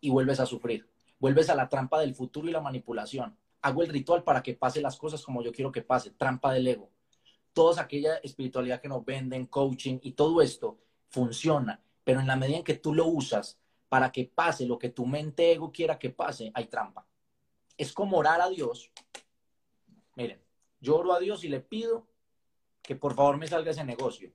Y 0.00 0.10
vuelves 0.10 0.40
a 0.40 0.46
sufrir. 0.46 0.88
Vuelves 1.18 1.50
a 1.50 1.54
la 1.54 1.68
trampa 1.68 2.00
del 2.00 2.14
futuro 2.14 2.48
y 2.48 2.52
la 2.52 2.60
manipulación. 2.60 3.36
Hago 3.62 3.82
el 3.82 3.88
ritual 3.88 4.22
para 4.22 4.42
que 4.42 4.54
pase 4.54 4.80
las 4.80 4.96
cosas 4.96 5.22
como 5.22 5.42
yo 5.42 5.52
quiero 5.52 5.72
que 5.72 5.82
pase. 5.82 6.10
Trampa 6.10 6.52
del 6.52 6.66
ego. 6.66 6.90
Toda 7.52 7.82
aquella 7.82 8.16
espiritualidad 8.16 8.80
que 8.80 8.88
nos 8.88 9.04
venden, 9.04 9.46
coaching 9.46 9.98
y 10.02 10.12
todo 10.12 10.40
esto 10.40 10.78
funciona. 11.08 11.82
Pero 12.04 12.20
en 12.20 12.26
la 12.26 12.36
medida 12.36 12.58
en 12.58 12.64
que 12.64 12.74
tú 12.74 12.94
lo 12.94 13.06
usas 13.06 13.58
para 13.88 14.12
que 14.12 14.24
pase 14.24 14.66
lo 14.66 14.78
que 14.78 14.90
tu 14.90 15.04
mente 15.04 15.52
ego 15.52 15.72
quiera 15.72 15.98
que 15.98 16.10
pase, 16.10 16.50
hay 16.54 16.66
trampa. 16.66 17.06
Es 17.76 17.92
como 17.92 18.18
orar 18.18 18.40
a 18.40 18.48
Dios. 18.48 18.90
Miren, 20.14 20.40
yo 20.80 20.96
oro 20.96 21.12
a 21.12 21.20
Dios 21.20 21.44
y 21.44 21.48
le 21.48 21.60
pido 21.60 22.06
que 22.82 22.96
por 22.96 23.14
favor 23.14 23.36
me 23.36 23.46
salga 23.46 23.70
ese 23.70 23.84
negocio 23.84 24.32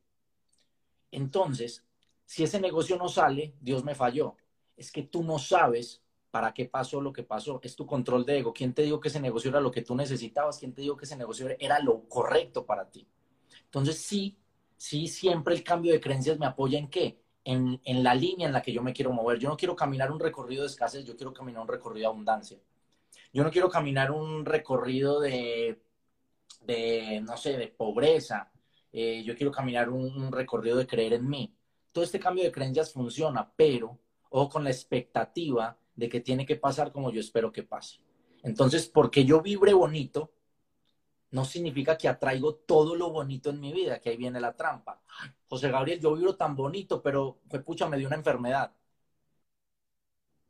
entonces, 1.15 1.85
si 2.25 2.43
ese 2.43 2.59
negocio 2.59 2.97
no 2.97 3.07
sale, 3.07 3.55
Dios 3.61 3.83
me 3.83 3.95
falló. 3.95 4.35
Es 4.75 4.91
que 4.91 5.03
tú 5.03 5.23
no 5.23 5.39
sabes 5.39 6.01
para 6.29 6.53
qué 6.53 6.65
pasó 6.65 6.99
lo 6.99 7.13
que 7.13 7.23
pasó. 7.23 7.59
Es 7.63 7.75
tu 7.75 7.85
control 7.85 8.25
de 8.25 8.39
ego. 8.39 8.53
¿Quién 8.53 8.73
te 8.73 8.81
dijo 8.81 8.99
que 8.99 9.07
ese 9.07 9.21
negocio 9.21 9.49
era 9.49 9.61
lo 9.61 9.71
que 9.71 9.81
tú 9.81 9.95
necesitabas? 9.95 10.59
¿Quién 10.59 10.73
te 10.73 10.81
dijo 10.81 10.97
que 10.97 11.05
ese 11.05 11.15
negocio 11.15 11.47
era 11.57 11.79
lo 11.79 12.01
correcto 12.09 12.65
para 12.65 12.89
ti? 12.89 13.07
Entonces, 13.63 13.97
sí, 13.97 14.37
sí, 14.75 15.07
siempre 15.07 15.55
el 15.55 15.63
cambio 15.63 15.93
de 15.93 16.01
creencias 16.01 16.37
me 16.37 16.45
apoya 16.45 16.77
en 16.77 16.89
qué? 16.89 17.21
En, 17.45 17.79
en, 17.85 18.03
la 18.03 18.13
línea 18.15 18.47
en 18.47 18.53
la 18.53 18.61
que 18.61 18.73
yo 18.73 18.83
me 18.83 18.91
quiero 18.91 19.13
mover. 19.13 19.39
Yo 19.39 19.47
no 19.47 19.55
quiero 19.55 19.75
caminar 19.75 20.11
un 20.11 20.19
recorrido 20.19 20.63
de 20.63 20.67
escasez, 20.67 21.05
yo 21.05 21.15
quiero 21.15 21.31
caminar 21.31 21.61
un 21.61 21.67
recorrido 21.69 22.01
de 22.01 22.13
abundancia. 22.13 22.59
Yo 23.31 23.43
no 23.43 23.51
quiero 23.51 23.69
caminar 23.69 24.11
un 24.11 24.43
recorrido 24.43 25.21
de, 25.21 25.79
de 26.61 27.21
no 27.21 27.37
sé, 27.37 27.57
de 27.57 27.67
pobreza, 27.67 28.51
eh, 28.91 29.23
yo 29.23 29.35
quiero 29.35 29.51
caminar 29.51 29.89
un, 29.89 30.31
recorrido 30.31 30.77
de 30.77 30.87
creer 30.87 31.13
en 31.13 31.29
mí. 31.29 31.53
Todo 31.91 32.03
este 32.03 32.19
cambio 32.19 32.43
de 32.43 32.51
creencias 32.51 32.93
funciona, 32.93 33.51
pero 33.55 33.99
ojo 34.29 34.49
con 34.49 34.63
la 34.63 34.69
expectativa 34.69 35.77
de 35.95 36.09
que 36.09 36.21
tiene 36.21 36.45
que 36.45 36.55
pasar 36.55 36.91
como 36.91 37.11
yo 37.11 37.19
espero 37.19 37.51
que 37.51 37.63
pase. 37.63 37.99
Entonces, 38.43 38.87
porque 38.87 39.25
yo 39.25 39.41
vibre 39.41 39.73
bonito, 39.73 40.31
no 41.31 41.45
significa 41.45 41.97
que 41.97 42.07
atraigo 42.07 42.55
todo 42.55 42.95
lo 42.95 43.11
bonito 43.11 43.49
en 43.49 43.59
mi 43.59 43.73
vida, 43.73 43.99
que 43.99 44.09
ahí 44.09 44.17
viene 44.17 44.39
la 44.39 44.55
trampa. 44.55 45.01
José 45.47 45.69
Gabriel, 45.69 45.99
yo 45.99 46.15
vibro 46.15 46.35
tan 46.35 46.55
bonito, 46.55 47.01
pero 47.01 47.39
fue 47.49 47.61
pucha, 47.63 47.87
me 47.89 47.97
dio 47.97 48.07
una 48.07 48.17
enfermedad. 48.17 48.71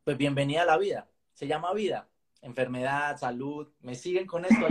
Pues 0.04 0.16
bienvenida 0.16 0.62
a 0.62 0.66
la 0.66 0.78
vida. 0.78 1.08
Se 1.32 1.46
llama 1.48 1.74
vida. 1.74 2.08
Enfermedad, 2.46 3.18
salud. 3.18 3.68
Me 3.80 3.96
siguen 3.96 4.24
con 4.24 4.44
esto. 4.44 4.66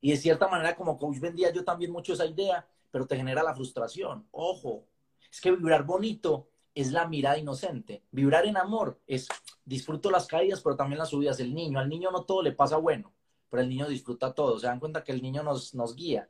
Y 0.00 0.10
de 0.12 0.16
cierta 0.16 0.46
manera, 0.46 0.76
como 0.76 0.96
coach 0.96 1.18
vendía 1.18 1.52
yo 1.52 1.64
también 1.64 1.90
mucho 1.90 2.12
esa 2.12 2.24
idea, 2.24 2.64
pero 2.92 3.08
te 3.08 3.16
genera 3.16 3.42
la 3.42 3.54
frustración. 3.54 4.28
Ojo, 4.30 4.86
es 5.30 5.40
que 5.40 5.50
vibrar 5.50 5.82
bonito 5.84 6.48
es 6.72 6.92
la 6.92 7.08
mirada 7.08 7.38
inocente. 7.38 8.04
Vibrar 8.12 8.46
en 8.46 8.56
amor 8.56 9.00
es 9.04 9.26
disfruto 9.64 10.12
las 10.12 10.28
caídas, 10.28 10.60
pero 10.62 10.76
también 10.76 11.00
las 11.00 11.08
subidas. 11.08 11.40
El 11.40 11.52
niño, 11.52 11.80
al 11.80 11.88
niño 11.88 12.12
no 12.12 12.22
todo 12.22 12.40
le 12.40 12.52
pasa 12.52 12.76
bueno, 12.76 13.12
pero 13.50 13.60
el 13.60 13.68
niño 13.68 13.88
disfruta 13.88 14.32
todo. 14.32 14.60
Se 14.60 14.68
dan 14.68 14.78
cuenta 14.78 15.02
que 15.02 15.10
el 15.10 15.20
niño 15.20 15.42
nos, 15.42 15.74
nos 15.74 15.96
guía. 15.96 16.28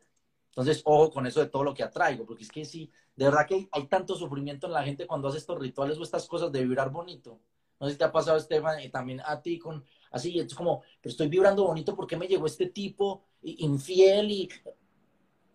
Entonces, 0.48 0.80
ojo 0.86 1.10
con 1.10 1.26
eso 1.26 1.40
de 1.40 1.48
todo 1.48 1.64
lo 1.64 1.74
que 1.74 1.82
atraigo, 1.82 2.24
porque 2.24 2.44
es 2.44 2.50
que 2.50 2.64
sí, 2.64 2.90
de 3.14 3.26
verdad 3.26 3.46
que 3.46 3.68
hay, 3.70 3.86
tanto 3.88 4.14
sufrimiento 4.14 4.66
en 4.66 4.72
la 4.72 4.82
gente 4.82 5.06
cuando 5.06 5.28
hace 5.28 5.36
estos 5.36 5.58
rituales 5.58 5.98
o 5.98 6.02
estas 6.02 6.26
cosas 6.26 6.50
de 6.50 6.62
vibrar 6.62 6.90
bonito. 6.90 7.38
No 7.80 7.86
sé 7.86 7.92
si 7.92 7.98
te 7.98 8.04
ha 8.04 8.12
pasado, 8.12 8.36
Esteban, 8.36 8.80
y 8.80 8.88
también 8.88 9.20
a 9.24 9.40
ti 9.40 9.58
con 9.58 9.84
así, 10.10 10.38
es 10.38 10.54
como, 10.54 10.82
pero 11.00 11.10
estoy 11.10 11.28
vibrando 11.28 11.64
bonito 11.64 11.94
porque 11.94 12.16
me 12.16 12.26
llegó 12.26 12.46
este 12.46 12.66
tipo 12.66 13.24
infiel 13.42 14.30
y 14.30 14.48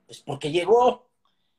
pues 0.05 0.21
porque 0.21 0.51
llegó. 0.51 1.09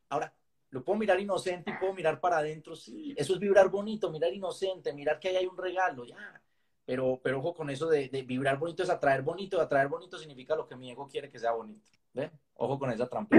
Ahora, 0.09 0.33
lo 0.71 0.85
puedo 0.85 0.99
mirar 0.99 1.21
inocente 1.21 1.71
y 1.71 1.75
puedo 1.79 1.95
mirar 1.95 2.21
para 2.21 2.39
adentro, 2.39 2.75
sí, 2.77 3.15
eso 3.17 3.35
es 3.35 3.41
vibrar 3.41 3.69
bonito, 3.69 4.11
mirar 4.11 4.33
inocente, 4.33 4.93
mirar 4.93 5.19
que 5.19 5.29
ahí 5.29 5.37
hay 5.37 5.47
un 5.47 5.57
regalo, 5.57 6.05
ya. 6.05 6.41
Pero, 6.87 7.21
pero 7.23 7.39
ojo 7.39 7.55
con 7.55 7.71
eso 7.71 7.89
de, 7.89 8.09
vibrar 8.27 8.59
bonito 8.59 8.83
es 8.83 8.91
atraer 8.91 9.23
bonito, 9.23 9.61
atraer 9.61 9.89
bonito 9.89 10.19
significa 10.19 10.55
lo 10.55 10.67
que 10.67 10.77
mi 10.77 10.91
ego 10.91 11.09
quiere 11.09 11.31
que 11.31 11.39
sea 11.39 11.53
bonito. 11.53 11.91
¿Ven? 12.13 12.31
Ojo 12.55 12.79
con 12.79 12.91
esa 12.91 13.09
trampa. 13.09 13.37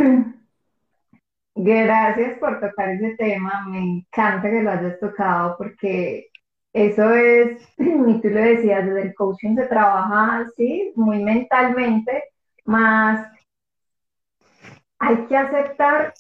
Gracias 1.56 2.40
por 2.40 2.60
tocar 2.60 2.90
ese 2.90 3.16
tema, 3.16 3.66
me 3.70 3.80
encanta 3.80 4.50
que 4.50 4.62
lo 4.62 4.72
hayas 4.72 5.00
tocado 5.00 5.56
porque 5.58 6.30
eso 6.76 7.10
es, 7.12 7.62
y 7.78 8.22
tú 8.22 8.30
lo 8.30 8.42
decías, 8.42 8.86
desde 8.86 9.04
el 9.04 9.16
coaching 9.16 9.56
se 9.56 9.68
trabaja 9.68 10.40
así, 10.40 10.92
muy 10.98 11.24
mentalmente, 11.24 12.26
más 12.66 13.26
hay 15.00 15.26
que 15.28 15.38
aceptar, 15.38 16.14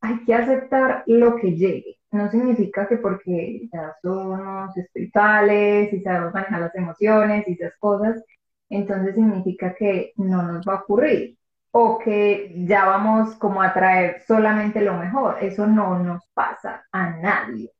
hay 0.00 0.24
que 0.24 0.34
aceptar 0.34 1.02
lo 1.06 1.36
que 1.36 1.56
llegue. 1.56 1.98
No 2.12 2.30
significa 2.30 2.86
que 2.88 2.98
porque 2.98 3.68
ya 3.72 3.96
somos 4.00 4.76
espirituales 4.76 5.92
y 5.92 6.00
sabemos 6.02 6.34
manejar 6.34 6.60
las 6.60 6.74
emociones 6.76 7.48
y 7.48 7.52
esas 7.54 7.76
cosas, 7.78 8.22
entonces 8.68 9.16
significa 9.16 9.74
que 9.74 10.12
no 10.16 10.42
nos 10.42 10.66
va 10.68 10.74
a 10.74 10.82
ocurrir 10.82 11.36
o 11.72 11.98
que 11.98 12.54
ya 12.66 12.84
vamos 12.86 13.34
como 13.36 13.60
a 13.62 13.72
traer 13.74 14.22
solamente 14.26 14.80
lo 14.82 14.94
mejor. 14.94 15.38
Eso 15.40 15.66
no 15.66 15.98
nos 15.98 16.24
pasa 16.34 16.84
a 16.92 17.10
nadie 17.10 17.72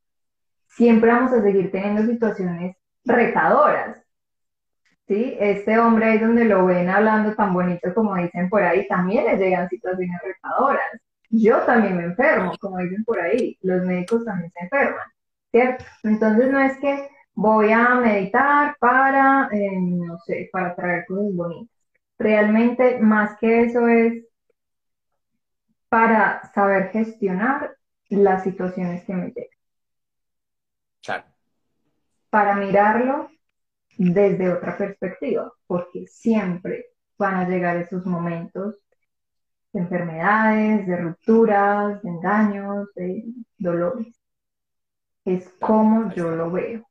siempre 0.70 1.10
vamos 1.10 1.32
a 1.32 1.42
seguir 1.42 1.70
teniendo 1.70 2.02
situaciones 2.02 2.76
retadoras. 3.04 4.02
¿sí? 5.08 5.36
Este 5.40 5.78
hombre 5.78 6.06
ahí 6.06 6.18
donde 6.18 6.44
lo 6.44 6.66
ven 6.66 6.88
hablando 6.88 7.34
tan 7.34 7.52
bonito 7.52 7.92
como 7.94 8.14
dicen 8.16 8.48
por 8.48 8.62
ahí, 8.62 8.86
también 8.88 9.26
le 9.26 9.36
llegan 9.36 9.68
situaciones 9.68 10.20
retadoras. 10.22 11.00
Yo 11.30 11.58
también 11.62 11.96
me 11.96 12.04
enfermo, 12.04 12.52
como 12.60 12.78
dicen 12.78 13.04
por 13.04 13.20
ahí, 13.20 13.56
los 13.62 13.84
médicos 13.84 14.24
también 14.24 14.50
se 14.52 14.64
enferman, 14.64 15.06
¿cierto? 15.50 15.84
Entonces 16.02 16.50
no 16.50 16.60
es 16.60 16.76
que 16.78 17.08
voy 17.34 17.72
a 17.72 17.94
meditar 17.96 18.76
para, 18.80 19.48
eh, 19.52 19.70
no 19.80 20.18
sé, 20.18 20.48
para 20.52 20.74
traer 20.74 21.06
cosas 21.06 21.34
bonitas. 21.34 21.76
Realmente 22.18 22.98
más 23.00 23.36
que 23.38 23.62
eso 23.62 23.88
es 23.88 24.24
para 25.88 26.44
saber 26.54 26.90
gestionar 26.90 27.76
las 28.10 28.44
situaciones 28.44 29.04
que 29.04 29.14
me 29.14 29.26
llegan. 29.28 29.59
Para 32.30 32.54
mirarlo 32.54 33.28
desde 33.98 34.52
otra 34.52 34.76
perspectiva, 34.78 35.52
porque 35.66 36.06
siempre 36.06 36.86
van 37.18 37.34
a 37.34 37.48
llegar 37.48 37.76
esos 37.76 38.06
momentos 38.06 38.76
de 39.72 39.80
enfermedades, 39.80 40.86
de 40.86 40.96
rupturas, 40.96 42.02
de 42.02 42.08
engaños, 42.08 42.88
de 42.94 43.24
dolores. 43.58 44.18
Es 45.24 45.48
como 45.60 46.12
yo 46.14 46.30
lo 46.30 46.50
veo. 46.50 46.86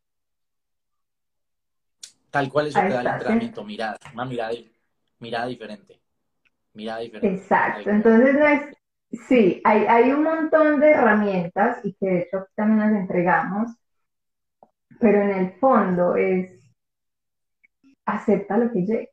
Tal 2.29 2.49
cual 2.49 2.67
eso 2.67 2.79
te 2.79 2.89
da 2.89 3.01
el 3.01 3.07
entrenamiento, 3.07 3.63
mirada, 3.63 3.97
una 4.13 4.25
mirada, 4.25 4.51
mirada 5.19 5.47
diferente. 5.47 5.99
Mirada 6.73 6.99
diferente. 6.99 7.35
Exacto, 7.35 7.89
entonces 7.89 8.35
no 8.35 8.45
es, 8.45 8.61
sí, 9.27 9.61
hay, 9.63 9.85
hay 9.87 10.11
un 10.11 10.23
montón 10.23 10.79
de 10.79 10.91
herramientas 10.91 11.83
y 11.83 11.93
que 11.95 12.05
de 12.05 12.19
hecho 12.21 12.45
también 12.55 12.79
las 12.79 13.01
entregamos, 13.01 13.71
pero 14.99 15.21
en 15.21 15.31
el 15.31 15.53
fondo 15.59 16.15
es 16.15 16.59
acepta 18.05 18.57
lo 18.57 18.71
que 18.71 18.81
llegue. 18.85 19.09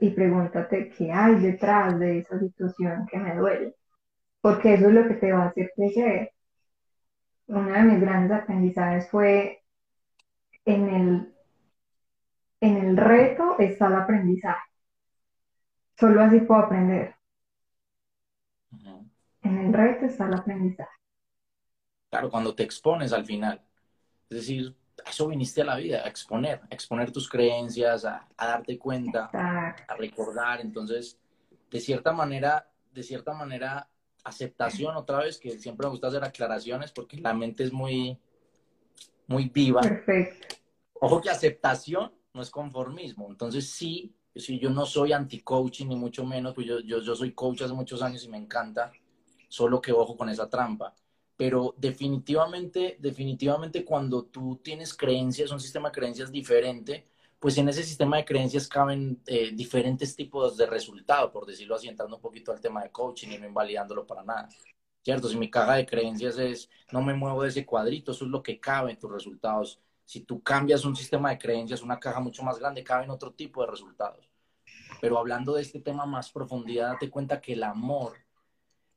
Y 0.00 0.10
pregúntate 0.10 0.90
qué 0.90 1.12
hay 1.12 1.36
detrás 1.36 1.98
de 1.98 2.18
esa 2.18 2.38
situación 2.38 3.06
que 3.10 3.18
me 3.18 3.34
duele. 3.34 3.74
Porque 4.40 4.74
eso 4.74 4.88
es 4.88 4.94
lo 4.94 5.08
que 5.08 5.14
te 5.14 5.32
va 5.32 5.44
a 5.44 5.48
hacer 5.48 5.72
crecer. 5.74 6.32
Uno 7.48 7.72
de 7.72 7.82
mis 7.82 8.00
grandes 8.00 8.38
aprendizajes 8.38 9.10
fue 9.10 9.62
en 10.64 10.88
el, 10.88 11.34
en 12.60 12.76
el 12.76 12.96
reto 12.96 13.56
está 13.58 13.88
el 13.88 13.96
aprendizaje. 13.96 14.60
Solo 15.98 16.22
así 16.22 16.40
puedo 16.40 16.60
aprender. 16.60 17.16
En 19.42 19.58
el 19.58 19.72
reto 19.72 20.06
está 20.06 20.26
el 20.26 20.34
aprendizaje. 20.34 20.97
Claro, 22.10 22.30
cuando 22.30 22.54
te 22.54 22.62
expones 22.62 23.12
al 23.12 23.24
final. 23.24 23.60
Es 24.30 24.38
decir, 24.38 24.74
eso 25.06 25.28
viniste 25.28 25.62
a 25.62 25.64
la 25.64 25.76
vida, 25.76 26.02
a 26.04 26.08
exponer, 26.08 26.60
a 26.70 26.74
exponer 26.74 27.12
tus 27.12 27.28
creencias, 27.28 28.04
a, 28.04 28.26
darte 28.36 28.78
cuenta, 28.78 29.30
a 29.32 29.96
recordar. 29.96 30.60
Entonces, 30.60 31.18
de 31.70 31.80
cierta 31.80 32.12
manera, 32.12 32.70
de 32.92 33.02
cierta 33.02 33.32
manera, 33.34 33.88
aceptación 34.24 34.96
otra 34.96 35.18
vez, 35.18 35.38
que 35.38 35.58
siempre 35.58 35.86
me 35.86 35.90
gusta 35.90 36.08
hacer 36.08 36.24
aclaraciones 36.24 36.92
porque 36.92 37.18
la 37.18 37.34
mente 37.34 37.64
es 37.64 37.72
muy, 37.72 38.18
muy 39.26 39.48
viva. 39.48 39.82
Perfecto. 39.82 40.56
Ojo 41.00 41.20
que 41.20 41.30
aceptación 41.30 42.12
no 42.32 42.42
es 42.42 42.50
conformismo. 42.50 43.28
Entonces, 43.30 43.70
sí, 43.70 44.14
si 44.34 44.58
yo 44.58 44.70
no 44.70 44.86
soy 44.86 45.12
anti-coaching 45.12 45.86
ni 45.86 45.96
mucho 45.96 46.24
menos, 46.24 46.54
pues 46.54 46.66
yo, 46.66 46.80
yo, 46.80 47.00
yo 47.00 47.14
soy 47.14 47.32
coach 47.32 47.62
hace 47.62 47.74
muchos 47.74 48.02
años 48.02 48.24
y 48.24 48.28
me 48.28 48.38
encanta, 48.38 48.92
solo 49.48 49.80
que 49.80 49.92
ojo 49.92 50.16
con 50.16 50.28
esa 50.28 50.48
trampa 50.48 50.94
pero 51.38 51.72
definitivamente, 51.78 52.96
definitivamente 52.98 53.84
cuando 53.84 54.24
tú 54.24 54.56
tienes 54.56 54.92
creencias, 54.92 55.52
un 55.52 55.60
sistema 55.60 55.88
de 55.88 55.94
creencias 55.94 56.32
diferente, 56.32 57.06
pues 57.38 57.56
en 57.58 57.68
ese 57.68 57.84
sistema 57.84 58.16
de 58.16 58.24
creencias 58.24 58.66
caben 58.66 59.22
eh, 59.24 59.52
diferentes 59.54 60.16
tipos 60.16 60.56
de 60.56 60.66
resultados, 60.66 61.30
por 61.30 61.46
decirlo 61.46 61.76
así, 61.76 61.86
entrando 61.86 62.16
un 62.16 62.22
poquito 62.22 62.50
al 62.50 62.60
tema 62.60 62.82
de 62.82 62.90
coaching 62.90 63.28
y 63.28 63.38
no 63.38 63.46
invalidándolo 63.46 64.04
para 64.04 64.24
nada. 64.24 64.48
¿Cierto? 65.00 65.28
Si 65.28 65.36
mi 65.36 65.48
caja 65.48 65.76
de 65.76 65.86
creencias 65.86 66.38
es 66.38 66.68
no 66.90 67.02
me 67.02 67.14
muevo 67.14 67.44
de 67.44 67.50
ese 67.50 67.64
cuadrito, 67.64 68.10
eso 68.10 68.24
es 68.24 68.30
lo 68.32 68.42
que 68.42 68.58
cabe 68.58 68.90
en 68.90 68.98
tus 68.98 69.12
resultados. 69.12 69.80
Si 70.04 70.22
tú 70.22 70.42
cambias 70.42 70.84
un 70.84 70.96
sistema 70.96 71.30
de 71.30 71.38
creencias, 71.38 71.82
una 71.82 72.00
caja 72.00 72.18
mucho 72.18 72.42
más 72.42 72.58
grande, 72.58 72.82
cabe 72.82 73.04
en 73.04 73.10
otro 73.10 73.32
tipo 73.32 73.60
de 73.60 73.70
resultados. 73.70 74.28
Pero 75.00 75.18
hablando 75.18 75.54
de 75.54 75.62
este 75.62 75.78
tema 75.80 76.04
más 76.04 76.32
profundidad, 76.32 76.94
date 76.94 77.10
cuenta 77.10 77.40
que 77.40 77.52
el 77.52 77.62
amor 77.62 78.16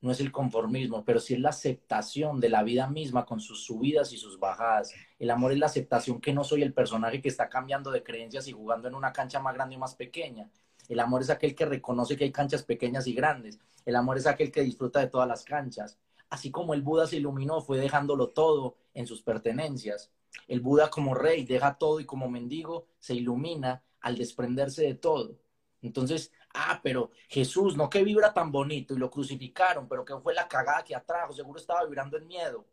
no 0.02 0.10
es 0.10 0.20
el 0.20 0.32
conformismo, 0.32 1.04
pero 1.04 1.20
sí 1.20 1.34
es 1.34 1.40
la 1.40 1.50
aceptación 1.50 2.40
de 2.40 2.48
la 2.48 2.64
vida 2.64 2.88
misma 2.88 3.24
con 3.24 3.40
sus 3.40 3.64
subidas 3.64 4.12
y 4.12 4.18
sus 4.18 4.38
bajadas. 4.38 4.92
El 5.18 5.30
amor 5.30 5.52
es 5.52 5.58
la 5.58 5.66
aceptación 5.66 6.20
que 6.20 6.32
no 6.32 6.42
soy 6.42 6.62
el 6.62 6.74
personaje 6.74 7.22
que 7.22 7.28
está 7.28 7.48
cambiando 7.48 7.92
de 7.92 8.02
creencias 8.02 8.48
y 8.48 8.52
jugando 8.52 8.88
en 8.88 8.96
una 8.96 9.12
cancha 9.12 9.38
más 9.38 9.54
grande 9.54 9.76
y 9.76 9.78
más 9.78 9.94
pequeña. 9.94 10.50
El 10.88 10.98
amor 10.98 11.22
es 11.22 11.30
aquel 11.30 11.54
que 11.54 11.66
reconoce 11.66 12.16
que 12.16 12.24
hay 12.24 12.32
canchas 12.32 12.64
pequeñas 12.64 13.06
y 13.06 13.14
grandes. 13.14 13.60
El 13.86 13.94
amor 13.94 14.18
es 14.18 14.26
aquel 14.26 14.50
que 14.50 14.62
disfruta 14.62 14.98
de 14.98 15.06
todas 15.06 15.28
las 15.28 15.44
canchas. 15.44 15.98
Así 16.28 16.50
como 16.50 16.74
el 16.74 16.82
Buda 16.82 17.06
se 17.06 17.16
iluminó, 17.16 17.60
fue 17.60 17.78
dejándolo 17.78 18.30
todo 18.30 18.76
en 18.94 19.06
sus 19.06 19.22
pertenencias. 19.22 20.10
El 20.48 20.60
Buda 20.60 20.90
como 20.90 21.14
rey 21.14 21.44
deja 21.44 21.78
todo 21.78 22.00
y 22.00 22.06
como 22.06 22.28
mendigo 22.28 22.86
se 22.98 23.14
ilumina 23.14 23.84
al 24.00 24.16
desprenderse 24.16 24.82
de 24.82 24.94
todo. 24.94 25.38
Entonces, 25.80 26.32
ah, 26.54 26.80
pero 26.82 27.10
Jesús, 27.28 27.76
no 27.76 27.88
que 27.90 28.02
vibra 28.02 28.32
tan 28.32 28.52
bonito 28.52 28.94
y 28.94 28.98
lo 28.98 29.10
crucificaron, 29.10 29.88
pero 29.88 30.04
que 30.04 30.16
fue 30.18 30.34
la 30.34 30.48
cagada 30.48 30.84
que 30.84 30.94
atrajo, 30.94 31.32
seguro 31.32 31.58
estaba 31.60 31.84
vibrando 31.84 32.16
en 32.16 32.26
miedo. 32.26 32.66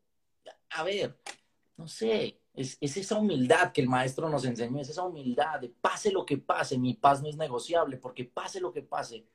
A 0.71 0.84
ver, 0.84 1.17
no 1.77 1.88
sé, 1.88 2.41
es, 2.53 2.77
esa 2.82 3.17
humildad 3.17 3.71
que 3.71 3.82
el 3.82 3.89
maestro 3.89 4.30
nos 4.30 4.45
enseñó, 4.45 4.80
es 4.80 4.89
esa 4.89 5.03
humildad 5.03 5.59
de 5.61 5.69
pase 5.69 6.11
lo 6.11 6.25
que 6.25 6.38
pase, 6.38 6.77
mi 6.77 6.93
paz 6.95 7.21
no 7.21 7.30
es 7.30 7.38
negociable, 7.38 7.97
porque 7.97 8.25
pase 8.25 8.59
lo 8.59 8.71
que 8.73 8.82
pase, 8.82 9.25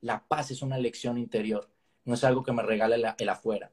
la 0.00 0.26
paz 0.26 0.50
es 0.50 0.62
una 0.62 0.76
elección 0.76 1.18
interior, 1.18 1.70
no 2.04 2.14
es 2.14 2.24
algo 2.24 2.42
que 2.42 2.52
me 2.52 2.62
regale 2.62 2.96
el, 2.96 3.06
el 3.18 3.28
afuera. 3.28 3.72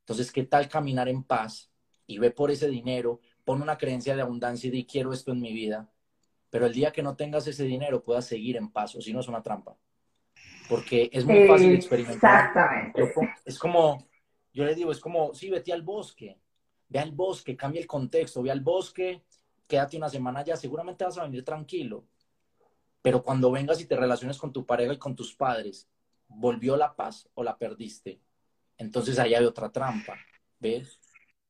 Entonces, 0.00 0.30
¿qué 0.32 0.44
tal 0.44 0.68
caminar 0.68 1.08
en 1.08 1.24
paz 1.24 1.70
y 2.06 2.18
ve 2.18 2.30
por 2.30 2.50
ese 2.50 2.68
dinero, 2.68 3.20
pon 3.44 3.62
una 3.62 3.78
creencia 3.78 4.14
de 4.14 4.22
abundancia 4.22 4.68
y 4.68 4.70
di 4.70 4.86
quiero 4.86 5.12
esto 5.12 5.32
en 5.32 5.40
mi 5.40 5.52
vida? 5.52 5.90
Pero 6.50 6.66
el 6.66 6.72
día 6.72 6.92
que 6.92 7.02
no 7.02 7.16
tengas 7.16 7.46
ese 7.46 7.64
dinero 7.64 8.02
puedas 8.02 8.26
seguir 8.26 8.56
en 8.56 8.70
paz, 8.70 8.94
o 8.94 9.00
si 9.00 9.12
no 9.12 9.20
es 9.20 9.28
una 9.28 9.42
trampa. 9.42 9.76
Porque 10.68 11.08
es 11.12 11.24
muy 11.24 11.46
fácil 11.46 11.74
experimentar. 11.74 12.46
Exactamente. 12.46 13.12
Es 13.44 13.58
como, 13.58 14.06
yo 14.52 14.64
le 14.64 14.74
digo, 14.74 14.90
es 14.92 15.00
como, 15.00 15.34
sí, 15.34 15.50
vete 15.50 15.72
al 15.72 15.82
bosque, 15.82 16.38
ve 16.88 16.98
al 16.98 17.12
bosque, 17.12 17.56
cambia 17.56 17.80
el 17.80 17.86
contexto, 17.86 18.42
ve 18.42 18.50
al 18.50 18.60
bosque, 18.60 19.22
quédate 19.66 19.96
una 19.96 20.08
semana 20.08 20.40
allá, 20.40 20.56
seguramente 20.56 21.04
vas 21.04 21.18
a 21.18 21.24
venir 21.24 21.44
tranquilo. 21.44 22.04
Pero 23.02 23.22
cuando 23.22 23.50
vengas 23.50 23.80
y 23.80 23.86
te 23.86 23.96
relaciones 23.96 24.38
con 24.38 24.52
tu 24.52 24.66
pareja 24.66 24.92
y 24.92 24.98
con 24.98 25.14
tus 25.14 25.34
padres, 25.34 25.88
¿volvió 26.28 26.76
la 26.76 26.94
paz 26.94 27.28
o 27.34 27.44
la 27.44 27.56
perdiste? 27.56 28.20
Entonces 28.78 29.18
ahí 29.18 29.34
hay 29.34 29.44
otra 29.44 29.70
trampa, 29.70 30.16
¿ves? 30.58 31.00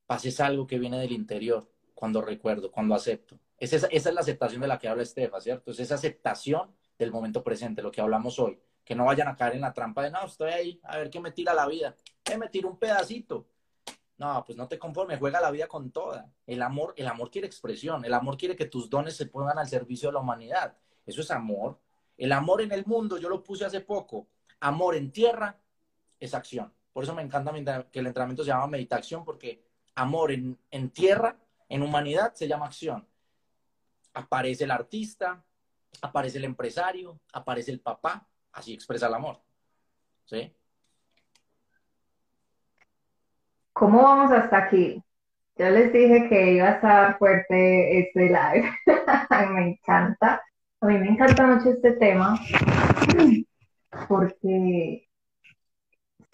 Paz 0.07 0.25
es 0.27 0.39
algo 0.41 0.67
que 0.67 0.79
viene 0.79 0.99
del 0.99 1.13
interior, 1.13 1.71
cuando 1.95 2.21
recuerdo, 2.21 2.71
cuando 2.71 2.95
acepto. 2.95 3.39
Esa, 3.59 3.87
es 3.87 4.05
la 4.05 4.21
aceptación 4.21 4.61
de 4.61 4.69
la 4.69 4.79
que 4.79 4.89
habla 4.89 5.03
Estefa, 5.03 5.41
¿cierto? 5.41 5.71
Es 5.71 5.81
esa 5.81 5.95
aceptación 5.95 6.75
del 6.99 7.11
momento 7.11 7.43
presente, 7.43 7.83
lo 7.83 7.91
que 7.91 8.01
hablamos 8.01 8.39
hoy. 8.39 8.61
Que 8.85 8.95
no 8.95 9.07
vayan 9.07 9.29
a 9.29 9.37
caer 9.37 9.55
en 9.55 9.63
la 9.63 9.73
trampa 9.73 10.03
de, 10.03 10.11
no, 10.11 10.25
estoy 10.27 10.51
ahí, 10.51 10.81
a 10.85 10.99
ver 10.99 11.11
qué 11.11 11.21
me 11.21 11.33
tira 11.33 11.55
la 11.55 11.67
vida. 11.67 11.97
Eh, 12.31 12.37
me 12.37 12.49
tira 12.49 12.69
un 12.69 12.79
pedacito. 12.79 13.49
No, 14.19 14.43
pues 14.47 14.57
no 14.57 14.69
te 14.69 14.79
conformes, 14.79 15.19
juega 15.19 15.41
la 15.41 15.51
vida 15.51 15.67
con 15.67 15.91
toda. 15.91 16.31
El 16.47 16.63
amor, 16.63 16.95
el 16.97 17.07
amor 17.07 17.31
quiere 17.31 17.47
expresión, 17.47 18.05
el 18.05 18.15
amor 18.15 18.37
quiere 18.37 18.57
que 18.57 18.67
tus 18.67 18.89
dones 18.89 19.17
se 19.17 19.27
pongan 19.27 19.59
al 19.59 19.69
servicio 19.69 20.09
de 20.09 20.15
la 20.15 20.21
humanidad. 20.21 20.77
Eso 21.05 21.21
es 21.21 21.31
amor. 21.31 21.79
El 22.17 22.33
amor 22.33 22.63
en 22.63 22.73
el 22.73 22.87
mundo, 22.87 23.19
yo 23.19 23.29
lo 23.29 23.43
puse 23.43 23.65
hace 23.65 23.81
poco. 23.81 24.29
Amor 24.61 24.97
en 24.97 25.11
tierra 25.11 25.59
es 26.21 26.35
acción. 26.35 26.73
Por 26.93 27.05
eso 27.05 27.15
me 27.15 27.23
encanta 27.23 27.53
que 27.91 27.99
el 27.99 28.07
entrenamiento 28.07 28.43
se 28.43 28.49
llama 28.49 28.67
meditación, 28.69 29.25
porque 29.25 29.63
amor 29.95 30.31
en 30.33 30.91
tierra, 30.93 31.37
en 31.69 31.83
humanidad, 31.83 32.33
se 32.35 32.49
llama 32.49 32.67
acción 32.67 33.07
aparece 34.17 34.65
el 34.65 34.71
artista, 34.71 35.45
aparece 36.01 36.39
el 36.39 36.45
empresario, 36.45 37.21
aparece 37.33 37.71
el 37.71 37.81
papá, 37.81 38.27
así 38.53 38.73
expresa 38.73 39.09
el 39.09 39.15
amor. 39.15 39.41
¿Sí? 40.25 40.57
¿Cómo 43.73 44.03
vamos 44.03 44.33
hasta 44.33 44.57
aquí? 44.57 45.03
Yo 45.57 45.71
les 45.71 45.93
dije 45.93 46.29
que 46.29 46.53
iba 46.53 46.69
a 46.69 46.73
estar 46.73 47.19
fuerte 47.19 47.99
este 48.01 48.27
live. 48.27 48.71
me 49.53 49.69
encanta. 49.69 50.43
A 50.81 50.87
mí 50.87 50.99
me 50.99 51.09
encanta 51.09 51.47
mucho 51.47 51.71
este 51.71 51.93
tema 51.93 52.39
porque 54.09 55.06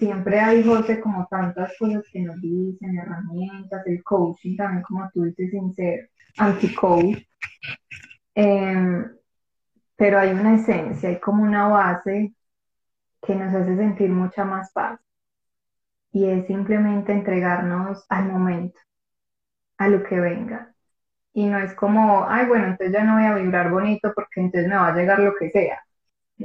siempre 0.03 0.41
hay, 0.41 0.65
José, 0.65 1.01
como 1.01 1.27
tantas 1.31 1.73
cosas 1.79 2.05
que 2.13 2.21
nos 2.21 2.41
dicen, 2.41 2.99
herramientas, 2.99 3.87
el 3.87 4.03
coaching 4.03 4.57
también, 4.57 4.83
como 4.83 5.09
tú 5.13 5.25
dices, 5.25 5.51
sin 5.51 5.73
ser 5.75 6.11
anti-coach, 6.39 7.19
Em, 8.35 9.11
pero 9.97 10.19
hay 10.19 10.31
una 10.31 10.57
esencia, 10.57 11.09
hay 11.09 11.21
como 11.21 11.43
una 11.45 11.69
base 11.69 12.35
que 13.23 13.35
nos 13.37 13.55
hace 13.55 13.77
sentir 13.77 14.11
mucha 14.11 14.45
más 14.45 14.73
paz. 14.73 15.01
Y 16.13 16.27
es 16.27 16.47
simplemente 16.47 17.13
entregarnos 17.13 18.05
al 18.09 18.27
momento, 18.27 18.79
a 19.79 19.89
lo 19.89 20.03
que 20.05 20.21
venga. 20.21 20.69
y 21.35 21.47
no 21.47 21.59
es 21.61 21.75
como, 21.75 22.27
ay, 22.29 22.47
bueno, 22.49 22.67
entonces 22.67 22.93
ya 22.93 23.05
no 23.05 23.15
voy 23.15 23.25
a 23.25 23.35
vibrar 23.37 23.71
bonito 23.71 24.13
porque 24.15 24.41
entonces 24.41 24.69
me 24.69 24.77
va 24.77 24.89
a 24.89 24.97
llegar 24.97 25.21
lo 25.21 25.35
que 25.37 25.51
sea. 25.51 25.83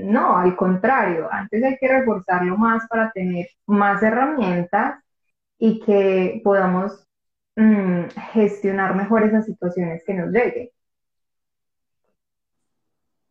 No, 0.04 0.38
al 0.38 0.56
contrario, 0.56 1.28
antes 1.32 1.64
hay 1.64 1.78
que 1.78 1.88
reforzarlo 1.88 2.56
más 2.58 2.88
para 2.88 3.12
tener 3.12 3.48
más 3.66 4.02
herramientas 4.04 5.04
y 5.58 5.80
que 5.80 6.40
podamos 6.44 7.08
mm, 7.56 8.04
gestionar 8.32 8.96
mejor 8.96 9.24
esas 9.24 9.46
situaciones 9.46 10.04
que 10.06 10.14
nos 10.14 10.30
lleguen. 10.30 10.70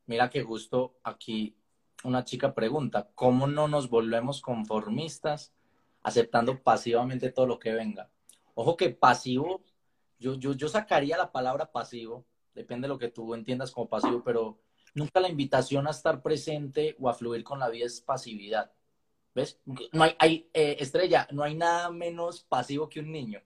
Mira 0.06 0.28
que 0.28 0.42
justo 0.42 0.96
aquí 1.04 1.56
una 2.04 2.24
chica 2.24 2.52
pregunta, 2.52 3.10
¿cómo 3.14 3.46
no 3.46 3.68
nos 3.68 3.88
volvemos 3.88 4.40
conformistas 4.40 5.52
aceptando 6.02 6.62
pasivamente 6.62 7.30
todo 7.30 7.46
lo 7.46 7.58
que 7.58 7.72
venga? 7.72 8.10
Ojo 8.54 8.76
que 8.76 8.90
pasivo, 8.90 9.62
yo, 10.18 10.34
yo, 10.34 10.52
yo 10.54 10.68
sacaría 10.68 11.16
la 11.16 11.30
palabra 11.30 11.70
pasivo, 11.70 12.24
depende 12.54 12.86
de 12.86 12.94
lo 12.94 12.98
que 12.98 13.08
tú 13.08 13.34
entiendas 13.34 13.70
como 13.70 13.88
pasivo, 13.88 14.22
pero 14.24 14.58
nunca 14.96 15.20
la 15.20 15.28
invitación 15.28 15.86
a 15.86 15.90
estar 15.90 16.22
presente 16.22 16.96
o 16.98 17.08
a 17.08 17.14
fluir 17.14 17.44
con 17.44 17.60
la 17.60 17.68
vida 17.68 17.86
es 17.86 18.00
pasividad. 18.00 18.72
¿Ves? 19.34 19.60
No 19.92 20.04
hay, 20.18 20.48
eh, 20.54 20.76
estrella, 20.80 21.28
no 21.30 21.42
hay 21.42 21.54
nada 21.54 21.90
menos 21.90 22.42
pasivo 22.42 22.88
que 22.88 23.00
un 23.00 23.12
niño. 23.12 23.42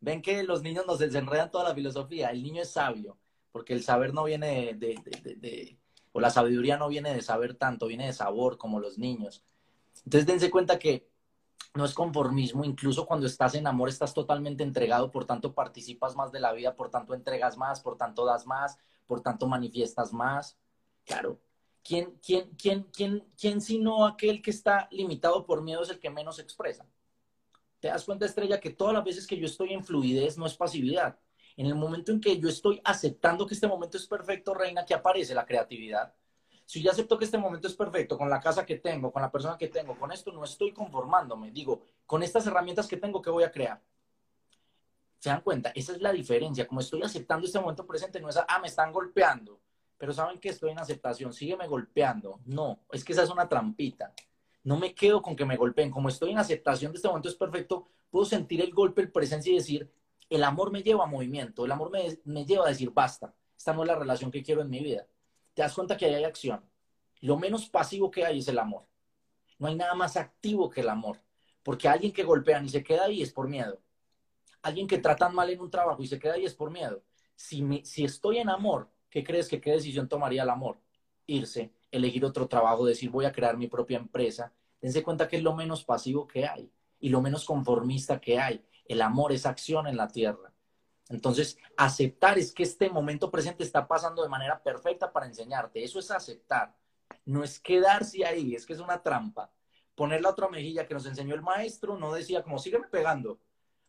Ven 0.00 0.22
que 0.22 0.42
los 0.42 0.62
niños 0.62 0.86
nos 0.86 0.98
desenredan 0.98 1.50
toda 1.50 1.68
la 1.68 1.74
filosofía. 1.74 2.30
El 2.30 2.42
niño 2.42 2.62
es 2.62 2.70
sabio, 2.70 3.18
porque 3.52 3.74
el 3.74 3.82
saber 3.82 4.14
no 4.14 4.24
viene 4.24 4.72
de, 4.74 4.98
de, 5.38 5.78
o 6.12 6.20
la 6.20 6.30
sabiduría 6.30 6.78
no 6.78 6.88
viene 6.88 7.12
de 7.12 7.20
saber 7.20 7.54
tanto, 7.54 7.88
viene 7.88 8.06
de 8.06 8.14
sabor, 8.14 8.56
como 8.56 8.80
los 8.80 8.96
niños. 8.96 9.44
Entonces 10.04 10.26
dense 10.26 10.50
cuenta 10.50 10.78
que 10.78 11.10
no 11.74 11.84
es 11.84 11.92
conformismo, 11.92 12.64
incluso 12.64 13.04
cuando 13.04 13.26
estás 13.26 13.54
en 13.54 13.66
amor 13.66 13.90
estás 13.90 14.14
totalmente 14.14 14.62
entregado, 14.62 15.10
por 15.10 15.26
tanto 15.26 15.54
participas 15.54 16.16
más 16.16 16.32
de 16.32 16.40
la 16.40 16.52
vida, 16.52 16.74
por 16.74 16.88
tanto 16.88 17.12
entregas 17.12 17.58
más, 17.58 17.80
por 17.80 17.98
tanto 17.98 18.24
das 18.24 18.46
más, 18.46 18.78
por 19.06 19.20
tanto 19.20 19.46
manifiestas 19.46 20.14
más. 20.14 20.56
Claro, 21.06 21.40
¿quién, 21.84 22.18
quién, 22.20 22.50
quién, 22.60 22.82
quién, 22.92 23.24
quién 23.38 23.60
sino 23.60 24.06
aquel 24.06 24.42
que 24.42 24.50
está 24.50 24.88
limitado 24.90 25.46
por 25.46 25.62
miedo 25.62 25.82
es 25.82 25.90
el 25.90 26.00
que 26.00 26.10
menos 26.10 26.40
expresa? 26.40 26.84
¿Te 27.78 27.88
das 27.88 28.04
cuenta, 28.04 28.26
Estrella, 28.26 28.58
que 28.58 28.70
todas 28.70 28.92
las 28.92 29.04
veces 29.04 29.26
que 29.26 29.38
yo 29.38 29.46
estoy 29.46 29.72
en 29.72 29.84
fluidez 29.84 30.36
no 30.36 30.46
es 30.46 30.56
pasividad? 30.56 31.16
En 31.56 31.66
el 31.66 31.76
momento 31.76 32.10
en 32.10 32.20
que 32.20 32.38
yo 32.40 32.48
estoy 32.48 32.80
aceptando 32.84 33.46
que 33.46 33.54
este 33.54 33.68
momento 33.68 33.96
es 33.96 34.06
perfecto, 34.06 34.52
Reina, 34.52 34.84
que 34.84 34.94
aparece 34.94 35.32
la 35.32 35.46
creatividad. 35.46 36.12
Si 36.64 36.82
yo 36.82 36.90
acepto 36.90 37.16
que 37.16 37.24
este 37.24 37.38
momento 37.38 37.68
es 37.68 37.74
perfecto 37.74 38.18
con 38.18 38.28
la 38.28 38.40
casa 38.40 38.66
que 38.66 38.78
tengo, 38.78 39.12
con 39.12 39.22
la 39.22 39.30
persona 39.30 39.56
que 39.56 39.68
tengo, 39.68 39.96
con 39.96 40.10
esto 40.10 40.32
no 40.32 40.42
estoy 40.42 40.72
conformándome. 40.72 41.52
Digo, 41.52 41.82
con 42.04 42.24
estas 42.24 42.44
herramientas 42.48 42.88
que 42.88 42.96
tengo, 42.96 43.22
¿qué 43.22 43.30
voy 43.30 43.44
a 43.44 43.52
crear? 43.52 43.80
¿Se 45.20 45.28
dan 45.28 45.42
cuenta? 45.42 45.70
Esa 45.70 45.92
es 45.92 46.00
la 46.00 46.12
diferencia. 46.12 46.66
Como 46.66 46.80
estoy 46.80 47.02
aceptando 47.02 47.46
este 47.46 47.60
momento 47.60 47.86
presente, 47.86 48.20
no 48.20 48.28
es, 48.28 48.36
ah, 48.36 48.58
me 48.60 48.66
están 48.66 48.92
golpeando 48.92 49.60
pero 49.98 50.12
saben 50.12 50.38
que 50.38 50.50
estoy 50.50 50.70
en 50.70 50.78
aceptación, 50.78 51.32
sígueme 51.32 51.66
golpeando. 51.66 52.40
No, 52.44 52.80
es 52.92 53.04
que 53.04 53.12
esa 53.12 53.22
es 53.22 53.30
una 53.30 53.48
trampita. 53.48 54.12
No 54.64 54.76
me 54.76 54.94
quedo 54.94 55.22
con 55.22 55.36
que 55.36 55.44
me 55.44 55.56
golpeen. 55.56 55.90
Como 55.90 56.08
estoy 56.08 56.30
en 56.32 56.38
aceptación 56.38 56.92
de 56.92 56.96
este 56.96 57.08
momento 57.08 57.28
es 57.28 57.36
perfecto, 57.36 57.88
puedo 58.10 58.24
sentir 58.24 58.60
el 58.60 58.72
golpe, 58.72 59.00
el 59.00 59.12
presencia 59.12 59.52
y 59.52 59.56
decir, 59.56 59.90
el 60.28 60.42
amor 60.42 60.70
me 60.70 60.82
lleva 60.82 61.04
a 61.04 61.06
movimiento, 61.06 61.64
el 61.64 61.72
amor 61.72 61.90
me, 61.90 62.18
me 62.24 62.44
lleva 62.44 62.66
a 62.66 62.68
decir, 62.68 62.90
basta, 62.90 63.34
esta 63.56 63.72
no 63.72 63.82
es 63.82 63.88
la 63.88 63.94
relación 63.94 64.30
que 64.30 64.42
quiero 64.42 64.62
en 64.62 64.70
mi 64.70 64.80
vida. 64.80 65.06
Te 65.54 65.62
das 65.62 65.74
cuenta 65.74 65.96
que 65.96 66.06
ahí 66.06 66.14
hay 66.14 66.24
acción. 66.24 66.64
Lo 67.20 67.38
menos 67.38 67.68
pasivo 67.68 68.10
que 68.10 68.24
hay 68.24 68.40
es 68.40 68.48
el 68.48 68.58
amor. 68.58 68.86
No 69.58 69.68
hay 69.68 69.74
nada 69.74 69.94
más 69.94 70.16
activo 70.16 70.68
que 70.68 70.82
el 70.82 70.88
amor. 70.88 71.20
Porque 71.62 71.88
alguien 71.88 72.12
que 72.12 72.22
golpean 72.22 72.66
y 72.66 72.68
se 72.68 72.84
queda 72.84 73.04
ahí 73.04 73.22
es 73.22 73.32
por 73.32 73.48
miedo. 73.48 73.80
Alguien 74.62 74.86
que 74.86 74.98
tratan 74.98 75.34
mal 75.34 75.48
en 75.50 75.60
un 75.60 75.70
trabajo 75.70 76.02
y 76.02 76.06
se 76.06 76.18
queda 76.18 76.34
ahí 76.34 76.44
es 76.44 76.54
por 76.54 76.70
miedo. 76.70 77.02
Si, 77.34 77.62
me, 77.62 77.84
si 77.84 78.04
estoy 78.04 78.38
en 78.38 78.50
amor, 78.50 78.90
¿qué 79.10 79.24
crees 79.24 79.48
que 79.48 79.60
qué 79.60 79.72
decisión 79.72 80.08
tomaría 80.08 80.42
el 80.42 80.50
amor? 80.50 80.78
Irse, 81.26 81.72
elegir 81.90 82.24
otro 82.24 82.48
trabajo, 82.48 82.84
decir 82.86 83.10
voy 83.10 83.24
a 83.24 83.32
crear 83.32 83.56
mi 83.56 83.68
propia 83.68 83.98
empresa. 83.98 84.52
Dense 84.80 85.02
cuenta 85.02 85.28
que 85.28 85.36
es 85.36 85.42
lo 85.42 85.54
menos 85.54 85.84
pasivo 85.84 86.26
que 86.26 86.46
hay 86.46 86.70
y 87.00 87.08
lo 87.08 87.20
menos 87.20 87.44
conformista 87.44 88.20
que 88.20 88.38
hay. 88.38 88.64
El 88.86 89.02
amor 89.02 89.32
es 89.32 89.46
acción 89.46 89.86
en 89.86 89.96
la 89.96 90.08
tierra. 90.08 90.52
Entonces, 91.08 91.58
aceptar 91.76 92.38
es 92.38 92.52
que 92.52 92.64
este 92.64 92.90
momento 92.90 93.30
presente 93.30 93.62
está 93.62 93.86
pasando 93.86 94.22
de 94.22 94.28
manera 94.28 94.62
perfecta 94.62 95.12
para 95.12 95.26
enseñarte. 95.26 95.82
Eso 95.84 95.98
es 95.98 96.10
aceptar. 96.10 96.74
No 97.24 97.44
es 97.44 97.60
quedarse 97.60 98.24
ahí, 98.24 98.54
es 98.54 98.66
que 98.66 98.72
es 98.72 98.80
una 98.80 99.02
trampa. 99.02 99.50
Poner 99.94 100.20
la 100.20 100.30
otra 100.30 100.48
mejilla 100.48 100.86
que 100.86 100.94
nos 100.94 101.06
enseñó 101.06 101.34
el 101.34 101.42
maestro 101.42 101.96
no 101.96 102.12
decía 102.12 102.42
como 102.42 102.58
sígueme 102.58 102.88
pegando. 102.88 103.38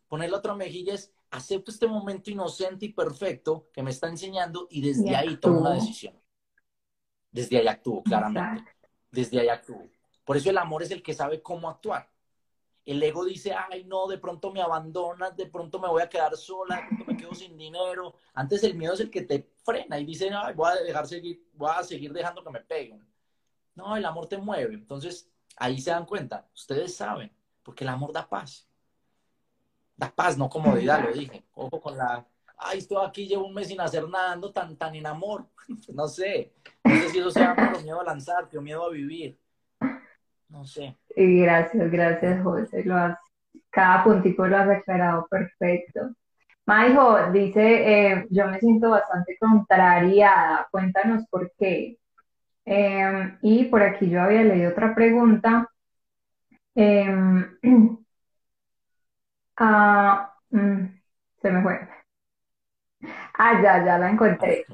Poner 0.08 0.30
la 0.30 0.38
otra 0.38 0.54
mejilla 0.54 0.94
es 0.94 1.12
acepto 1.30 1.70
este 1.70 1.86
momento 1.86 2.30
inocente 2.30 2.86
y 2.86 2.92
perfecto 2.92 3.68
que 3.72 3.82
me 3.82 3.90
está 3.90 4.08
enseñando 4.08 4.66
y 4.70 4.80
desde 4.80 5.14
ahí 5.14 5.36
tomo 5.36 5.60
una 5.60 5.74
decisión. 5.74 6.14
Desde 7.30 7.58
ahí 7.58 7.66
actúo, 7.66 8.02
claramente. 8.02 8.70
Desde 9.10 9.40
ahí 9.40 9.48
actúo. 9.48 9.88
Por 10.24 10.36
eso 10.36 10.50
el 10.50 10.58
amor 10.58 10.82
es 10.82 10.90
el 10.90 11.02
que 11.02 11.14
sabe 11.14 11.42
cómo 11.42 11.68
actuar. 11.68 12.10
El 12.84 13.02
ego 13.02 13.24
dice, 13.24 13.52
ay, 13.52 13.84
no, 13.84 14.06
de 14.06 14.16
pronto 14.16 14.50
me 14.50 14.62
abandonas, 14.62 15.36
de 15.36 15.46
pronto 15.46 15.78
me 15.78 15.88
voy 15.88 16.00
a 16.00 16.08
quedar 16.08 16.34
sola, 16.36 16.76
de 16.76 16.82
pronto 16.86 17.04
me 17.04 17.16
quedo 17.18 17.34
sin 17.34 17.56
dinero. 17.56 18.14
Antes 18.32 18.64
el 18.64 18.74
miedo 18.74 18.94
es 18.94 19.00
el 19.00 19.10
que 19.10 19.22
te 19.22 19.52
frena 19.62 19.98
y 19.98 20.06
dice, 20.06 20.30
ay, 20.32 20.54
voy 20.54 20.70
a 20.70 20.82
dejar 20.82 21.06
seguir, 21.06 21.46
voy 21.52 21.70
a 21.74 21.82
seguir 21.82 22.12
dejando 22.14 22.42
que 22.42 22.50
me 22.50 22.60
peguen. 22.60 23.06
No, 23.74 23.94
el 23.94 24.04
amor 24.06 24.26
te 24.26 24.38
mueve. 24.38 24.74
Entonces, 24.74 25.30
ahí 25.56 25.80
se 25.80 25.90
dan 25.90 26.06
cuenta. 26.06 26.48
Ustedes 26.54 26.94
saben, 26.94 27.30
porque 27.62 27.84
el 27.84 27.90
amor 27.90 28.12
da 28.12 28.26
paz 28.26 28.67
da 29.98 30.10
paz, 30.10 30.38
no 30.38 30.48
comodidad, 30.48 31.04
lo 31.04 31.12
dije. 31.12 31.44
Ojo 31.54 31.80
con 31.80 31.98
la, 31.98 32.24
ay, 32.56 32.78
estoy 32.78 33.04
aquí, 33.04 33.26
llevo 33.26 33.46
un 33.46 33.54
mes 33.54 33.68
sin 33.68 33.80
hacer 33.80 34.08
nada, 34.08 34.32
ando 34.32 34.52
tan, 34.52 34.76
tan 34.76 34.94
en 34.94 35.06
amor. 35.06 35.46
no 35.92 36.06
sé. 36.06 36.54
No 36.84 36.94
sé 36.94 37.08
si 37.10 37.18
eso 37.18 37.30
sea 37.30 37.54
por 37.54 37.82
miedo 37.82 38.00
a 38.00 38.04
lanzar, 38.04 38.48
o 38.56 38.62
miedo 38.62 38.86
a 38.86 38.90
vivir. 38.90 39.38
No 40.48 40.64
sé. 40.64 40.96
Y 41.14 41.42
gracias, 41.42 41.90
gracias, 41.90 42.42
José. 42.42 42.84
Lo 42.84 42.96
has, 42.96 43.18
cada 43.70 44.04
puntito 44.04 44.46
lo 44.46 44.56
has 44.56 44.68
aclarado 44.68 45.26
perfecto. 45.28 46.12
Maijo 46.64 47.32
dice, 47.32 48.12
eh, 48.12 48.26
yo 48.30 48.46
me 48.46 48.60
siento 48.60 48.90
bastante 48.90 49.36
contrariada. 49.38 50.68
Cuéntanos 50.70 51.26
por 51.28 51.52
qué. 51.58 51.98
Em, 52.64 53.38
y 53.42 53.64
por 53.64 53.82
aquí 53.82 54.08
yo 54.10 54.22
había 54.22 54.42
leído 54.42 54.70
otra 54.70 54.94
pregunta. 54.94 55.68
Em, 56.74 57.58
Ah, 59.60 60.34
mm, 60.50 60.84
se 61.42 61.50
me 61.50 61.62
fue. 61.62 61.88
Ah, 63.34 63.60
ya, 63.60 63.84
ya 63.84 63.98
la 63.98 64.10
encontré. 64.10 64.64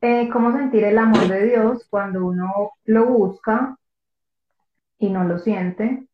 Eh, 0.00 0.30
¿cómo 0.32 0.52
sentir 0.52 0.84
el 0.84 0.96
amor 0.96 1.28
de 1.28 1.48
Dios 1.48 1.86
cuando 1.90 2.24
uno 2.24 2.72
lo 2.84 3.06
busca 3.06 3.76
y 4.98 5.10
no 5.10 5.24
lo 5.24 5.38
siente? 5.38 6.06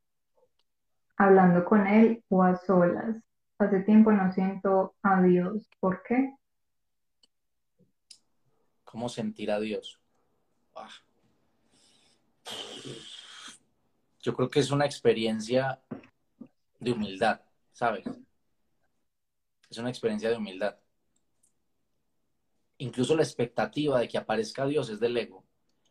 Hablando 1.16 1.64
con 1.64 1.86
Él 1.86 2.24
o 2.28 2.42
a 2.42 2.56
solas. 2.56 3.16
Hace 3.58 3.80
tiempo 3.80 4.10
no 4.10 4.32
siento 4.32 4.96
a 5.02 5.22
Dios. 5.22 5.68
¿Por 5.78 6.02
qué? 6.02 6.34
¿Cómo 8.82 9.08
sentir 9.08 9.52
a 9.52 9.60
Dios? 9.60 10.00
Ah. 10.74 10.88
Yo 14.22 14.34
creo 14.34 14.50
que 14.50 14.60
es 14.60 14.70
una 14.70 14.86
experiencia 14.86 15.80
de 16.84 16.92
humildad, 16.92 17.40
¿sabes? 17.72 18.04
Es 19.68 19.78
una 19.78 19.88
experiencia 19.90 20.30
de 20.30 20.36
humildad. 20.36 20.76
Incluso 22.78 23.16
la 23.16 23.22
expectativa 23.22 23.98
de 24.00 24.08
que 24.08 24.18
aparezca 24.18 24.66
Dios 24.66 24.88
es 24.90 25.00
del 25.00 25.16
ego. 25.16 25.44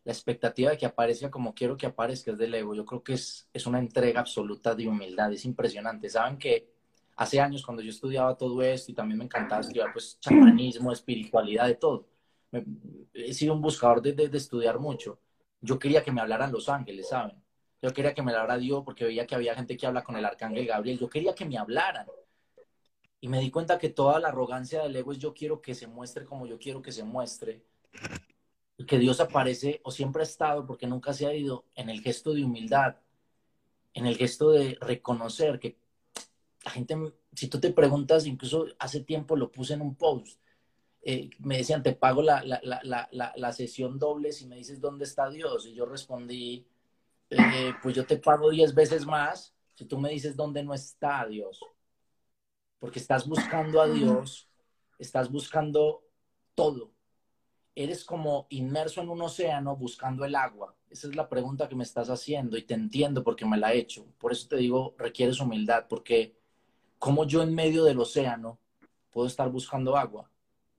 La 0.04 0.12
expectativa 0.12 0.70
de 0.70 0.78
que 0.78 0.86
aparezca 0.86 1.30
como 1.30 1.54
quiero 1.54 1.76
que 1.76 1.86
aparezca 1.86 2.32
es 2.32 2.38
del 2.38 2.54
ego. 2.54 2.74
Yo 2.74 2.84
creo 2.84 3.02
que 3.02 3.14
es, 3.14 3.48
es 3.52 3.66
una 3.66 3.78
entrega 3.78 4.20
absoluta 4.20 4.74
de 4.74 4.86
humildad. 4.86 5.32
Es 5.32 5.44
impresionante. 5.44 6.08
Saben 6.08 6.38
que 6.38 6.72
hace 7.16 7.40
años 7.40 7.64
cuando 7.64 7.82
yo 7.82 7.90
estudiaba 7.90 8.36
todo 8.36 8.62
esto 8.62 8.92
y 8.92 8.94
también 8.94 9.18
me 9.18 9.24
encantaba 9.24 9.62
estudiar 9.62 9.92
pues 9.92 10.18
chamanismo, 10.20 10.92
espiritualidad, 10.92 11.66
de 11.66 11.74
todo. 11.76 12.08
he 13.12 13.34
sido 13.34 13.54
un 13.54 13.62
buscador 13.62 14.02
de, 14.02 14.12
de 14.12 14.36
estudiar 14.36 14.78
mucho. 14.78 15.20
Yo 15.60 15.78
quería 15.78 16.02
que 16.04 16.12
me 16.12 16.20
hablaran 16.20 16.52
los 16.52 16.68
ángeles, 16.68 17.08
¿saben? 17.08 17.43
Yo 17.84 17.92
quería 17.92 18.14
que 18.14 18.22
me 18.22 18.32
hablara 18.32 18.56
Dios 18.56 18.82
porque 18.82 19.04
veía 19.04 19.26
que 19.26 19.34
había 19.34 19.54
gente 19.54 19.76
que 19.76 19.86
habla 19.86 20.02
con 20.02 20.16
el 20.16 20.24
arcángel 20.24 20.66
Gabriel. 20.66 20.98
Yo 20.98 21.10
quería 21.10 21.34
que 21.34 21.44
me 21.44 21.58
hablaran. 21.58 22.06
Y 23.20 23.28
me 23.28 23.40
di 23.40 23.50
cuenta 23.50 23.78
que 23.78 23.90
toda 23.90 24.18
la 24.20 24.28
arrogancia 24.28 24.82
del 24.82 24.96
ego 24.96 25.12
es 25.12 25.18
yo 25.18 25.34
quiero 25.34 25.60
que 25.60 25.74
se 25.74 25.86
muestre 25.86 26.24
como 26.24 26.46
yo 26.46 26.58
quiero 26.58 26.80
que 26.80 26.92
se 26.92 27.04
muestre. 27.04 27.62
Que 28.88 28.98
Dios 28.98 29.20
aparece 29.20 29.82
o 29.84 29.90
siempre 29.90 30.22
ha 30.22 30.24
estado 30.24 30.66
porque 30.66 30.86
nunca 30.86 31.12
se 31.12 31.26
ha 31.26 31.34
ido 31.34 31.66
en 31.74 31.90
el 31.90 32.00
gesto 32.00 32.32
de 32.32 32.44
humildad, 32.44 32.96
en 33.92 34.06
el 34.06 34.16
gesto 34.16 34.50
de 34.52 34.78
reconocer 34.80 35.60
que 35.60 35.76
la 36.64 36.70
gente, 36.70 36.96
si 37.34 37.48
tú 37.48 37.60
te 37.60 37.70
preguntas, 37.70 38.24
incluso 38.24 38.64
hace 38.78 39.00
tiempo 39.00 39.36
lo 39.36 39.52
puse 39.52 39.74
en 39.74 39.82
un 39.82 39.94
post, 39.94 40.40
eh, 41.02 41.28
me 41.40 41.58
decían, 41.58 41.82
te 41.82 41.92
pago 41.92 42.22
la, 42.22 42.42
la, 42.42 42.62
la, 42.62 43.32
la, 43.36 43.52
sesión 43.52 43.98
doble 43.98 44.32
si 44.32 44.46
me 44.46 44.56
dices 44.56 44.80
dónde 44.80 45.04
está 45.04 45.28
Dios. 45.28 45.66
Y 45.66 45.74
yo 45.74 45.84
respondí, 45.84 46.66
eh, 47.38 47.74
pues 47.82 47.94
yo 47.94 48.06
te 48.06 48.16
pago 48.16 48.50
diez 48.50 48.74
veces 48.74 49.06
más 49.06 49.54
si 49.74 49.84
tú 49.84 49.98
me 49.98 50.10
dices 50.10 50.36
dónde 50.36 50.62
no 50.62 50.74
está 50.74 51.26
Dios. 51.26 51.60
Porque 52.78 52.98
estás 52.98 53.26
buscando 53.26 53.80
a 53.80 53.88
Dios 53.88 54.48
estás 54.98 55.30
buscando 55.30 56.04
todo. 56.54 56.92
Eres 57.74 58.04
como 58.04 58.46
inmerso 58.50 59.00
en 59.00 59.08
un 59.08 59.22
océano 59.22 59.76
buscando 59.76 60.24
el 60.24 60.34
agua. 60.34 60.76
Esa 60.88 61.08
es 61.08 61.16
la 61.16 61.28
pregunta 61.28 61.68
que 61.68 61.74
me 61.74 61.82
estás 61.82 62.08
haciendo 62.08 62.56
y 62.56 62.62
te 62.62 62.74
entiendo 62.74 63.24
porque 63.24 63.44
me 63.44 63.56
la 63.56 63.72
he 63.72 63.78
hecho. 63.78 64.06
Por 64.18 64.32
eso 64.32 64.48
te 64.48 64.56
digo, 64.56 64.94
requieres 64.96 65.40
humildad, 65.40 65.86
porque 65.88 66.36
como 66.98 67.26
yo 67.26 67.42
en 67.42 67.54
medio 67.54 67.84
del 67.84 67.98
océano 67.98 68.58
puedo 69.10 69.26
estar 69.26 69.50
buscando 69.50 69.96
agua. 69.96 70.30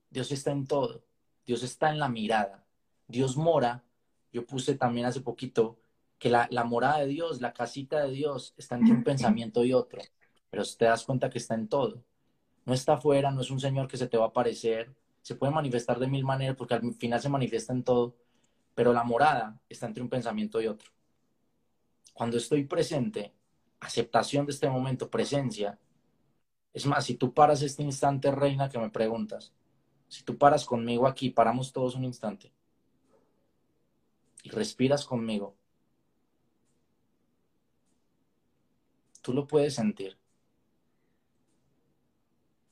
Dios 0.08 0.32
está 0.32 0.52
en 0.52 0.66
todo. 0.66 1.04
Dios 1.44 1.62
está 1.62 1.90
en 1.90 1.98
la 1.98 2.08
mirada. 2.08 2.64
Dios 3.06 3.36
mora. 3.36 3.84
Yo 4.32 4.44
puse 4.46 4.74
también 4.74 5.06
hace 5.06 5.20
poquito 5.20 5.78
que 6.18 6.30
la, 6.30 6.48
la 6.50 6.64
morada 6.64 7.00
de 7.00 7.06
Dios, 7.06 7.40
la 7.40 7.52
casita 7.52 8.02
de 8.04 8.10
Dios, 8.12 8.54
está 8.56 8.76
entre 8.76 8.94
un 8.94 9.04
pensamiento 9.04 9.64
y 9.64 9.72
otro. 9.72 10.00
Pero 10.50 10.62
te 10.64 10.86
das 10.86 11.04
cuenta 11.04 11.30
que 11.30 11.38
está 11.38 11.54
en 11.54 11.68
todo. 11.68 12.02
No 12.64 12.74
está 12.74 12.94
afuera, 12.94 13.30
no 13.30 13.40
es 13.40 13.50
un 13.50 13.60
Señor 13.60 13.88
que 13.88 13.96
se 13.96 14.08
te 14.08 14.16
va 14.16 14.24
a 14.24 14.28
aparecer. 14.28 14.94
Se 15.22 15.34
puede 15.34 15.52
manifestar 15.52 15.98
de 15.98 16.06
mil 16.08 16.24
maneras 16.24 16.56
porque 16.56 16.74
al 16.74 16.94
final 16.94 17.20
se 17.20 17.28
manifiesta 17.28 17.72
en 17.72 17.84
todo. 17.84 18.16
Pero 18.74 18.92
la 18.92 19.04
morada 19.04 19.60
está 19.68 19.86
entre 19.86 20.02
un 20.02 20.08
pensamiento 20.08 20.60
y 20.60 20.66
otro. 20.66 20.90
Cuando 22.12 22.38
estoy 22.38 22.64
presente, 22.64 23.34
aceptación 23.80 24.46
de 24.46 24.52
este 24.52 24.68
momento, 24.68 25.10
presencia. 25.10 25.78
Es 26.72 26.86
más, 26.86 27.04
si 27.04 27.14
tú 27.14 27.32
paras 27.34 27.62
este 27.62 27.82
instante, 27.82 28.30
reina, 28.30 28.68
que 28.68 28.78
me 28.78 28.90
preguntas, 28.90 29.52
si 30.08 30.22
tú 30.22 30.38
paras 30.38 30.64
conmigo 30.64 31.06
aquí, 31.06 31.30
paramos 31.30 31.72
todos 31.72 31.94
un 31.94 32.04
instante 32.04 32.52
y 34.46 34.50
respiras 34.50 35.04
conmigo, 35.04 35.56
tú 39.26 39.32
lo 39.32 39.44
puedes 39.44 39.74
sentir. 39.74 40.16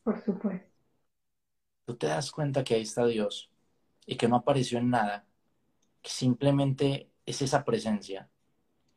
Por 0.05 0.22
supuesto. 0.22 0.68
Tú 1.84 1.96
te 1.96 2.07
das 2.07 2.30
cuenta 2.30 2.62
que 2.62 2.76
ahí 2.76 2.82
está 2.82 3.05
Dios 3.07 3.50
y 4.07 4.14
que 4.14 4.28
no 4.28 4.36
apareció 4.36 4.78
en 4.78 4.88
nada, 4.88 5.26
que 6.00 6.11
simplemente 6.11 7.11
es 7.26 7.42
esa 7.42 7.64
presencia. 7.64 8.30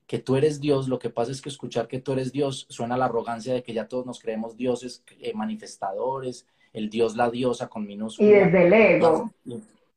Que 0.05 0.19
tú 0.19 0.35
eres 0.35 0.61
Dios, 0.61 0.87
lo 0.87 0.99
que 0.99 1.09
pasa 1.09 1.31
es 1.31 1.41
que 1.41 1.49
escuchar 1.49 1.87
que 1.87 1.99
tú 1.99 2.11
eres 2.11 2.31
Dios 2.31 2.67
suena 2.69 2.93
a 2.93 2.99
la 2.99 3.05
arrogancia 3.05 3.55
de 3.55 3.63
que 3.63 3.73
ya 3.73 3.87
todos 3.87 4.05
nos 4.05 4.19
creemos 4.19 4.55
dioses 4.55 5.03
eh, 5.19 5.33
manifestadores, 5.33 6.45
el 6.73 6.91
Dios, 6.91 7.15
la 7.15 7.31
diosa 7.31 7.67
con 7.67 7.87
minúscula. 7.87 8.29
Y 8.29 8.33
desde 8.33 8.67
el 8.67 8.73
ego. 8.73 9.33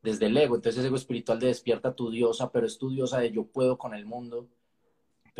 Desde 0.03 0.27
el 0.27 0.37
ego. 0.39 0.55
Entonces, 0.55 0.79
ese 0.79 0.87
ego 0.87 0.97
espiritual 0.97 1.39
de 1.39 1.49
despierta 1.49 1.95
tu 1.95 2.11
diosa, 2.11 2.51
pero 2.51 2.67
es 2.67 2.79
tu 2.79 2.89
diosa 2.89 3.19
de 3.19 3.31
yo 3.31 3.45
puedo 3.45 3.77
con 3.77 3.93
el 3.93 4.07
mundo. 4.07 4.49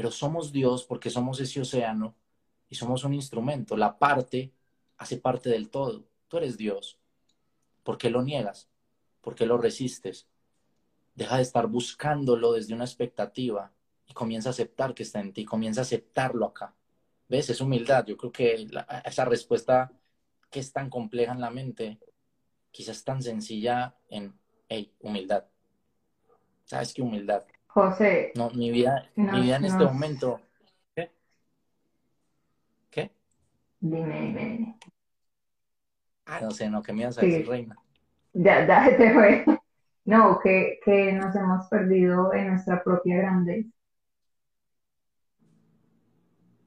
Pero 0.01 0.11
somos 0.11 0.51
Dios 0.51 0.85
porque 0.85 1.11
somos 1.11 1.41
ese 1.41 1.61
océano 1.61 2.15
y 2.71 2.75
somos 2.75 3.05
un 3.05 3.13
instrumento. 3.13 3.77
La 3.77 3.99
parte 3.99 4.51
hace 4.97 5.19
parte 5.19 5.51
del 5.51 5.69
todo. 5.69 6.07
Tú 6.27 6.39
eres 6.39 6.57
Dios. 6.57 6.99
¿Por 7.83 7.99
qué 7.99 8.09
lo 8.09 8.23
niegas? 8.23 8.71
¿Por 9.21 9.35
qué 9.35 9.45
lo 9.45 9.59
resistes? 9.59 10.27
Deja 11.15 11.37
de 11.37 11.43
estar 11.43 11.67
buscándolo 11.67 12.53
desde 12.53 12.73
una 12.73 12.85
expectativa 12.85 13.75
y 14.07 14.15
comienza 14.15 14.49
a 14.49 14.53
aceptar 14.53 14.95
que 14.95 15.03
está 15.03 15.21
en 15.21 15.35
ti, 15.35 15.45
comienza 15.45 15.83
a 15.83 15.85
aceptarlo 15.85 16.47
acá. 16.47 16.75
¿Ves? 17.29 17.51
Es 17.51 17.61
humildad. 17.61 18.07
Yo 18.07 18.17
creo 18.17 18.33
que 18.33 18.67
esa 19.05 19.27
respuesta 19.27 19.93
que 20.49 20.61
es 20.61 20.73
tan 20.73 20.89
compleja 20.89 21.35
en 21.35 21.43
la 21.43 21.51
mente, 21.51 21.99
quizás 22.71 23.05
tan 23.05 23.23
sencilla 23.23 23.99
en, 24.09 24.33
hey, 24.67 24.95
humildad. 25.01 25.45
¿Sabes 26.65 26.95
qué 26.95 27.03
humildad? 27.03 27.45
José. 27.73 28.33
No, 28.35 28.51
mi 28.51 28.71
vida, 28.71 29.09
mi 29.15 29.43
vida 29.43 29.57
en 29.57 29.65
este 29.65 29.85
momento. 29.85 30.41
¿Qué? 30.95 31.11
¿Qué? 32.91 33.13
Dime, 33.79 34.21
dime. 34.21 34.79
Ah, 36.27 36.41
no 36.43 36.51
sé, 36.51 36.69
no, 36.69 36.83
que 36.83 36.93
me 36.93 37.03
ibas 37.03 37.19
a 37.19 37.21
decir, 37.21 37.49
reina. 37.49 37.77
Ya, 38.33 38.67
ya 38.67 38.97
te 38.97 39.13
fue. 39.13 39.45
No, 40.05 40.41
que, 40.43 40.81
que 40.85 41.13
nos 41.13 41.35
hemos 41.37 41.67
perdido 41.69 42.33
en 42.35 42.49
nuestra 42.49 42.83
propia 42.83 43.19
grandeza. 43.19 43.71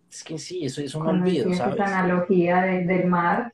Es 0.09 0.23
que 0.23 0.37
sí, 0.37 0.63
eso 0.63 0.81
es 0.81 0.93
un 0.95 1.07
olvido, 1.07 1.53
¿sabes? 1.53 1.75
Esa 1.75 1.85
analogía 1.85 2.61
del 2.61 3.07
mar, 3.07 3.53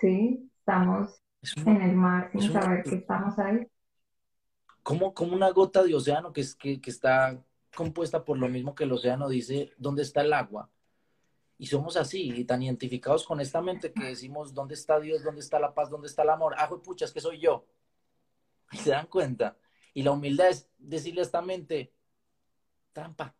sí, 0.00 0.50
estamos 0.58 1.20
en 1.66 1.82
el 1.82 1.96
mar 1.96 2.30
sin 2.32 2.52
saber 2.52 2.84
que 2.84 2.94
estamos 2.94 3.38
ahí 3.38 3.66
como, 4.82 5.14
como 5.14 5.34
una 5.34 5.50
gota 5.50 5.82
de 5.82 5.94
océano 5.94 6.32
que, 6.32 6.40
es, 6.42 6.54
que, 6.54 6.80
que 6.80 6.90
está 6.90 7.42
compuesta 7.74 8.24
por 8.24 8.38
lo 8.38 8.48
mismo 8.48 8.74
que 8.74 8.84
el 8.84 8.92
océano 8.92 9.28
dice, 9.28 9.72
¿dónde 9.78 10.02
está 10.02 10.22
el 10.22 10.32
agua? 10.32 10.70
Y 11.58 11.66
somos 11.66 11.96
así, 11.96 12.30
y 12.30 12.44
tan 12.44 12.62
identificados 12.62 13.24
con 13.26 13.40
esta 13.40 13.60
mente 13.60 13.92
que 13.92 14.04
decimos, 14.04 14.54
¿dónde 14.54 14.74
está 14.74 14.98
Dios? 14.98 15.22
¿Dónde 15.22 15.42
está 15.42 15.58
la 15.60 15.74
paz? 15.74 15.90
¿Dónde 15.90 16.08
está 16.08 16.22
el 16.22 16.30
amor? 16.30 16.54
Ah, 16.56 16.70
pucha, 16.82 17.04
es 17.04 17.12
que 17.12 17.20
soy 17.20 17.38
yo. 17.38 17.66
Y 18.72 18.76
se 18.78 18.90
dan 18.90 19.06
cuenta. 19.06 19.58
Y 19.92 20.02
la 20.02 20.12
humildad 20.12 20.48
es 20.48 20.70
decirle 20.78 21.20
a 21.20 21.24
esta 21.24 21.42
mente, 21.42 21.92
trampa. 22.92 23.34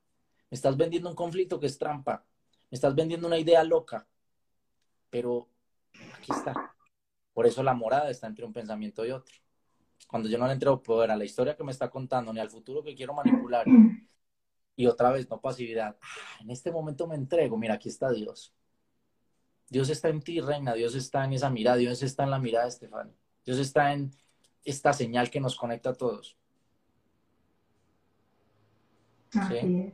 Me 0.50 0.54
estás 0.54 0.76
vendiendo 0.76 1.08
un 1.08 1.14
conflicto 1.14 1.58
que 1.58 1.66
es 1.66 1.78
trampa. 1.78 2.26
Me 2.70 2.76
estás 2.76 2.94
vendiendo 2.94 3.26
una 3.26 3.38
idea 3.38 3.64
loca. 3.64 4.06
Pero 5.08 5.48
aquí 6.14 6.32
está. 6.32 6.74
Por 7.32 7.46
eso 7.46 7.62
la 7.62 7.72
morada 7.72 8.10
está 8.10 8.26
entre 8.26 8.44
un 8.44 8.52
pensamiento 8.52 9.06
y 9.06 9.12
otro 9.12 9.34
cuando 10.06 10.28
yo 10.28 10.38
no 10.38 10.46
le 10.46 10.54
entrego 10.54 10.82
poder 10.82 11.10
a 11.10 11.16
la 11.16 11.24
historia 11.24 11.56
que 11.56 11.64
me 11.64 11.72
está 11.72 11.88
contando 11.90 12.32
ni 12.32 12.40
al 12.40 12.50
futuro 12.50 12.82
que 12.82 12.94
quiero 12.94 13.14
manipular. 13.14 13.66
Y 14.76 14.86
otra 14.86 15.10
vez, 15.10 15.28
no 15.28 15.40
pasividad. 15.40 15.96
Ah, 16.00 16.38
en 16.40 16.50
este 16.50 16.72
momento 16.72 17.06
me 17.06 17.14
entrego, 17.14 17.56
mira, 17.56 17.74
aquí 17.74 17.88
está 17.88 18.10
Dios. 18.10 18.54
Dios 19.68 19.88
está 19.88 20.08
en 20.08 20.20
ti, 20.20 20.40
reina. 20.40 20.74
Dios 20.74 20.94
está 20.94 21.24
en 21.24 21.34
esa 21.34 21.48
mirada. 21.48 21.76
Dios 21.76 22.02
está 22.02 22.24
en 22.24 22.30
la 22.30 22.38
mirada 22.38 22.64
de 22.64 22.70
Estefan. 22.70 23.14
Dios 23.44 23.58
está 23.58 23.92
en 23.92 24.10
esta 24.64 24.92
señal 24.92 25.30
que 25.30 25.40
nos 25.40 25.56
conecta 25.56 25.90
a 25.90 25.94
todos. 25.94 26.36
Así 29.34 29.92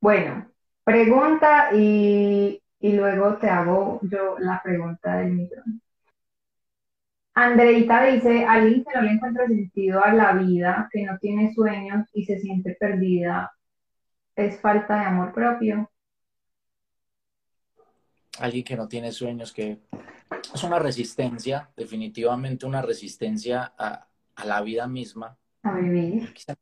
Bueno, 0.00 0.50
pregunta 0.82 1.68
y, 1.74 2.62
y, 2.80 2.92
luego 2.92 3.36
te 3.36 3.48
hago 3.48 4.00
yo 4.02 4.38
la 4.38 4.62
pregunta 4.62 5.18
del 5.18 5.32
millón. 5.32 5.82
Andreita 7.36 8.04
dice, 8.04 8.44
alguien 8.44 8.84
que 8.84 8.94
no 8.94 9.02
le 9.02 9.10
encuentra 9.10 9.48
sentido 9.48 10.04
a 10.04 10.12
la 10.12 10.34
vida, 10.34 10.88
que 10.92 11.04
no 11.04 11.18
tiene 11.18 11.52
sueños 11.52 12.06
y 12.14 12.24
se 12.24 12.38
siente 12.38 12.76
perdida, 12.78 13.52
¿es 14.36 14.60
falta 14.60 15.00
de 15.00 15.06
amor 15.06 15.32
propio? 15.32 15.90
Alguien 18.38 18.64
que 18.64 18.76
no 18.76 18.86
tiene 18.86 19.10
sueños, 19.10 19.52
que 19.52 19.80
es 20.54 20.62
una 20.62 20.78
resistencia, 20.78 21.70
definitivamente 21.76 22.66
una 22.66 22.82
resistencia 22.82 23.72
a, 23.76 24.06
la 24.44 24.60
vida 24.62 24.86
misma. 24.86 25.36
A 25.64 25.72
vivir. 25.74 26.32
Quizá, 26.32 26.54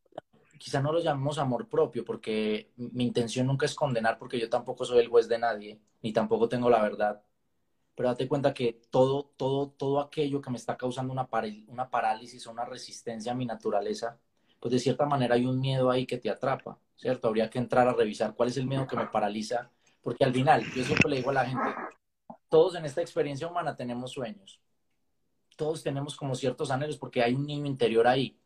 quizá, 0.59 0.81
no 0.81 0.93
lo 0.93 1.01
llamemos 1.01 1.39
amor 1.39 1.69
propio, 1.69 2.03
porque 2.03 2.71
mi 2.77 3.05
intención 3.05 3.47
nunca 3.47 3.67
es 3.67 3.75
condenar, 3.75 4.19
porque 4.19 4.41
yo 4.41 4.49
tampoco 4.49 4.87
soy 4.87 5.01
el 5.01 5.09
juez 5.09 5.29
de 5.29 5.39
nadie, 5.39 5.81
ni 6.01 6.15
tampoco 6.15 6.49
tengo 6.49 6.71
la 6.71 6.83
verdad 6.83 7.23
pero 7.95 8.09
date 8.09 8.29
cuenta 8.29 8.55
que 8.55 8.81
todo, 8.91 9.33
todo, 9.37 9.71
todo 9.71 10.01
aquello 10.01 10.41
que 10.41 10.51
me 10.51 10.57
está 10.57 10.77
causando 10.77 11.13
una, 11.13 11.29
una 11.69 11.91
parálisis 11.91 12.47
o 12.47 12.51
una 12.51 12.65
resistencia 12.65 13.33
a 13.33 13.35
mi 13.35 13.47
naturaleza, 13.47 14.19
pues 14.61 14.73
de 14.73 14.79
cierta 14.79 15.07
manera 15.07 15.35
hay 15.35 15.45
un 15.45 15.61
miedo 15.61 15.91
ahí 15.91 16.07
que 16.07 16.19
te 16.19 16.31
atrapa, 16.31 16.79
¿cierto? 16.97 17.29
Habría 17.29 17.51
que 17.51 17.59
entrar 17.59 17.89
a 17.89 17.93
revisar 17.93 18.35
cuál 18.35 18.49
es 18.49 18.57
el 18.57 18.67
miedo 18.67 18.87
que 18.87 18.97
me 18.97 19.07
paraliza, 19.07 19.71
porque 20.03 20.25
al 20.25 20.33
final, 20.33 20.63
yo 20.75 20.85
siempre 20.85 21.11
le 21.11 21.17
digo 21.17 21.31
a 21.31 21.35
la 21.35 21.47
gente, 21.47 21.75
todos 22.49 22.75
en 22.77 22.85
esta 22.85 23.03
experiencia 23.03 23.47
humana 23.47 23.77
tenemos 23.77 24.13
sueños, 24.13 24.61
todos 25.57 25.83
tenemos 25.83 26.17
como 26.17 26.35
ciertos 26.35 26.71
anhelos 26.71 26.97
porque 26.97 27.23
hay 27.23 27.35
un 27.35 27.47
niño 27.47 27.67
interior 27.67 28.07
ahí, 28.07 28.39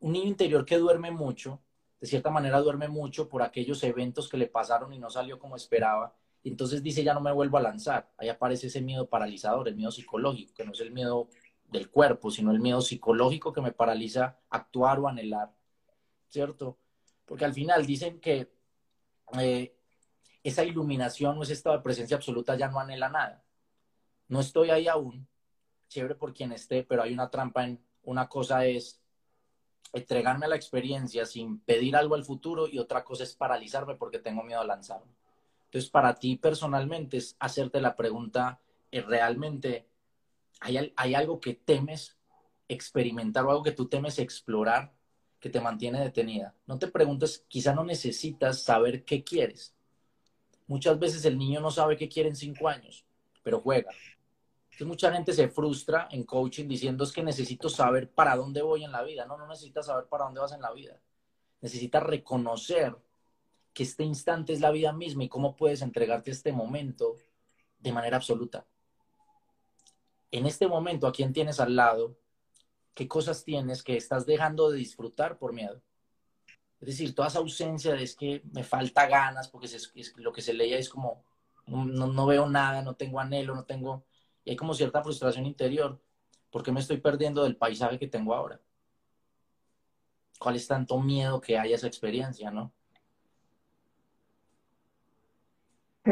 un 0.00 0.12
niño 0.12 0.26
interior 0.26 0.64
que 0.64 0.78
duerme 0.78 1.10
mucho, 1.10 1.60
de 2.00 2.06
cierta 2.06 2.30
manera 2.30 2.60
duerme 2.60 2.88
mucho 2.88 3.28
por 3.28 3.42
aquellos 3.42 3.82
eventos 3.84 4.28
que 4.28 4.36
le 4.36 4.46
pasaron 4.46 4.92
y 4.92 4.98
no 4.98 5.10
salió 5.10 5.38
como 5.38 5.56
esperaba, 5.56 6.14
entonces 6.44 6.82
dice, 6.82 7.04
ya 7.04 7.14
no 7.14 7.20
me 7.20 7.32
vuelvo 7.32 7.58
a 7.58 7.62
lanzar. 7.62 8.10
Ahí 8.16 8.28
aparece 8.28 8.68
ese 8.68 8.80
miedo 8.80 9.08
paralizador, 9.08 9.68
el 9.68 9.76
miedo 9.76 9.90
psicológico, 9.90 10.54
que 10.54 10.64
no 10.64 10.72
es 10.72 10.80
el 10.80 10.92
miedo 10.92 11.28
del 11.64 11.90
cuerpo, 11.90 12.30
sino 12.30 12.50
el 12.50 12.60
miedo 12.60 12.80
psicológico 12.80 13.52
que 13.52 13.60
me 13.60 13.72
paraliza 13.72 14.38
actuar 14.50 14.98
o 15.00 15.08
anhelar, 15.08 15.52
¿cierto? 16.28 16.78
Porque 17.26 17.44
al 17.44 17.52
final 17.52 17.84
dicen 17.86 18.20
que 18.20 18.50
eh, 19.38 19.76
esa 20.42 20.64
iluminación 20.64 21.36
o 21.38 21.42
ese 21.42 21.52
estado 21.52 21.76
de 21.76 21.82
presencia 21.82 22.16
absoluta 22.16 22.56
ya 22.56 22.68
no 22.68 22.80
anhela 22.80 23.08
nada. 23.08 23.44
No 24.28 24.40
estoy 24.40 24.70
ahí 24.70 24.88
aún, 24.88 25.28
chévere 25.88 26.14
por 26.14 26.32
quien 26.32 26.52
esté, 26.52 26.84
pero 26.84 27.02
hay 27.02 27.12
una 27.12 27.30
trampa 27.30 27.64
en 27.64 27.80
una 28.02 28.28
cosa 28.28 28.64
es 28.64 29.02
entregarme 29.92 30.46
a 30.46 30.48
la 30.48 30.56
experiencia 30.56 31.26
sin 31.26 31.60
pedir 31.60 31.96
algo 31.96 32.14
al 32.14 32.24
futuro 32.24 32.66
y 32.66 32.78
otra 32.78 33.04
cosa 33.04 33.24
es 33.24 33.34
paralizarme 33.34 33.96
porque 33.96 34.18
tengo 34.18 34.42
miedo 34.42 34.60
a 34.60 34.66
lanzarme. 34.66 35.12
Entonces, 35.68 35.90
para 35.90 36.14
ti 36.14 36.36
personalmente 36.36 37.18
es 37.18 37.36
hacerte 37.38 37.80
la 37.80 37.94
pregunta, 37.94 38.58
eh, 38.90 39.02
¿realmente 39.02 39.86
hay, 40.60 40.92
hay 40.96 41.14
algo 41.14 41.40
que 41.40 41.54
temes 41.54 42.16
experimentar 42.68 43.44
o 43.44 43.50
algo 43.50 43.62
que 43.62 43.72
tú 43.72 43.86
temes 43.86 44.18
explorar 44.18 44.94
que 45.38 45.50
te 45.50 45.60
mantiene 45.60 46.00
detenida? 46.00 46.54
No 46.66 46.78
te 46.78 46.88
preguntes, 46.88 47.44
quizá 47.48 47.74
no 47.74 47.84
necesitas 47.84 48.62
saber 48.62 49.04
qué 49.04 49.22
quieres. 49.22 49.74
Muchas 50.66 50.98
veces 50.98 51.24
el 51.26 51.36
niño 51.36 51.60
no 51.60 51.70
sabe 51.70 51.98
qué 51.98 52.08
quiere 52.08 52.30
en 52.30 52.36
cinco 52.36 52.66
años, 52.66 53.04
pero 53.42 53.60
juega. 53.60 53.90
Entonces 54.64 54.86
mucha 54.86 55.12
gente 55.12 55.34
se 55.34 55.48
frustra 55.48 56.08
en 56.10 56.24
coaching 56.24 56.66
diciendo 56.66 57.04
es 57.04 57.12
que 57.12 57.22
necesito 57.22 57.68
saber 57.68 58.10
para 58.10 58.36
dónde 58.36 58.62
voy 58.62 58.84
en 58.84 58.92
la 58.92 59.02
vida. 59.02 59.26
No, 59.26 59.36
no 59.36 59.46
necesitas 59.46 59.86
saber 59.86 60.06
para 60.06 60.24
dónde 60.24 60.40
vas 60.40 60.52
en 60.52 60.62
la 60.62 60.72
vida. 60.72 60.98
Necesitas 61.60 62.02
reconocer 62.02 62.96
que 63.78 63.84
este 63.84 64.02
instante 64.02 64.52
es 64.52 64.60
la 64.60 64.72
vida 64.72 64.92
misma 64.92 65.22
y 65.22 65.28
cómo 65.28 65.54
puedes 65.54 65.82
entregarte 65.82 66.32
este 66.32 66.50
momento 66.50 67.14
de 67.78 67.92
manera 67.92 68.16
absoluta. 68.16 68.66
En 70.32 70.46
este 70.46 70.66
momento, 70.66 71.06
¿a 71.06 71.12
quién 71.12 71.32
tienes 71.32 71.60
al 71.60 71.76
lado? 71.76 72.18
¿Qué 72.92 73.06
cosas 73.06 73.44
tienes 73.44 73.84
que 73.84 73.96
estás 73.96 74.26
dejando 74.26 74.68
de 74.68 74.78
disfrutar 74.78 75.38
por 75.38 75.52
miedo? 75.52 75.80
Es 76.80 76.88
decir, 76.88 77.14
toda 77.14 77.28
esa 77.28 77.38
ausencia 77.38 77.94
de 77.94 78.02
es 78.02 78.16
que 78.16 78.42
me 78.52 78.64
falta 78.64 79.06
ganas, 79.06 79.46
porque 79.46 79.66
es, 79.66 80.12
lo 80.16 80.32
que 80.32 80.42
se 80.42 80.54
leía 80.54 80.76
es 80.76 80.88
como, 80.88 81.22
no, 81.68 81.84
no, 81.84 82.26
veo 82.26 82.48
nada, 82.48 82.82
no 82.82 82.96
tengo 82.96 83.20
anhelo, 83.20 83.54
no 83.54 83.64
tengo... 83.64 84.04
Y 84.44 84.50
hay 84.50 84.56
como 84.56 84.74
cierta 84.74 85.04
frustración 85.04 85.46
interior. 85.46 86.02
¿Por 86.50 86.64
qué 86.64 86.72
me 86.72 86.80
estoy 86.80 86.96
perdiendo 86.96 87.44
del 87.44 87.56
paisaje 87.56 87.96
que 87.96 88.08
tengo 88.08 88.34
ahora? 88.34 88.60
¿Cuál 90.40 90.56
es 90.56 90.66
tanto 90.66 90.98
miedo 90.98 91.40
que 91.40 91.56
haya 91.56 91.76
esa 91.76 91.86
experiencia, 91.86 92.50
no? 92.50 92.72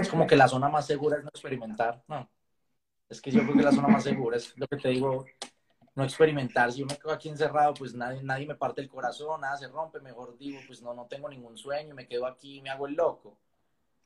Es 0.01 0.09
como 0.09 0.27
que 0.27 0.37
la 0.37 0.47
zona 0.47 0.69
más 0.69 0.87
segura 0.87 1.17
es 1.17 1.25
no 1.25 1.31
experimentar. 1.31 2.03
No. 2.07 2.29
Es 3.09 3.21
que 3.21 3.31
yo 3.31 3.43
creo 3.43 3.57
que 3.57 3.63
la 3.63 3.73
zona 3.73 3.89
más 3.89 4.03
segura 4.03 4.37
es 4.37 4.57
lo 4.57 4.67
que 4.67 4.77
te 4.77 4.89
digo, 4.91 5.25
no 5.95 6.05
experimentar. 6.05 6.71
Si 6.71 6.81
yo 6.81 6.87
me 6.87 6.97
quedo 6.97 7.13
aquí 7.13 7.29
encerrado, 7.29 7.73
pues 7.75 7.95
nadie, 7.95 8.23
nadie 8.23 8.47
me 8.47 8.55
parte 8.55 8.83
el 8.83 8.89
corazón, 8.89 9.41
nada 9.41 9.57
se 9.57 9.69
rompe. 9.69 10.01
Mejor 10.01 10.37
digo, 10.37 10.61
pues 10.67 10.83
no, 10.83 10.93
no 10.93 11.07
tengo 11.07 11.29
ningún 11.29 11.57
sueño, 11.57 11.95
me 11.95 12.07
quedo 12.07 12.27
aquí 12.27 12.59
y 12.59 12.63
me 12.63 12.71
hago 12.71 12.87
el 12.87 12.95
loco. 12.95 13.39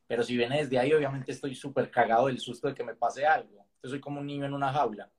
Pero 0.06 0.22
si 0.22 0.36
viene 0.36 0.58
desde 0.58 0.78
ahí, 0.78 0.92
obviamente 0.92 1.32
estoy 1.32 1.54
súper 1.54 1.90
cagado 1.90 2.26
del 2.26 2.38
susto 2.38 2.68
de 2.68 2.74
que 2.74 2.84
me 2.84 2.94
pase 2.94 3.26
algo. 3.26 3.66
Yo 3.82 3.90
soy 3.90 4.00
como 4.00 4.20
un 4.20 4.26
niño 4.26 4.44
en 4.46 4.54
una 4.54 4.72
jaula, 4.72 5.10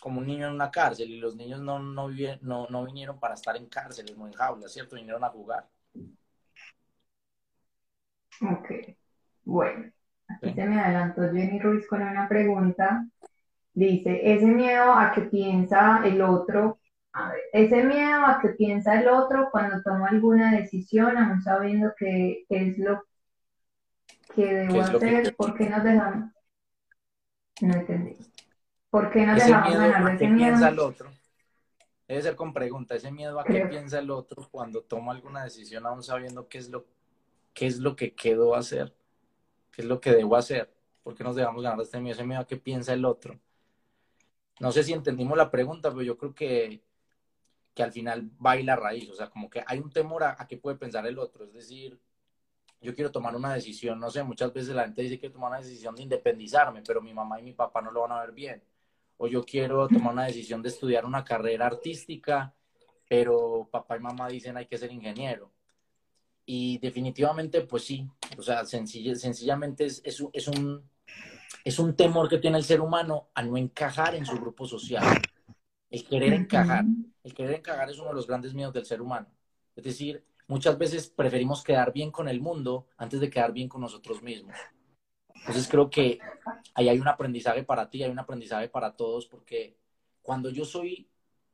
como 0.00 0.20
un 0.20 0.26
niño 0.26 0.48
en 0.48 0.54
una 0.54 0.70
cárcel. 0.70 1.10
Y 1.10 1.18
los 1.18 1.36
niños 1.36 1.60
no, 1.60 1.78
no, 1.78 2.08
no, 2.40 2.84
vinieron 2.84 3.20
para 3.20 3.34
estar 3.34 3.56
en 3.56 3.66
cárceles, 3.66 4.16
no 4.16 4.26
en 4.26 4.32
jaulas, 4.32 4.72
¿cierto? 4.72 4.96
Vinieron 4.96 5.22
a 5.24 5.28
jugar. 5.30 5.68
Ok. 8.40 8.96
Bueno, 9.44 9.90
aquí 10.28 10.52
se 10.54 10.64
me 10.64 10.80
adelantó 10.80 11.22
Jenny 11.32 11.58
Ruiz 11.58 11.86
con 11.86 12.02
una 12.02 12.28
pregunta. 12.28 13.06
Dice, 13.72 14.20
ese 14.32 14.46
miedo 14.46 14.94
a 14.94 15.12
que 15.12 15.22
piensa 15.22 16.00
el 16.04 16.22
otro, 16.22 16.78
a 17.12 17.30
ver, 17.30 17.40
ese 17.52 17.82
miedo 17.82 18.24
a 18.24 18.38
que 18.40 18.50
piensa 18.50 19.00
el 19.00 19.08
otro 19.08 19.48
cuando 19.50 19.82
toma 19.82 20.08
alguna 20.08 20.52
decisión, 20.52 21.16
aún 21.16 21.42
sabiendo 21.42 21.92
que 21.98 22.44
es 22.48 22.78
lo 22.78 23.02
que 24.34 24.46
debo 24.46 24.80
hacer, 24.80 25.34
¿por 25.36 25.54
qué 25.54 25.68
nos 25.68 25.82
dejamos? 25.82 26.30
No 27.60 27.74
entendí. 27.74 28.16
¿Por 28.90 29.10
qué 29.10 29.26
nos 29.26 29.36
dejamos 29.36 29.68
miedo 29.68 29.80
ganar 29.80 30.14
ese 30.14 30.28
miedo? 30.28 30.50
piensa 30.50 30.68
el 30.68 30.78
otro? 30.78 31.10
Debe 32.06 32.22
ser 32.22 32.36
con 32.36 32.52
pregunta, 32.52 32.94
ese 32.94 33.10
miedo 33.10 33.40
a 33.40 33.44
qué 33.44 33.66
piensa 33.66 33.98
el 33.98 34.10
otro 34.10 34.48
cuando 34.50 34.82
toma 34.82 35.12
alguna 35.12 35.42
decisión 35.42 35.84
aún 35.86 36.02
sabiendo 36.02 36.48
qué 36.48 36.58
es 36.58 36.68
lo, 36.68 36.84
qué 37.52 37.66
es 37.66 37.78
lo 37.78 37.96
que 37.96 38.14
quedó 38.14 38.54
hacer 38.54 38.94
qué 39.74 39.82
es 39.82 39.88
lo 39.88 40.00
que 40.00 40.12
debo 40.12 40.36
hacer, 40.36 40.72
por 41.02 41.14
qué 41.14 41.24
nos 41.24 41.36
dejamos 41.36 41.62
ganar 41.62 41.80
este 41.80 42.00
miedo, 42.00 42.14
ese 42.14 42.24
miedo 42.24 42.40
a 42.40 42.46
qué 42.46 42.56
piensa 42.56 42.92
el 42.92 43.04
otro. 43.04 43.38
No 44.60 44.70
sé 44.70 44.84
si 44.84 44.92
entendimos 44.92 45.36
la 45.36 45.50
pregunta, 45.50 45.90
pero 45.90 46.02
yo 46.02 46.16
creo 46.16 46.34
que, 46.34 46.82
que 47.74 47.82
al 47.82 47.92
final 47.92 48.30
va 48.44 48.54
la 48.56 48.76
raíz, 48.76 49.10
o 49.10 49.14
sea, 49.14 49.28
como 49.28 49.50
que 49.50 49.62
hay 49.66 49.80
un 49.80 49.90
temor 49.90 50.22
a, 50.24 50.46
qué 50.46 50.56
puede 50.56 50.76
pensar 50.76 51.06
el 51.06 51.18
otro, 51.18 51.44
es 51.44 51.52
decir, 51.52 52.00
yo 52.80 52.94
quiero 52.94 53.10
tomar 53.10 53.34
una 53.34 53.54
decisión, 53.54 53.98
no 53.98 54.10
sé, 54.10 54.22
muchas 54.22 54.52
veces 54.52 54.74
la 54.74 54.84
gente 54.84 55.02
dice 55.02 55.16
que 55.16 55.20
quiero 55.20 55.34
tomar 55.34 55.50
una 55.50 55.60
decisión 55.60 55.94
de 55.96 56.02
independizarme, 56.02 56.82
pero 56.86 57.02
mi 57.02 57.12
mamá 57.12 57.40
y 57.40 57.42
mi 57.42 57.52
papá 57.52 57.80
no 57.82 57.90
lo 57.90 58.02
van 58.02 58.12
a 58.12 58.20
ver 58.20 58.32
bien. 58.32 58.62
O 59.16 59.26
yo 59.26 59.44
quiero 59.44 59.88
tomar 59.88 60.12
una 60.12 60.26
decisión 60.26 60.60
de 60.62 60.68
estudiar 60.68 61.04
una 61.06 61.24
carrera 61.24 61.66
artística, 61.66 62.54
pero 63.08 63.68
papá 63.70 63.96
y 63.96 64.00
mamá 64.00 64.28
dicen 64.28 64.56
hay 64.56 64.66
que 64.66 64.76
ser 64.76 64.92
ingeniero. 64.92 65.50
Y 66.46 66.78
definitivamente, 66.78 67.62
pues 67.62 67.84
sí, 67.84 68.06
o 68.36 68.42
sea, 68.42 68.64
sencillamente 68.64 69.86
es, 69.86 70.02
es, 70.04 70.48
un, 70.48 70.82
es 71.64 71.78
un 71.78 71.96
temor 71.96 72.28
que 72.28 72.38
tiene 72.38 72.58
el 72.58 72.64
ser 72.64 72.80
humano 72.80 73.28
a 73.34 73.42
no 73.42 73.56
encajar 73.56 74.14
en 74.14 74.26
su 74.26 74.36
grupo 74.36 74.66
social. 74.66 75.04
El 75.90 76.04
querer 76.04 76.32
encajar. 76.34 76.84
El 77.22 77.32
querer 77.32 77.54
encajar 77.54 77.88
es 77.88 77.98
uno 77.98 78.08
de 78.08 78.16
los 78.16 78.26
grandes 78.26 78.52
miedos 78.52 78.74
del 78.74 78.84
ser 78.84 79.00
humano. 79.00 79.28
Es 79.74 79.84
decir, 79.84 80.24
muchas 80.46 80.76
veces 80.76 81.08
preferimos 81.08 81.62
quedar 81.62 81.92
bien 81.92 82.10
con 82.10 82.28
el 82.28 82.40
mundo 82.40 82.88
antes 82.96 83.20
de 83.20 83.30
quedar 83.30 83.52
bien 83.52 83.68
con 83.68 83.80
nosotros 83.80 84.22
mismos. 84.22 84.56
Entonces 85.34 85.68
creo 85.68 85.88
que 85.88 86.18
ahí 86.74 86.88
hay 86.88 86.98
un 86.98 87.08
aprendizaje 87.08 87.64
para 87.64 87.88
ti, 87.88 88.02
hay 88.02 88.10
un 88.10 88.18
aprendizaje 88.18 88.68
para 88.68 88.96
todos, 88.96 89.26
porque 89.26 89.76
cuando 90.22 90.50
yo 90.50 90.64
soy 90.64 91.08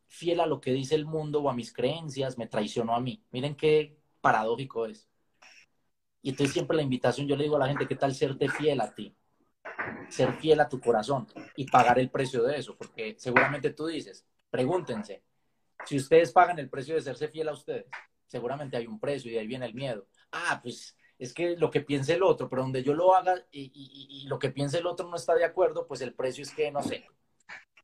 fiel 0.06 0.40
a 0.40 0.46
lo 0.46 0.60
que 0.60 0.72
dice 0.72 0.94
el 0.94 1.06
mundo 1.06 1.40
o 1.40 1.50
a 1.50 1.54
mis 1.54 1.72
creencias, 1.72 2.36
me 2.36 2.46
traiciono 2.46 2.94
a 2.94 3.00
mí. 3.00 3.22
Miren 3.30 3.54
qué, 3.54 3.99
paradójico 4.20 4.86
es. 4.86 5.08
Y 6.22 6.30
entonces 6.30 6.52
siempre 6.52 6.76
la 6.76 6.82
invitación, 6.82 7.26
yo 7.26 7.36
le 7.36 7.44
digo 7.44 7.56
a 7.56 7.60
la 7.60 7.68
gente, 7.68 7.86
¿qué 7.86 7.96
tal 7.96 8.14
serte 8.14 8.48
fiel 8.48 8.80
a 8.80 8.94
ti? 8.94 9.16
Ser 10.08 10.34
fiel 10.34 10.60
a 10.60 10.68
tu 10.68 10.80
corazón 10.80 11.26
y 11.56 11.66
pagar 11.70 11.98
el 11.98 12.10
precio 12.10 12.42
de 12.42 12.58
eso, 12.58 12.76
porque 12.76 13.16
seguramente 13.18 13.70
tú 13.70 13.86
dices, 13.86 14.26
pregúntense, 14.50 15.22
si 15.86 15.96
ustedes 15.96 16.32
pagan 16.32 16.58
el 16.58 16.68
precio 16.68 16.94
de 16.94 17.00
serse 17.00 17.28
fiel 17.28 17.48
a 17.48 17.52
ustedes, 17.52 17.86
seguramente 18.26 18.76
hay 18.76 18.86
un 18.86 19.00
precio 19.00 19.30
y 19.30 19.38
ahí 19.38 19.46
viene 19.46 19.66
el 19.66 19.74
miedo. 19.74 20.06
Ah, 20.30 20.60
pues 20.62 20.96
es 21.18 21.32
que 21.32 21.56
lo 21.56 21.70
que 21.70 21.80
piense 21.80 22.14
el 22.14 22.22
otro, 22.22 22.48
pero 22.48 22.62
donde 22.62 22.82
yo 22.82 22.94
lo 22.94 23.14
haga 23.14 23.34
y, 23.50 23.70
y, 23.74 24.26
lo 24.26 24.38
que 24.38 24.50
piense 24.50 24.78
el 24.78 24.86
otro 24.86 25.08
no 25.08 25.16
está 25.16 25.34
de 25.34 25.44
acuerdo, 25.44 25.86
pues 25.86 26.00
el 26.00 26.14
precio 26.14 26.42
es 26.42 26.52
que, 26.52 26.70
no 26.70 26.82
sé, 26.82 27.06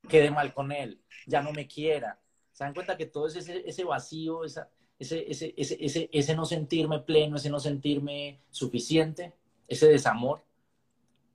quede 0.08 0.30
mal 0.30 0.54
con 0.54 0.72
él, 0.72 1.02
ya 1.26 1.42
no 1.42 1.52
me 1.52 1.66
quiera. 1.66 2.20
¿Se 2.52 2.64
dan 2.64 2.72
cuenta 2.72 2.96
que 2.96 3.06
todo 3.06 3.26
ese, 3.26 3.68
ese 3.68 3.84
vacío, 3.84 4.44
esa, 4.44 4.70
ese, 4.98 5.30
ese, 5.30 5.54
ese, 5.56 6.08
ese, 6.12 6.34
no 6.34 6.46
sentirme 6.46 7.00
pleno, 7.00 7.36
ese 7.36 7.50
no 7.50 7.60
sentirme 7.60 8.40
suficiente, 8.50 9.34
ese 9.68 9.88
desamor. 9.88 10.42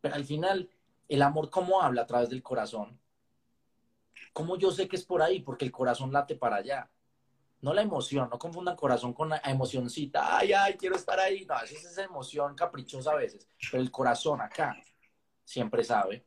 Pero 0.01 0.15
al 0.15 0.25
final, 0.25 0.69
el 1.07 1.21
amor, 1.21 1.49
¿cómo 1.49 1.81
habla 1.81 2.03
a 2.03 2.07
través 2.07 2.29
del 2.29 2.41
corazón? 2.41 2.99
¿Cómo 4.33 4.57
yo 4.57 4.71
sé 4.71 4.87
que 4.87 4.95
es 4.95 5.05
por 5.05 5.21
ahí? 5.21 5.41
Porque 5.41 5.65
el 5.65 5.71
corazón 5.71 6.11
late 6.11 6.35
para 6.35 6.57
allá. 6.57 6.89
No 7.61 7.73
la 7.73 7.83
emoción, 7.83 8.27
no 8.31 8.39
confundan 8.39 8.75
corazón 8.75 9.13
con 9.13 9.29
la 9.29 9.41
emocioncita. 9.45 10.37
Ay, 10.37 10.53
ay, 10.53 10.73
quiero 10.75 10.95
estar 10.95 11.19
ahí. 11.19 11.45
No, 11.45 11.55
esa 11.57 11.75
es 11.75 11.85
esa 11.85 12.03
emoción 12.03 12.55
caprichosa 12.55 13.11
a 13.11 13.15
veces. 13.15 13.47
Pero 13.69 13.83
el 13.83 13.91
corazón 13.91 14.41
acá 14.41 14.75
siempre 15.43 15.83
sabe. 15.83 16.25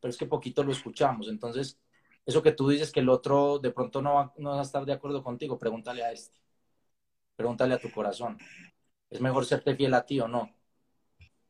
Pero 0.00 0.10
es 0.10 0.16
que 0.16 0.26
poquito 0.26 0.64
lo 0.64 0.72
escuchamos. 0.72 1.28
Entonces, 1.28 1.78
eso 2.24 2.42
que 2.42 2.50
tú 2.50 2.68
dices 2.68 2.90
que 2.90 2.98
el 3.00 3.08
otro 3.08 3.60
de 3.60 3.70
pronto 3.70 4.02
no 4.02 4.14
va, 4.14 4.34
no 4.38 4.50
va 4.50 4.58
a 4.58 4.62
estar 4.62 4.84
de 4.84 4.92
acuerdo 4.92 5.22
contigo, 5.22 5.56
pregúntale 5.56 6.02
a 6.02 6.10
este. 6.10 6.45
Pregúntale 7.36 7.74
a 7.74 7.78
tu 7.78 7.90
corazón. 7.90 8.38
¿Es 9.10 9.20
mejor 9.20 9.44
serte 9.44 9.76
fiel 9.76 9.94
a 9.94 10.04
ti 10.04 10.18
o 10.20 10.26
no? 10.26 10.50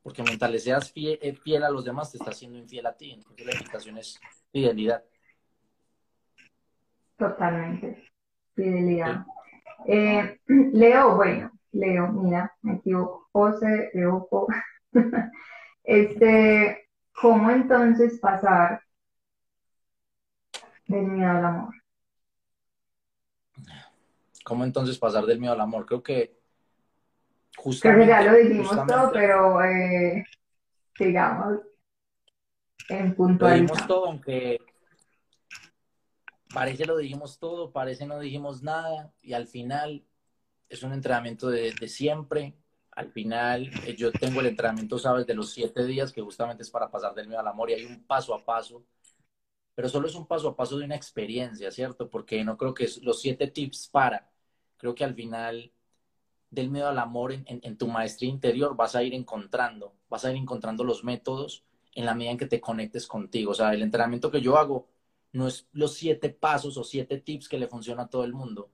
Porque 0.03 0.23
mientras 0.23 0.51
le 0.51 0.59
seas 0.59 0.93
eh, 0.95 1.37
fiel, 1.43 1.65
a 1.65 1.71
los 1.71 1.85
demás, 1.85 2.13
te 2.13 2.19
estás 2.19 2.39
siendo 2.39 2.59
infiel 2.59 2.87
a 2.87 2.97
ti. 2.97 3.13
Entonces 3.13 3.47
la 3.47 3.53
invitación 3.53 3.99
es 3.99 4.21
fidelidad. 4.53 5.05
Totalmente. 7.17 8.11
Fidelidad. 8.55 9.25
Eh, 9.87 10.41
Leo, 10.47 11.17
bueno, 11.17 11.51
Leo, 11.73 12.09
mira, 12.09 12.55
me 12.63 12.75
equivoco. 12.75 13.29
José, 13.33 13.91
Leo, 13.95 14.29
este, 15.85 16.89
¿cómo 17.13 17.51
entonces 17.51 18.19
pasar 18.19 18.81
del 20.87 21.07
miedo 21.07 21.31
al 21.31 21.45
amor? 21.45 21.75
¿Cómo 24.47 24.63
entonces 24.63 24.97
pasar 24.97 25.27
del 25.27 25.41
miedo 25.41 25.55
al 25.55 25.61
amor? 25.61 25.85
Creo 25.87 26.05
que 26.05 26.39
justamente... 27.57 28.07
Creo 28.07 28.19
que 28.19 28.25
ya 28.25 28.31
lo 28.31 28.39
dijimos 28.39 28.87
todo, 28.87 29.11
pero 29.13 29.65
eh, 29.65 30.25
sigamos 30.97 31.59
en 32.89 33.17
puntualidad. 33.17 33.59
Lo 33.59 33.63
dijimos 33.67 33.89
todo, 33.89 34.07
aunque 34.07 34.61
parece 36.55 36.87
lo 36.87 36.97
dijimos 36.97 37.41
todo, 37.41 37.73
parece 37.73 38.07
no 38.07 38.21
dijimos 38.21 38.63
nada, 38.63 39.13
y 39.21 39.33
al 39.33 39.49
final 39.49 40.07
es 40.69 40.85
un 40.85 40.93
entrenamiento 40.93 41.49
de, 41.49 41.73
de 41.73 41.89
siempre. 41.89 42.55
Al 42.93 43.11
final, 43.11 43.69
eh, 43.85 43.97
yo 43.97 44.13
tengo 44.13 44.39
el 44.39 44.47
entrenamiento, 44.47 44.97
sabes, 44.97 45.27
de 45.27 45.35
los 45.35 45.51
siete 45.51 45.85
días, 45.85 46.13
que 46.13 46.23
justamente 46.23 46.63
es 46.63 46.71
para 46.71 46.89
pasar 46.89 47.15
del 47.15 47.27
miedo 47.27 47.41
al 47.41 47.49
amor, 47.49 47.69
y 47.71 47.75
hay 47.75 47.85
un 47.85 48.07
paso 48.07 48.33
a 48.33 48.45
paso 48.45 48.85
pero 49.77 49.91
solo 49.91 50.09
es 50.09 50.15
un 50.15 50.27
paso 50.27 50.49
a 50.49 50.57
paso 50.57 50.79
de 50.79 50.87
una 50.87 50.97
experiencia, 50.97 51.71
¿cierto? 51.71 52.09
Porque 52.09 52.43
no 52.43 52.57
creo 52.57 52.73
que 52.73 52.89
los 53.03 53.21
siete 53.21 53.47
tips 53.49 53.89
para, 53.89 54.27
creo 54.77 54.95
que 54.95 55.05
al 55.05 55.15
final 55.15 55.73
del 56.51 56.71
miedo 56.71 56.89
al 56.89 56.99
amor 56.99 57.33
en, 57.33 57.77
tu 57.77 57.89
maestría 57.89 58.31
interior 58.31 58.77
vas 58.77 58.95
a 58.95 59.03
ir 59.03 59.15
encontrando, 59.15 59.95
vas 60.09 60.25
a 60.25 60.31
ir 60.31 60.37
encontrando 60.37 60.85
los 60.85 61.05
métodos 61.05 61.65
en 61.95 62.07
la 62.07 62.15
medida 62.15 62.33
en 62.33 62.39
que 62.39 62.47
te 62.47 62.61
conectes 62.61 63.07
contigo. 63.07 63.53
O 63.53 63.55
sea, 63.55 63.75
el 63.75 63.83
entrenamiento 63.83 64.31
que 64.31 64.41
yo 64.41 64.57
hago 64.57 64.89
no 65.33 65.49
es 65.49 65.67
los 65.73 65.95
siete 65.95 66.31
pasos 66.31 66.77
o 66.77 66.85
siete 66.85 67.19
tips 67.19 67.49
que 67.49 67.59
le 67.59 67.69
funciona 67.69 68.05
a 68.05 68.09
todo 68.09 68.25
el 68.25 68.33
mundo. 68.33 68.71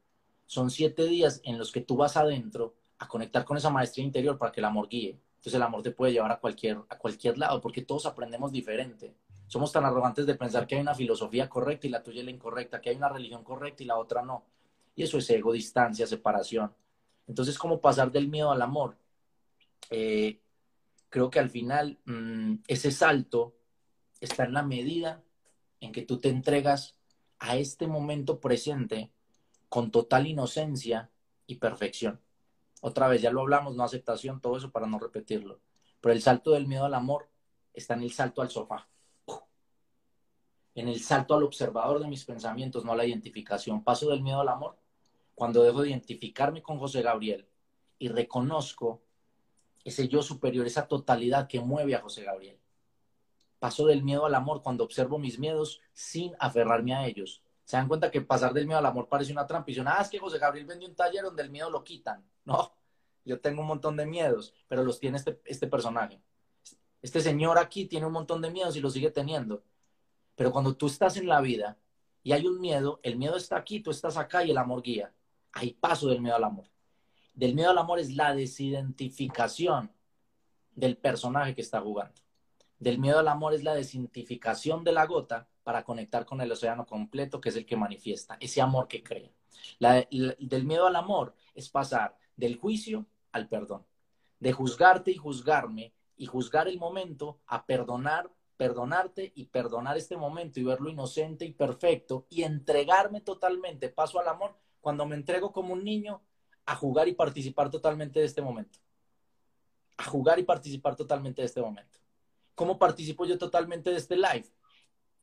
Son 0.47 0.71
siete 0.71 1.07
días 1.07 1.41
en 1.45 1.59
los 1.59 1.73
que 1.73 1.81
tú 1.81 1.97
vas 1.97 2.17
adentro 2.17 2.75
a 2.99 3.09
conectar 3.09 3.45
con 3.45 3.57
esa 3.57 3.71
maestría 3.71 4.05
interior 4.05 4.39
para 4.39 4.53
que 4.53 4.61
el 4.61 4.67
amor 4.67 4.89
guíe. 4.89 5.19
Entonces 5.37 5.55
el 5.55 5.63
amor 5.63 5.83
te 5.83 5.91
puede 5.91 6.13
llevar 6.13 6.31
a 6.31 6.39
cualquier, 6.39 6.79
a 6.89 6.99
cualquier 6.99 7.39
lado 7.39 7.61
porque 7.61 7.83
todos 7.83 8.07
aprendemos 8.07 8.53
diferente. 8.53 9.15
Somos 9.49 9.73
tan 9.73 9.85
arrogantes 9.85 10.25
de 10.25 10.35
pensar 10.35 10.67
que 10.67 10.77
hay 10.77 10.81
una 10.81 10.95
filosofía 10.95 11.49
correcta 11.49 11.87
y 11.87 11.91
la 11.91 12.03
tuya 12.03 12.21
es 12.21 12.25
la 12.25 12.31
incorrecta, 12.31 12.81
que 12.81 12.91
hay 12.91 12.97
una 12.97 13.09
religión 13.09 13.43
correcta 13.43 13.83
y 13.83 13.87
la 13.87 13.99
otra 13.99 14.23
no. 14.23 14.45
Y 14.95 15.03
eso 15.03 15.19
es 15.19 15.31
ego, 15.31 15.53
distancia, 15.53 16.07
separación. 16.07 16.75
Entonces, 17.27 17.59
¿cómo 17.59 17.81
pasar 17.81 18.11
del 18.11 18.29
miedo 18.29 18.51
al 18.51 18.63
amor? 18.63 18.97
Eh, 19.91 20.41
creo 21.09 21.31
que 21.31 21.39
al 21.39 21.51
final 21.51 21.99
mm, 22.05 22.57
ese 22.67 22.91
salto 22.91 23.55
está 24.21 24.45
en 24.45 24.55
la 24.55 24.63
medida 24.63 25.23
en 25.81 25.93
que 25.93 26.03
tú 26.03 26.19
te 26.19 26.29
entregas 26.29 26.97
a 27.39 27.57
este 27.57 27.87
momento 27.87 28.41
presente 28.41 29.11
con 29.69 29.91
total 29.91 30.27
inocencia 30.27 31.11
y 31.47 31.57
perfección. 31.57 32.21
Otra 32.81 33.09
vez, 33.09 33.23
ya 33.23 33.31
lo 33.31 33.41
hablamos, 33.41 33.75
no 33.75 33.85
aceptación, 33.85 34.41
todo 34.41 34.57
eso 34.57 34.71
para 34.71 34.87
no 34.87 34.99
repetirlo. 34.99 35.61
Pero 36.01 36.13
el 36.13 36.23
salto 36.23 36.53
del 36.53 36.67
miedo 36.67 36.85
al 36.85 36.95
amor 36.95 37.31
está 37.73 37.95
en 37.95 38.03
el 38.03 38.13
salto 38.13 38.43
al 38.43 38.51
sofá. 38.51 38.89
En 40.75 40.89
el 40.89 41.01
salto 41.01 41.35
al 41.35 41.43
observador 41.43 42.01
de 42.01 42.09
mis 42.09 42.25
pensamientos, 42.25 42.85
no 42.85 42.93
a 42.93 42.97
la 42.97 43.07
identificación. 43.07 43.85
Paso 43.85 44.09
del 44.09 44.23
miedo 44.23 44.41
al 44.41 44.49
amor 44.49 44.82
cuando 45.35 45.63
dejo 45.63 45.83
de 45.83 45.91
identificarme 45.91 46.63
con 46.63 46.79
José 46.79 47.03
Gabriel 47.03 47.49
y 47.99 48.09
reconozco 48.09 49.03
ese 49.85 50.09
yo 50.09 50.23
superior, 50.23 50.67
esa 50.67 50.87
totalidad 50.87 51.49
que 51.49 51.61
mueve 51.61 51.95
a 51.95 52.01
José 52.01 52.23
Gabriel. 52.23 52.59
Paso 53.59 53.87
del 53.87 54.03
miedo 54.03 54.27
al 54.27 54.35
amor 54.35 54.63
cuando 54.63 54.85
observo 54.85 55.19
mis 55.19 55.39
miedos 55.39 55.81
sin 55.93 56.35
aferrarme 56.39 56.95
a 56.95 57.07
ellos. 57.07 57.43
Se 57.65 57.77
dan 57.77 57.89
cuenta 57.89 58.11
que 58.11 58.21
pasar 58.21 58.53
del 58.53 58.67
miedo 58.67 58.79
al 58.79 58.87
amor 58.87 59.09
parece 59.09 59.33
una 59.33 59.47
trampa 59.47 59.71
y 59.71 59.75
dicen, 59.75 59.89
ah, 59.89 59.99
es 60.01 60.09
que 60.09 60.19
José 60.19 60.39
Gabriel 60.39 60.67
vendió 60.67 60.89
un 60.89 60.95
taller 60.95 61.23
donde 61.25 61.43
el 61.43 61.51
miedo 61.51 61.71
lo 61.71 61.85
quitan. 61.85 62.25
No, 62.45 62.75
yo 63.25 63.41
tengo 63.41 63.61
un 63.61 63.69
montón 63.69 63.97
de 63.97 64.07
miedos, 64.07 64.53
pero 64.67 64.83
los 64.83 64.99
tiene 64.99 65.17
este, 65.19 65.41
este 65.45 65.69
personaje. 65.69 66.21
Este 67.01 67.21
señor 67.21 67.59
aquí 67.59 67.87
tiene 67.87 68.07
un 68.07 68.13
montón 68.13 68.43
de 68.43 68.51
miedos 68.51 68.77
y 68.77 68.81
lo 68.81 68.91
sigue 68.91 69.11
teniendo. 69.11 69.63
Pero 70.35 70.53
cuando 70.53 70.77
tú 70.77 70.87
estás 70.87 71.17
en 71.17 71.27
la 71.27 71.41
vida 71.41 71.79
y 72.23 72.33
hay 72.33 72.47
un 72.47 72.61
miedo, 72.61 73.01
el 73.03 73.17
miedo 73.17 73.37
está 73.37 73.57
aquí, 73.57 73.81
tú 73.81 73.91
estás 73.91 74.17
acá 74.17 74.45
y 74.45 74.51
el 74.51 74.59
amor 74.59 74.83
guía. 74.83 75.13
Hay 75.53 75.75
paso 75.75 76.09
del 76.09 76.21
miedo 76.21 76.37
al 76.37 76.45
amor. 76.45 76.67
Del 77.35 77.55
miedo 77.55 77.71
al 77.71 77.79
amor 77.79 77.99
es 77.99 78.15
la 78.15 78.35
desidentificación 78.35 79.93
del 80.75 80.97
personaje 80.97 81.55
que 81.55 81.61
está 81.61 81.81
jugando. 81.81 82.21
Del 82.79 82.99
miedo 82.99 83.19
al 83.19 83.29
amor 83.29 83.55
es 83.55 83.63
la 83.63 83.75
desidentificación 83.75 84.85
de 84.85 84.93
la 84.93 85.07
gota 85.07 85.49
para 85.63 85.85
conectar 85.85 86.25
con 86.25 86.41
el 86.41 86.51
océano 86.51 86.87
completo, 86.87 87.41
que 87.41 87.51
es 87.51 87.57
el 87.57 87.67
que 87.67 87.77
manifiesta, 87.77 88.37
ese 88.41 88.61
amor 88.61 88.89
que 88.89 89.03
crea. 89.03 89.31
del 89.79 90.65
miedo 90.65 90.87
al 90.87 90.97
amor 90.97 91.35
es 91.55 91.69
pasar 91.69 92.17
del 92.37 92.57
juicio 92.57 93.07
al 93.31 93.49
perdón, 93.49 93.87
de 94.41 94.53
juzgarte 94.53 95.11
y 95.11 95.17
juzgarme 95.17 95.95
y 96.17 96.27
juzgar 96.27 96.69
el 96.69 96.79
momento 96.79 97.41
a 97.47 97.65
perdonar, 97.65 98.31
perdonarte 98.57 99.33
y 99.35 99.47
perdonar 99.47 99.97
este 99.97 100.17
momento 100.17 100.61
y 100.61 100.65
verlo 100.65 100.91
inocente 100.91 101.45
y 101.45 101.53
perfecto 101.53 102.27
y 102.29 102.43
entregarme 102.43 103.21
totalmente, 103.21 103.89
paso 103.89 104.19
al 104.21 104.29
amor, 104.29 104.57
cuando 104.83 105.07
me 105.07 105.17
entrego 105.17 105.53
como 105.53 105.73
un 105.73 105.85
niño 105.85 106.21
a 106.67 106.75
jugar 106.77 107.09
y 107.09 107.15
participar 107.15 107.71
totalmente 107.71 108.21
de 108.21 108.27
este 108.27 108.43
momento. 108.43 108.79
A 109.97 110.05
jugar 110.05 110.39
y 110.39 110.43
participar 110.43 110.97
totalmente 110.97 111.41
de 111.41 111.47
este 111.47 111.63
momento. 111.63 111.99
¿Cómo 112.55 112.79
participo 112.79 113.25
yo 113.25 113.39
totalmente 113.39 113.91
de 113.91 113.97
este 113.97 114.17
live? 114.17 114.45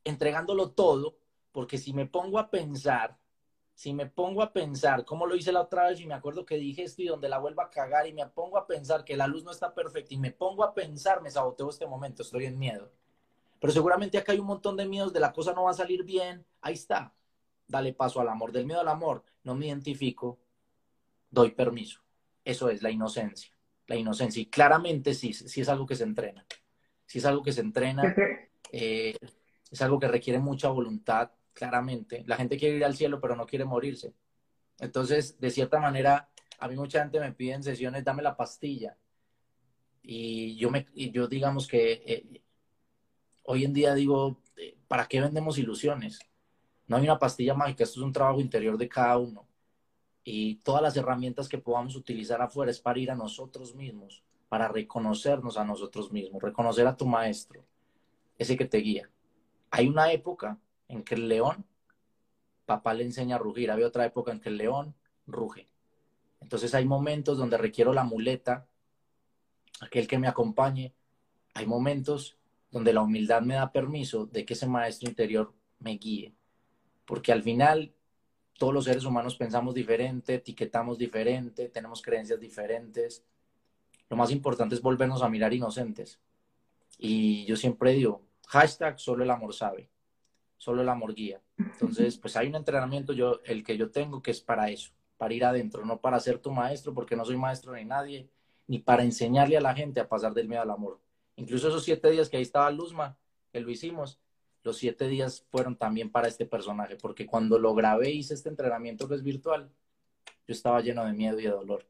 Entregándolo 0.02 0.72
todo, 0.72 1.18
porque 1.52 1.78
si 1.78 1.92
me 1.92 2.06
pongo 2.06 2.38
a 2.38 2.50
pensar, 2.50 3.18
si 3.74 3.92
me 3.92 4.06
pongo 4.06 4.42
a 4.42 4.52
pensar, 4.52 5.04
como 5.04 5.26
lo 5.26 5.36
hice 5.36 5.52
la 5.52 5.60
otra 5.60 5.88
vez 5.88 6.00
y 6.00 6.06
me 6.06 6.14
acuerdo 6.14 6.44
que 6.44 6.56
dije 6.56 6.82
esto 6.82 7.02
y 7.02 7.06
donde 7.06 7.28
la 7.28 7.38
vuelva 7.38 7.64
a 7.64 7.70
cagar 7.70 8.06
y 8.06 8.14
me 8.14 8.26
pongo 8.26 8.58
a 8.58 8.66
pensar 8.66 9.04
que 9.04 9.16
la 9.16 9.26
luz 9.26 9.44
no 9.44 9.50
está 9.50 9.74
perfecta 9.74 10.14
y 10.14 10.18
me 10.18 10.32
pongo 10.32 10.64
a 10.64 10.74
pensar, 10.74 11.22
me 11.22 11.30
saboteo 11.30 11.68
este 11.68 11.86
momento, 11.86 12.22
estoy 12.22 12.46
en 12.46 12.58
miedo. 12.58 12.90
Pero 13.60 13.72
seguramente 13.72 14.16
acá 14.16 14.32
hay 14.32 14.38
un 14.38 14.46
montón 14.46 14.76
de 14.76 14.86
miedos 14.86 15.12
de 15.12 15.20
la 15.20 15.32
cosa 15.32 15.52
no 15.52 15.64
va 15.64 15.70
a 15.72 15.74
salir 15.74 16.02
bien, 16.02 16.46
ahí 16.62 16.74
está. 16.74 17.14
Dale 17.70 17.92
paso 17.92 18.20
al 18.20 18.28
amor, 18.28 18.52
del 18.52 18.66
miedo 18.66 18.80
al 18.80 18.88
amor, 18.88 19.24
no 19.44 19.54
me 19.54 19.66
identifico, 19.66 20.38
doy 21.30 21.52
permiso. 21.52 22.02
Eso 22.44 22.68
es 22.68 22.82
la 22.82 22.90
inocencia, 22.90 23.52
la 23.86 23.96
inocencia. 23.96 24.42
Y 24.42 24.46
claramente 24.46 25.14
sí, 25.14 25.32
sí 25.32 25.60
es 25.60 25.68
algo 25.68 25.86
que 25.86 25.94
se 25.94 26.04
entrena 26.04 26.46
si 27.10 27.18
es 27.18 27.24
algo 27.24 27.42
que 27.42 27.50
se 27.50 27.60
entrena, 27.60 28.14
eh, 28.70 29.16
es 29.68 29.82
algo 29.82 29.98
que 29.98 30.06
requiere 30.06 30.38
mucha 30.38 30.68
voluntad, 30.68 31.32
claramente. 31.52 32.22
La 32.24 32.36
gente 32.36 32.56
quiere 32.56 32.76
ir 32.76 32.84
al 32.84 32.94
cielo, 32.94 33.20
pero 33.20 33.34
no 33.34 33.46
quiere 33.46 33.64
morirse. 33.64 34.14
Entonces, 34.78 35.40
de 35.40 35.50
cierta 35.50 35.80
manera, 35.80 36.30
a 36.60 36.68
mí 36.68 36.76
mucha 36.76 37.02
gente 37.02 37.18
me 37.18 37.32
pide 37.32 37.54
en 37.54 37.64
sesiones, 37.64 38.04
dame 38.04 38.22
la 38.22 38.36
pastilla. 38.36 38.96
Y 40.04 40.54
yo, 40.56 40.70
me, 40.70 40.86
yo 40.94 41.26
digamos 41.26 41.66
que 41.66 42.00
eh, 42.06 42.42
hoy 43.42 43.64
en 43.64 43.72
día 43.72 43.92
digo, 43.94 44.40
eh, 44.56 44.76
¿para 44.86 45.08
qué 45.08 45.20
vendemos 45.20 45.58
ilusiones? 45.58 46.20
No 46.90 46.96
hay 46.96 47.04
una 47.04 47.18
pastilla 47.18 47.54
mágica, 47.54 47.84
esto 47.84 48.00
es 48.00 48.04
un 48.04 48.12
trabajo 48.12 48.40
interior 48.40 48.76
de 48.76 48.88
cada 48.88 49.16
uno. 49.16 49.46
Y 50.24 50.56
todas 50.56 50.82
las 50.82 50.96
herramientas 50.96 51.48
que 51.48 51.56
podamos 51.56 51.96
utilizar 51.96 52.42
afuera 52.42 52.70
es 52.70 52.80
para 52.80 52.98
ir 52.98 53.10
a 53.10 53.14
nosotros 53.14 53.74
mismos 53.74 54.22
para 54.50 54.66
reconocernos 54.66 55.56
a 55.56 55.64
nosotros 55.64 56.10
mismos, 56.10 56.42
reconocer 56.42 56.84
a 56.88 56.96
tu 56.96 57.06
maestro, 57.06 57.64
ese 58.36 58.56
que 58.56 58.64
te 58.64 58.78
guía. 58.78 59.08
Hay 59.70 59.86
una 59.86 60.10
época 60.10 60.58
en 60.88 61.04
que 61.04 61.14
el 61.14 61.28
león, 61.28 61.64
papá 62.66 62.92
le 62.92 63.04
enseña 63.04 63.36
a 63.36 63.38
rugir, 63.38 63.70
hay 63.70 63.84
otra 63.84 64.04
época 64.04 64.32
en 64.32 64.40
que 64.40 64.48
el 64.48 64.56
león 64.56 64.96
ruge. 65.28 65.68
Entonces 66.40 66.74
hay 66.74 66.84
momentos 66.84 67.38
donde 67.38 67.58
requiero 67.58 67.92
la 67.92 68.02
muleta, 68.02 68.66
aquel 69.80 70.08
que 70.08 70.18
me 70.18 70.26
acompañe. 70.26 70.94
Hay 71.54 71.66
momentos 71.66 72.36
donde 72.72 72.92
la 72.92 73.02
humildad 73.02 73.42
me 73.42 73.54
da 73.54 73.70
permiso 73.70 74.26
de 74.26 74.44
que 74.44 74.54
ese 74.54 74.66
maestro 74.66 75.08
interior 75.08 75.54
me 75.78 75.92
guíe. 75.92 76.34
Porque 77.04 77.32
al 77.32 77.42
final 77.42 77.92
todos 78.58 78.74
los 78.74 78.84
seres 78.84 79.04
humanos 79.04 79.36
pensamos 79.36 79.74
diferente, 79.74 80.34
etiquetamos 80.34 80.98
diferente, 80.98 81.68
tenemos 81.68 82.02
creencias 82.02 82.38
diferentes, 82.38 83.24
lo 84.10 84.16
más 84.16 84.30
importante 84.32 84.74
es 84.74 84.82
volvernos 84.82 85.22
a 85.22 85.28
mirar 85.28 85.54
inocentes. 85.54 86.20
Y 86.98 87.46
yo 87.46 87.56
siempre 87.56 87.92
digo, 87.92 88.22
hashtag 88.48 88.98
solo 88.98 89.24
el 89.24 89.30
amor 89.30 89.54
sabe, 89.54 89.88
solo 90.58 90.82
el 90.82 90.88
amor 90.88 91.14
guía. 91.14 91.40
Entonces, 91.56 92.18
pues 92.18 92.36
hay 92.36 92.48
un 92.48 92.56
entrenamiento, 92.56 93.12
yo, 93.12 93.40
el 93.44 93.64
que 93.64 93.78
yo 93.78 93.90
tengo, 93.90 94.20
que 94.20 94.32
es 94.32 94.40
para 94.40 94.68
eso, 94.68 94.90
para 95.16 95.32
ir 95.32 95.44
adentro, 95.44 95.86
no 95.86 96.00
para 96.00 96.18
ser 96.18 96.38
tu 96.38 96.50
maestro, 96.50 96.92
porque 96.92 97.16
no 97.16 97.24
soy 97.24 97.36
maestro 97.36 97.72
de 97.72 97.84
nadie, 97.84 98.28
ni 98.66 98.80
para 98.80 99.04
enseñarle 99.04 99.56
a 99.56 99.60
la 99.60 99.74
gente 99.74 100.00
a 100.00 100.08
pasar 100.08 100.34
del 100.34 100.48
miedo 100.48 100.62
al 100.62 100.70
amor. 100.70 101.00
Incluso 101.36 101.68
esos 101.68 101.84
siete 101.84 102.10
días 102.10 102.28
que 102.28 102.36
ahí 102.36 102.42
estaba 102.42 102.70
Luzma, 102.70 103.16
que 103.52 103.60
lo 103.60 103.70
hicimos, 103.70 104.18
los 104.62 104.76
siete 104.76 105.08
días 105.08 105.46
fueron 105.50 105.76
también 105.76 106.10
para 106.10 106.28
este 106.28 106.46
personaje, 106.46 106.96
porque 106.96 107.26
cuando 107.26 107.58
lo 107.58 107.74
grabé, 107.74 108.10
hice 108.10 108.34
este 108.34 108.48
entrenamiento 108.48 109.08
que 109.08 109.14
es 109.14 109.22
virtual, 109.22 109.70
yo 110.46 110.52
estaba 110.52 110.80
lleno 110.80 111.04
de 111.04 111.12
miedo 111.12 111.38
y 111.40 111.44
de 111.44 111.50
dolor. 111.50 111.86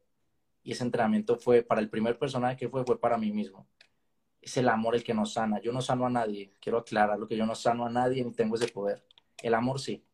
Y 0.62 0.73
ese 0.73 0.85
entrenamiento 0.85 1.37
fue, 1.37 1.62
para 1.62 1.81
el 1.81 1.89
primer 1.89 2.18
personaje 2.18 2.57
que 2.57 2.68
fue, 2.68 2.85
fue 2.85 3.01
para 3.01 3.16
mí 3.16 3.33
mismo. 3.33 3.66
Es 4.41 4.57
el 4.57 4.68
amor 4.68 4.95
el 4.95 5.05
que 5.05 5.14
nos 5.14 5.33
sana. 5.33 5.61
Yo 5.61 5.73
no 5.73 5.81
sano 5.81 6.07
a 6.07 6.11
nadie. 6.11 6.53
Quiero 6.61 6.79
aclarar 6.79 7.18
lo 7.18 7.27
que 7.27 7.37
yo 7.37 7.47
no 7.47 7.55
sano 7.55 7.87
a 7.87 7.91
nadie 7.91 8.25
ni 8.25 8.33
tengo 8.33 8.57
ese 8.57 8.68
poder. 8.68 9.05
El 9.43 9.55
amor 9.55 9.81
sí. 9.81 10.05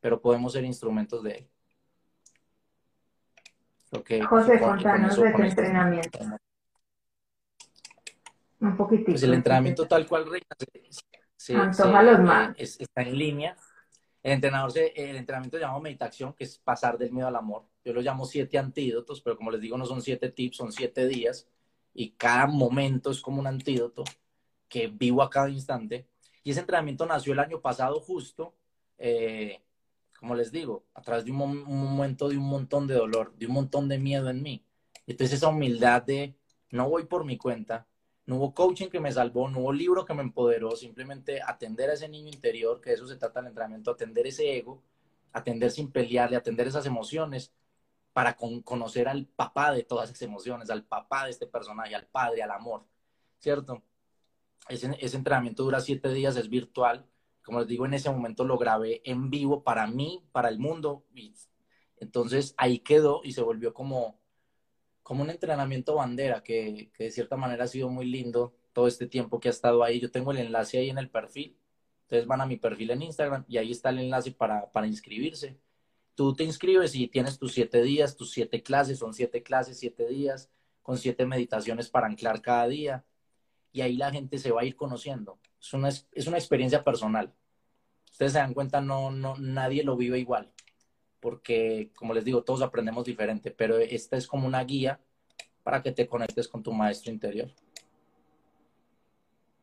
Pero 0.00 0.20
podemos 0.20 0.52
ser 0.52 0.64
instrumentos 0.64 1.22
de 1.22 1.32
él. 1.32 1.48
José, 4.28 4.60
contanos 4.60 5.16
de 5.16 5.32
tu 5.32 5.42
entrenamiento. 5.42 6.18
Un 8.60 8.76
poquitito. 8.76 9.12
Pues 9.12 9.22
el 9.24 9.34
entrenamiento 9.34 9.86
tal 9.86 10.06
cual, 10.06 10.26
Reina, 10.30 10.46
se, 11.40 11.54
eh, 11.54 12.54
está 12.58 13.02
en 13.02 13.16
línea. 13.16 13.56
El 14.22 14.32
entrenador, 14.32 14.72
el 14.76 15.16
entrenamiento 15.16 15.56
se 15.56 15.62
llama 15.62 15.80
meditación, 15.80 16.34
que 16.34 16.44
es 16.44 16.58
pasar 16.58 16.98
del 16.98 17.12
miedo 17.12 17.28
al 17.28 17.36
amor. 17.36 17.64
Yo 17.82 17.94
lo 17.94 18.02
llamo 18.02 18.26
siete 18.26 18.58
antídotos, 18.58 19.22
pero 19.22 19.38
como 19.38 19.50
les 19.50 19.62
digo, 19.62 19.78
no 19.78 19.86
son 19.86 20.02
siete 20.02 20.28
tips, 20.28 20.58
son 20.58 20.70
siete 20.70 21.08
días. 21.08 21.48
Y 21.94 22.10
cada 22.10 22.46
momento 22.46 23.10
es 23.10 23.22
como 23.22 23.40
un 23.40 23.46
antídoto 23.46 24.04
que 24.68 24.88
vivo 24.88 25.22
a 25.22 25.30
cada 25.30 25.48
instante. 25.48 26.06
Y 26.42 26.50
ese 26.50 26.60
entrenamiento 26.60 27.06
nació 27.06 27.32
el 27.32 27.38
año 27.38 27.62
pasado 27.62 28.00
justo, 28.00 28.54
eh, 28.98 29.62
como 30.18 30.34
les 30.34 30.52
digo, 30.52 30.84
a 30.92 31.00
través 31.00 31.24
de 31.24 31.30
un, 31.30 31.64
momento 31.64 32.28
de 32.28 32.36
un 32.36 32.44
montón 32.44 32.86
de 32.86 32.94
dolor, 32.94 33.34
de 33.38 33.46
un 33.46 33.54
montón 33.54 33.88
de 33.88 33.98
miedo 33.98 34.28
en 34.28 34.42
mí. 34.42 34.62
Entonces 35.06 35.38
esa 35.38 35.48
humildad 35.48 36.02
de 36.02 36.36
no 36.70 36.90
voy 36.90 37.06
por 37.06 37.24
mi 37.24 37.38
cuenta, 37.38 37.86
no 38.30 38.36
hubo 38.36 38.54
coaching 38.54 38.90
que 38.90 39.00
me 39.00 39.10
salvó, 39.10 39.50
no 39.50 39.58
hubo 39.58 39.72
libro 39.72 40.04
que 40.04 40.14
me 40.14 40.22
empoderó, 40.22 40.76
simplemente 40.76 41.40
atender 41.44 41.90
a 41.90 41.94
ese 41.94 42.08
niño 42.08 42.28
interior, 42.28 42.80
que 42.80 42.90
de 42.90 42.94
eso 42.94 43.08
se 43.08 43.16
trata 43.16 43.40
el 43.40 43.48
entrenamiento, 43.48 43.90
atender 43.90 44.24
ese 44.24 44.56
ego, 44.56 44.84
atender 45.32 45.72
sin 45.72 45.90
pelearle, 45.90 46.36
atender 46.36 46.68
esas 46.68 46.86
emociones 46.86 47.52
para 48.12 48.36
conocer 48.36 49.08
al 49.08 49.26
papá 49.26 49.72
de 49.72 49.82
todas 49.82 50.10
esas 50.10 50.22
emociones, 50.22 50.70
al 50.70 50.84
papá 50.84 51.24
de 51.24 51.32
este 51.32 51.48
personaje, 51.48 51.96
al 51.96 52.06
padre, 52.06 52.44
al 52.44 52.52
amor, 52.52 52.84
¿cierto? 53.40 53.82
Ese, 54.68 54.86
entrenamiento 55.16 55.64
dura 55.64 55.80
siete 55.80 56.12
días, 56.12 56.36
es 56.36 56.48
virtual. 56.48 57.04
Como 57.42 57.58
les 57.58 57.66
digo, 57.66 57.84
en 57.84 57.94
ese 57.94 58.10
momento 58.10 58.44
lo 58.44 58.58
grabé 58.58 59.02
en 59.04 59.30
vivo 59.30 59.64
para 59.64 59.88
mí, 59.88 60.24
para 60.30 60.50
el 60.50 60.60
mundo. 60.60 61.04
Entonces 61.96 62.54
ahí 62.58 62.78
quedó 62.78 63.22
y 63.24 63.32
se 63.32 63.42
volvió 63.42 63.74
como, 63.74 64.19
como 65.10 65.24
un 65.24 65.30
entrenamiento 65.30 65.96
bandera 65.96 66.40
que, 66.40 66.92
que, 66.94 67.02
de 67.02 67.10
cierta 67.10 67.36
manera 67.36 67.64
ha 67.64 67.66
sido 67.66 67.88
muy 67.88 68.06
lindo 68.06 68.54
todo 68.72 68.86
este 68.86 69.08
tiempo 69.08 69.40
que 69.40 69.48
ha 69.48 69.50
estado 69.50 69.82
ahí. 69.82 69.98
Yo 69.98 70.12
tengo 70.12 70.30
el 70.30 70.38
enlace 70.38 70.78
ahí 70.78 70.88
en 70.88 70.98
el 70.98 71.10
perfil. 71.10 71.58
Ustedes 72.02 72.28
van 72.28 72.40
a 72.40 72.46
mi 72.46 72.58
perfil 72.58 72.92
en 72.92 73.02
Instagram 73.02 73.44
y 73.48 73.56
ahí 73.58 73.72
está 73.72 73.90
el 73.90 73.98
enlace 73.98 74.30
para, 74.30 74.70
para 74.70 74.86
inscribirse. 74.86 75.58
Tú 76.14 76.32
te 76.36 76.44
inscribes 76.44 76.94
y 76.94 77.08
tienes 77.08 77.40
tus 77.40 77.54
siete 77.54 77.82
días, 77.82 78.16
tus 78.16 78.30
siete 78.30 78.62
clases, 78.62 79.00
son 79.00 79.12
siete 79.12 79.42
clases, 79.42 79.80
siete 79.80 80.06
días, 80.06 80.48
con 80.80 80.96
siete 80.96 81.26
meditaciones 81.26 81.90
para 81.90 82.06
anclar 82.06 82.40
cada 82.40 82.68
día. 82.68 83.04
Y 83.72 83.80
ahí 83.80 83.96
la 83.96 84.12
gente 84.12 84.38
se 84.38 84.52
va 84.52 84.60
a 84.60 84.64
ir 84.64 84.76
conociendo. 84.76 85.40
Es 85.60 85.72
una, 85.72 85.88
es 85.88 86.26
una 86.28 86.38
experiencia 86.38 86.84
personal. 86.84 87.34
Ustedes 88.12 88.30
se 88.30 88.38
dan 88.38 88.54
cuenta, 88.54 88.80
no, 88.80 89.10
no, 89.10 89.36
nadie 89.38 89.82
lo 89.82 89.96
vive 89.96 90.20
igual. 90.20 90.52
Porque, 91.20 91.90
como 91.94 92.14
les 92.14 92.24
digo, 92.24 92.42
todos 92.42 92.62
aprendemos 92.62 93.04
diferente, 93.04 93.50
pero 93.50 93.78
esta 93.78 94.16
es 94.16 94.26
como 94.26 94.46
una 94.46 94.64
guía 94.64 94.98
para 95.62 95.82
que 95.82 95.92
te 95.92 96.08
conectes 96.08 96.48
con 96.48 96.62
tu 96.62 96.72
maestro 96.72 97.12
interior. 97.12 97.48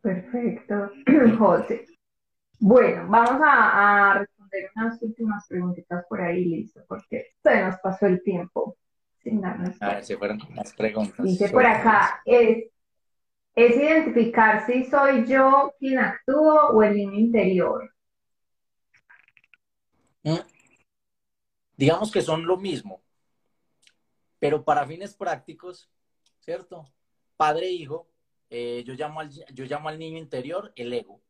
Perfecto, 0.02 0.92
José. 1.38 1.86
Bueno, 2.60 3.08
vamos 3.10 3.42
a, 3.44 4.20
responder 4.20 4.72
unas 4.76 5.02
últimas 5.02 5.48
preguntitas 5.48 6.06
por 6.08 6.22
ahí, 6.22 6.46
listo, 6.46 6.82
porque 6.88 7.34
se 7.44 7.62
nos 7.62 7.76
pasó 7.80 8.08
el 8.08 8.24
tiempo 8.24 8.78
sin 9.22 9.42
darnos 9.42 9.82
A 9.82 9.96
ver 9.96 10.04
si 10.04 10.16
fueron 10.16 10.40
más 10.56 10.74
preguntas. 10.74 11.26
Dice 11.26 11.50
por 11.50 11.66
acá, 11.66 12.22
es, 12.26 12.66
es 13.56 13.76
identificar 13.76 14.66
si 14.66 14.86
soy 14.86 15.26
yo 15.26 15.74
quien 15.80 16.00
actúo 16.00 16.70
o 16.70 16.84
el 16.84 16.96
niño 16.96 17.14
interior. 17.14 17.92
Mm. 20.24 20.38
Digamos 21.78 22.12
que 22.12 22.24
son 22.24 22.46
lo 22.46 22.58
mismo, 22.58 23.04
pero 24.40 24.66
para 24.66 24.86
fines 24.86 25.14
prácticos, 25.14 25.90
¿cierto? 26.40 26.86
Padre 27.38 27.68
e 27.68 27.72
hijo, 27.72 28.10
eh, 28.50 28.84
yo, 28.86 28.96
llamo 28.96 29.20
al, 29.20 29.32
yo 29.54 29.66
llamo 29.66 29.88
al 29.88 30.00
niño 30.00 30.18
interior 30.18 30.74
el 30.76 30.92
ego. 30.92 31.22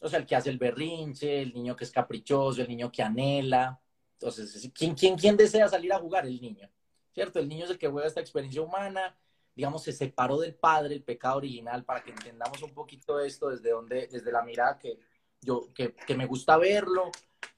O 0.00 0.08
sea, 0.08 0.20
el 0.20 0.26
que 0.26 0.36
hace 0.36 0.50
el 0.50 0.58
berrinche, 0.58 1.42
el 1.42 1.52
niño 1.52 1.74
que 1.74 1.84
es 1.84 1.90
caprichoso, 1.90 2.62
el 2.62 2.68
niño 2.68 2.92
que 2.92 3.02
anhela. 3.02 3.80
Entonces, 4.12 4.70
¿quién, 4.72 4.94
quién, 4.94 5.16
quién 5.16 5.36
desea 5.36 5.68
salir 5.68 5.92
a 5.92 5.98
jugar? 5.98 6.24
El 6.24 6.40
niño, 6.40 6.70
¿cierto? 7.12 7.40
El 7.40 7.48
niño 7.48 7.64
es 7.64 7.72
el 7.72 7.78
que 7.78 7.88
juega 7.88 8.06
esta 8.06 8.20
experiencia 8.20 8.62
humana, 8.62 9.18
digamos, 9.56 9.82
se 9.82 9.92
separó 9.92 10.38
del 10.38 10.54
padre, 10.54 10.94
el 10.94 11.02
pecado 11.02 11.38
original, 11.38 11.84
para 11.84 12.04
que 12.04 12.10
entendamos 12.10 12.62
un 12.62 12.74
poquito 12.74 13.18
esto 13.18 13.48
desde, 13.48 13.70
donde, 13.70 14.06
desde 14.06 14.30
la 14.30 14.42
mirada 14.42 14.78
que, 14.78 14.98
yo, 15.40 15.72
que, 15.74 15.94
que 15.94 16.14
me 16.14 16.26
gusta 16.26 16.58
verlo, 16.58 17.10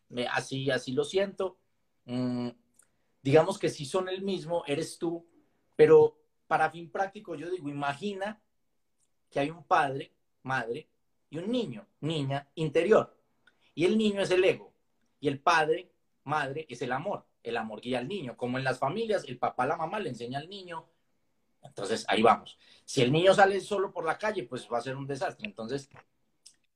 me, 0.09 0.27
así, 0.29 0.71
así 0.71 0.93
lo 0.93 1.05
siento. 1.05 1.59
Mm, 2.09 2.49
digamos 3.23 3.59
que 3.59 3.69
si 3.69 3.85
son 3.85 4.09
el 4.09 4.23
mismo, 4.23 4.65
eres 4.67 4.99
tú, 4.99 5.29
pero 5.77 6.19
para 6.47 6.71
fin 6.71 6.91
práctico 6.91 7.35
yo 7.35 7.51
digo, 7.51 7.69
imagina 7.69 8.43
que 9.31 9.41
hay 9.41 9.51
un 9.51 9.63
padre, 9.65 10.15
madre 10.43 10.89
y 11.29 11.37
un 11.37 11.53
niño, 11.53 11.87
niña 12.01 12.49
interior. 12.55 13.15
Y 13.75 13.85
el 13.85 13.99
niño 13.99 14.23
es 14.23 14.31
el 14.31 14.43
ego. 14.43 14.73
Y 15.21 15.29
el 15.29 15.39
padre, 15.39 15.93
madre, 16.25 16.67
es 16.71 16.81
el 16.81 16.93
amor. 16.93 17.27
El 17.43 17.59
amor 17.59 17.83
guía 17.83 17.99
al 17.99 18.09
niño. 18.09 18.37
Como 18.39 18.57
en 18.57 18.65
las 18.65 18.79
familias, 18.79 19.25
el 19.29 19.39
papá, 19.39 19.67
la 19.67 19.77
mamá 19.77 20.01
le 20.01 20.09
enseña 20.09 20.39
al 20.39 20.49
niño. 20.49 20.89
Entonces, 21.63 22.07
ahí 22.09 22.23
vamos. 22.23 22.59
Si 22.87 23.03
el 23.03 23.13
niño 23.13 23.35
sale 23.35 23.61
solo 23.61 23.93
por 23.93 24.07
la 24.07 24.17
calle, 24.17 24.45
pues 24.45 24.67
va 24.73 24.79
a 24.79 24.83
ser 24.83 24.97
un 24.97 25.07
desastre. 25.07 25.47
Entonces, 25.47 25.91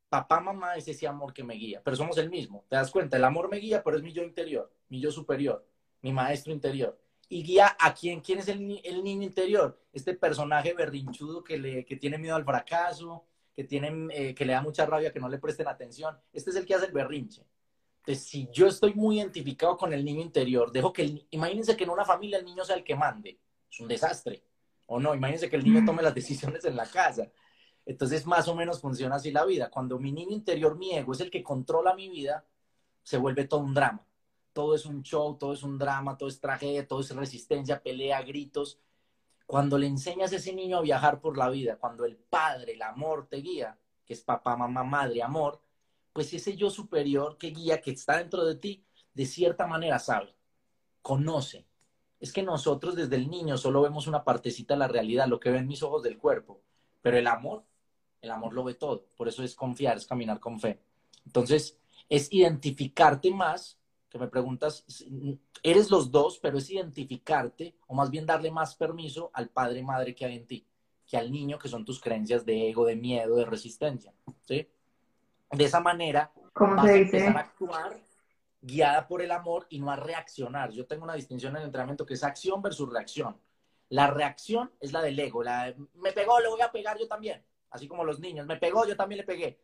papá, 0.08 0.40
mamá 0.40 0.76
es 0.76 0.86
ese 0.86 1.06
amor 1.08 1.32
que 1.32 1.42
me 1.42 1.54
guía. 1.54 1.80
Pero 1.82 1.96
somos 1.96 2.18
el 2.18 2.28
mismo. 2.28 2.66
¿Te 2.68 2.76
das 2.76 2.90
cuenta? 2.90 3.16
El 3.16 3.24
amor 3.24 3.48
me 3.48 3.56
guía, 3.56 3.82
pero 3.82 3.96
es 3.96 4.02
mi 4.02 4.12
yo 4.12 4.22
interior, 4.22 4.70
mi 4.92 5.00
yo 5.00 5.10
superior, 5.10 5.66
mi 6.02 6.12
maestro 6.12 6.52
interior 6.52 7.02
y 7.32 7.42
guía 7.42 7.74
a 7.80 7.94
quién, 7.94 8.20
quién 8.20 8.40
es 8.40 8.48
el, 8.48 8.60
niño 8.60 9.22
interior, 9.22 9.80
este 9.90 10.12
personaje 10.12 10.74
berrinchudo 10.74 11.42
que, 11.42 11.56
le, 11.56 11.82
que 11.86 11.96
tiene 11.96 12.18
miedo 12.18 12.36
al 12.36 12.44
fracaso, 12.44 13.24
que, 13.54 13.64
tiene, 13.64 14.08
eh, 14.14 14.34
que 14.34 14.44
le 14.44 14.52
da 14.52 14.60
mucha 14.60 14.84
rabia 14.84 15.10
que 15.10 15.18
no 15.18 15.30
le 15.30 15.38
presten 15.38 15.66
atención. 15.66 16.14
Este 16.30 16.50
es 16.50 16.56
el 16.56 16.66
que 16.66 16.74
hace 16.74 16.86
el 16.86 16.92
berrinche. 16.92 17.42
Entonces, 18.00 18.24
si 18.24 18.50
yo 18.52 18.66
estoy 18.66 18.92
muy 18.92 19.16
identificado 19.16 19.78
con 19.78 19.94
el 19.94 20.04
niño 20.04 20.20
interior, 20.20 20.70
dejo 20.70 20.92
que, 20.92 21.04
el, 21.04 21.26
imagínense 21.30 21.74
que 21.74 21.84
en 21.84 21.90
una 21.90 22.04
familia 22.04 22.36
el 22.36 22.44
niño 22.44 22.66
sea 22.66 22.76
el 22.76 22.84
que 22.84 22.96
mande, 22.96 23.40
es 23.70 23.80
un 23.80 23.88
desastre. 23.88 24.44
O 24.84 25.00
no, 25.00 25.14
imagínense 25.14 25.48
que 25.48 25.56
el 25.56 25.64
niño 25.64 25.86
tome 25.86 26.02
las 26.02 26.14
decisiones 26.14 26.66
en 26.66 26.76
la 26.76 26.84
casa. 26.84 27.30
Entonces, 27.86 28.26
más 28.26 28.46
o 28.46 28.54
menos 28.54 28.78
funciona 28.78 29.14
así 29.14 29.30
la 29.30 29.46
vida. 29.46 29.70
Cuando 29.70 29.98
mi 29.98 30.12
niño 30.12 30.32
interior, 30.32 30.76
mi 30.76 30.92
ego, 30.92 31.14
es 31.14 31.20
el 31.20 31.30
que 31.30 31.42
controla 31.42 31.94
mi 31.94 32.10
vida, 32.10 32.44
se 33.02 33.16
vuelve 33.16 33.46
todo 33.46 33.60
un 33.60 33.72
drama 33.72 34.04
todo 34.52 34.74
es 34.74 34.86
un 34.86 35.02
show, 35.02 35.36
todo 35.36 35.52
es 35.52 35.62
un 35.62 35.78
drama, 35.78 36.16
todo 36.16 36.28
es 36.28 36.40
tragedia, 36.40 36.86
todo 36.86 37.00
es 37.00 37.14
resistencia, 37.14 37.82
pelea, 37.82 38.22
gritos. 38.22 38.78
Cuando 39.46 39.78
le 39.78 39.86
enseñas 39.86 40.32
a 40.32 40.36
ese 40.36 40.52
niño 40.52 40.78
a 40.78 40.82
viajar 40.82 41.20
por 41.20 41.36
la 41.36 41.48
vida, 41.50 41.76
cuando 41.76 42.04
el 42.04 42.16
padre, 42.16 42.72
el 42.74 42.82
amor 42.82 43.28
te 43.28 43.38
guía, 43.38 43.78
que 44.04 44.14
es 44.14 44.22
papá, 44.22 44.56
mamá, 44.56 44.84
madre, 44.84 45.22
amor, 45.22 45.60
pues 46.12 46.32
ese 46.34 46.56
yo 46.56 46.70
superior 46.70 47.38
que 47.38 47.50
guía, 47.50 47.80
que 47.80 47.92
está 47.92 48.18
dentro 48.18 48.44
de 48.44 48.56
ti, 48.56 48.84
de 49.14 49.26
cierta 49.26 49.66
manera 49.66 49.98
sabe, 49.98 50.34
conoce. 51.00 51.66
Es 52.20 52.32
que 52.32 52.42
nosotros 52.42 52.94
desde 52.94 53.16
el 53.16 53.28
niño 53.28 53.56
solo 53.58 53.82
vemos 53.82 54.06
una 54.06 54.24
partecita 54.24 54.74
de 54.74 54.78
la 54.78 54.88
realidad, 54.88 55.26
lo 55.26 55.40
que 55.40 55.50
ven 55.50 55.66
mis 55.66 55.82
ojos 55.82 56.02
del 56.02 56.18
cuerpo, 56.18 56.62
pero 57.00 57.18
el 57.18 57.26
amor, 57.26 57.64
el 58.20 58.30
amor 58.30 58.52
lo 58.52 58.64
ve 58.64 58.74
todo, 58.74 59.06
por 59.16 59.28
eso 59.28 59.42
es 59.42 59.54
confiar, 59.54 59.96
es 59.96 60.06
caminar 60.06 60.38
con 60.38 60.60
fe. 60.60 60.80
Entonces, 61.26 61.78
es 62.08 62.32
identificarte 62.32 63.30
más 63.32 63.78
que 64.12 64.18
me 64.18 64.28
preguntas, 64.28 64.84
eres 65.62 65.90
los 65.90 66.10
dos, 66.10 66.38
pero 66.38 66.58
es 66.58 66.70
identificarte, 66.70 67.74
o 67.86 67.94
más 67.94 68.10
bien 68.10 68.26
darle 68.26 68.50
más 68.50 68.74
permiso 68.74 69.30
al 69.32 69.48
padre 69.48 69.78
y 69.80 69.84
madre 69.84 70.14
que 70.14 70.26
hay 70.26 70.36
en 70.36 70.46
ti, 70.46 70.66
que 71.06 71.16
al 71.16 71.32
niño, 71.32 71.58
que 71.58 71.68
son 71.68 71.84
tus 71.84 71.98
creencias 71.98 72.44
de 72.44 72.68
ego, 72.68 72.84
de 72.84 72.94
miedo, 72.94 73.36
de 73.36 73.46
resistencia. 73.46 74.12
¿sí? 74.42 74.68
De 75.50 75.64
esa 75.64 75.80
manera, 75.80 76.30
¿Cómo 76.52 76.76
vas 76.76 76.84
a 76.84 76.94
empezar 76.94 77.36
a 77.36 77.40
actuar 77.40 78.00
guiada 78.60 79.08
por 79.08 79.22
el 79.22 79.32
amor 79.32 79.66
y 79.70 79.80
no 79.80 79.90
a 79.90 79.96
reaccionar. 79.96 80.70
Yo 80.70 80.86
tengo 80.86 81.04
una 81.04 81.14
distinción 81.14 81.52
en 81.52 81.62
el 81.62 81.66
entrenamiento 81.66 82.06
que 82.06 82.14
es 82.14 82.22
acción 82.22 82.62
versus 82.62 82.90
reacción. 82.90 83.36
La 83.88 84.06
reacción 84.06 84.70
es 84.78 84.92
la 84.92 85.02
del 85.02 85.18
ego, 85.18 85.42
la 85.42 85.74
me 85.94 86.12
pegó, 86.12 86.38
le 86.40 86.48
voy 86.48 86.60
a 86.60 86.70
pegar 86.70 86.98
yo 86.98 87.08
también. 87.08 87.44
Así 87.70 87.88
como 87.88 88.04
los 88.04 88.20
niños, 88.20 88.46
me 88.46 88.56
pegó, 88.56 88.86
yo 88.86 88.96
también 88.96 89.18
le 89.18 89.24
pegué. 89.24 89.60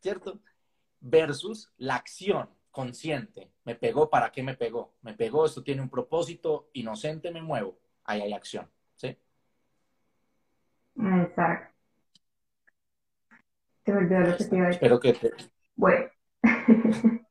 ¿Cierto? 0.00 0.40
Versus 1.00 1.70
la 1.76 1.96
acción, 1.96 2.48
consciente. 2.74 3.52
Me 3.64 3.76
pegó, 3.76 4.10
¿para 4.10 4.32
qué 4.32 4.42
me 4.42 4.54
pegó? 4.54 4.96
Me 5.02 5.14
pegó, 5.14 5.46
esto 5.46 5.62
tiene 5.62 5.80
un 5.80 5.88
propósito, 5.88 6.70
inocente 6.72 7.30
me 7.30 7.40
muevo. 7.40 7.78
Ahí 8.02 8.20
hay 8.20 8.32
acción. 8.32 8.68
¿Sí? 8.96 9.16
Exacto. 10.96 11.72
Se 13.84 13.92
me 13.92 13.98
olvidó 13.98 14.20
lo 14.20 14.36
que 14.36 14.44
te 14.44 14.56
iba 14.56 14.64
a 14.64 14.68
decir. 14.68 14.82
Espero 14.82 14.98
que 15.00 15.16
Bueno. 15.76 16.06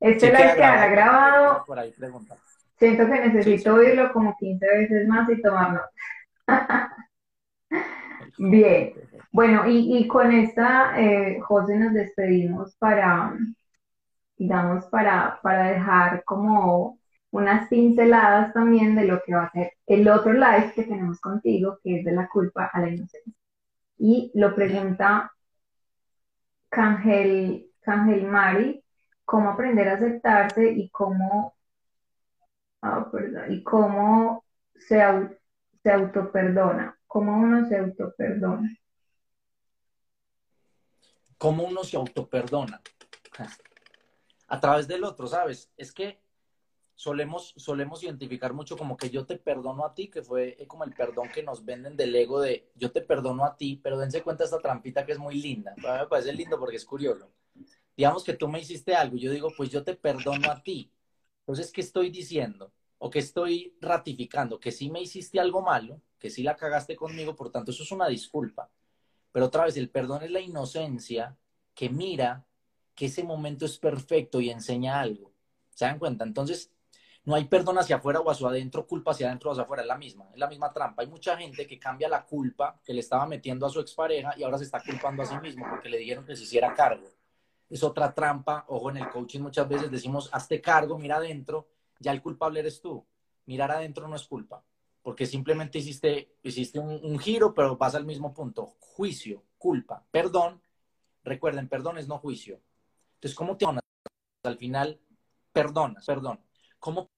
este 0.00 0.26
live 0.26 0.54
quedará 0.54 0.88
grabado. 0.88 1.64
Por 1.64 1.78
ahí 1.78 1.92
pregunta. 1.92 2.36
Siento 2.78 3.06
que 3.06 3.28
necesito 3.28 3.74
oírlo 3.74 4.12
como 4.12 4.36
15 4.36 4.66
veces 4.66 5.06
más 5.06 5.30
y 5.30 5.40
tomarlo. 5.40 5.82
Bien. 8.38 8.92
Bueno, 9.30 9.68
y, 9.68 9.98
y 9.98 10.08
con 10.08 10.32
esta, 10.32 11.00
eh, 11.00 11.38
José, 11.40 11.76
nos 11.76 11.92
despedimos 11.94 12.74
para, 12.76 13.32
digamos, 14.36 14.86
para, 14.86 15.40
para 15.42 15.70
dejar 15.70 16.24
como 16.24 16.98
unas 17.30 17.68
pinceladas 17.68 18.52
también 18.52 18.94
de 18.96 19.04
lo 19.04 19.22
que 19.22 19.34
va 19.34 19.44
a 19.44 19.52
ser 19.52 19.72
el 19.86 20.08
otro 20.08 20.32
live 20.32 20.72
que 20.74 20.84
tenemos 20.84 21.20
contigo, 21.20 21.78
que 21.82 21.98
es 21.98 22.04
de 22.04 22.12
la 22.12 22.28
culpa 22.28 22.70
a 22.72 22.80
la 22.80 22.88
inocencia. 22.88 23.32
Y 23.98 24.30
lo 24.34 24.54
pregunta 24.54 25.32
Cangel, 26.68 27.70
Cangel 27.80 28.24
Mari, 28.24 28.82
cómo 29.24 29.50
aprender 29.50 29.88
a 29.88 29.94
aceptarse 29.94 30.70
y 30.70 30.88
cómo, 30.90 31.54
ah, 32.82 33.08
perdón, 33.10 33.52
y 33.52 33.62
cómo 33.62 34.44
se, 34.74 35.02
se 35.82 35.90
autoperdona, 35.92 36.98
cómo 37.06 37.36
uno 37.36 37.66
se 37.68 37.78
autoperdona. 37.78 38.76
¿Cómo 41.38 41.64
uno 41.64 41.84
se 41.84 41.96
autoperdona? 41.96 42.80
A 44.48 44.60
través 44.60 44.88
del 44.88 45.04
otro, 45.04 45.26
¿sabes? 45.26 45.70
Es 45.76 45.92
que 45.92 46.20
solemos, 46.94 47.52
solemos 47.56 48.02
identificar 48.02 48.52
mucho 48.54 48.76
como 48.76 48.96
que 48.96 49.10
yo 49.10 49.26
te 49.26 49.36
perdono 49.36 49.84
a 49.84 49.94
ti, 49.94 50.08
que 50.08 50.22
fue 50.22 50.56
como 50.66 50.84
el 50.84 50.94
perdón 50.94 51.28
que 51.32 51.42
nos 51.42 51.64
venden 51.64 51.96
del 51.96 52.14
ego 52.14 52.40
de 52.40 52.70
yo 52.74 52.90
te 52.90 53.02
perdono 53.02 53.44
a 53.44 53.56
ti, 53.56 53.78
pero 53.82 53.98
dense 53.98 54.22
cuenta 54.22 54.44
esta 54.44 54.58
trampita 54.58 55.04
que 55.04 55.12
es 55.12 55.18
muy 55.18 55.36
linda. 55.36 55.74
me 55.76 56.06
parece 56.06 56.32
lindo 56.32 56.58
porque 56.58 56.76
es 56.76 56.84
curioso. 56.84 57.30
Digamos 57.96 58.24
que 58.24 58.34
tú 58.34 58.48
me 58.48 58.60
hiciste 58.60 58.94
algo 58.94 59.16
yo 59.16 59.30
digo, 59.30 59.52
pues 59.56 59.70
yo 59.70 59.84
te 59.84 59.94
perdono 59.94 60.50
a 60.50 60.62
ti. 60.62 60.90
Entonces, 61.40 61.70
¿qué 61.70 61.80
estoy 61.80 62.10
diciendo? 62.10 62.72
O 62.98 63.10
que 63.10 63.20
estoy 63.20 63.76
ratificando 63.80 64.58
que 64.58 64.72
sí 64.72 64.90
me 64.90 65.00
hiciste 65.00 65.38
algo 65.38 65.62
malo, 65.62 66.00
que 66.18 66.30
sí 66.30 66.42
la 66.42 66.56
cagaste 66.56 66.96
conmigo, 66.96 67.36
por 67.36 67.50
tanto, 67.50 67.70
eso 67.70 67.82
es 67.82 67.92
una 67.92 68.08
disculpa. 68.08 68.70
Pero 69.32 69.46
otra 69.46 69.64
vez, 69.64 69.76
el 69.76 69.90
perdón 69.90 70.22
es 70.22 70.30
la 70.30 70.40
inocencia 70.40 71.36
que 71.74 71.90
mira 71.90 72.46
que 72.96 73.06
ese 73.06 73.22
momento 73.22 73.64
es 73.66 73.78
perfecto 73.78 74.40
y 74.40 74.50
enseña 74.50 75.00
algo. 75.00 75.32
¿Se 75.70 75.84
dan 75.84 75.98
cuenta? 75.98 76.24
Entonces, 76.24 76.72
No 77.24 77.34
hay 77.34 77.44
perdón 77.46 77.76
hacia 77.76 77.96
afuera 77.96 78.20
o 78.20 78.30
hacia 78.30 78.46
adentro, 78.46 78.86
culpa 78.86 79.10
hacia 79.10 79.26
adentro 79.26 79.50
o 79.50 79.52
hacia 79.52 79.64
afuera, 79.64 79.82
es 79.82 79.88
la 79.88 79.98
misma, 79.98 80.28
es 80.32 80.38
la 80.38 80.46
misma 80.46 80.72
trampa. 80.72 81.02
Hay 81.02 81.08
mucha 81.08 81.36
gente 81.36 81.66
que 81.66 81.76
cambia 81.76 82.08
la 82.08 82.24
culpa 82.24 82.80
que 82.84 82.94
le 82.94 83.00
estaba 83.00 83.26
metiendo 83.26 83.66
a 83.66 83.70
su 83.70 83.80
expareja 83.80 84.34
y 84.38 84.44
ahora 84.44 84.58
se 84.58 84.64
está 84.64 84.80
culpando 84.80 85.24
a 85.24 85.26
sí 85.26 85.36
mismo 85.42 85.66
porque 85.68 85.88
le 85.88 85.98
dijeron 85.98 86.24
que 86.24 86.36
se 86.36 86.44
hiciera 86.44 86.72
cargo. 86.72 87.08
Es 87.68 87.82
otra 87.82 88.14
trampa, 88.14 88.64
ojo, 88.68 88.90
en 88.90 88.98
el 88.98 89.08
coaching 89.08 89.40
muchas 89.40 89.68
veces 89.68 89.90
decimos, 89.90 90.30
hazte 90.32 90.60
cargo, 90.60 90.98
mira 90.98 91.16
adentro, 91.16 91.68
ya 91.98 92.12
el 92.12 92.22
culpable 92.22 92.60
eres 92.60 92.80
tú. 92.80 93.04
Mirar 93.46 93.72
adentro 93.72 94.06
no 94.08 94.16
es 94.16 94.26
culpa, 94.26 94.62
porque 95.02 95.26
simplemente 95.26 95.78
hiciste, 95.78 96.36
hiciste 96.42 96.78
un, 96.78 97.18
giro, 97.18 97.54
pero 97.54 97.76
vas 97.76 97.94
al 97.94 98.04
mismo 98.04 98.32
punto. 98.34 98.76
Juicio, 98.78 99.42
culpa, 99.58 100.04
perdón. 100.10 100.62
Recuerden, 101.24 101.68
perdón 101.68 101.98
es 101.98 102.06
no 102.06 102.18
juicio. 102.18 102.60
Entonces, 103.16 103.34
¿cómo 103.36 103.56
te 103.56 103.64
perdonas? 103.64 103.82
Al 104.44 104.58
final, 104.58 105.00
perdonas, 105.52 106.06
perdón. 106.06 106.40
¿Cómo 106.78 107.10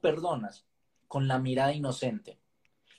perdonas? 0.00 0.66
Con 1.08 1.26
la 1.26 1.38
mirada 1.38 1.72
inocente. 1.72 2.38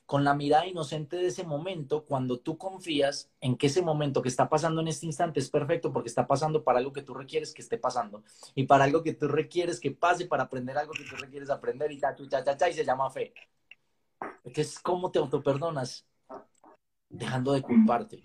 Con 0.05 0.25
la 0.25 0.33
mirada 0.33 0.67
inocente 0.67 1.15
de 1.15 1.27
ese 1.27 1.45
momento, 1.45 2.03
cuando 2.03 2.39
tú 2.39 2.57
confías 2.57 3.31
en 3.39 3.55
que 3.55 3.67
ese 3.67 3.81
momento 3.81 4.21
que 4.21 4.27
está 4.27 4.49
pasando 4.49 4.81
en 4.81 4.89
este 4.89 5.05
instante 5.05 5.39
es 5.39 5.49
perfecto 5.49 5.93
porque 5.93 6.09
está 6.09 6.27
pasando 6.27 6.63
para 6.65 6.79
algo 6.79 6.91
que 6.91 7.03
tú 7.03 7.13
requieres 7.13 7.53
que 7.53 7.61
esté 7.61 7.77
pasando 7.77 8.23
y 8.53 8.65
para 8.65 8.83
algo 8.83 9.03
que 9.03 9.13
tú 9.13 9.29
requieres 9.29 9.79
que 9.79 9.91
pase 9.91 10.25
para 10.25 10.43
aprender 10.43 10.77
algo 10.77 10.91
que 10.91 11.05
tú 11.05 11.15
requieres 11.15 11.49
aprender 11.49 11.91
y 11.93 11.99
ta, 11.99 12.13
cha, 12.13 12.43
cha, 12.43 12.57
cha, 12.57 12.69
y 12.69 12.73
se 12.73 12.83
llama 12.83 13.09
fe. 13.09 13.33
Entonces, 14.43 14.79
¿cómo 14.79 15.11
te 15.11 15.19
autoperdonas? 15.19 16.05
Dejando 17.07 17.53
de 17.53 17.61
culparte, 17.61 18.23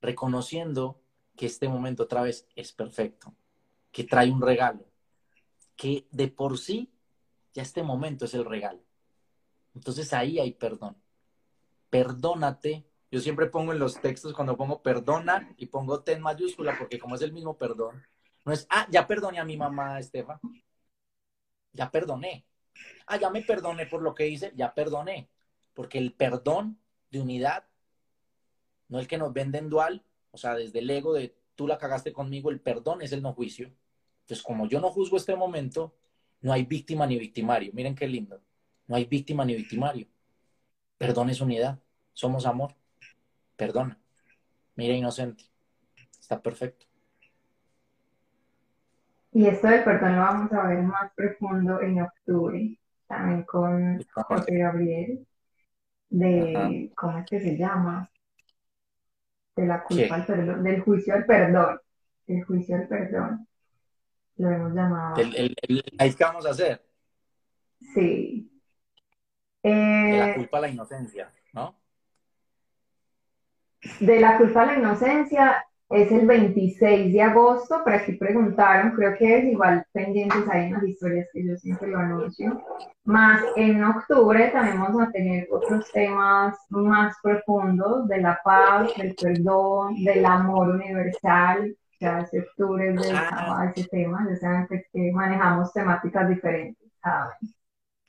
reconociendo 0.00 1.00
que 1.38 1.46
este 1.46 1.68
momento 1.68 2.02
otra 2.02 2.20
vez 2.20 2.46
es 2.56 2.72
perfecto, 2.72 3.32
que 3.92 4.02
trae 4.02 4.28
un 4.30 4.42
regalo, 4.42 4.84
que 5.76 6.08
de 6.10 6.26
por 6.26 6.58
sí 6.58 6.92
ya 7.54 7.62
este 7.62 7.84
momento 7.84 8.24
es 8.24 8.34
el 8.34 8.44
regalo. 8.44 8.80
Entonces 9.72 10.12
ahí 10.12 10.40
hay 10.40 10.52
perdón. 10.52 10.96
Perdónate. 11.90 12.84
Yo 13.10 13.20
siempre 13.20 13.46
pongo 13.46 13.72
en 13.72 13.78
los 13.78 14.00
textos 14.00 14.34
cuando 14.34 14.56
pongo 14.56 14.82
perdona 14.82 15.54
y 15.56 15.66
pongo 15.66 16.02
T 16.02 16.12
en 16.12 16.20
mayúscula 16.20 16.76
porque 16.76 16.98
como 16.98 17.14
es 17.14 17.22
el 17.22 17.32
mismo 17.32 17.56
perdón, 17.56 18.04
no 18.44 18.52
es, 18.52 18.66
ah, 18.68 18.86
ya 18.90 19.06
perdoné 19.06 19.38
a 19.38 19.44
mi 19.44 19.56
mamá, 19.56 20.00
Estefan. 20.00 20.40
Ya 21.72 21.90
perdoné. 21.90 22.46
Ah, 23.06 23.16
ya 23.16 23.30
me 23.30 23.42
perdoné 23.42 23.86
por 23.86 24.02
lo 24.02 24.14
que 24.14 24.26
hice, 24.26 24.52
ya 24.56 24.74
perdoné. 24.74 25.30
Porque 25.72 25.98
el 25.98 26.12
perdón 26.14 26.80
de 27.10 27.20
unidad, 27.20 27.64
no 28.88 28.98
el 28.98 29.06
que 29.06 29.18
nos 29.18 29.32
vende 29.32 29.58
en 29.58 29.70
dual, 29.70 30.04
o 30.38 30.40
sea, 30.40 30.54
desde 30.54 30.78
el 30.78 30.88
ego 30.88 31.14
de 31.14 31.34
tú 31.56 31.66
la 31.66 31.78
cagaste 31.78 32.12
conmigo, 32.12 32.50
el 32.50 32.60
perdón 32.60 33.02
es 33.02 33.10
el 33.10 33.22
no 33.22 33.32
juicio. 33.32 33.72
Entonces, 34.20 34.44
como 34.44 34.68
yo 34.68 34.80
no 34.80 34.90
juzgo 34.90 35.16
este 35.16 35.34
momento, 35.34 35.96
no 36.40 36.52
hay 36.52 36.64
víctima 36.64 37.06
ni 37.08 37.18
victimario. 37.18 37.72
Miren 37.74 37.96
qué 37.96 38.06
lindo. 38.06 38.40
No 38.86 38.94
hay 38.94 39.04
víctima 39.04 39.44
ni 39.44 39.56
victimario. 39.56 40.06
Perdón 40.96 41.30
es 41.30 41.40
unidad. 41.40 41.80
Somos 42.12 42.46
amor. 42.46 42.76
Perdona. 43.56 43.98
Mira, 44.76 44.94
inocente. 44.94 45.42
Está 46.20 46.40
perfecto. 46.40 46.86
Y 49.32 49.46
esto 49.46 49.66
del 49.66 49.82
perdón 49.82 50.14
lo 50.14 50.22
vamos 50.22 50.52
a 50.52 50.68
ver 50.68 50.82
más 50.82 51.12
profundo 51.16 51.80
en 51.80 52.00
octubre, 52.00 52.78
también 53.08 53.42
con 53.42 54.00
José 54.14 54.56
Gabriel, 54.56 55.26
de, 56.10 56.92
¿cómo 56.94 57.18
es 57.18 57.26
que 57.26 57.40
se 57.40 57.56
llama? 57.56 58.08
De 59.58 59.66
la 59.66 59.82
culpa 59.82 60.14
al 60.14 60.24
perdón, 60.24 60.62
del 60.62 60.80
juicio 60.82 61.14
al 61.14 61.26
perdón, 61.26 61.80
el 62.28 62.44
juicio 62.44 62.76
al 62.76 62.86
perdón, 62.86 63.48
lo 64.36 64.50
hemos 64.52 64.72
llamado. 64.72 65.20
El, 65.20 65.56
el, 65.60 66.16
que 66.16 66.24
vamos 66.24 66.46
a 66.46 66.50
hacer. 66.50 66.86
Sí. 67.92 68.48
de 69.64 70.16
la 70.16 70.30
eh, 70.30 70.34
culpa 70.36 70.58
a 70.58 70.60
la 70.60 70.68
inocencia, 70.68 71.32
¿no? 71.54 71.76
De 73.98 74.20
la 74.20 74.38
culpa 74.38 74.62
a 74.62 74.66
la 74.66 74.76
inocencia 74.76 75.67
es 75.90 76.12
el 76.12 76.26
26 76.26 77.14
de 77.14 77.22
agosto, 77.22 77.82
por 77.82 77.94
aquí 77.94 78.12
preguntaron, 78.12 78.92
creo 78.92 79.16
que 79.16 79.38
es 79.38 79.44
igual 79.46 79.84
pendientes 79.92 80.46
ahí 80.50 80.66
en 80.66 80.74
las 80.74 80.82
historias 80.82 81.28
que 81.32 81.46
yo 81.46 81.56
siempre 81.56 81.88
lo 81.88 81.98
anuncio. 81.98 82.62
Más 83.04 83.42
en 83.56 83.82
octubre 83.82 84.48
también 84.48 84.80
vamos 84.80 85.02
a 85.02 85.10
tener 85.10 85.48
otros 85.50 85.90
temas 85.90 86.58
más 86.68 87.16
profundos 87.22 88.06
de 88.06 88.20
la 88.20 88.38
paz, 88.44 88.90
del 88.98 89.14
perdón, 89.14 90.04
del 90.04 90.26
amor 90.26 90.68
universal. 90.68 91.74
Ya 92.00 92.20
ese 92.20 92.40
octubre 92.40 92.90
es 92.90 93.02
dedicado 93.02 93.54
a 93.54 93.70
ese 93.70 93.88
tema, 93.88 94.26
ya 94.28 94.36
saben 94.36 94.66
que 94.68 95.12
manejamos 95.12 95.72
temáticas 95.72 96.28
diferentes 96.28 96.92
cada 97.00 97.34
vez. 97.40 97.54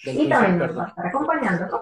Y 0.03 0.29
también 0.29 0.59
nos 0.59 0.77
va 0.77 0.83
a 0.83 0.87
estar 0.87 1.07
acompañando 1.07 1.81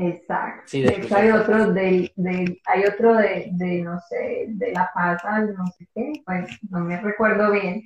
Exacto. 0.00 0.62
de, 0.72 0.86
hecho, 0.86 1.16
hay 1.16 1.30
otro, 1.32 1.72
de, 1.72 2.12
de, 2.14 2.60
hay 2.66 2.84
otro 2.84 3.14
de, 3.14 3.50
de, 3.52 3.82
no 3.82 3.98
sé, 4.08 4.46
de 4.50 4.72
La 4.72 4.88
Paz 4.94 5.20
no 5.24 5.66
sé 5.76 5.88
qué, 5.92 6.12
bueno, 6.24 6.46
no 6.70 6.80
me 6.80 7.00
recuerdo 7.00 7.50
bien. 7.50 7.82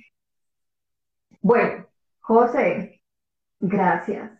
Bueno, 1.41 1.87
José, 2.19 3.01
gracias. 3.59 4.31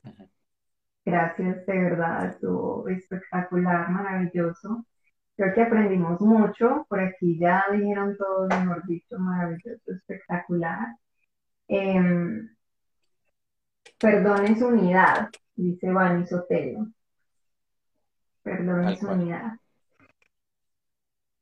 Gracias, 1.06 1.66
de 1.66 1.80
verdad, 1.80 2.28
estuvo 2.28 2.88
espectacular, 2.90 3.90
maravilloso. 3.90 4.86
Creo 5.36 5.54
que 5.56 5.62
aprendimos 5.64 6.22
mucho, 6.22 6.86
por 6.88 7.00
aquí 7.00 7.40
ya 7.40 7.66
dijeron 7.72 8.16
todo, 8.18 8.48
mejor 8.50 8.86
dicho, 8.86 9.18
maravilloso, 9.18 9.92
espectacular. 9.92 10.96
Eh, 11.68 12.48
perdón 14.00 14.58
su 14.60 14.68
unidad, 14.68 15.30
dice 15.56 15.92
Vani 15.92 16.26
Sotelo. 16.28 16.88
Perdón 18.44 18.98
unidad. 19.10 19.54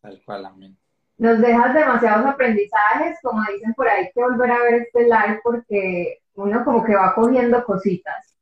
Tal 0.01 0.21
cual, 0.23 0.45
amén. 0.45 0.77
Nos 1.17 1.39
dejas 1.39 1.73
demasiados 1.73 2.25
aprendizajes, 2.25 3.19
como 3.21 3.41
dicen 3.51 3.73
por 3.73 3.87
ahí, 3.87 4.09
que 4.13 4.21
volver 4.21 4.51
a 4.51 4.63
ver 4.63 4.73
este 4.75 5.03
live 5.03 5.39
porque 5.43 6.19
uno 6.35 6.63
como 6.63 6.83
que 6.83 6.95
va 6.95 7.13
cogiendo 7.13 7.63
cositas 7.63 8.35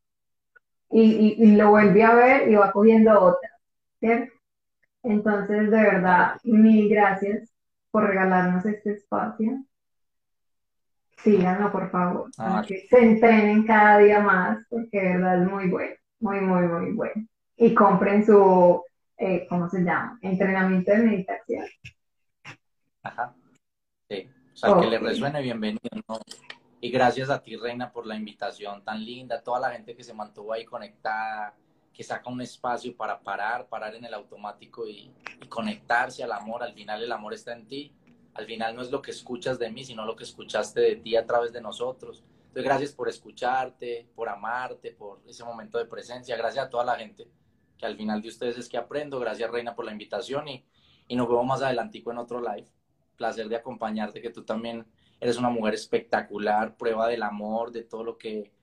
y, 0.90 1.36
y, 1.38 1.56
lo 1.56 1.72
vuelve 1.72 2.04
a 2.04 2.14
ver 2.14 2.50
y 2.50 2.56
va 2.56 2.72
cogiendo 2.72 3.20
otras, 3.20 3.52
¿cierto? 4.00 4.34
Entonces, 5.04 5.70
de 5.70 5.82
verdad, 5.82 6.38
mil 6.44 6.90
gracias 6.90 7.54
por 7.92 8.06
regalarnos 8.06 8.66
este 8.66 8.94
espacio. 8.94 9.64
Síganlo, 11.18 11.72
por 11.72 11.92
favor, 11.92 12.30
para 12.38 12.62
que 12.64 12.88
se 12.90 12.98
entrenen 12.98 13.66
cada 13.66 13.98
día 13.98 14.22
más, 14.22 14.66
porque 14.70 15.02
de 15.02 15.18
verdad 15.18 15.44
es 15.44 15.50
muy 15.50 15.70
bueno, 15.70 15.96
muy, 16.20 16.40
muy, 16.40 16.62
muy 16.68 16.92
bueno 16.94 17.28
y 17.60 17.74
compren 17.74 18.26
su, 18.26 18.82
eh, 19.18 19.46
¿cómo 19.50 19.70
se 19.70 19.82
llama? 19.82 20.18
Entrenamiento 20.22 20.92
de 20.92 20.98
meditación. 20.98 21.66
Ajá. 23.04 23.36
Sí. 24.10 24.30
O 24.54 24.58
sea, 24.58 24.80
que 24.80 24.88
le 24.88 24.98
resuene, 24.98 25.42
bienvenido. 25.42 25.90
¿no? 26.08 26.20
Y 26.80 26.90
gracias 26.90 27.30
a 27.30 27.44
ti, 27.44 27.58
Reina, 27.58 27.92
por 27.92 28.08
la 28.08 28.16
invitación 28.16 28.84
tan 28.86 29.04
linda, 29.04 29.44
toda 29.44 29.60
la 29.60 29.72
gente 29.72 29.94
que 29.94 30.06
se 30.06 30.14
mantuvo 30.14 30.54
ahí 30.54 30.64
conectada, 30.64 31.54
que 31.94 32.02
saca 32.02 32.30
un 32.30 32.42
espacio 32.42 32.96
para 32.96 33.20
parar, 33.20 33.68
parar 33.68 33.94
en 33.94 34.06
el 34.06 34.14
automático 34.14 34.88
y, 34.88 35.14
y 35.42 35.48
conectarse 35.50 36.24
al 36.24 36.32
amor. 36.32 36.64
Al 36.64 36.74
final 36.74 37.04
el 37.04 37.12
amor 37.12 37.34
está 37.34 37.52
en 37.52 37.68
ti. 37.68 37.94
Al 38.36 38.46
final 38.46 38.74
no 38.74 38.82
es 38.82 38.90
lo 38.90 39.02
que 39.02 39.12
escuchas 39.12 39.60
de 39.60 39.70
mí, 39.70 39.84
sino 39.84 40.06
lo 40.06 40.16
que 40.16 40.24
escuchaste 40.24 40.80
de 40.80 40.96
ti 40.96 41.18
a 41.18 41.26
través 41.26 41.52
de 41.52 41.60
nosotros. 41.60 42.24
Entonces, 42.38 42.64
gracias 42.64 42.94
por 42.94 43.10
escucharte, 43.10 44.08
por 44.16 44.30
amarte, 44.30 44.92
por 44.94 45.22
ese 45.28 45.44
momento 45.44 45.78
de 45.78 45.86
presencia. 45.86 46.38
Gracias 46.38 46.66
a 46.66 46.70
toda 46.70 46.86
la 46.86 46.96
gente 46.96 47.28
que 47.80 47.86
al 47.86 47.96
final 47.96 48.22
de 48.22 48.28
ustedes 48.28 48.58
es 48.58 48.70
que 48.70 48.78
aprendo. 48.78 49.20
Gracias, 49.20 49.50
Reina, 49.50 49.74
por 49.74 49.86
la 49.86 49.94
invitación 49.94 50.48
y, 50.48 50.66
y 51.08 51.16
nos 51.16 51.28
vemos 51.28 51.46
más 51.46 51.62
adelantico 51.62 52.12
en 52.12 52.20
otro 52.20 52.42
live. 52.42 52.68
Placer 53.16 53.48
de 53.48 53.56
acompañarte, 53.56 54.22
que 54.22 54.30
tú 54.30 54.44
también 54.44 54.86
eres 55.20 55.38
una 55.38 55.50
mujer 55.50 55.74
espectacular, 55.74 56.76
prueba 56.76 57.08
del 57.08 57.24
amor, 57.24 57.72
de 57.72 57.84
todo 57.84 58.04
lo 58.04 58.18
que 58.18 58.54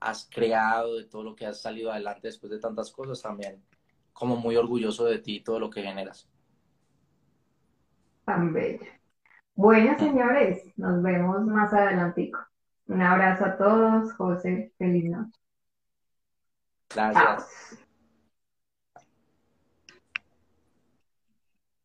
has 0.00 0.28
creado, 0.30 0.96
de 0.96 1.04
todo 1.04 1.22
lo 1.22 1.34
que 1.34 1.46
has 1.46 1.60
salido 1.62 1.90
adelante 1.90 2.28
después 2.28 2.50
de 2.50 2.58
tantas 2.58 2.90
cosas 2.90 3.22
también. 3.22 3.64
Como 4.12 4.36
muy 4.36 4.56
orgulloso 4.56 5.04
de 5.06 5.18
ti 5.18 5.36
y 5.36 5.40
todo 5.42 5.58
lo 5.58 5.70
que 5.70 5.82
generas. 5.82 6.28
Tan 8.24 8.52
bello. 8.52 8.86
Bueno, 9.54 9.96
señores, 9.98 10.72
nos 10.76 11.02
vemos 11.02 11.44
más 11.46 11.72
adelantico. 11.72 12.40
Un 12.86 13.02
abrazo 13.02 13.44
a 13.44 13.56
todos. 13.56 14.12
José, 14.14 14.72
feliz 14.78 15.04
noche. 15.04 15.38
Gracias. 16.94 17.83